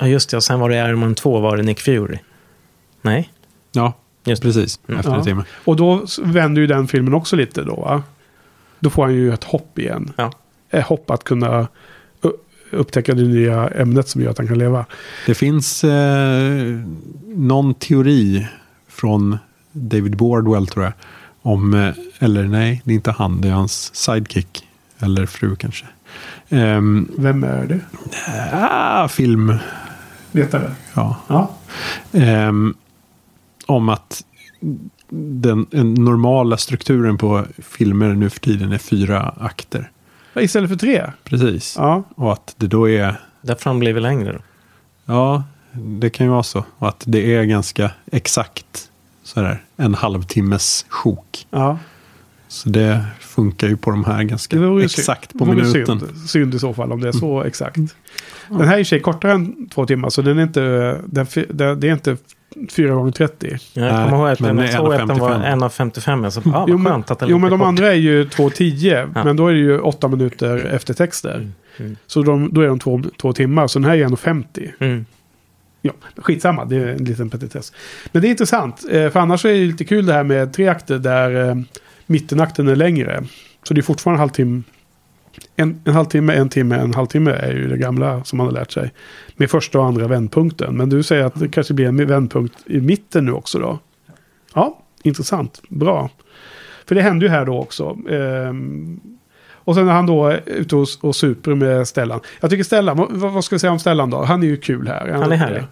[0.00, 0.36] Ja, just det.
[0.36, 2.18] Och sen var det Iron Man 2, var det Nick Fury?
[3.02, 3.32] Nej?
[3.72, 3.92] Ja,
[4.24, 4.80] Just precis.
[4.88, 5.16] Efter Ja.
[5.16, 5.44] en timme.
[5.64, 8.02] Och då vänder ju den filmen också lite då va?
[8.80, 10.12] Då får han ju ett hopp igen.
[10.16, 10.32] Ja.
[10.70, 11.68] Ett hopp att kunna
[12.72, 14.86] upptäcka det nya ämnet som gör att han kan leva.
[15.26, 16.78] Det finns eh,
[17.26, 18.46] någon teori
[18.88, 19.38] från
[19.72, 20.92] David Bordwell tror jag.
[21.42, 24.66] Om, eh, eller nej, det är inte han, det är hans sidekick.
[24.98, 25.86] Eller fru kanske.
[26.48, 27.80] Ehm, Vem är det?
[28.52, 29.54] ah, film,
[30.32, 30.72] Vetare?
[30.94, 31.16] ja.
[31.26, 31.50] Ja.
[32.12, 32.74] Ehm,
[33.66, 34.24] om att
[35.14, 39.90] den, den normala strukturen på filmer nu för tiden är fyra akter.
[40.40, 41.10] Istället för tre?
[41.24, 41.74] Precis.
[41.78, 42.02] Ja.
[42.16, 44.38] Och att det då är, Därför han blev längre då.
[45.14, 46.64] ja, det kan ju vara så.
[46.78, 48.90] Och att det är ganska exakt
[49.22, 51.46] sådär, en halvtimmes sjok.
[51.50, 51.78] Ja.
[52.48, 55.38] Så det funkar ju på de här ganska exakt synd.
[55.38, 56.00] på Det minuten.
[56.00, 57.76] Synd, synd i så fall om det är så exakt.
[58.48, 60.60] Den här är i sig kortare än två timmar så den är inte,
[61.06, 61.26] den,
[61.80, 62.16] det är inte
[62.70, 65.30] 4 gånger 30 Jag kommer ihåg att men jag det är såg att den var
[65.34, 65.68] 1,55.
[65.68, 66.22] 1,55.
[66.24, 67.66] Jag sa, ah, Jo men, att den jo men de kort.
[67.68, 69.24] andra är ju 2.10 Ja.
[69.24, 71.50] men då är det ju 8 minuter efter texter.
[71.78, 71.96] mm.
[72.06, 74.70] Så de, då är de två, två timmar så den här är 1.50.
[74.78, 75.06] Mm.
[75.82, 77.72] Ja, skitsamma, det är en liten petitess.
[78.12, 80.68] Men det är intressant, eh, för annars är det lite kul det här med tre
[80.68, 81.54] akter där eh,
[82.06, 83.24] mittenakten är längre.
[83.62, 84.62] Så det är fortfarande en halvtimme.
[85.56, 88.72] En, en halvtimme, en timme, en halvtimme är ju det gamla som man har lärt
[88.72, 88.92] sig.
[89.36, 90.76] Med första och andra vändpunkten.
[90.76, 93.78] Men du säger att det kanske blir en vändpunkt i mitten nu också då.
[94.54, 95.62] Ja, intressant.
[95.68, 96.10] Bra.
[96.86, 97.96] För det hände ju här då också.
[98.10, 99.00] Ehm,
[99.64, 102.20] och sen är han då ute och, och super med Stellan.
[102.40, 104.22] Jag tycker Stellan, vad, vad ska vi säga om Stellan då?
[104.22, 105.08] Han är ju kul här.
[105.08, 105.62] Han är härlig.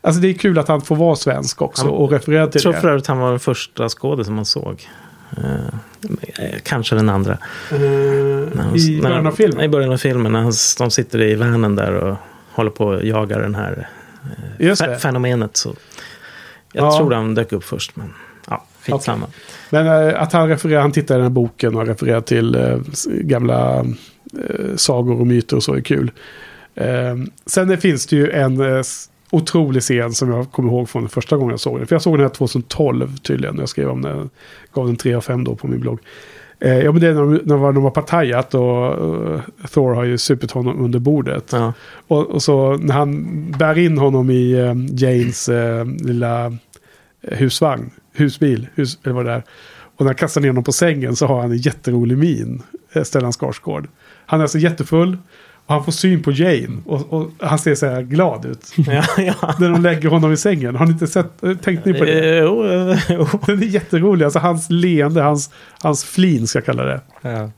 [0.00, 2.60] Alltså det är kul att han får vara svensk också Han- och referera Jag till
[2.60, 2.80] tror det.
[2.80, 4.88] för övrigt han var den första skådisen man såg.
[5.36, 7.32] Eh, eh, kanske den andra.
[7.72, 7.78] Eh,
[8.58, 9.64] han- I början av filmen.
[9.64, 10.32] I början av filmen.
[10.32, 12.16] När han, de sitter i vanen där och
[12.52, 13.88] håller på att jaga den här
[14.58, 14.98] det.
[14.98, 15.56] fenomenet.
[15.56, 15.74] Så
[16.72, 16.98] jag Ja.
[16.98, 17.96] tror han dök upp först.
[17.96, 18.14] Men
[18.48, 19.26] ja, skitsamma.
[19.70, 22.78] Men eh, att han refererar, han tittar i den här boken och refererar till eh,
[23.06, 26.10] gamla eh, sagor och myter och så är kul.
[26.74, 28.82] Eh, sen finns det ju en eh,
[29.30, 31.86] otrolig scen som jag kommer ihåg från första gången jag såg den.
[31.86, 33.54] För jag såg den här 2012 tydligen.
[33.54, 34.30] när Jag skrev om den,
[34.72, 35.98] gav den 3 av 5 då på min blogg.
[36.60, 38.86] Eh, ja, men det är när de, när de har partajat och
[39.34, 39.40] eh,
[39.70, 41.52] Thor har ju supit honom under bordet.
[41.52, 41.72] Ja.
[42.08, 43.26] Och, och så när han
[43.58, 44.74] bär in honom i eh,
[45.04, 46.46] Janes eh, lilla
[47.22, 49.42] eh, husvagn, husbil, hus, eller vad det är.
[49.96, 53.02] Och när han kastar ner honom på sängen så har han en jätterolig min, eh,
[53.02, 53.88] Stellan Skarsgård.
[54.26, 55.18] Han är alltså jättefull
[55.68, 58.72] han får syn på Jane och, och han ser så här glad ut.
[58.76, 59.54] Ja, ja.
[59.58, 60.76] när de lägger honom i sängen.
[60.76, 62.38] Har ni inte sett, eh, tänkt ni på det?
[62.38, 63.26] Eh, Jo, eh, jo.
[63.46, 65.50] Den är jätterolig, alltså hans leende, hans,
[65.82, 67.00] hans flin ska jag kalla det.
[67.22, 67.50] Ja.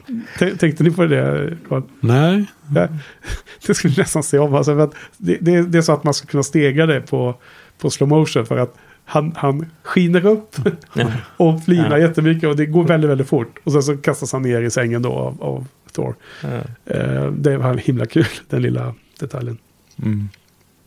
[0.59, 1.83] Tänkte ni på det, Carl?
[2.01, 2.89] Nej, Ja,
[3.67, 4.55] det skulle nästan se om.
[4.55, 7.35] Alltså, för det, det, det är så att man ska kunna stega det på,
[7.81, 8.47] på slow motion.
[8.47, 8.75] För att
[9.05, 10.57] han, han skiner upp
[10.95, 11.07] Ja.
[11.37, 11.99] och flinar Ja.
[11.99, 12.49] jättemycket.
[12.49, 13.59] Och det går väldigt, väldigt fort.
[13.65, 16.15] Och sen så kastas han ner i sängen då av, av Thor.
[16.43, 16.49] Ja.
[16.95, 19.59] Eh, det var himla kul, den lilla detaljen.
[20.03, 20.29] Mm.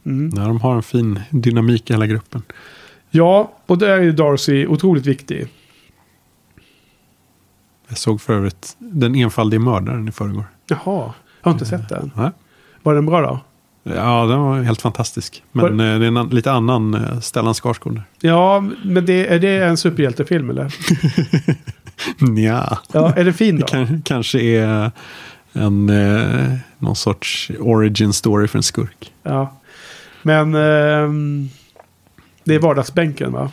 [0.04, 2.42] Nej, de har en fin dynamik i hela gruppen.
[3.10, 5.48] Ja, och där är ju Darcy otroligt viktig.
[7.88, 10.46] Jag såg för övrigt Den enfaldige mördaren i förrgår.
[10.68, 12.12] Jaha, jag har inte sett den.
[12.16, 12.30] Nej.
[12.84, 13.40] Var den bra då?
[13.96, 15.44] Ja, den var helt fantastisk.
[15.52, 18.02] Men Var- eh, det är en lite annan eh, Stellan Skarsgård.
[18.20, 20.76] Ja, men det, är det en superhjältefilm eller?
[22.20, 23.68] Nja, Ja, är det fin det då?
[23.68, 24.92] kan, kanske är
[25.54, 29.14] en, eh, någon sorts origin story för en skurk.
[29.24, 29.54] Ja.
[30.22, 31.50] Men ehm,
[32.44, 33.52] det är vardagsbänken va?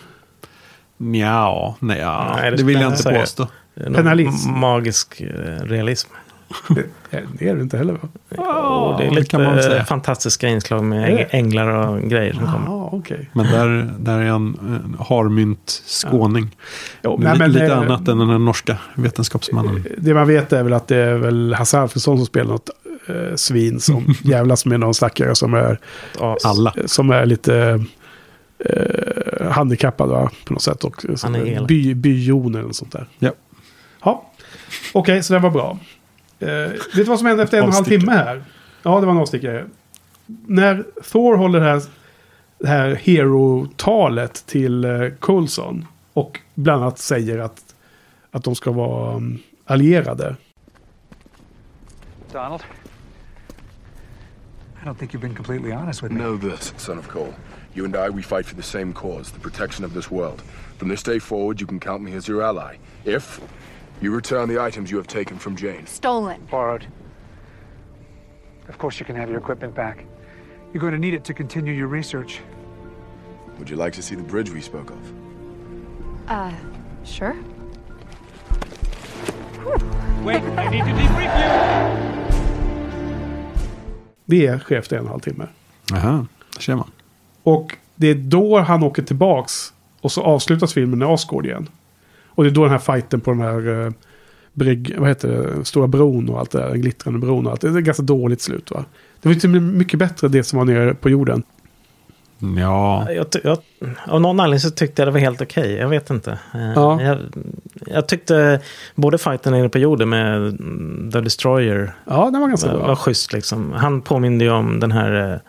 [0.97, 3.21] Nja, nej, ja, Nej, det det vill jag inte säga.
[3.21, 3.49] påstå.
[3.95, 4.51] Penalism.
[4.53, 6.09] Magisk eh, realism.
[6.69, 6.85] Det,
[7.39, 8.09] det är det inte heller va?
[8.69, 9.77] och det är det lite kan man säga.
[9.79, 11.23] eh, fantastiska inslag med det?
[11.25, 12.67] änglar och grejer som kommer.
[12.67, 13.31] Ja, okej.
[13.33, 16.57] Men där, där är en, en harmynt skåning.
[17.03, 19.85] Jo, Li- nej, men, lite eh, annat än den norska vetenskapsmannen.
[19.99, 22.71] Det man vet är väl att det är väl Hasse Alfredson som spelar något
[23.09, 25.79] eh, svin som jävlas med någon stackare som är.
[26.45, 26.75] Alla.
[26.87, 27.85] som är lite
[28.65, 30.31] eh, handikappad va?
[30.45, 30.85] på något sätt.
[30.85, 33.07] Och, Han är by, byjon eller något sånt där.
[33.19, 33.31] Ja.
[34.05, 34.31] Ja,
[34.93, 35.79] okej, så det var bra.
[36.41, 38.43] Eh, vet du vad som hände efter en och en halv timme här?
[38.83, 39.67] Ja, det var en avstickare.
[40.47, 41.83] När Thor håller det här,
[42.59, 47.75] det här hero-talet till eh, Coulson och bland annat säger att,
[48.31, 50.37] att de ska vara um, allierade.
[52.33, 52.63] Donald?
[54.83, 56.21] I don't think you've been completely honest with me.
[56.21, 57.35] Know this, son of Cole.
[57.75, 60.43] You and I, we fight for the same cause, the protection of this world.
[60.79, 62.77] From this day forward, you can count me as your ally.
[63.05, 63.41] If
[64.01, 65.87] you return the items you have taken from Jane.
[65.87, 66.41] Stolen.
[66.51, 66.87] Borrowed.
[68.69, 70.05] Of course, you can have your equipment back.
[70.73, 72.41] You're going to need it to continue your research.
[73.59, 74.99] Would you like to see the bridge we spoke of?
[76.29, 76.53] Uh,
[77.05, 77.37] sure.
[80.25, 81.91] Wait, I need to debrief you!
[84.25, 85.49] Det sker efter en och en halv timme.
[85.91, 86.91] Jaha, där ser man.
[87.43, 89.73] Och det är då han åker tillbaks.
[90.01, 91.69] Och så avslutas filmen med Asgård igen.
[92.41, 93.93] Och det är då den här fighten på den här eh,
[94.53, 97.61] brygg, vad heter det, stora bron och allt det där, den glittrande bron och allt.
[97.61, 98.85] Det är ett ganska dåligt slut va.
[99.23, 101.43] Det var med mycket bättre det som var nere på jorden.
[102.59, 103.59] Ja, Jag, jag,
[104.07, 105.73] av någon anledning så tyckte jag det var helt okej.
[105.73, 106.31] Jag vet inte.
[106.55, 107.03] Eh, Ja.
[107.03, 107.19] Jag,
[107.87, 108.61] jag tyckte
[108.95, 112.87] både fighten nere på jorden med mm, The Destroyer Ja, den var ganska var, bra.
[112.87, 113.33] var schysst.
[113.33, 113.73] Liksom.
[113.73, 115.41] Han påminde ju om den här...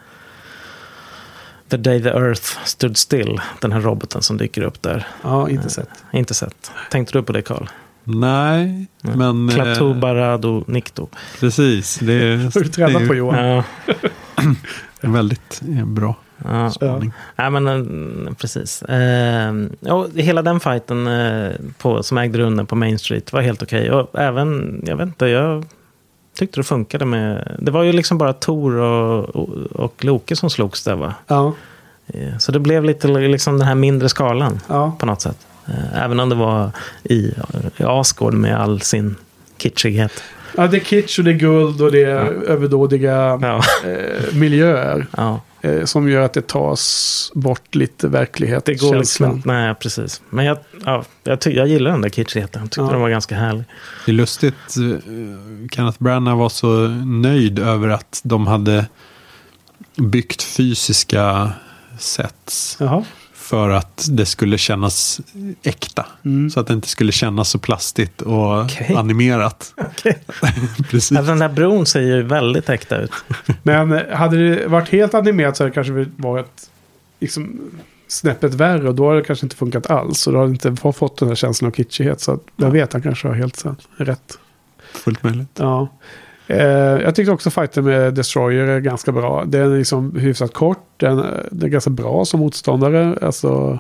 [1.73, 3.41] eh, The Day the Earth Stood Still.
[3.59, 5.07] Den här roboten som dyker upp där.
[5.21, 5.89] Ja, inte sett.
[6.13, 6.71] Inte sett.
[6.91, 7.65] Tänkte du på det Karl?
[8.03, 9.49] nej, men...
[9.49, 11.07] eh, Klato Barado Nikto.
[11.39, 12.37] Precis, det är,
[12.83, 13.45] Har du är på Johan?
[13.45, 13.63] Ja,
[15.01, 16.15] väldigt eh, bra
[16.45, 16.69] ja.
[16.69, 17.11] spaning.
[17.35, 17.67] Nej, men
[18.27, 18.81] eh, precis.
[18.83, 23.63] Eh, och hela den fighten eh, på, som ägde rum på Main Street var helt
[23.63, 23.91] okej.
[23.91, 25.65] Och även, jag vet inte, jag
[26.41, 27.57] tyckte det funkade med...
[27.59, 29.35] Det var ju liksom bara Tor och,
[29.71, 31.13] och, Loke som slogs där va?
[31.27, 31.53] Ja,
[32.13, 34.95] Eh, Så det blev lite liksom den här mindre skalan ja.
[34.99, 35.37] på något sätt.
[35.67, 36.71] Eh, Även om det var
[37.03, 37.33] i,
[37.77, 39.15] i Asgård med all sin
[39.57, 40.11] kitschighet.
[40.57, 45.07] Ja, det är kitsch och det är guld och det är överdådiga Ja, eh, miljöer.
[45.17, 45.41] ja.
[45.63, 48.65] Eh, som gör att det tas bort lite verklighet.
[48.65, 49.41] Det går liksom...
[49.45, 50.21] Nej, precis.
[50.29, 52.61] Men jag, ja, jag, ty, jag gillar den där kitschigheten.
[52.61, 52.91] Jag tyckte Ja.
[52.91, 53.63] den var ganska härlig.
[54.05, 54.55] Det är lustigt.
[54.77, 58.85] eh, Kenneth Branagh var så nöjd över att de hade
[59.97, 61.51] byggt fysiska
[61.99, 63.03] sets Jaha.
[63.51, 65.21] För att det skulle kännas
[65.63, 66.05] äkta.
[66.25, 66.49] Mm.
[66.49, 68.95] Så att det inte skulle kännas så plastigt och Okej.
[68.95, 69.73] animerat.
[70.89, 71.17] Precis.
[71.17, 73.11] Alltså, den där bron ser ju väldigt äkta ut.
[73.63, 76.69] Men hade det varit helt animerat så hade det kanske varit
[77.19, 77.59] liksom,
[78.07, 78.87] snäppet värre.
[78.89, 80.27] Och då hade det kanske inte funkat alls.
[80.27, 82.21] Och då hade det inte få- fått den här känslan av kitschighet.
[82.21, 83.65] Så att, jag vet, han kanske har helt
[83.97, 84.37] rätt.
[84.93, 85.49] Fullt möjligt.
[85.55, 85.87] Ja.
[86.51, 89.43] Eh, jag tyckte också fighten med Destroyer är ganska bra.
[89.45, 90.87] Den är liksom hyfsat kort.
[90.97, 93.17] Den, den är ganska bra som motståndare.
[93.21, 93.79] Alltså,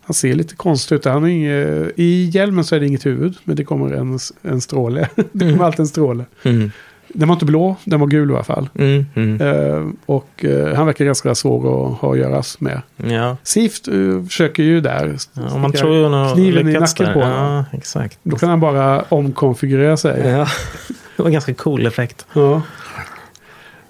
[0.00, 1.04] Han ser lite konstig ut.
[1.04, 3.36] Han har inget, I hjälmen så är det inget huvud.
[3.44, 5.08] Men det kommer en, en stråle.
[5.32, 6.24] det kommer alltid en stråle.
[6.42, 6.70] Mm.
[7.12, 8.68] Den var inte blå, den var gul i alla fall.
[8.74, 9.06] Mm.
[9.14, 9.40] Mm.
[9.40, 12.82] Eh, och eh, han verkar ganska svår att ha att göra med.
[12.96, 13.36] Ja.
[13.42, 15.16] Sift uh, försöker ju där.
[15.32, 17.12] ja, om man tror nog kniven i lyckats nacken där.
[17.12, 17.64] på honom.
[17.70, 18.18] Ja, exakt.
[18.22, 20.28] Då kan han bara omkonfigurera sig.
[20.28, 20.46] Ja.
[21.18, 22.26] Det var en ganska cool effekt.
[22.32, 22.62] Ja.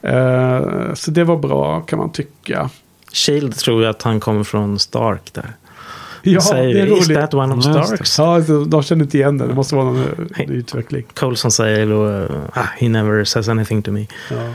[0.03, 2.71] Eh, så det var bra kan man tycka.
[3.13, 5.53] Shield tror jag att han kommer från Stark där.
[6.23, 7.21] Ja, säger, det är Is roligt.
[7.21, 7.63] that one of.
[7.63, 8.19] Starks?
[8.19, 9.47] Ja, så de känner inte igen det.
[9.47, 11.05] Det måste vara någon eh, ny utveckling.
[11.15, 14.07] Coulson säger då, uh, ah, he never says anything to me.
[14.31, 14.49] Ja.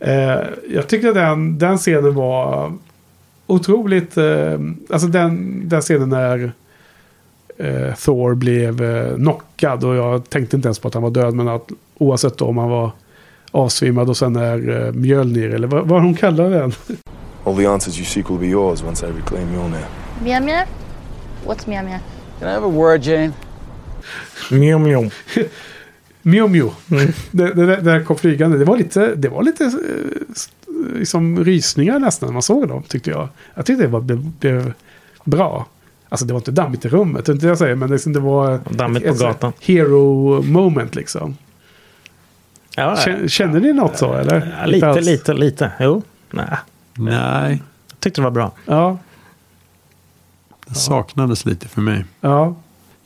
[0.00, 0.40] Eh,
[0.70, 2.72] jag tyckte den, den scenen var
[3.46, 4.16] otroligt...
[4.16, 4.60] Eh,
[4.90, 6.52] alltså den, den scenen när
[7.58, 9.84] eh, Thor blev eh, knockad.
[9.84, 11.34] Och jag tänkte inte ens på att han var död.
[11.34, 11.68] Men att
[11.98, 12.90] oavsett om han var
[13.50, 16.72] avsvimmad och sen när eh, Mjölnir, eller vad, vad hon kallar den.
[17.44, 19.86] All the answers you seek will be yours once I reclaim Mjolnir.
[20.24, 20.64] Meow meow?
[21.46, 21.98] What's meow meow?
[22.40, 23.32] Can I have a word, Jane?
[24.50, 25.10] Mjau, mjau.
[26.26, 26.70] Mew Mew.
[27.30, 28.58] Det, det, det där kom flygande.
[28.58, 33.10] Det var lite, det var lite eh, liksom rysningar nästan när man såg dem tyckte
[33.10, 33.28] jag.
[33.54, 34.72] Jag tyckte det var, blev, blev
[35.24, 35.66] bra.
[36.08, 37.74] Alltså det var inte dammigt i rummet, inte jag säger.
[37.74, 39.52] Men liksom det var Dammigt på ett gatan.
[39.60, 41.36] hero moment liksom.
[42.76, 44.56] Ja, Känner, känner ni något så eller?
[44.60, 45.72] ja, lite, lite, lite.
[45.80, 46.46] Jo, nej.
[46.94, 48.52] Nej, Jag tyckte det var bra.
[48.66, 48.98] Ja,
[50.66, 52.04] det saknades lite för mig.
[52.20, 52.56] ja.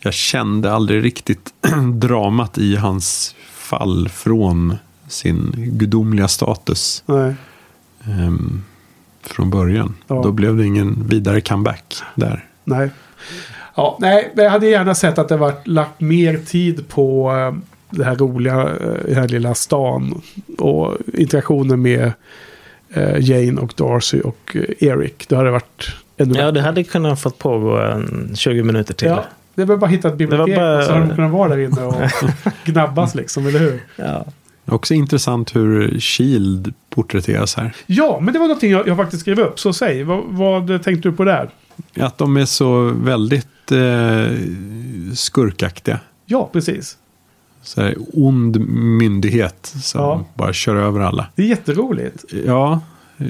[0.02, 1.55] Jag kände aldrig riktigt
[1.94, 4.77] dramat i hans fall från
[5.09, 7.35] sin gudomliga status Nej.
[8.05, 8.64] ehm,
[9.22, 9.94] från början.
[10.06, 10.20] Ja.
[10.22, 12.44] Då blev det ingen vidare comeback där.
[12.65, 12.91] Nej.
[13.74, 17.55] Ja, nej, men jag hade gärna sett att det var lagt mer tid på eh,
[17.91, 20.23] det här roliga, eh, den här lilla stan.
[20.59, 22.12] Och interaktionen med
[22.95, 25.15] eh, Jane och Darcy och Eric.
[25.28, 29.09] Det hade varit ännu Ja, det hade kunnat fått pågå en 20 minuter till.
[29.09, 29.24] Ja,
[29.55, 31.59] det var bara att hitta ett bibliotek bara- och så hade de kunnat vara där
[31.59, 31.95] inne och
[32.65, 33.82] gnabbas liksom, eller hur?
[33.97, 34.24] Ja.
[34.66, 37.73] Också intressant hur Shield porträtteras här.
[37.87, 39.61] Ja, men det var någonting jag, jag faktiskt skrev upp.
[39.61, 41.51] Så säg, vad, vad tänkte du på där?
[41.97, 44.36] Att de är så väldigt eh,
[45.15, 45.98] skurkaktiga.
[46.27, 46.97] Ja, precis.
[47.62, 50.24] Så här, ond myndighet som Ja.
[50.35, 51.27] bara kör över alla.
[51.35, 52.24] Det är jätteroligt.
[52.47, 52.81] Ja,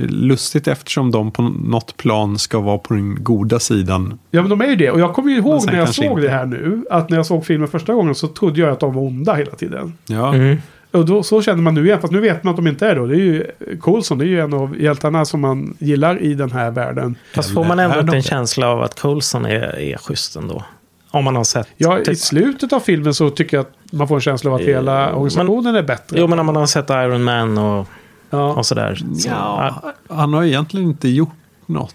[0.09, 4.19] lustigt eftersom de på något plan ska vara på den goda sidan.
[4.31, 4.91] Ja, men de är ju det.
[4.91, 6.21] Och jag kommer ju ihåg när jag såg inte.
[6.23, 6.85] det här nu.
[6.91, 9.51] Att när jag såg filmen första gången så trodde jag att de var onda hela
[9.53, 9.93] tiden.
[10.07, 10.57] Ja, Mm.
[10.93, 12.01] Och då, så känner man nu igen.
[12.01, 13.07] Fast nu vet man att de inte är då.
[13.07, 13.51] Det är ju
[13.81, 14.19] Coulson.
[14.19, 17.17] Det är ju en av hjältarna som man gillar i den här världen.
[17.35, 20.65] Fast får man ändå inte en känsla av att Coulson är, är schysst ändå?
[21.11, 21.69] Om man har sett...
[21.77, 24.57] Ja, i typ- slutet av filmen så tycker jag att man får en känsla av
[24.57, 26.21] att hela Eh, organisationen är bättre.
[26.21, 27.87] Jo, men om man har sett Iron Man och,
[28.31, 28.53] ja.
[28.53, 28.95] och sådär.
[29.19, 31.29] Så, ja, han har egentligen inte gjort
[31.67, 31.95] något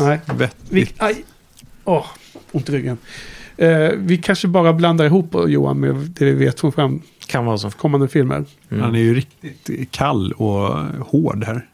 [0.00, 0.20] Nej.
[0.34, 0.70] vettigt.
[0.70, 1.24] Vi, aj.
[1.84, 2.06] Åh,
[2.52, 2.98] ont i ryggen.
[3.56, 7.58] Eh, vi kanske bara blandar ihop Johan med det vi vet från fram kan vara
[7.58, 7.70] så.
[7.70, 8.44] kommande filmer.
[8.70, 8.82] Mm.
[8.82, 10.68] Han är ju riktigt kall och
[11.06, 11.66] hård här.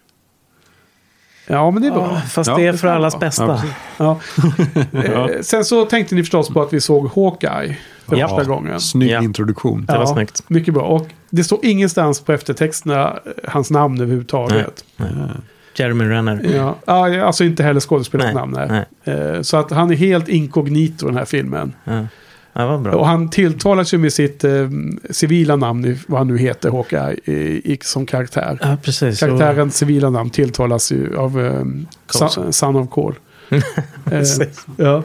[1.46, 2.10] Ja, men det är bra.
[2.14, 3.62] Ja, fast Ja, det är det för kan allas bästa.
[3.96, 4.20] Ja.
[4.92, 7.76] Eh, sen så tänkte ni förstås på att vi såg Hawkeye
[8.06, 8.28] för Ja.
[8.28, 8.80] första gången.
[8.80, 9.22] Snygg Ja.
[9.22, 9.84] introduktion.
[9.86, 10.48] Det var snyggt.
[10.48, 10.82] Mycket bra.
[10.82, 14.84] Och det står ingenstans på eftertexterna eh, hans namn överhuvudtaget.
[15.74, 16.40] Jeremy Renner.
[16.56, 16.76] Ja.
[16.84, 18.86] Ja, alltså inte heller skådespelarens Nej, namn.
[19.04, 19.16] Nej.
[19.16, 21.72] Eh, Så att han är helt inkognito i den här filmen.
[21.84, 22.06] Ja.
[22.52, 22.92] Ja, vad bra.
[22.94, 24.68] Och han tilltalas ju med sitt eh,
[25.10, 28.58] civila namn, vad han nu heter, Hawkeye, i, i, som karaktär.
[28.62, 29.20] Ja, precis.
[29.20, 31.64] Karaktärens civila namn tilltalas ju av eh,
[32.10, 33.16] son, son of Cole.
[34.10, 34.22] eh,
[34.76, 35.02] ja.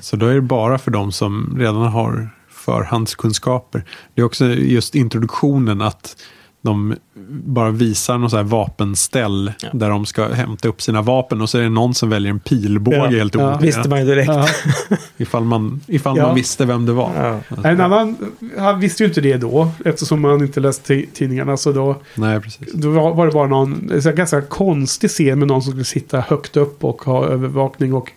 [0.00, 3.84] Så då är det bara för de som redan har förhandskunskaper.
[4.14, 6.16] Det är också just introduktionen att
[6.62, 6.94] de
[7.30, 9.68] bara visar någon så här vapenställ Ja.
[9.72, 12.40] där de ska hämta upp sina vapen och så är det någon som väljer en
[12.40, 13.06] pilbåge Ja.
[13.06, 13.40] helt Ja.
[13.48, 13.62] omotiverat.
[13.78, 14.28] Visste man ju direkt.
[14.28, 14.46] Ja.
[15.16, 16.26] Ifall, man, ifall Ja.
[16.26, 17.40] man visste vem det var.
[17.48, 17.58] Ja.
[17.70, 18.16] En annan,
[18.58, 21.56] han visste ju inte det då, eftersom man inte läste ti- tidningarna.
[21.56, 22.72] Så då, Nej, precis.
[22.72, 26.56] då var det bara någon en ganska konstig scen med någon som skulle sitta högt
[26.56, 27.94] upp och ha övervakning.
[27.94, 28.12] Och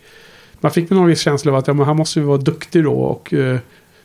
[0.61, 2.93] man fick någon viss känsla av att ja, men han måste ju vara duktig då.
[2.93, 3.59] Och, eh,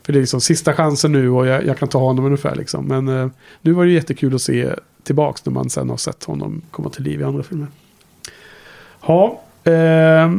[0.06, 2.54] för det är liksom sista chansen nu och jag, jag kan ta honom ungefär.
[2.54, 2.84] Liksom.
[2.84, 3.28] Men eh,
[3.62, 4.70] nu var det jättekul att se
[5.02, 7.68] tillbaks när man sen har sett honom komma till liv i andra filmer.
[9.06, 10.30] Ja, Eh,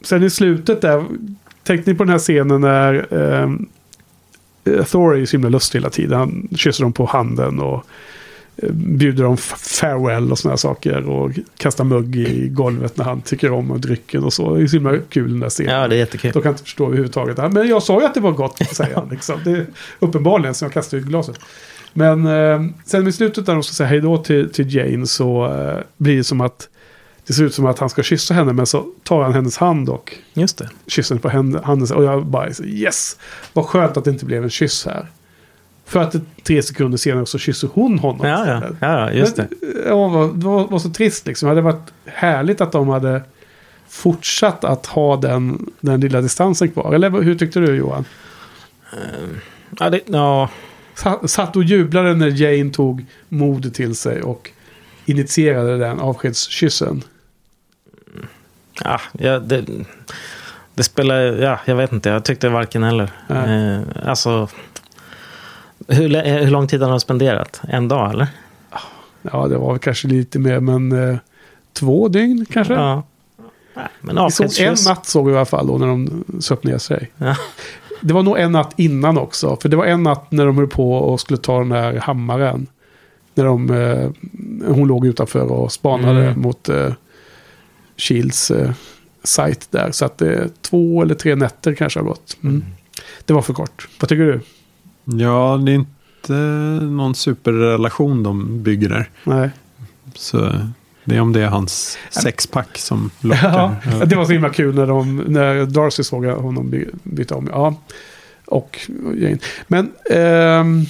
[0.00, 1.04] sen i slutet där,
[1.62, 3.50] tänkte ni på den här scenen när eh,
[4.84, 6.18] Thor är ju så himla lustig hela tiden.
[6.18, 7.86] Han kysser dem på handen och
[8.72, 11.08] bjuder dem farewell och sådana saker.
[11.08, 14.54] Och kastar mugg i golvet när han tycker om drycken och så.
[14.54, 15.74] Det är så himla kul den där scenen.
[15.74, 16.32] ja, det är jättekul.
[16.32, 17.52] De kan inte förstå överhuvudtaget.
[17.52, 19.08] Men jag sa ju att det var gott, säger han.
[19.08, 19.40] Liksom.
[19.44, 19.66] Det är
[19.98, 21.40] uppenbarligen, så jag kastar ut glaset.
[21.92, 25.44] Men eh, sen i slutet när de ska säga hej då till, till Jane så
[25.46, 26.68] eh, blir det som att
[27.26, 29.88] det ser ut som att han ska kyssa henne men så tar han hennes hand
[29.88, 30.68] och Just det.
[30.86, 31.96] kysser på henne, handen.
[31.96, 33.16] Och jag bara yes,
[33.52, 35.06] vad skönt att det inte blev en kyss här.
[35.86, 38.26] För att tre sekunder senare så kysser hon honom.
[38.26, 39.48] Ja, ja, ja, just det.
[39.60, 41.46] Men, ja, det var, det var, var så trist liksom.
[41.46, 43.22] Det hade varit härligt att de hade
[43.88, 46.94] fortsatt att ha den, den lilla distansen kvar.
[46.94, 48.04] Eller hur tyckte du Johan?
[49.78, 50.50] Ja, det, ja,
[50.94, 54.50] Sa- Satt och jublade när Jane tog mod till sig och
[55.04, 57.02] initierade den avskedskyssen.
[58.84, 59.64] ja, ja det,
[60.74, 61.16] det spelar...
[61.20, 62.08] Ja, jag vet inte.
[62.08, 63.10] Jag tyckte varken eller.
[63.28, 63.74] Nej.
[63.74, 64.48] Eh, alltså...
[65.88, 67.60] Hur, lä- hur lång tid har de spenderat?
[67.68, 68.26] En dag eller?
[69.22, 71.16] Ja, det var kanske lite mer, men eh,
[71.72, 72.74] två dygn kanske?
[72.74, 73.02] Ja.
[73.76, 74.86] Nej, Men såg en avskedskyss.
[74.88, 77.10] natt såg vi i alla fall då när de söp ner sig.
[77.16, 77.36] Ja.
[78.00, 79.56] Det var nog en natt innan också.
[79.62, 82.66] För det var en natt när de höll på och skulle ta den där hammaren.
[83.34, 84.10] När de, eh,
[84.74, 86.40] hon låg utanför och spanade Mm.
[86.42, 86.92] mot eh,
[87.96, 88.70] Shields eh,
[89.22, 89.90] sajt där.
[89.92, 92.36] Så att eh, två eller tre nätter kanske har gått.
[92.42, 92.64] Mm.
[93.24, 93.88] Det var för kort.
[94.00, 94.40] Vad tycker du?
[95.04, 96.32] Ja, det är inte
[96.84, 99.10] någon superrelation de bygger där.
[99.24, 99.50] Nej.
[100.14, 100.52] Så
[101.04, 103.76] det är om det är hans sexpack som lockar.
[104.00, 107.48] Ja, det var så himla kul när, de, när Darcy såg honom by, byta om.
[107.52, 107.74] Ja,
[108.46, 108.90] och.
[109.66, 110.84] Men ehm,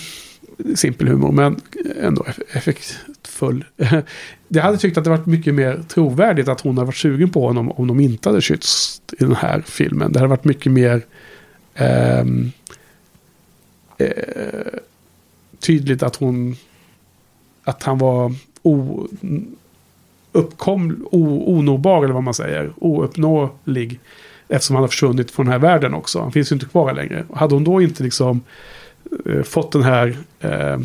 [0.75, 1.61] simpel humor, men
[2.03, 3.65] ändå eff- effektfull.
[4.49, 7.47] Det hade tyckt att det varit mycket mer trovärdigt att hon hade varit sugen på
[7.47, 10.13] honom om de inte hade kyssts i den här filmen.
[10.13, 11.03] Det hade varit mycket mer
[11.75, 12.53] ehm,
[13.99, 14.79] eh,
[15.61, 16.57] tydligt att hon
[17.65, 19.07] att han var o,
[20.33, 24.01] uppkom, o, onåbar eller vad man säger, ouppnåelig.
[24.49, 26.21] Eftersom han har försvunnit från den här världen också.
[26.21, 27.25] Han finns ju inte kvar längre.
[27.35, 28.41] Hade hon då inte liksom
[29.27, 30.79] eh, fått den här eh,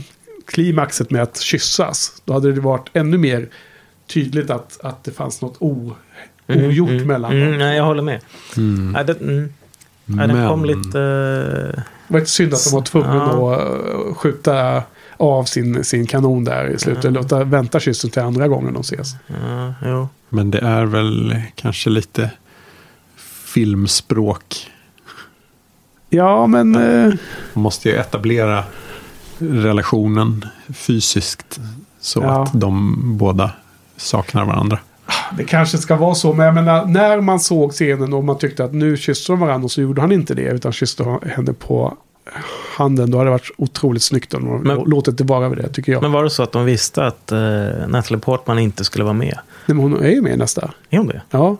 [0.45, 2.21] klimaxet med att kyssas.
[2.25, 3.47] Då hade det varit ännu mer
[4.07, 5.95] tydligt att, att det fanns något o,
[6.47, 7.57] ogjort mm, mellan mm, dem.
[7.57, 8.21] Nej, jag håller med.
[8.93, 9.53] Nej, det, mm.
[10.05, 11.83] nej, den kom lite...
[12.09, 13.55] eh, Det var lite synd att de var tvungna Ja.
[13.55, 13.61] att
[14.07, 14.83] eh, skjuta
[15.17, 17.03] av sin, sin kanon där i slutet.
[17.03, 17.09] Ja.
[17.09, 19.15] Låta vänta kyssen till andra gången de ses.
[19.27, 20.07] ja, jo.
[20.29, 22.31] Men det är väl kanske lite
[23.45, 24.71] filmspråk.
[26.09, 26.75] Ja, men...
[26.75, 27.05] Eh,
[27.53, 28.63] Man måste ju etablera
[29.39, 31.59] relationen fysiskt.
[31.99, 32.43] Så Ja.
[32.43, 33.51] att de båda
[33.97, 34.79] saknar varandra.
[35.37, 38.63] Det kanske ska vara så, men jag menar, när man såg scenen och man tyckte
[38.63, 41.97] att nu kysste de varandra så gjorde han inte det, utan kysste henne på
[42.77, 43.11] handen.
[43.11, 45.91] Då hade det varit otroligt snyggt om de Men- låtit det vara vid det, tycker
[45.91, 46.01] jag.
[46.01, 49.39] Men var det så att de visste att uh, Natalie Portman inte skulle vara med?
[49.65, 50.71] Nej, men hon är ju med nästa.
[50.89, 51.21] Är hon det?
[51.31, 51.57] Ja,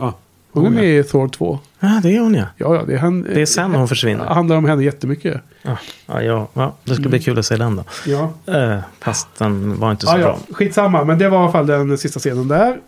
[0.00, 0.14] Ja,
[0.52, 1.58] hon är med i Thor 2.
[1.80, 2.44] Ja, det är hon ja.
[2.56, 4.24] Ja, ja, det, är han, Det är sen hon försvinner.
[4.24, 5.40] Det handlar om henne jättemycket.
[5.62, 7.84] Ja, ja, ja, ja det ska bli kul att se den då.
[8.06, 8.32] Ja.
[8.54, 10.38] Eh, fast den var inte så Ja, bra.
[10.48, 12.78] ja, skitsamma, men det var i alla fall den sista scenen där.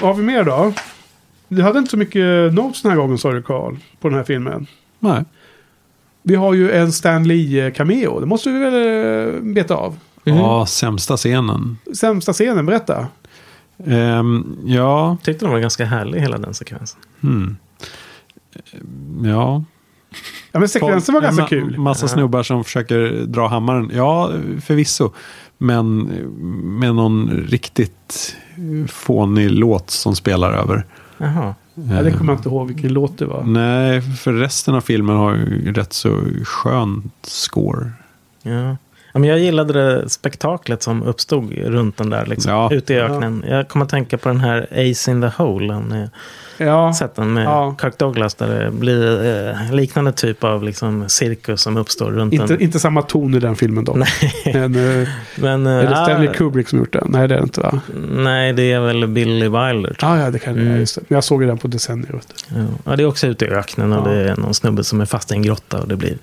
[0.00, 0.72] Vad har vi mer då?
[1.48, 4.24] Du hade inte så mycket notes den här gången, sa du Carl, på den här
[4.24, 4.66] filmen.
[4.98, 5.24] Nej.
[6.22, 8.20] Vi har ju en Stan Lee-cameo.
[8.20, 9.98] Det måste vi väl eh, beta av.
[10.24, 11.78] Ja, sämsta scenen.
[11.96, 13.06] Sämsta scenen, berätta.
[13.86, 17.00] Ehm, ja, Tyckte den var ganska härlig hela den sekvensen.
[17.20, 17.56] hmm.
[19.24, 19.64] ja.
[20.52, 21.78] Ja, men sekvensen var ganska ma- kul.
[21.78, 23.90] Massa snubbar som försöker dra hammaren.
[23.94, 24.30] Ja,
[24.62, 25.12] förvisso.
[25.58, 25.98] Men
[26.78, 28.36] med någon riktigt
[28.88, 30.86] fånig låt som spelar över.
[31.18, 31.54] Jaha.
[31.74, 33.42] Ja, det kommer jag inte ihåg vilken låt det var.
[33.44, 37.90] Nej, för resten av filmen har ju rätt så skönt score.
[38.42, 38.76] Ja.
[39.12, 42.68] Ja, men jag gillade det spektaklet som uppstod runt den där, liksom, Ja.
[42.72, 43.44] ute i öknen.
[43.48, 45.74] Jag kommer att tänka på den här Ace in the Hole.
[45.74, 46.10] Är
[46.66, 47.74] Ja, sett den med Ja.
[47.80, 52.46] Kirk Douglas där det blir eh, liknande typ av liksom, cirkus som uppstår runt inte,
[52.46, 52.60] den.
[52.60, 53.94] inte samma ton i den filmen då.
[53.94, 57.06] Men, eh, Men, eh, är det Stanley ah, Kubrick som gjort den?
[57.08, 57.80] Nej, det är det inte va?
[58.10, 59.94] Nej, det är väl Billy Wilder.
[60.00, 60.76] tror Ja, det kan Mm.
[60.80, 61.00] just det.
[61.08, 62.08] Jag såg ju den på decennier.
[62.12, 62.58] jag.
[62.62, 62.64] Ja.
[62.84, 64.12] ja, det är också ute i öknen och Ja.
[64.12, 65.80] det är någon snubbe som är fast i en grotta.
[65.80, 66.18] Och det, blir,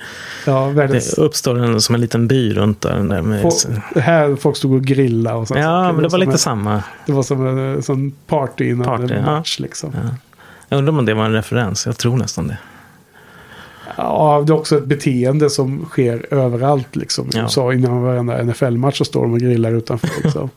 [0.46, 1.16] Ja, världens...
[1.16, 3.00] det uppstår en, som en liten by runt där.
[3.00, 3.52] där med, Få-
[3.94, 5.60] det här folk stod och grillade och sånt.
[5.60, 6.84] ja, men det var lite en- samma.
[7.06, 9.92] Det var som en sån party innan Party, en match liksom.
[10.70, 10.76] Ja.
[10.76, 11.86] Jag undrar om det var en referens.
[11.86, 12.58] Jag tror nästan det.
[13.98, 17.30] Ja, det är också ett beteende som sker överallt liksom.
[17.34, 17.48] Ja.
[17.48, 20.50] Så innan varenda NFL-match så står de och grillar utanför liksom.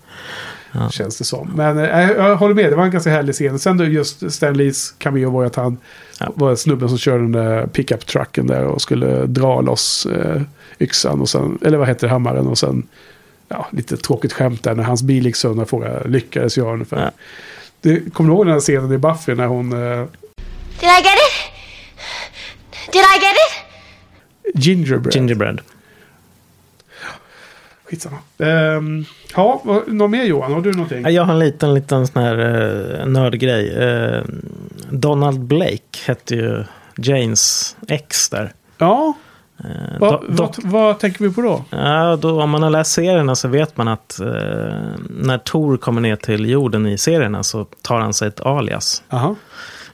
[0.72, 0.89] Ja.
[0.90, 1.50] Känns det som.
[1.56, 3.58] Men eh, jag håller med, det var en ganska härlig scen.
[3.58, 5.76] Sen då just Stan Lees cameo var ju att han
[6.20, 6.32] Ja.
[6.34, 10.42] var snubben som körde den där pickup-trucken där och skulle dra loss eh,
[10.78, 12.82] yxan och sen, eller vad heter det, hammaren och sen,
[13.48, 17.00] ja, lite tråkigt skämt där när hans bil gick sönder och frågade, lyckades jag ungefär.
[17.05, 17.10] Ja.
[17.81, 19.78] Det, kommer du ihåg den här scenen i Buffy när hon, eh,
[20.81, 21.52] Did I get it?
[22.92, 24.65] Did I get it?
[24.65, 25.15] Gingerbread.
[25.15, 25.60] Gingerbread.
[27.84, 28.17] Skitsamma.
[28.39, 29.05] Um,
[29.36, 30.52] ja, vad- något mer Johan?
[30.52, 31.02] Har du någonting?
[31.02, 33.76] Ja, Jag har en liten, liten sån här uh, nördgrej.
[33.78, 34.23] Eh,
[34.91, 36.65] Donald Blake hette ju
[36.97, 38.52] Janes ex där.
[38.78, 39.12] Ja,
[39.64, 41.64] Eh, vad, do- vad, tänker vi på då?
[41.70, 44.26] Ja, då, om man har läst serierna så vet man att eh,
[45.10, 49.02] när Tor kommer ner till jorden i serierna så tar han sig ett alias.
[49.10, 49.34] Aha.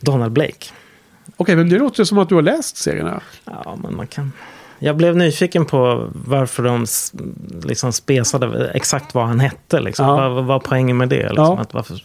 [0.01, 0.67] Donald Blake.
[1.37, 3.21] Okej, men det låter som att du har läst serierna.
[3.45, 4.33] Ja, men man kan...
[4.79, 6.87] Jag blev nyfiken på varför de
[7.63, 9.81] liksom spesade exakt vad han hette.
[9.81, 10.07] Liksom.
[10.07, 10.29] Ja.
[10.29, 11.23] Vad var poängen med det?
[11.29, 11.59] Liksom, Ja.
[11.59, 12.03] att varför,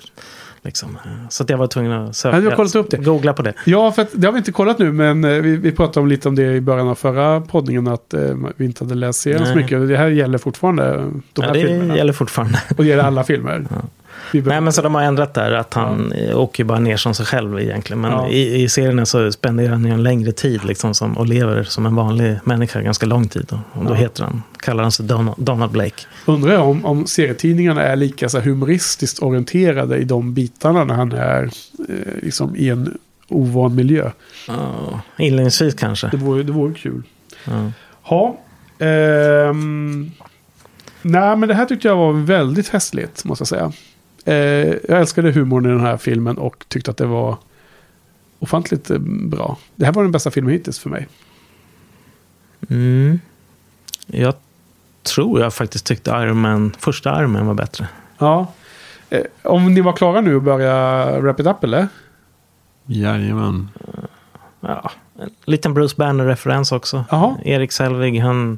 [0.63, 0.97] liksom,
[1.29, 2.37] så att jag var tvungen att söka.
[2.37, 2.97] Ja, du kollat upp det.
[2.97, 3.53] Googla på det.
[3.65, 6.07] Ja, för att, det har vi inte kollat nu, men eh, vi, vi pratade om
[6.07, 8.19] lite om det i början av förra poddningen, att eh,
[8.55, 9.87] vi inte hade läst serien så mycket.
[9.87, 11.97] Det här gäller fortfarande de Ja, här det filmerna.
[11.97, 12.59] gäller fortfarande.
[12.77, 13.59] Och det gäller alla filmer.
[13.59, 13.87] Behöver-
[14.33, 16.35] Nej, men så de har ändrat där att han ja.
[16.35, 18.01] åker bara ner som sig själv egentligen.
[18.01, 18.27] Men Ja.
[18.29, 21.85] i, i serierna så spenderar han ju en längre tid liksom, som, och lever som
[21.85, 23.47] en vanlig människa ganska lång tid.
[23.51, 23.95] Och, och då Ja.
[23.95, 26.03] heter han, kallar han sig Donald, Donald Blake.
[26.25, 31.11] Undrar jag om, om serietidningarna är lika så humoristiskt orienterade i de bitarna när han
[31.11, 31.43] är
[31.89, 34.11] eh, liksom, i en ovan miljö.
[34.47, 36.07] Ja, inledningsvis kanske.
[36.07, 37.03] Det vore, det vore kul.
[37.45, 37.71] Ja.
[38.09, 38.37] Ja.
[38.85, 40.11] ehm,
[41.01, 43.71] nej, men det här tyckte jag var väldigt festligt, måste jag säga.
[44.25, 44.35] Eh,
[44.67, 47.37] jag älskade humorn i den här filmen och tyckte att det var
[48.39, 49.57] ofantligt eh, bra.
[49.75, 51.07] Det här var den bästa filmen hittills för mig.
[52.69, 53.19] Mm.
[54.07, 54.33] Jag
[55.03, 57.87] tror jag faktiskt tyckte Iron Man, första Iron Man var bättre.
[58.17, 58.53] Ja.
[59.09, 61.87] Eh, om ni var klara nu och börja wrap it up eller?
[62.85, 63.69] Jajamän.
[64.59, 67.05] Ja, en liten Bruce Banner-referens också.
[67.09, 67.35] Jaha.
[67.43, 68.57] Erik Selvig, han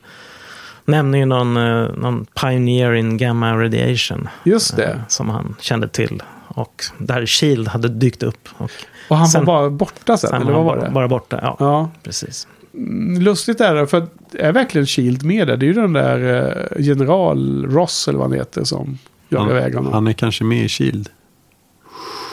[0.86, 4.30] nämner ju någon, eh, någon pioneer in gamma radiation.
[4.44, 4.86] Just det.
[4.92, 6.24] eh, Som han kände till.
[6.48, 8.50] Och där Shield hade dykt upp.
[8.58, 8.72] Och
[9.10, 10.94] Och han Sen- var bara borta sen, sen eller var vad han var bara, det?
[10.94, 11.40] bara borta.
[11.42, 11.90] Ja, Ja.
[12.04, 12.48] precis.
[12.74, 15.58] Mm, Lustigt är det, för är verkligen Shield med där?
[15.58, 16.48] Det är ju den där
[16.78, 18.98] eh, general Ross eller vad han heter som
[19.30, 19.94] jagar iväg Han, honom.
[19.94, 21.10] han är kanske med i Shield.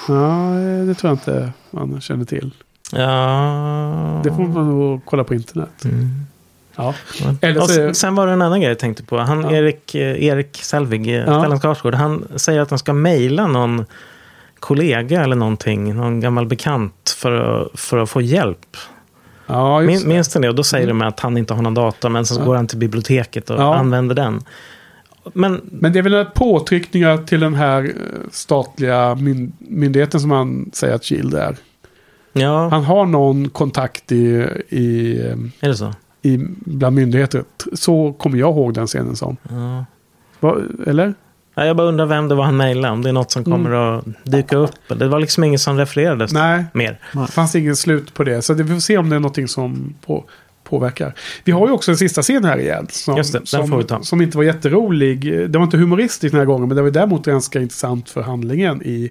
[0.08, 0.50] Ja,
[0.86, 2.50] det tror jag inte man känner till.
[2.92, 4.20] Ja.
[4.24, 5.84] Det får man nog kolla på internet.
[5.84, 6.08] Mm.
[6.82, 6.94] Ja.
[7.40, 9.18] Eller Och så- sen- sen var det en annan grej jag tänkte på.
[9.18, 9.52] Han, Ja.
[9.52, 11.40] Erik, eh, Erik Selvig, eh, Ja.
[11.40, 13.84] Stellan Skarsgård, han säger att han ska mejla någon
[14.60, 18.76] kollega eller någonting, någon gammal bekant för att, för att få hjälp.
[19.46, 20.06] Ja, Min, det.
[20.08, 20.48] minns ni det?
[20.48, 22.46] Och då säger de att han inte har någon dator, men sen så Ja.
[22.46, 23.74] går han till biblioteket och Ja.
[23.74, 24.40] använder den.
[25.32, 27.90] Men Men det är väl påtryckningar till den här eh,
[28.30, 31.56] statliga myn- myndigheten som han säger att Shield är.
[32.32, 35.18] ja, Han har någon kontakt i, i,
[35.60, 35.92] är det så?
[36.22, 37.44] I bland myndigheter.
[37.72, 39.36] Så kommer jag ihåg den scenen som.
[39.50, 39.84] Ja.
[40.40, 41.14] Va, eller?
[41.54, 43.70] Ja, jag bara undrar vem det var han mejlade, om det är något som kommer
[43.98, 44.70] att dyka upp.
[44.88, 46.42] Det var liksom inget som refererades Mm.
[46.42, 46.98] Nej, mer.
[47.26, 48.42] det fanns ingen slut på det.
[48.42, 50.24] Så vi får se om det är någonting som på,
[50.64, 51.14] påverkar.
[51.44, 52.86] Vi har ju också en sista scen här igen.
[52.90, 54.02] Som, Just det, den som, får vi ta.
[54.02, 55.50] som inte var jätterolig.
[55.50, 58.82] Det var inte humoristiskt den här gången, men det var däremot ganska intressant för handlingen
[58.82, 59.10] i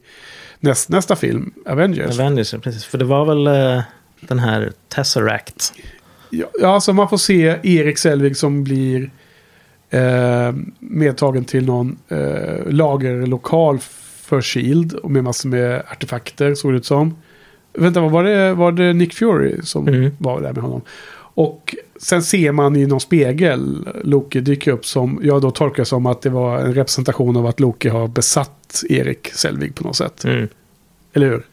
[0.59, 2.19] näst, nästa film, Avengers.
[2.19, 2.85] Avengers, precis.
[2.85, 3.47] För det var väl
[3.77, 3.83] eh,
[4.21, 5.73] den här Tesseract.
[6.29, 9.11] Ja, alltså man får se Erik Selvig som blir
[9.89, 13.79] eh, medtagen till någon eh, lagerlokal
[14.21, 14.93] för Shield.
[14.93, 17.15] Och med massor med artefakter, såg det ut som.
[17.73, 20.11] Vänta, vad var det, var det Nick Fury som Mm.
[20.17, 20.81] var där med honom?
[21.33, 26.05] Och sen ser man i någon spegel Loki dyker upp som jag då tolkar som
[26.05, 30.23] att det var en representation av att Loki har besatt Erik Selvig på något sätt.
[30.25, 30.47] Mm.
[31.13, 31.43] Eller hur?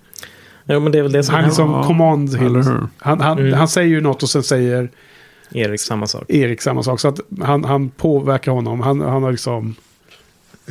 [0.69, 2.55] Jo, men det är väl det som Han är som command eller hill.
[2.57, 2.86] hur?
[2.99, 3.53] Han, han, Mm.
[3.53, 4.89] han säger ju något och sen säger
[5.53, 6.25] Erik samma sak.
[6.31, 7.01] Erik samma sak.
[7.01, 8.81] Så att han, han påverkar honom.
[8.81, 9.75] Han, han har liksom...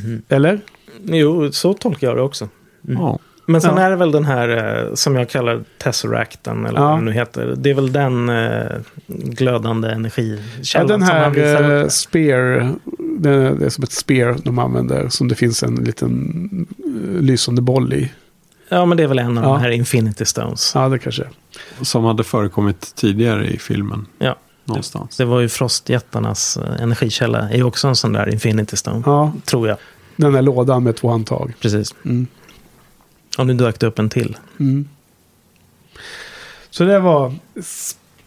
[0.03, 0.21] Mm.
[0.29, 0.59] Eller?
[1.03, 2.49] Jo, så tolkar jag det också.
[2.81, 3.19] Ja.
[3.47, 3.81] Men sen Ja.
[3.83, 4.49] är det väl den här
[4.87, 6.85] eh, som jag kallar Tesseracten, eller Ja.
[6.87, 7.53] vad den nu heter.
[7.57, 8.71] Det är väl den eh,
[9.07, 12.73] glödande Ja, energikällan den som han visar här uh, spear.
[13.19, 15.09] Det, det är som ett spear de använder.
[15.09, 18.11] Som det finns en liten eh, lysande boll i.
[18.75, 19.49] Ja, men det är väl en av Ja.
[19.49, 20.71] de här Infinity Stones.
[20.75, 21.23] Ja, det kanske.
[21.81, 24.05] Som hade förekommit tidigare i filmen.
[24.17, 24.35] Ja.
[24.65, 25.17] Någonstans.
[25.17, 27.49] Det var ju frostjättarnas eh, energikälla.
[27.49, 29.03] är ju också en sån där Infinity Stone.
[29.05, 29.77] Ja, Tror jag.
[30.15, 31.53] den där lådan med två handtag.
[31.61, 31.95] Precis.
[32.05, 32.27] Mm.
[33.37, 34.37] Och nu dök det upp en till.
[34.59, 34.87] Mm.
[36.69, 37.33] Så det var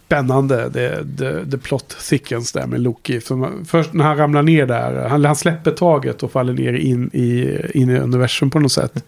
[0.07, 0.69] spännande.
[0.69, 3.21] Det, det, det plot thickens där med Loki.
[3.21, 5.09] För först när han ramlar ner där.
[5.09, 9.05] Han, han släpper taget och faller ner in i, in i universum på något sätt.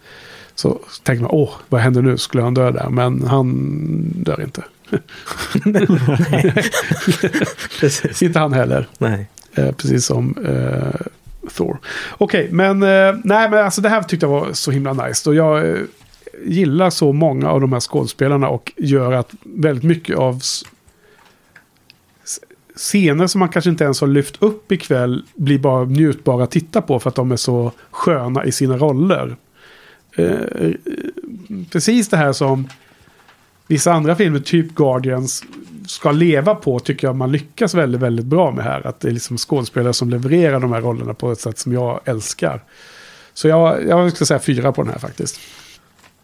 [0.55, 2.17] Så tänker man, åh, vad händer nu?
[2.17, 2.89] Skulle han dö där?
[2.89, 3.73] Men han
[4.15, 4.63] dör inte.
[8.21, 8.87] Inte han heller.
[8.97, 9.29] Nej.
[9.53, 11.01] Eh, precis som eh,
[11.55, 11.77] Thor.
[12.17, 15.29] Okej, men eh, nej, men alltså det här tyckte jag var så himla nice.
[15.29, 15.77] Och jag eh,
[16.45, 20.41] gillar så många av de här skådespelarna och gör att väldigt mycket av
[22.75, 26.81] scener som man kanske inte ens har lyft upp ikväll blir bara njutbara att titta
[26.81, 29.35] på för att de är så sköna i sina roller.
[30.15, 30.71] Eh,
[31.71, 32.67] precis det här som
[33.67, 35.43] vissa andra filmer, typ Guardians,
[35.87, 38.87] ska leva på tycker jag man lyckas väldigt, väldigt bra med här.
[38.87, 41.99] Att det är liksom skådespelare som levererar de här rollerna på ett sätt som jag
[42.05, 42.63] älskar.
[43.33, 45.39] Så jag, jag skulle säga fyra på den här faktiskt.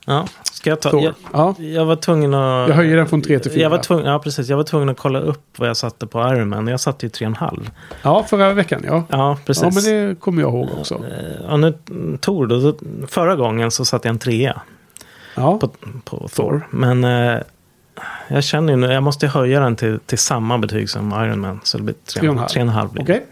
[0.10, 0.90] Ja, ska jag ta?
[0.90, 1.04] Thor.
[1.04, 1.56] Jag, Ja.
[1.60, 2.70] jag var tvungen att...
[2.70, 3.62] Jag höjer den från tre till fyra.
[3.62, 4.50] Jag var tvungen, ja, precis.
[4.50, 6.68] Jag var tvungen att kolla upp vad jag satte på Iron Man.
[6.68, 7.70] Jag satte ju 3,5.
[8.02, 9.04] Ja, förra veckan ja.
[9.10, 9.64] Ja, precis.
[9.64, 10.96] Ja, men det kommer jag ihåg också.
[10.96, 11.74] Eh, Ja, nu,
[12.22, 12.74] Tor då,
[13.08, 14.62] förra gången så satte jag en trea
[15.36, 15.70] Ja, på,
[16.04, 16.68] på Thor.
[16.72, 17.38] Men eh,
[18.28, 21.60] jag känner ju nu, jag måste höja den till, till samma betyg som Iron Man.
[21.64, 22.90] Så det blir Tre och en halv.
[22.90, 22.92] 3,5.
[22.94, 23.14] blir det.
[23.14, 23.26] okej.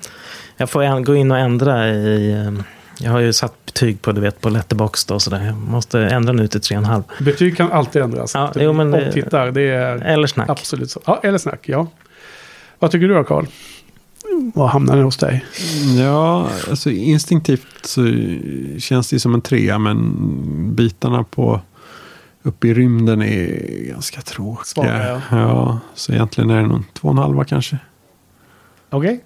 [0.57, 2.51] Jag får en, gå in och ändra i...
[2.99, 5.45] eh, Jag har ju satt betyg på, du vet, på Letterboxd och sådär.
[5.45, 7.03] Jag måste ändra nu till 3,5.
[7.23, 8.33] Betyg kan alltid ändras.
[8.33, 10.49] Ja, Det- jo, men det- Omtittar, det är Eller snack.
[10.49, 10.99] absolut så.
[11.05, 11.87] Ja, eller snack, ja.
[12.79, 13.45] Vad tycker du då, Karl?
[14.53, 15.45] Vad hamnar den hos dig?
[15.99, 18.01] Ja, alltså instinktivt så
[18.79, 19.79] känns det som en trea.
[19.79, 21.61] Men bitarna på
[22.43, 24.63] uppe i rymden är ganska tråkiga.
[24.65, 25.21] Svaga, ja.
[25.37, 25.79] ja.
[25.95, 27.77] så egentligen är det nog två och en halva kanske.
[28.89, 29.23] Okej,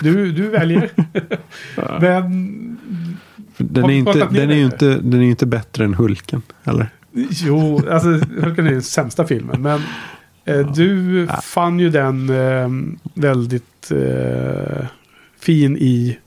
[0.00, 0.90] du, du väljer.
[2.00, 2.78] Men
[3.58, 4.54] Den är, inte, den, är det?
[4.54, 6.42] ju inte, den är inte bättre än Hulken.
[6.64, 6.88] Eller?
[7.30, 8.08] jo, alltså
[8.42, 9.62] Hulken är den sämsta filmen.
[9.62, 9.80] Men
[10.44, 12.68] eh, du fann ju den eh,
[13.14, 14.86] väldigt eh,
[15.40, 16.18] fin i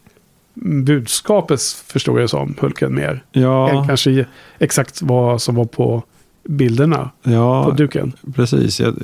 [0.53, 3.23] budskapet, förstår jag som, Hulken mer.
[3.33, 4.25] Än Ja, kanske
[4.59, 6.03] exakt vad som var på
[6.43, 8.13] bilderna på ja duken.
[8.35, 8.79] precis.
[8.79, 8.95] Jag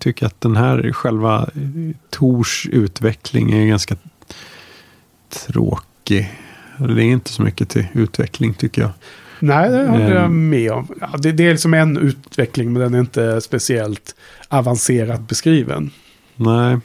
[0.00, 1.48] tycker att den här själva
[2.10, 3.96] Tors utveckling är ganska
[5.46, 6.30] tråkig.
[6.78, 8.90] Det är inte så mycket till utveckling tycker jag.
[9.40, 10.48] Nej, det håller jag Ehm.
[10.50, 10.88] med om.
[11.00, 14.14] Ja, det, det är liksom en utveckling, men den är inte speciellt
[14.48, 15.90] avancerat beskriven.
[16.36, 16.78] Nej.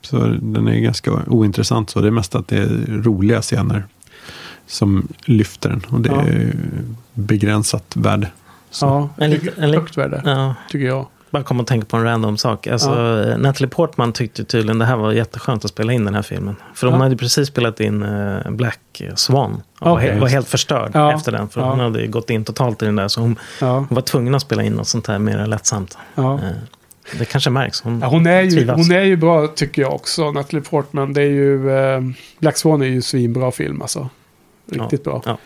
[0.00, 1.90] Så den är ganska ointressant.
[1.90, 3.84] Så det är mest att det är roliga scener
[4.66, 5.82] som lyfter den.
[5.88, 6.22] Och det Ja.
[6.22, 6.52] är
[7.14, 8.30] begränsat värde.
[8.70, 8.86] Så.
[8.86, 11.06] Ja, En lite- en högt värde, Ja, tycker jag.
[11.32, 12.66] Bara kom och tänka på en random sak.
[12.66, 12.90] Alltså,
[13.38, 16.56] Natalie Portman tyckte tydligen det här var jätteskönt att spela in den här filmen.
[16.74, 17.02] För hon Ja.
[17.02, 19.62] hade precis spelat in eh, Black Swan.
[19.78, 21.14] Och var, he- var helt förstörd Ja.
[21.14, 21.48] efter den.
[21.48, 21.70] För Ja.
[21.70, 23.08] hon hade gått in totalt i den där.
[23.08, 25.98] Så hon, Ja, hon var tvungen att spela in något sånt här mer lättsamt.
[26.14, 26.34] ja.
[26.34, 26.40] Eh,
[27.18, 27.80] Det kanske märks.
[27.82, 28.76] Hon, Ja, hon, är ju, trivas.
[28.76, 31.12] hon är ju bra tycker jag också, Natalie Portman.
[31.12, 32.00] Det är ju, eh,
[32.38, 34.08] Black Swan är ju svinbra film alltså.
[34.72, 35.22] Riktigt bra.
[35.26, 35.38] Ja.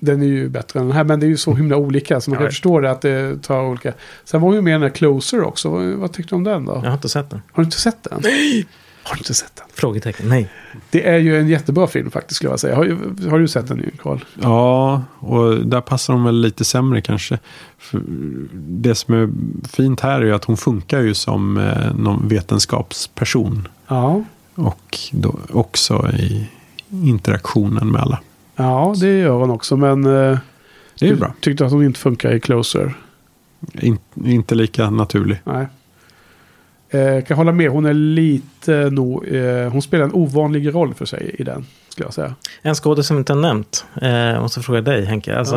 [0.00, 2.20] Den är ju bättre än den här, men det är ju så himla olika.
[2.20, 2.50] Så man kan ja.
[2.50, 3.92] förstå det att det tar olika.
[4.24, 5.70] Sen var ju med den här Closer också.
[5.70, 6.72] Vad, vad tyckte du om den då?
[6.72, 7.42] Jag har inte sett den.
[7.52, 8.20] Har du inte sett den?
[8.22, 8.66] Nej!
[9.02, 9.66] Har du inte sett den?
[9.74, 10.28] Frågetecken.
[10.28, 10.48] Nej.
[10.90, 12.76] Det är ju en jättebra film faktiskt skulle jag säga.
[12.76, 12.98] Har,
[13.30, 14.18] har du sett den nu, Karl?
[14.42, 17.38] Ja, och där passar de väl lite sämre kanske.
[17.78, 18.02] För
[18.54, 19.30] det som är
[19.68, 23.68] fint här är ju att hon funkar ju som eh, någon vetenskapsperson.
[23.88, 24.24] Ja.
[24.54, 26.48] Och då också i
[26.90, 28.20] interaktionen med alla.
[28.62, 29.76] Ja, det gör hon också.
[29.76, 30.38] Men eh,
[31.00, 31.32] Det är bra.
[31.40, 32.94] tyckte att hon inte funkar i Closer.
[33.80, 35.40] In, inte lika naturlig.
[35.44, 35.66] Nej.
[36.90, 37.70] Eh, jag kan hålla med.
[37.70, 39.28] Hon är lite nog...
[39.28, 41.66] Eh, hon spelar en ovanlig roll för sig i den.
[41.88, 42.34] Skulle jag säga.
[42.62, 43.84] En skådespelare som inte har nämnt.
[44.02, 45.38] Eh, måste fråga dig Henke.
[45.38, 45.56] Alltså,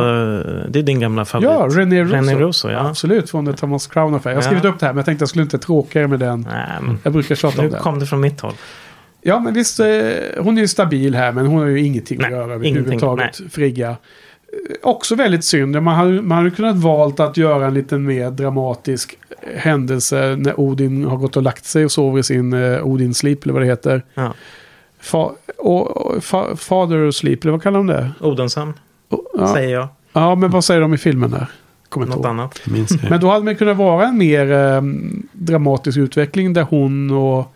[0.70, 1.50] Det är din gamla favorit.
[1.52, 2.16] Ja, René Russo.
[2.16, 2.90] René Russo, ja.
[2.90, 4.34] Absolut, från The Thomas Crown Affair.
[4.36, 4.48] Jag har Ja.
[4.50, 6.48] skrivit upp det här, men jag tänkte att jag skulle inte tråka er med den.
[6.52, 7.80] Nej, men Jag brukar tjata om nu den.
[7.82, 8.54] kom det från mitt håll.
[9.24, 9.80] Ja, men visst.
[9.80, 9.86] Eh,
[10.38, 13.42] hon är ju stabil här, men hon har ju ingenting Nej, att göra överhuvudtaget.
[13.52, 13.90] Frigga.
[13.90, 13.96] Eh,
[14.82, 15.82] Också väldigt synd.
[15.84, 20.60] Man hade, man hade kunnat valt att göra en lite mer dramatisk eh, händelse när
[20.60, 23.62] Odin har gått och lagt sig och sover i sin eh, Odin Sleep, eller vad
[23.62, 24.04] det heter.
[24.14, 24.34] Ja.
[25.00, 28.12] Fa, och, och, fa, father Sleep, eller vad kallar de det?
[28.20, 28.74] Odenshamn,
[29.10, 29.54] Och, ja.
[29.54, 29.88] säger jag.
[30.14, 31.48] ja, men vad säger de i filmen där?
[31.90, 32.62] Kommer Något annat.
[33.10, 34.82] Men då hade man kunnat vara en mer eh,
[35.32, 37.54] dramatisk utveckling där hon och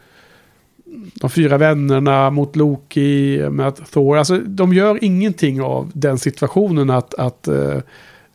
[1.13, 4.17] de fyra vännerna mot Loki med Thor.
[4.17, 7.77] Alltså de gör ingenting av den situationen att, att eh,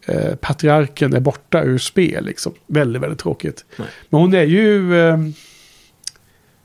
[0.06, 2.24] eh, patriarken är borta ur spel.
[2.24, 2.52] Liksom.
[2.66, 3.64] Väldigt, väldigt tråkigt.
[3.76, 3.88] Nej.
[4.10, 5.18] Men hon är ju eh,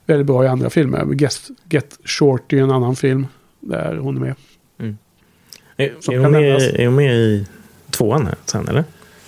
[0.06, 1.14] väldigt bra i andra filmer.
[1.14, 3.26] Get, Get Short i en annan film
[3.60, 4.34] där hon är med.
[5.76, 7.46] Är, Som är, kan hon med, är hon med i
[7.90, 8.84] tvåan här sen eller?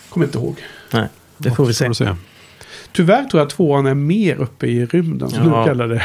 [0.09, 0.57] Kommer inte ihåg.
[0.93, 1.87] Nej, det får vi se.
[1.87, 2.15] Får se.
[2.93, 5.61] Tyvärr tror jag att tvåan är mer uppe i rymden, som Ja.
[5.61, 6.03] du kallar det,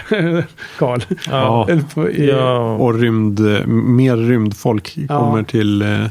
[0.80, 1.02] Karl.
[1.30, 1.68] Ja.
[2.12, 5.20] I- Ja, Och rymd, mer rymdfolk Ja.
[5.20, 6.06] kommer till eh,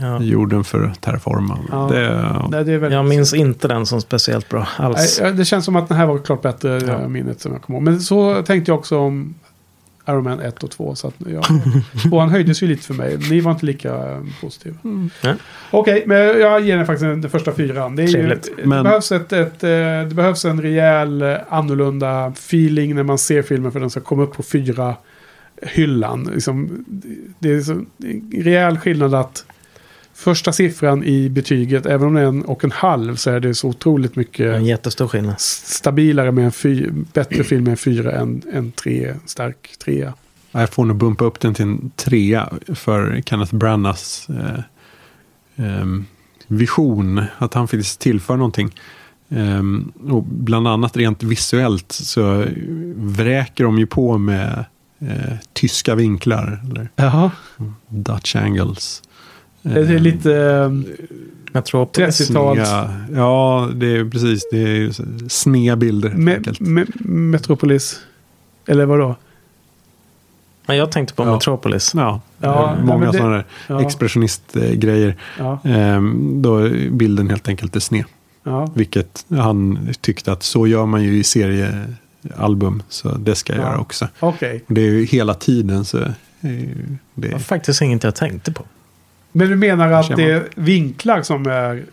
[0.00, 0.20] ja.
[0.22, 1.58] jorden för att terraforma.
[1.70, 1.88] Ja.
[1.92, 2.92] Det, Nej, det är väldigt...
[2.92, 5.20] Jag minns inte den som speciellt bra alls.
[5.22, 7.84] Nej, det känns som att den här var klart bättre, minnet som jag kommer ihåg.
[7.84, 9.34] Men så tänkte jag också om
[10.08, 10.94] Iron Man 1 och 2.
[10.94, 11.42] Så att, ja,
[12.02, 13.18] tvåan höjdes ju lite för mig.
[13.30, 14.76] Ni var inte lika eh, positiva.
[15.22, 15.34] Ja.
[15.70, 17.96] Okej, men jag ger den faktiskt den, första fyran.
[17.96, 19.68] Det, är ju, det, Men- behövs ett, ett, eh,
[20.08, 24.22] det behövs en rejäl eh, annorlunda feeling när man ser filmen för den ska komma
[24.22, 24.96] upp på fyra
[25.62, 26.30] hyllan.
[26.34, 26.84] Liksom,
[27.38, 29.44] det är så, det är en rejäl skillnad att
[30.22, 33.54] första siffran i betyget, även om det är en och en halv, så är det
[33.54, 35.40] så otroligt mycket En jättestor skillnad.
[35.40, 40.14] stabilare med en fy, bättre film med en fyra än en tre, stark trea.
[40.52, 44.60] Jag får nog bumpa upp den till en trea för Kenneth Branaghs eh,
[45.56, 46.06] ehm,
[46.46, 47.24] vision.
[47.38, 48.70] Att han faktiskt tillför någonting.
[49.28, 52.44] Ehm, och bland annat rent visuellt så
[52.96, 54.64] vräker de ju på med
[54.98, 56.62] eh, tyska vinklar.
[56.70, 56.88] Eller.
[57.88, 59.02] Dutch angles.
[59.62, 60.70] Det är Ehm, lite eh,
[61.52, 62.20] Metropolis.
[62.20, 64.42] 30-tals sneda- Ja, det är precis.
[64.50, 64.92] Det är
[65.28, 66.10] sneda bilder.
[66.10, 68.00] me, me, Metropolis.
[68.66, 69.16] Eller vadå?
[70.66, 71.32] Ja, jag tänkte på Ja.
[71.32, 71.92] Metropolis.
[71.94, 75.16] Ja, Ja, många det- sådana där Ja, expressionistgrejer.
[75.38, 78.04] ja, Ehm, då bilden helt enkelt är sned.
[78.44, 78.70] ja.
[78.74, 82.82] Vilket han tyckte att så gör man ju i seriealbum.
[82.88, 83.68] Så det ska jag Ja.
[83.68, 84.08] göra också.
[84.20, 84.34] Och
[84.66, 85.98] det är ju hela tiden så.
[87.14, 88.64] Det var faktiskt inget jag tänkte på.
[89.32, 91.84] Men du menar att det är vinklar som är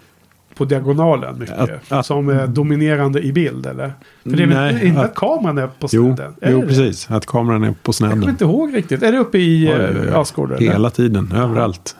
[0.56, 1.58] på diagonalen mycket?
[1.60, 3.94] Att- att- som är dominerande i bild eller?
[4.24, 6.34] För det är väl Nej, inte att- att kameran är på jo, snedden?
[6.42, 6.68] Jo det?
[6.68, 7.12] precis.
[7.12, 8.30] Att kameran är på Jag kommer snedden.
[8.30, 9.04] inte ihåg riktigt.
[9.04, 10.52] Är det uppe i uh, Asgård?
[10.52, 10.72] eller?
[10.72, 11.96] Hela tiden, överallt.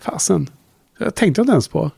[0.00, 0.46] Fasen.
[0.98, 1.90] Jag tänkte inte ens på.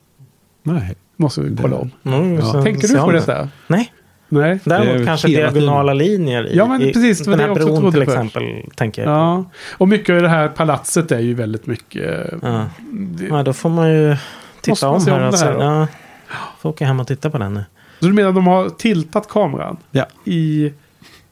[0.63, 0.95] Nej.
[1.17, 1.91] Måste vi kolla om.
[2.05, 2.63] Mm, Ja.
[2.63, 3.19] Tänkte du på det.
[3.19, 3.49] detta?
[3.67, 3.93] Nej.
[4.41, 4.59] Nej.
[4.65, 7.67] Det är Däremot kanske diagonala linjer i, Ja, men i precis, var den det här
[7.67, 8.43] bron till exempel.
[8.77, 9.11] Tänker jag.
[9.13, 9.45] Ja.
[9.79, 12.33] Och mycket av det här palatset är ju väldigt mycket...
[12.33, 12.67] eh, Ja.
[12.93, 14.17] Det, Ja, då får man ju
[14.61, 15.17] titta man om se här.
[15.17, 15.45] om det alltså.
[15.47, 15.87] här ja.
[16.61, 17.65] Får åka hem och titta på den nu.
[18.01, 19.77] Så du menar att de har tiltat kameran?
[19.91, 20.07] Ja.
[20.25, 20.73] I,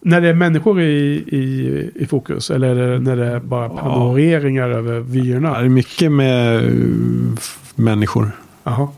[0.00, 2.50] när det är människor i, i, i fokus?
[2.50, 5.58] Eller är det när det är bara panoreringar över Ja, vyerna?
[5.58, 8.31] det är mycket med uh, f- människor.
[8.64, 8.89] Jaha.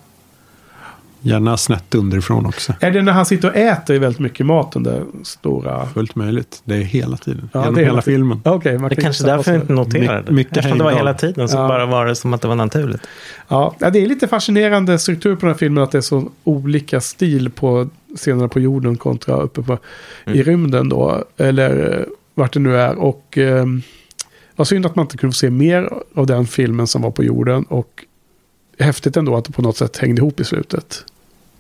[1.27, 2.73] Gärna snett underifrån också.
[2.81, 5.86] Är det när han sitter och äter väldigt mycket mat, den där stora...
[5.86, 6.62] Fullt möjligt.
[6.65, 7.51] Det är hela tiden.
[7.53, 8.17] Ja, Genom det är hela tiden.
[8.19, 8.41] filmen.
[8.44, 10.33] Okej, man Det kan kanske gissa är därför jag inte noterade det.
[10.33, 11.69] mycket Eftersom det var hela tiden så Ja.
[11.69, 13.01] bara var det som att det var naturligt.
[13.49, 16.28] Ja, ja, det är lite fascinerande struktur på den här filmen att det är så
[16.44, 19.78] olika stil på scenerna på jorden kontra uppe på,
[20.27, 21.25] i rymden då.
[21.36, 22.94] Eller eh, vart det nu är.
[22.99, 23.67] Och eh,
[24.57, 27.62] vad synd att man inte kunde se mer av den filmen som var på jorden.
[27.65, 28.05] Och
[28.78, 31.05] häftigt ändå att det på något sätt hängde ihop i slutet.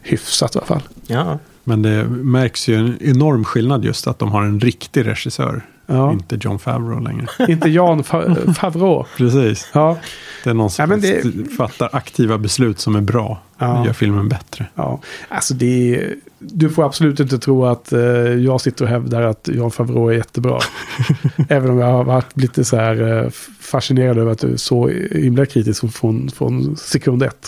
[0.04, 0.82] Hyfsat i alla fall.
[1.06, 1.38] Ja.
[1.64, 5.62] Men det märks ju en enorm skillnad just att de har en riktig regissör.
[5.86, 6.12] Ja.
[6.12, 7.26] Inte John Favreau längre.
[7.48, 9.04] inte Jan Fa- Favreau.
[9.16, 9.68] Precis.
[9.74, 9.98] Ja,
[10.44, 13.40] Det är någon som Ja, det- fattar aktiva beslut som är bra.
[13.58, 13.78] Ja.
[13.80, 14.66] Och gör filmen bättre.
[14.74, 15.00] ja.
[15.28, 19.48] Alltså det är, du får absolut inte tro att eh, jag sitter och hävdar att
[19.52, 20.58] Jan Favreau är jättebra.
[21.48, 24.88] Även om jag har varit lite så här eh, fascinerad över att du är så
[25.12, 27.46] himla kritisk från, från sekund ett.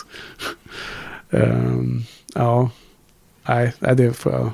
[1.30, 2.02] Ehm,
[2.36, 2.70] ja,
[3.48, 4.50] nej, det får jag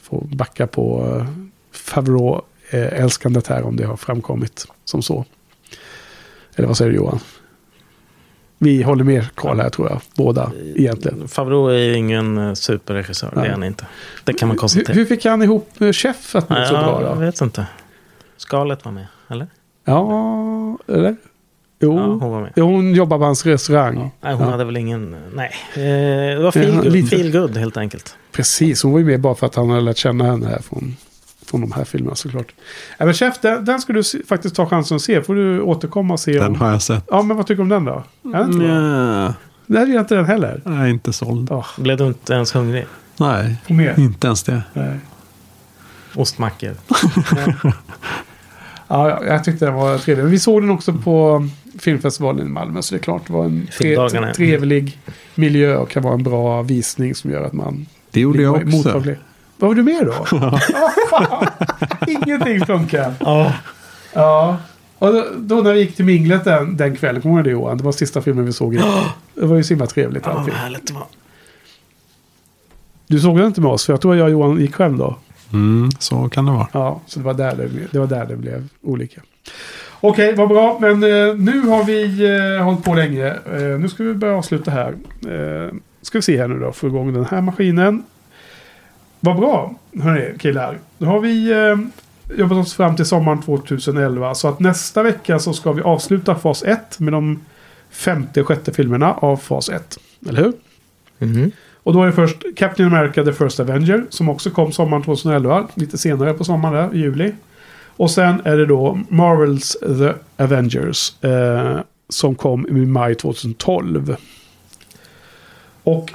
[0.00, 1.26] får backa på uh,
[1.72, 5.24] Favreau-älskandet här om det har framkommit som så.
[6.56, 7.20] Eller vad säger du Johan?
[8.58, 11.28] Vi håller med Karl här tror jag, båda egentligen.
[11.28, 13.30] Favreau är ju ingen eh, superregissör.
[13.30, 13.48] Det Nej.
[13.48, 13.86] är han inte.
[14.24, 14.94] Det kan man Hur, konstatera.
[14.94, 17.20] hur fick han ihop eh, Chef att bli så bra jag då?
[17.20, 17.66] vet inte.
[18.36, 19.46] Skalet var med, eller?
[19.84, 21.16] Ja, eller?
[21.82, 22.52] Jo, Ja, hon var med.
[22.56, 24.10] Jo, hon jobbar på hans restaurang.
[24.20, 24.50] Nej, hon Ja.
[24.50, 25.16] hade väl ingen...
[25.34, 25.50] Nej.
[25.74, 27.16] Eh, det var feel, Ja, good, lite.
[27.16, 28.16] feel good helt enkelt.
[28.32, 30.96] Precis, hon var ju med bara för att han hade lärt känna henne här från,
[31.46, 32.52] från de här filmerna såklart.
[32.98, 35.22] Ja, men Chef, den, den ska du se, faktiskt ta chansen att se.
[35.22, 36.54] Får du återkomma och se Den om...
[36.60, 37.04] har jag sett.
[37.10, 38.02] Ja, men vad tycker du om den då?
[38.34, 38.66] Är den inte bra?
[38.80, 39.34] Nja,
[39.66, 40.62] Nej, det är inte den heller.
[40.64, 41.50] jag är inte såld.
[41.50, 42.86] Oh, Blev du inte ens hungrig?
[43.16, 43.56] Nej,
[43.96, 44.62] inte ens det.
[44.74, 44.98] Nej.
[46.14, 46.72] Ostmackor.
[48.88, 50.22] Ja, ja, jag tyckte den var trevlig.
[50.22, 51.48] Men vi såg den också på
[51.82, 52.82] filmfestivalen i Malmö.
[52.82, 53.96] Så det är klart det var en tre,
[54.34, 54.98] trevlig
[55.34, 58.54] miljö och kan vara en bra visning som gör att man Det gjorde blir jag
[58.54, 58.66] också.
[58.76, 59.16] mottaglig.
[59.58, 60.26] Vad var du med då?
[60.30, 60.60] Ja.
[62.08, 63.14] Ingenting funkar.
[63.20, 63.52] Ja.
[64.12, 64.56] Ja.
[64.98, 67.62] Och då, då när vi gick till minglet den, den kvällen, kommer du ihåg det
[67.64, 67.78] Johan?
[67.78, 68.74] Det var sista filmen vi såg.
[68.74, 68.80] i-
[69.34, 70.52] Det var ju så himla trevligt Ja, allting.
[70.54, 71.06] vad härligt det var.
[73.06, 75.16] Du såg den inte med oss, för jag tror jag och Johan gick själv då.
[75.52, 76.68] Mm, så kan det vara.
[76.72, 79.20] Ja, så det var där det, det, var där det blev olika.
[80.04, 80.78] Okej, vad bra.
[80.80, 82.24] Men eh, nu har vi
[82.56, 83.26] eh, hållit på länge.
[83.26, 84.94] Eh, nu ska vi börja avsluta här.
[85.26, 88.02] Eh, ska vi se här nu då, få igång den här maskinen.
[89.20, 90.78] Vad bra, hörni killar.
[90.98, 91.76] Då har vi eh,
[92.38, 94.34] jobbat oss fram till sommaren 2011.
[94.34, 97.40] Så att nästa vecka så ska vi avsluta fas 1 med de
[97.90, 99.98] femte och sjätte filmerna av fas 1.
[100.28, 100.52] Eller hur?
[101.18, 101.50] Mhm.
[101.82, 105.68] Och då är det först Captain America The First Avenger som också kom sommaren 2011.
[105.74, 107.32] Lite senare på sommaren där, i juli.
[107.96, 111.24] Och sen är det då Marvels The Avengers.
[111.24, 111.80] Eh,
[112.12, 114.16] som kom i maj 2012.
[115.82, 116.12] Och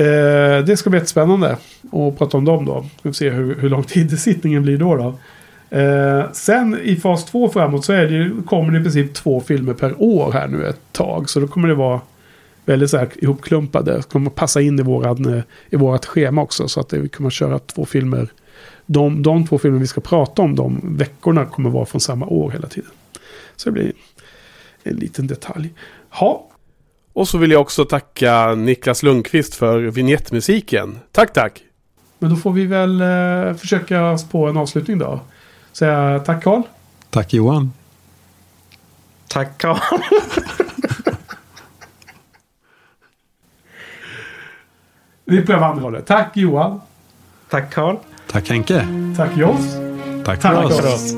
[0.00, 1.56] eh, det ska bli jättespännande
[1.92, 2.86] att prata om dem då.
[3.02, 4.96] Vi får se hur, hur lång tid sittningen blir då.
[4.96, 5.18] då.
[5.78, 9.74] Eh, sen i fas 2 framåt så är det, kommer det i princip två filmer
[9.74, 11.30] per år här nu ett tag.
[11.30, 12.00] Så då kommer det vara
[12.64, 13.96] väldigt så här ihopklumpade.
[13.96, 16.68] Det kommer passa in i, våran, eh, i vårat schema också.
[16.68, 18.28] Så att det, vi kommer köra två filmer.
[18.92, 22.50] De, de två filmer vi ska prata om de veckorna kommer vara från samma år
[22.50, 22.90] hela tiden.
[23.56, 23.92] Så det blir
[24.82, 25.72] en liten detalj.
[26.10, 26.48] Ha.
[27.12, 30.98] Och så vill jag också tacka Niklas Lundqvist för vignettmusiken.
[31.12, 31.62] Tack, tack!
[32.18, 35.20] Men då får vi väl eh, försöka på en avslutning då.
[35.72, 36.62] Säga tack Carl.
[37.10, 37.72] Tack Johan.
[39.28, 39.78] Tack Carl.
[45.24, 46.06] Vi prövar andra hållet.
[46.06, 46.80] Tack Johan.
[47.48, 47.96] Tack Carl.
[48.32, 48.86] Tack Henke.
[49.16, 49.76] Tack Joss.
[50.24, 50.94] Tack för oss.
[50.94, 51.14] oss.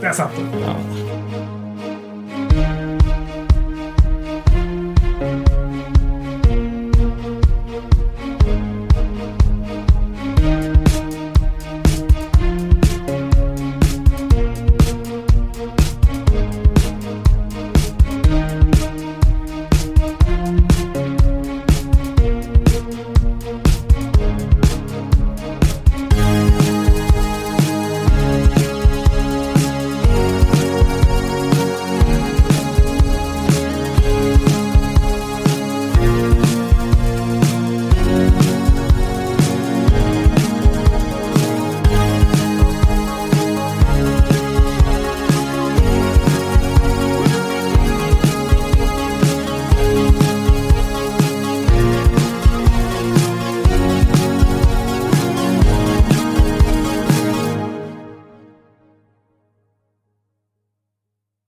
[0.00, 0.60] Där satt den.
[0.66, 1.09] Ja.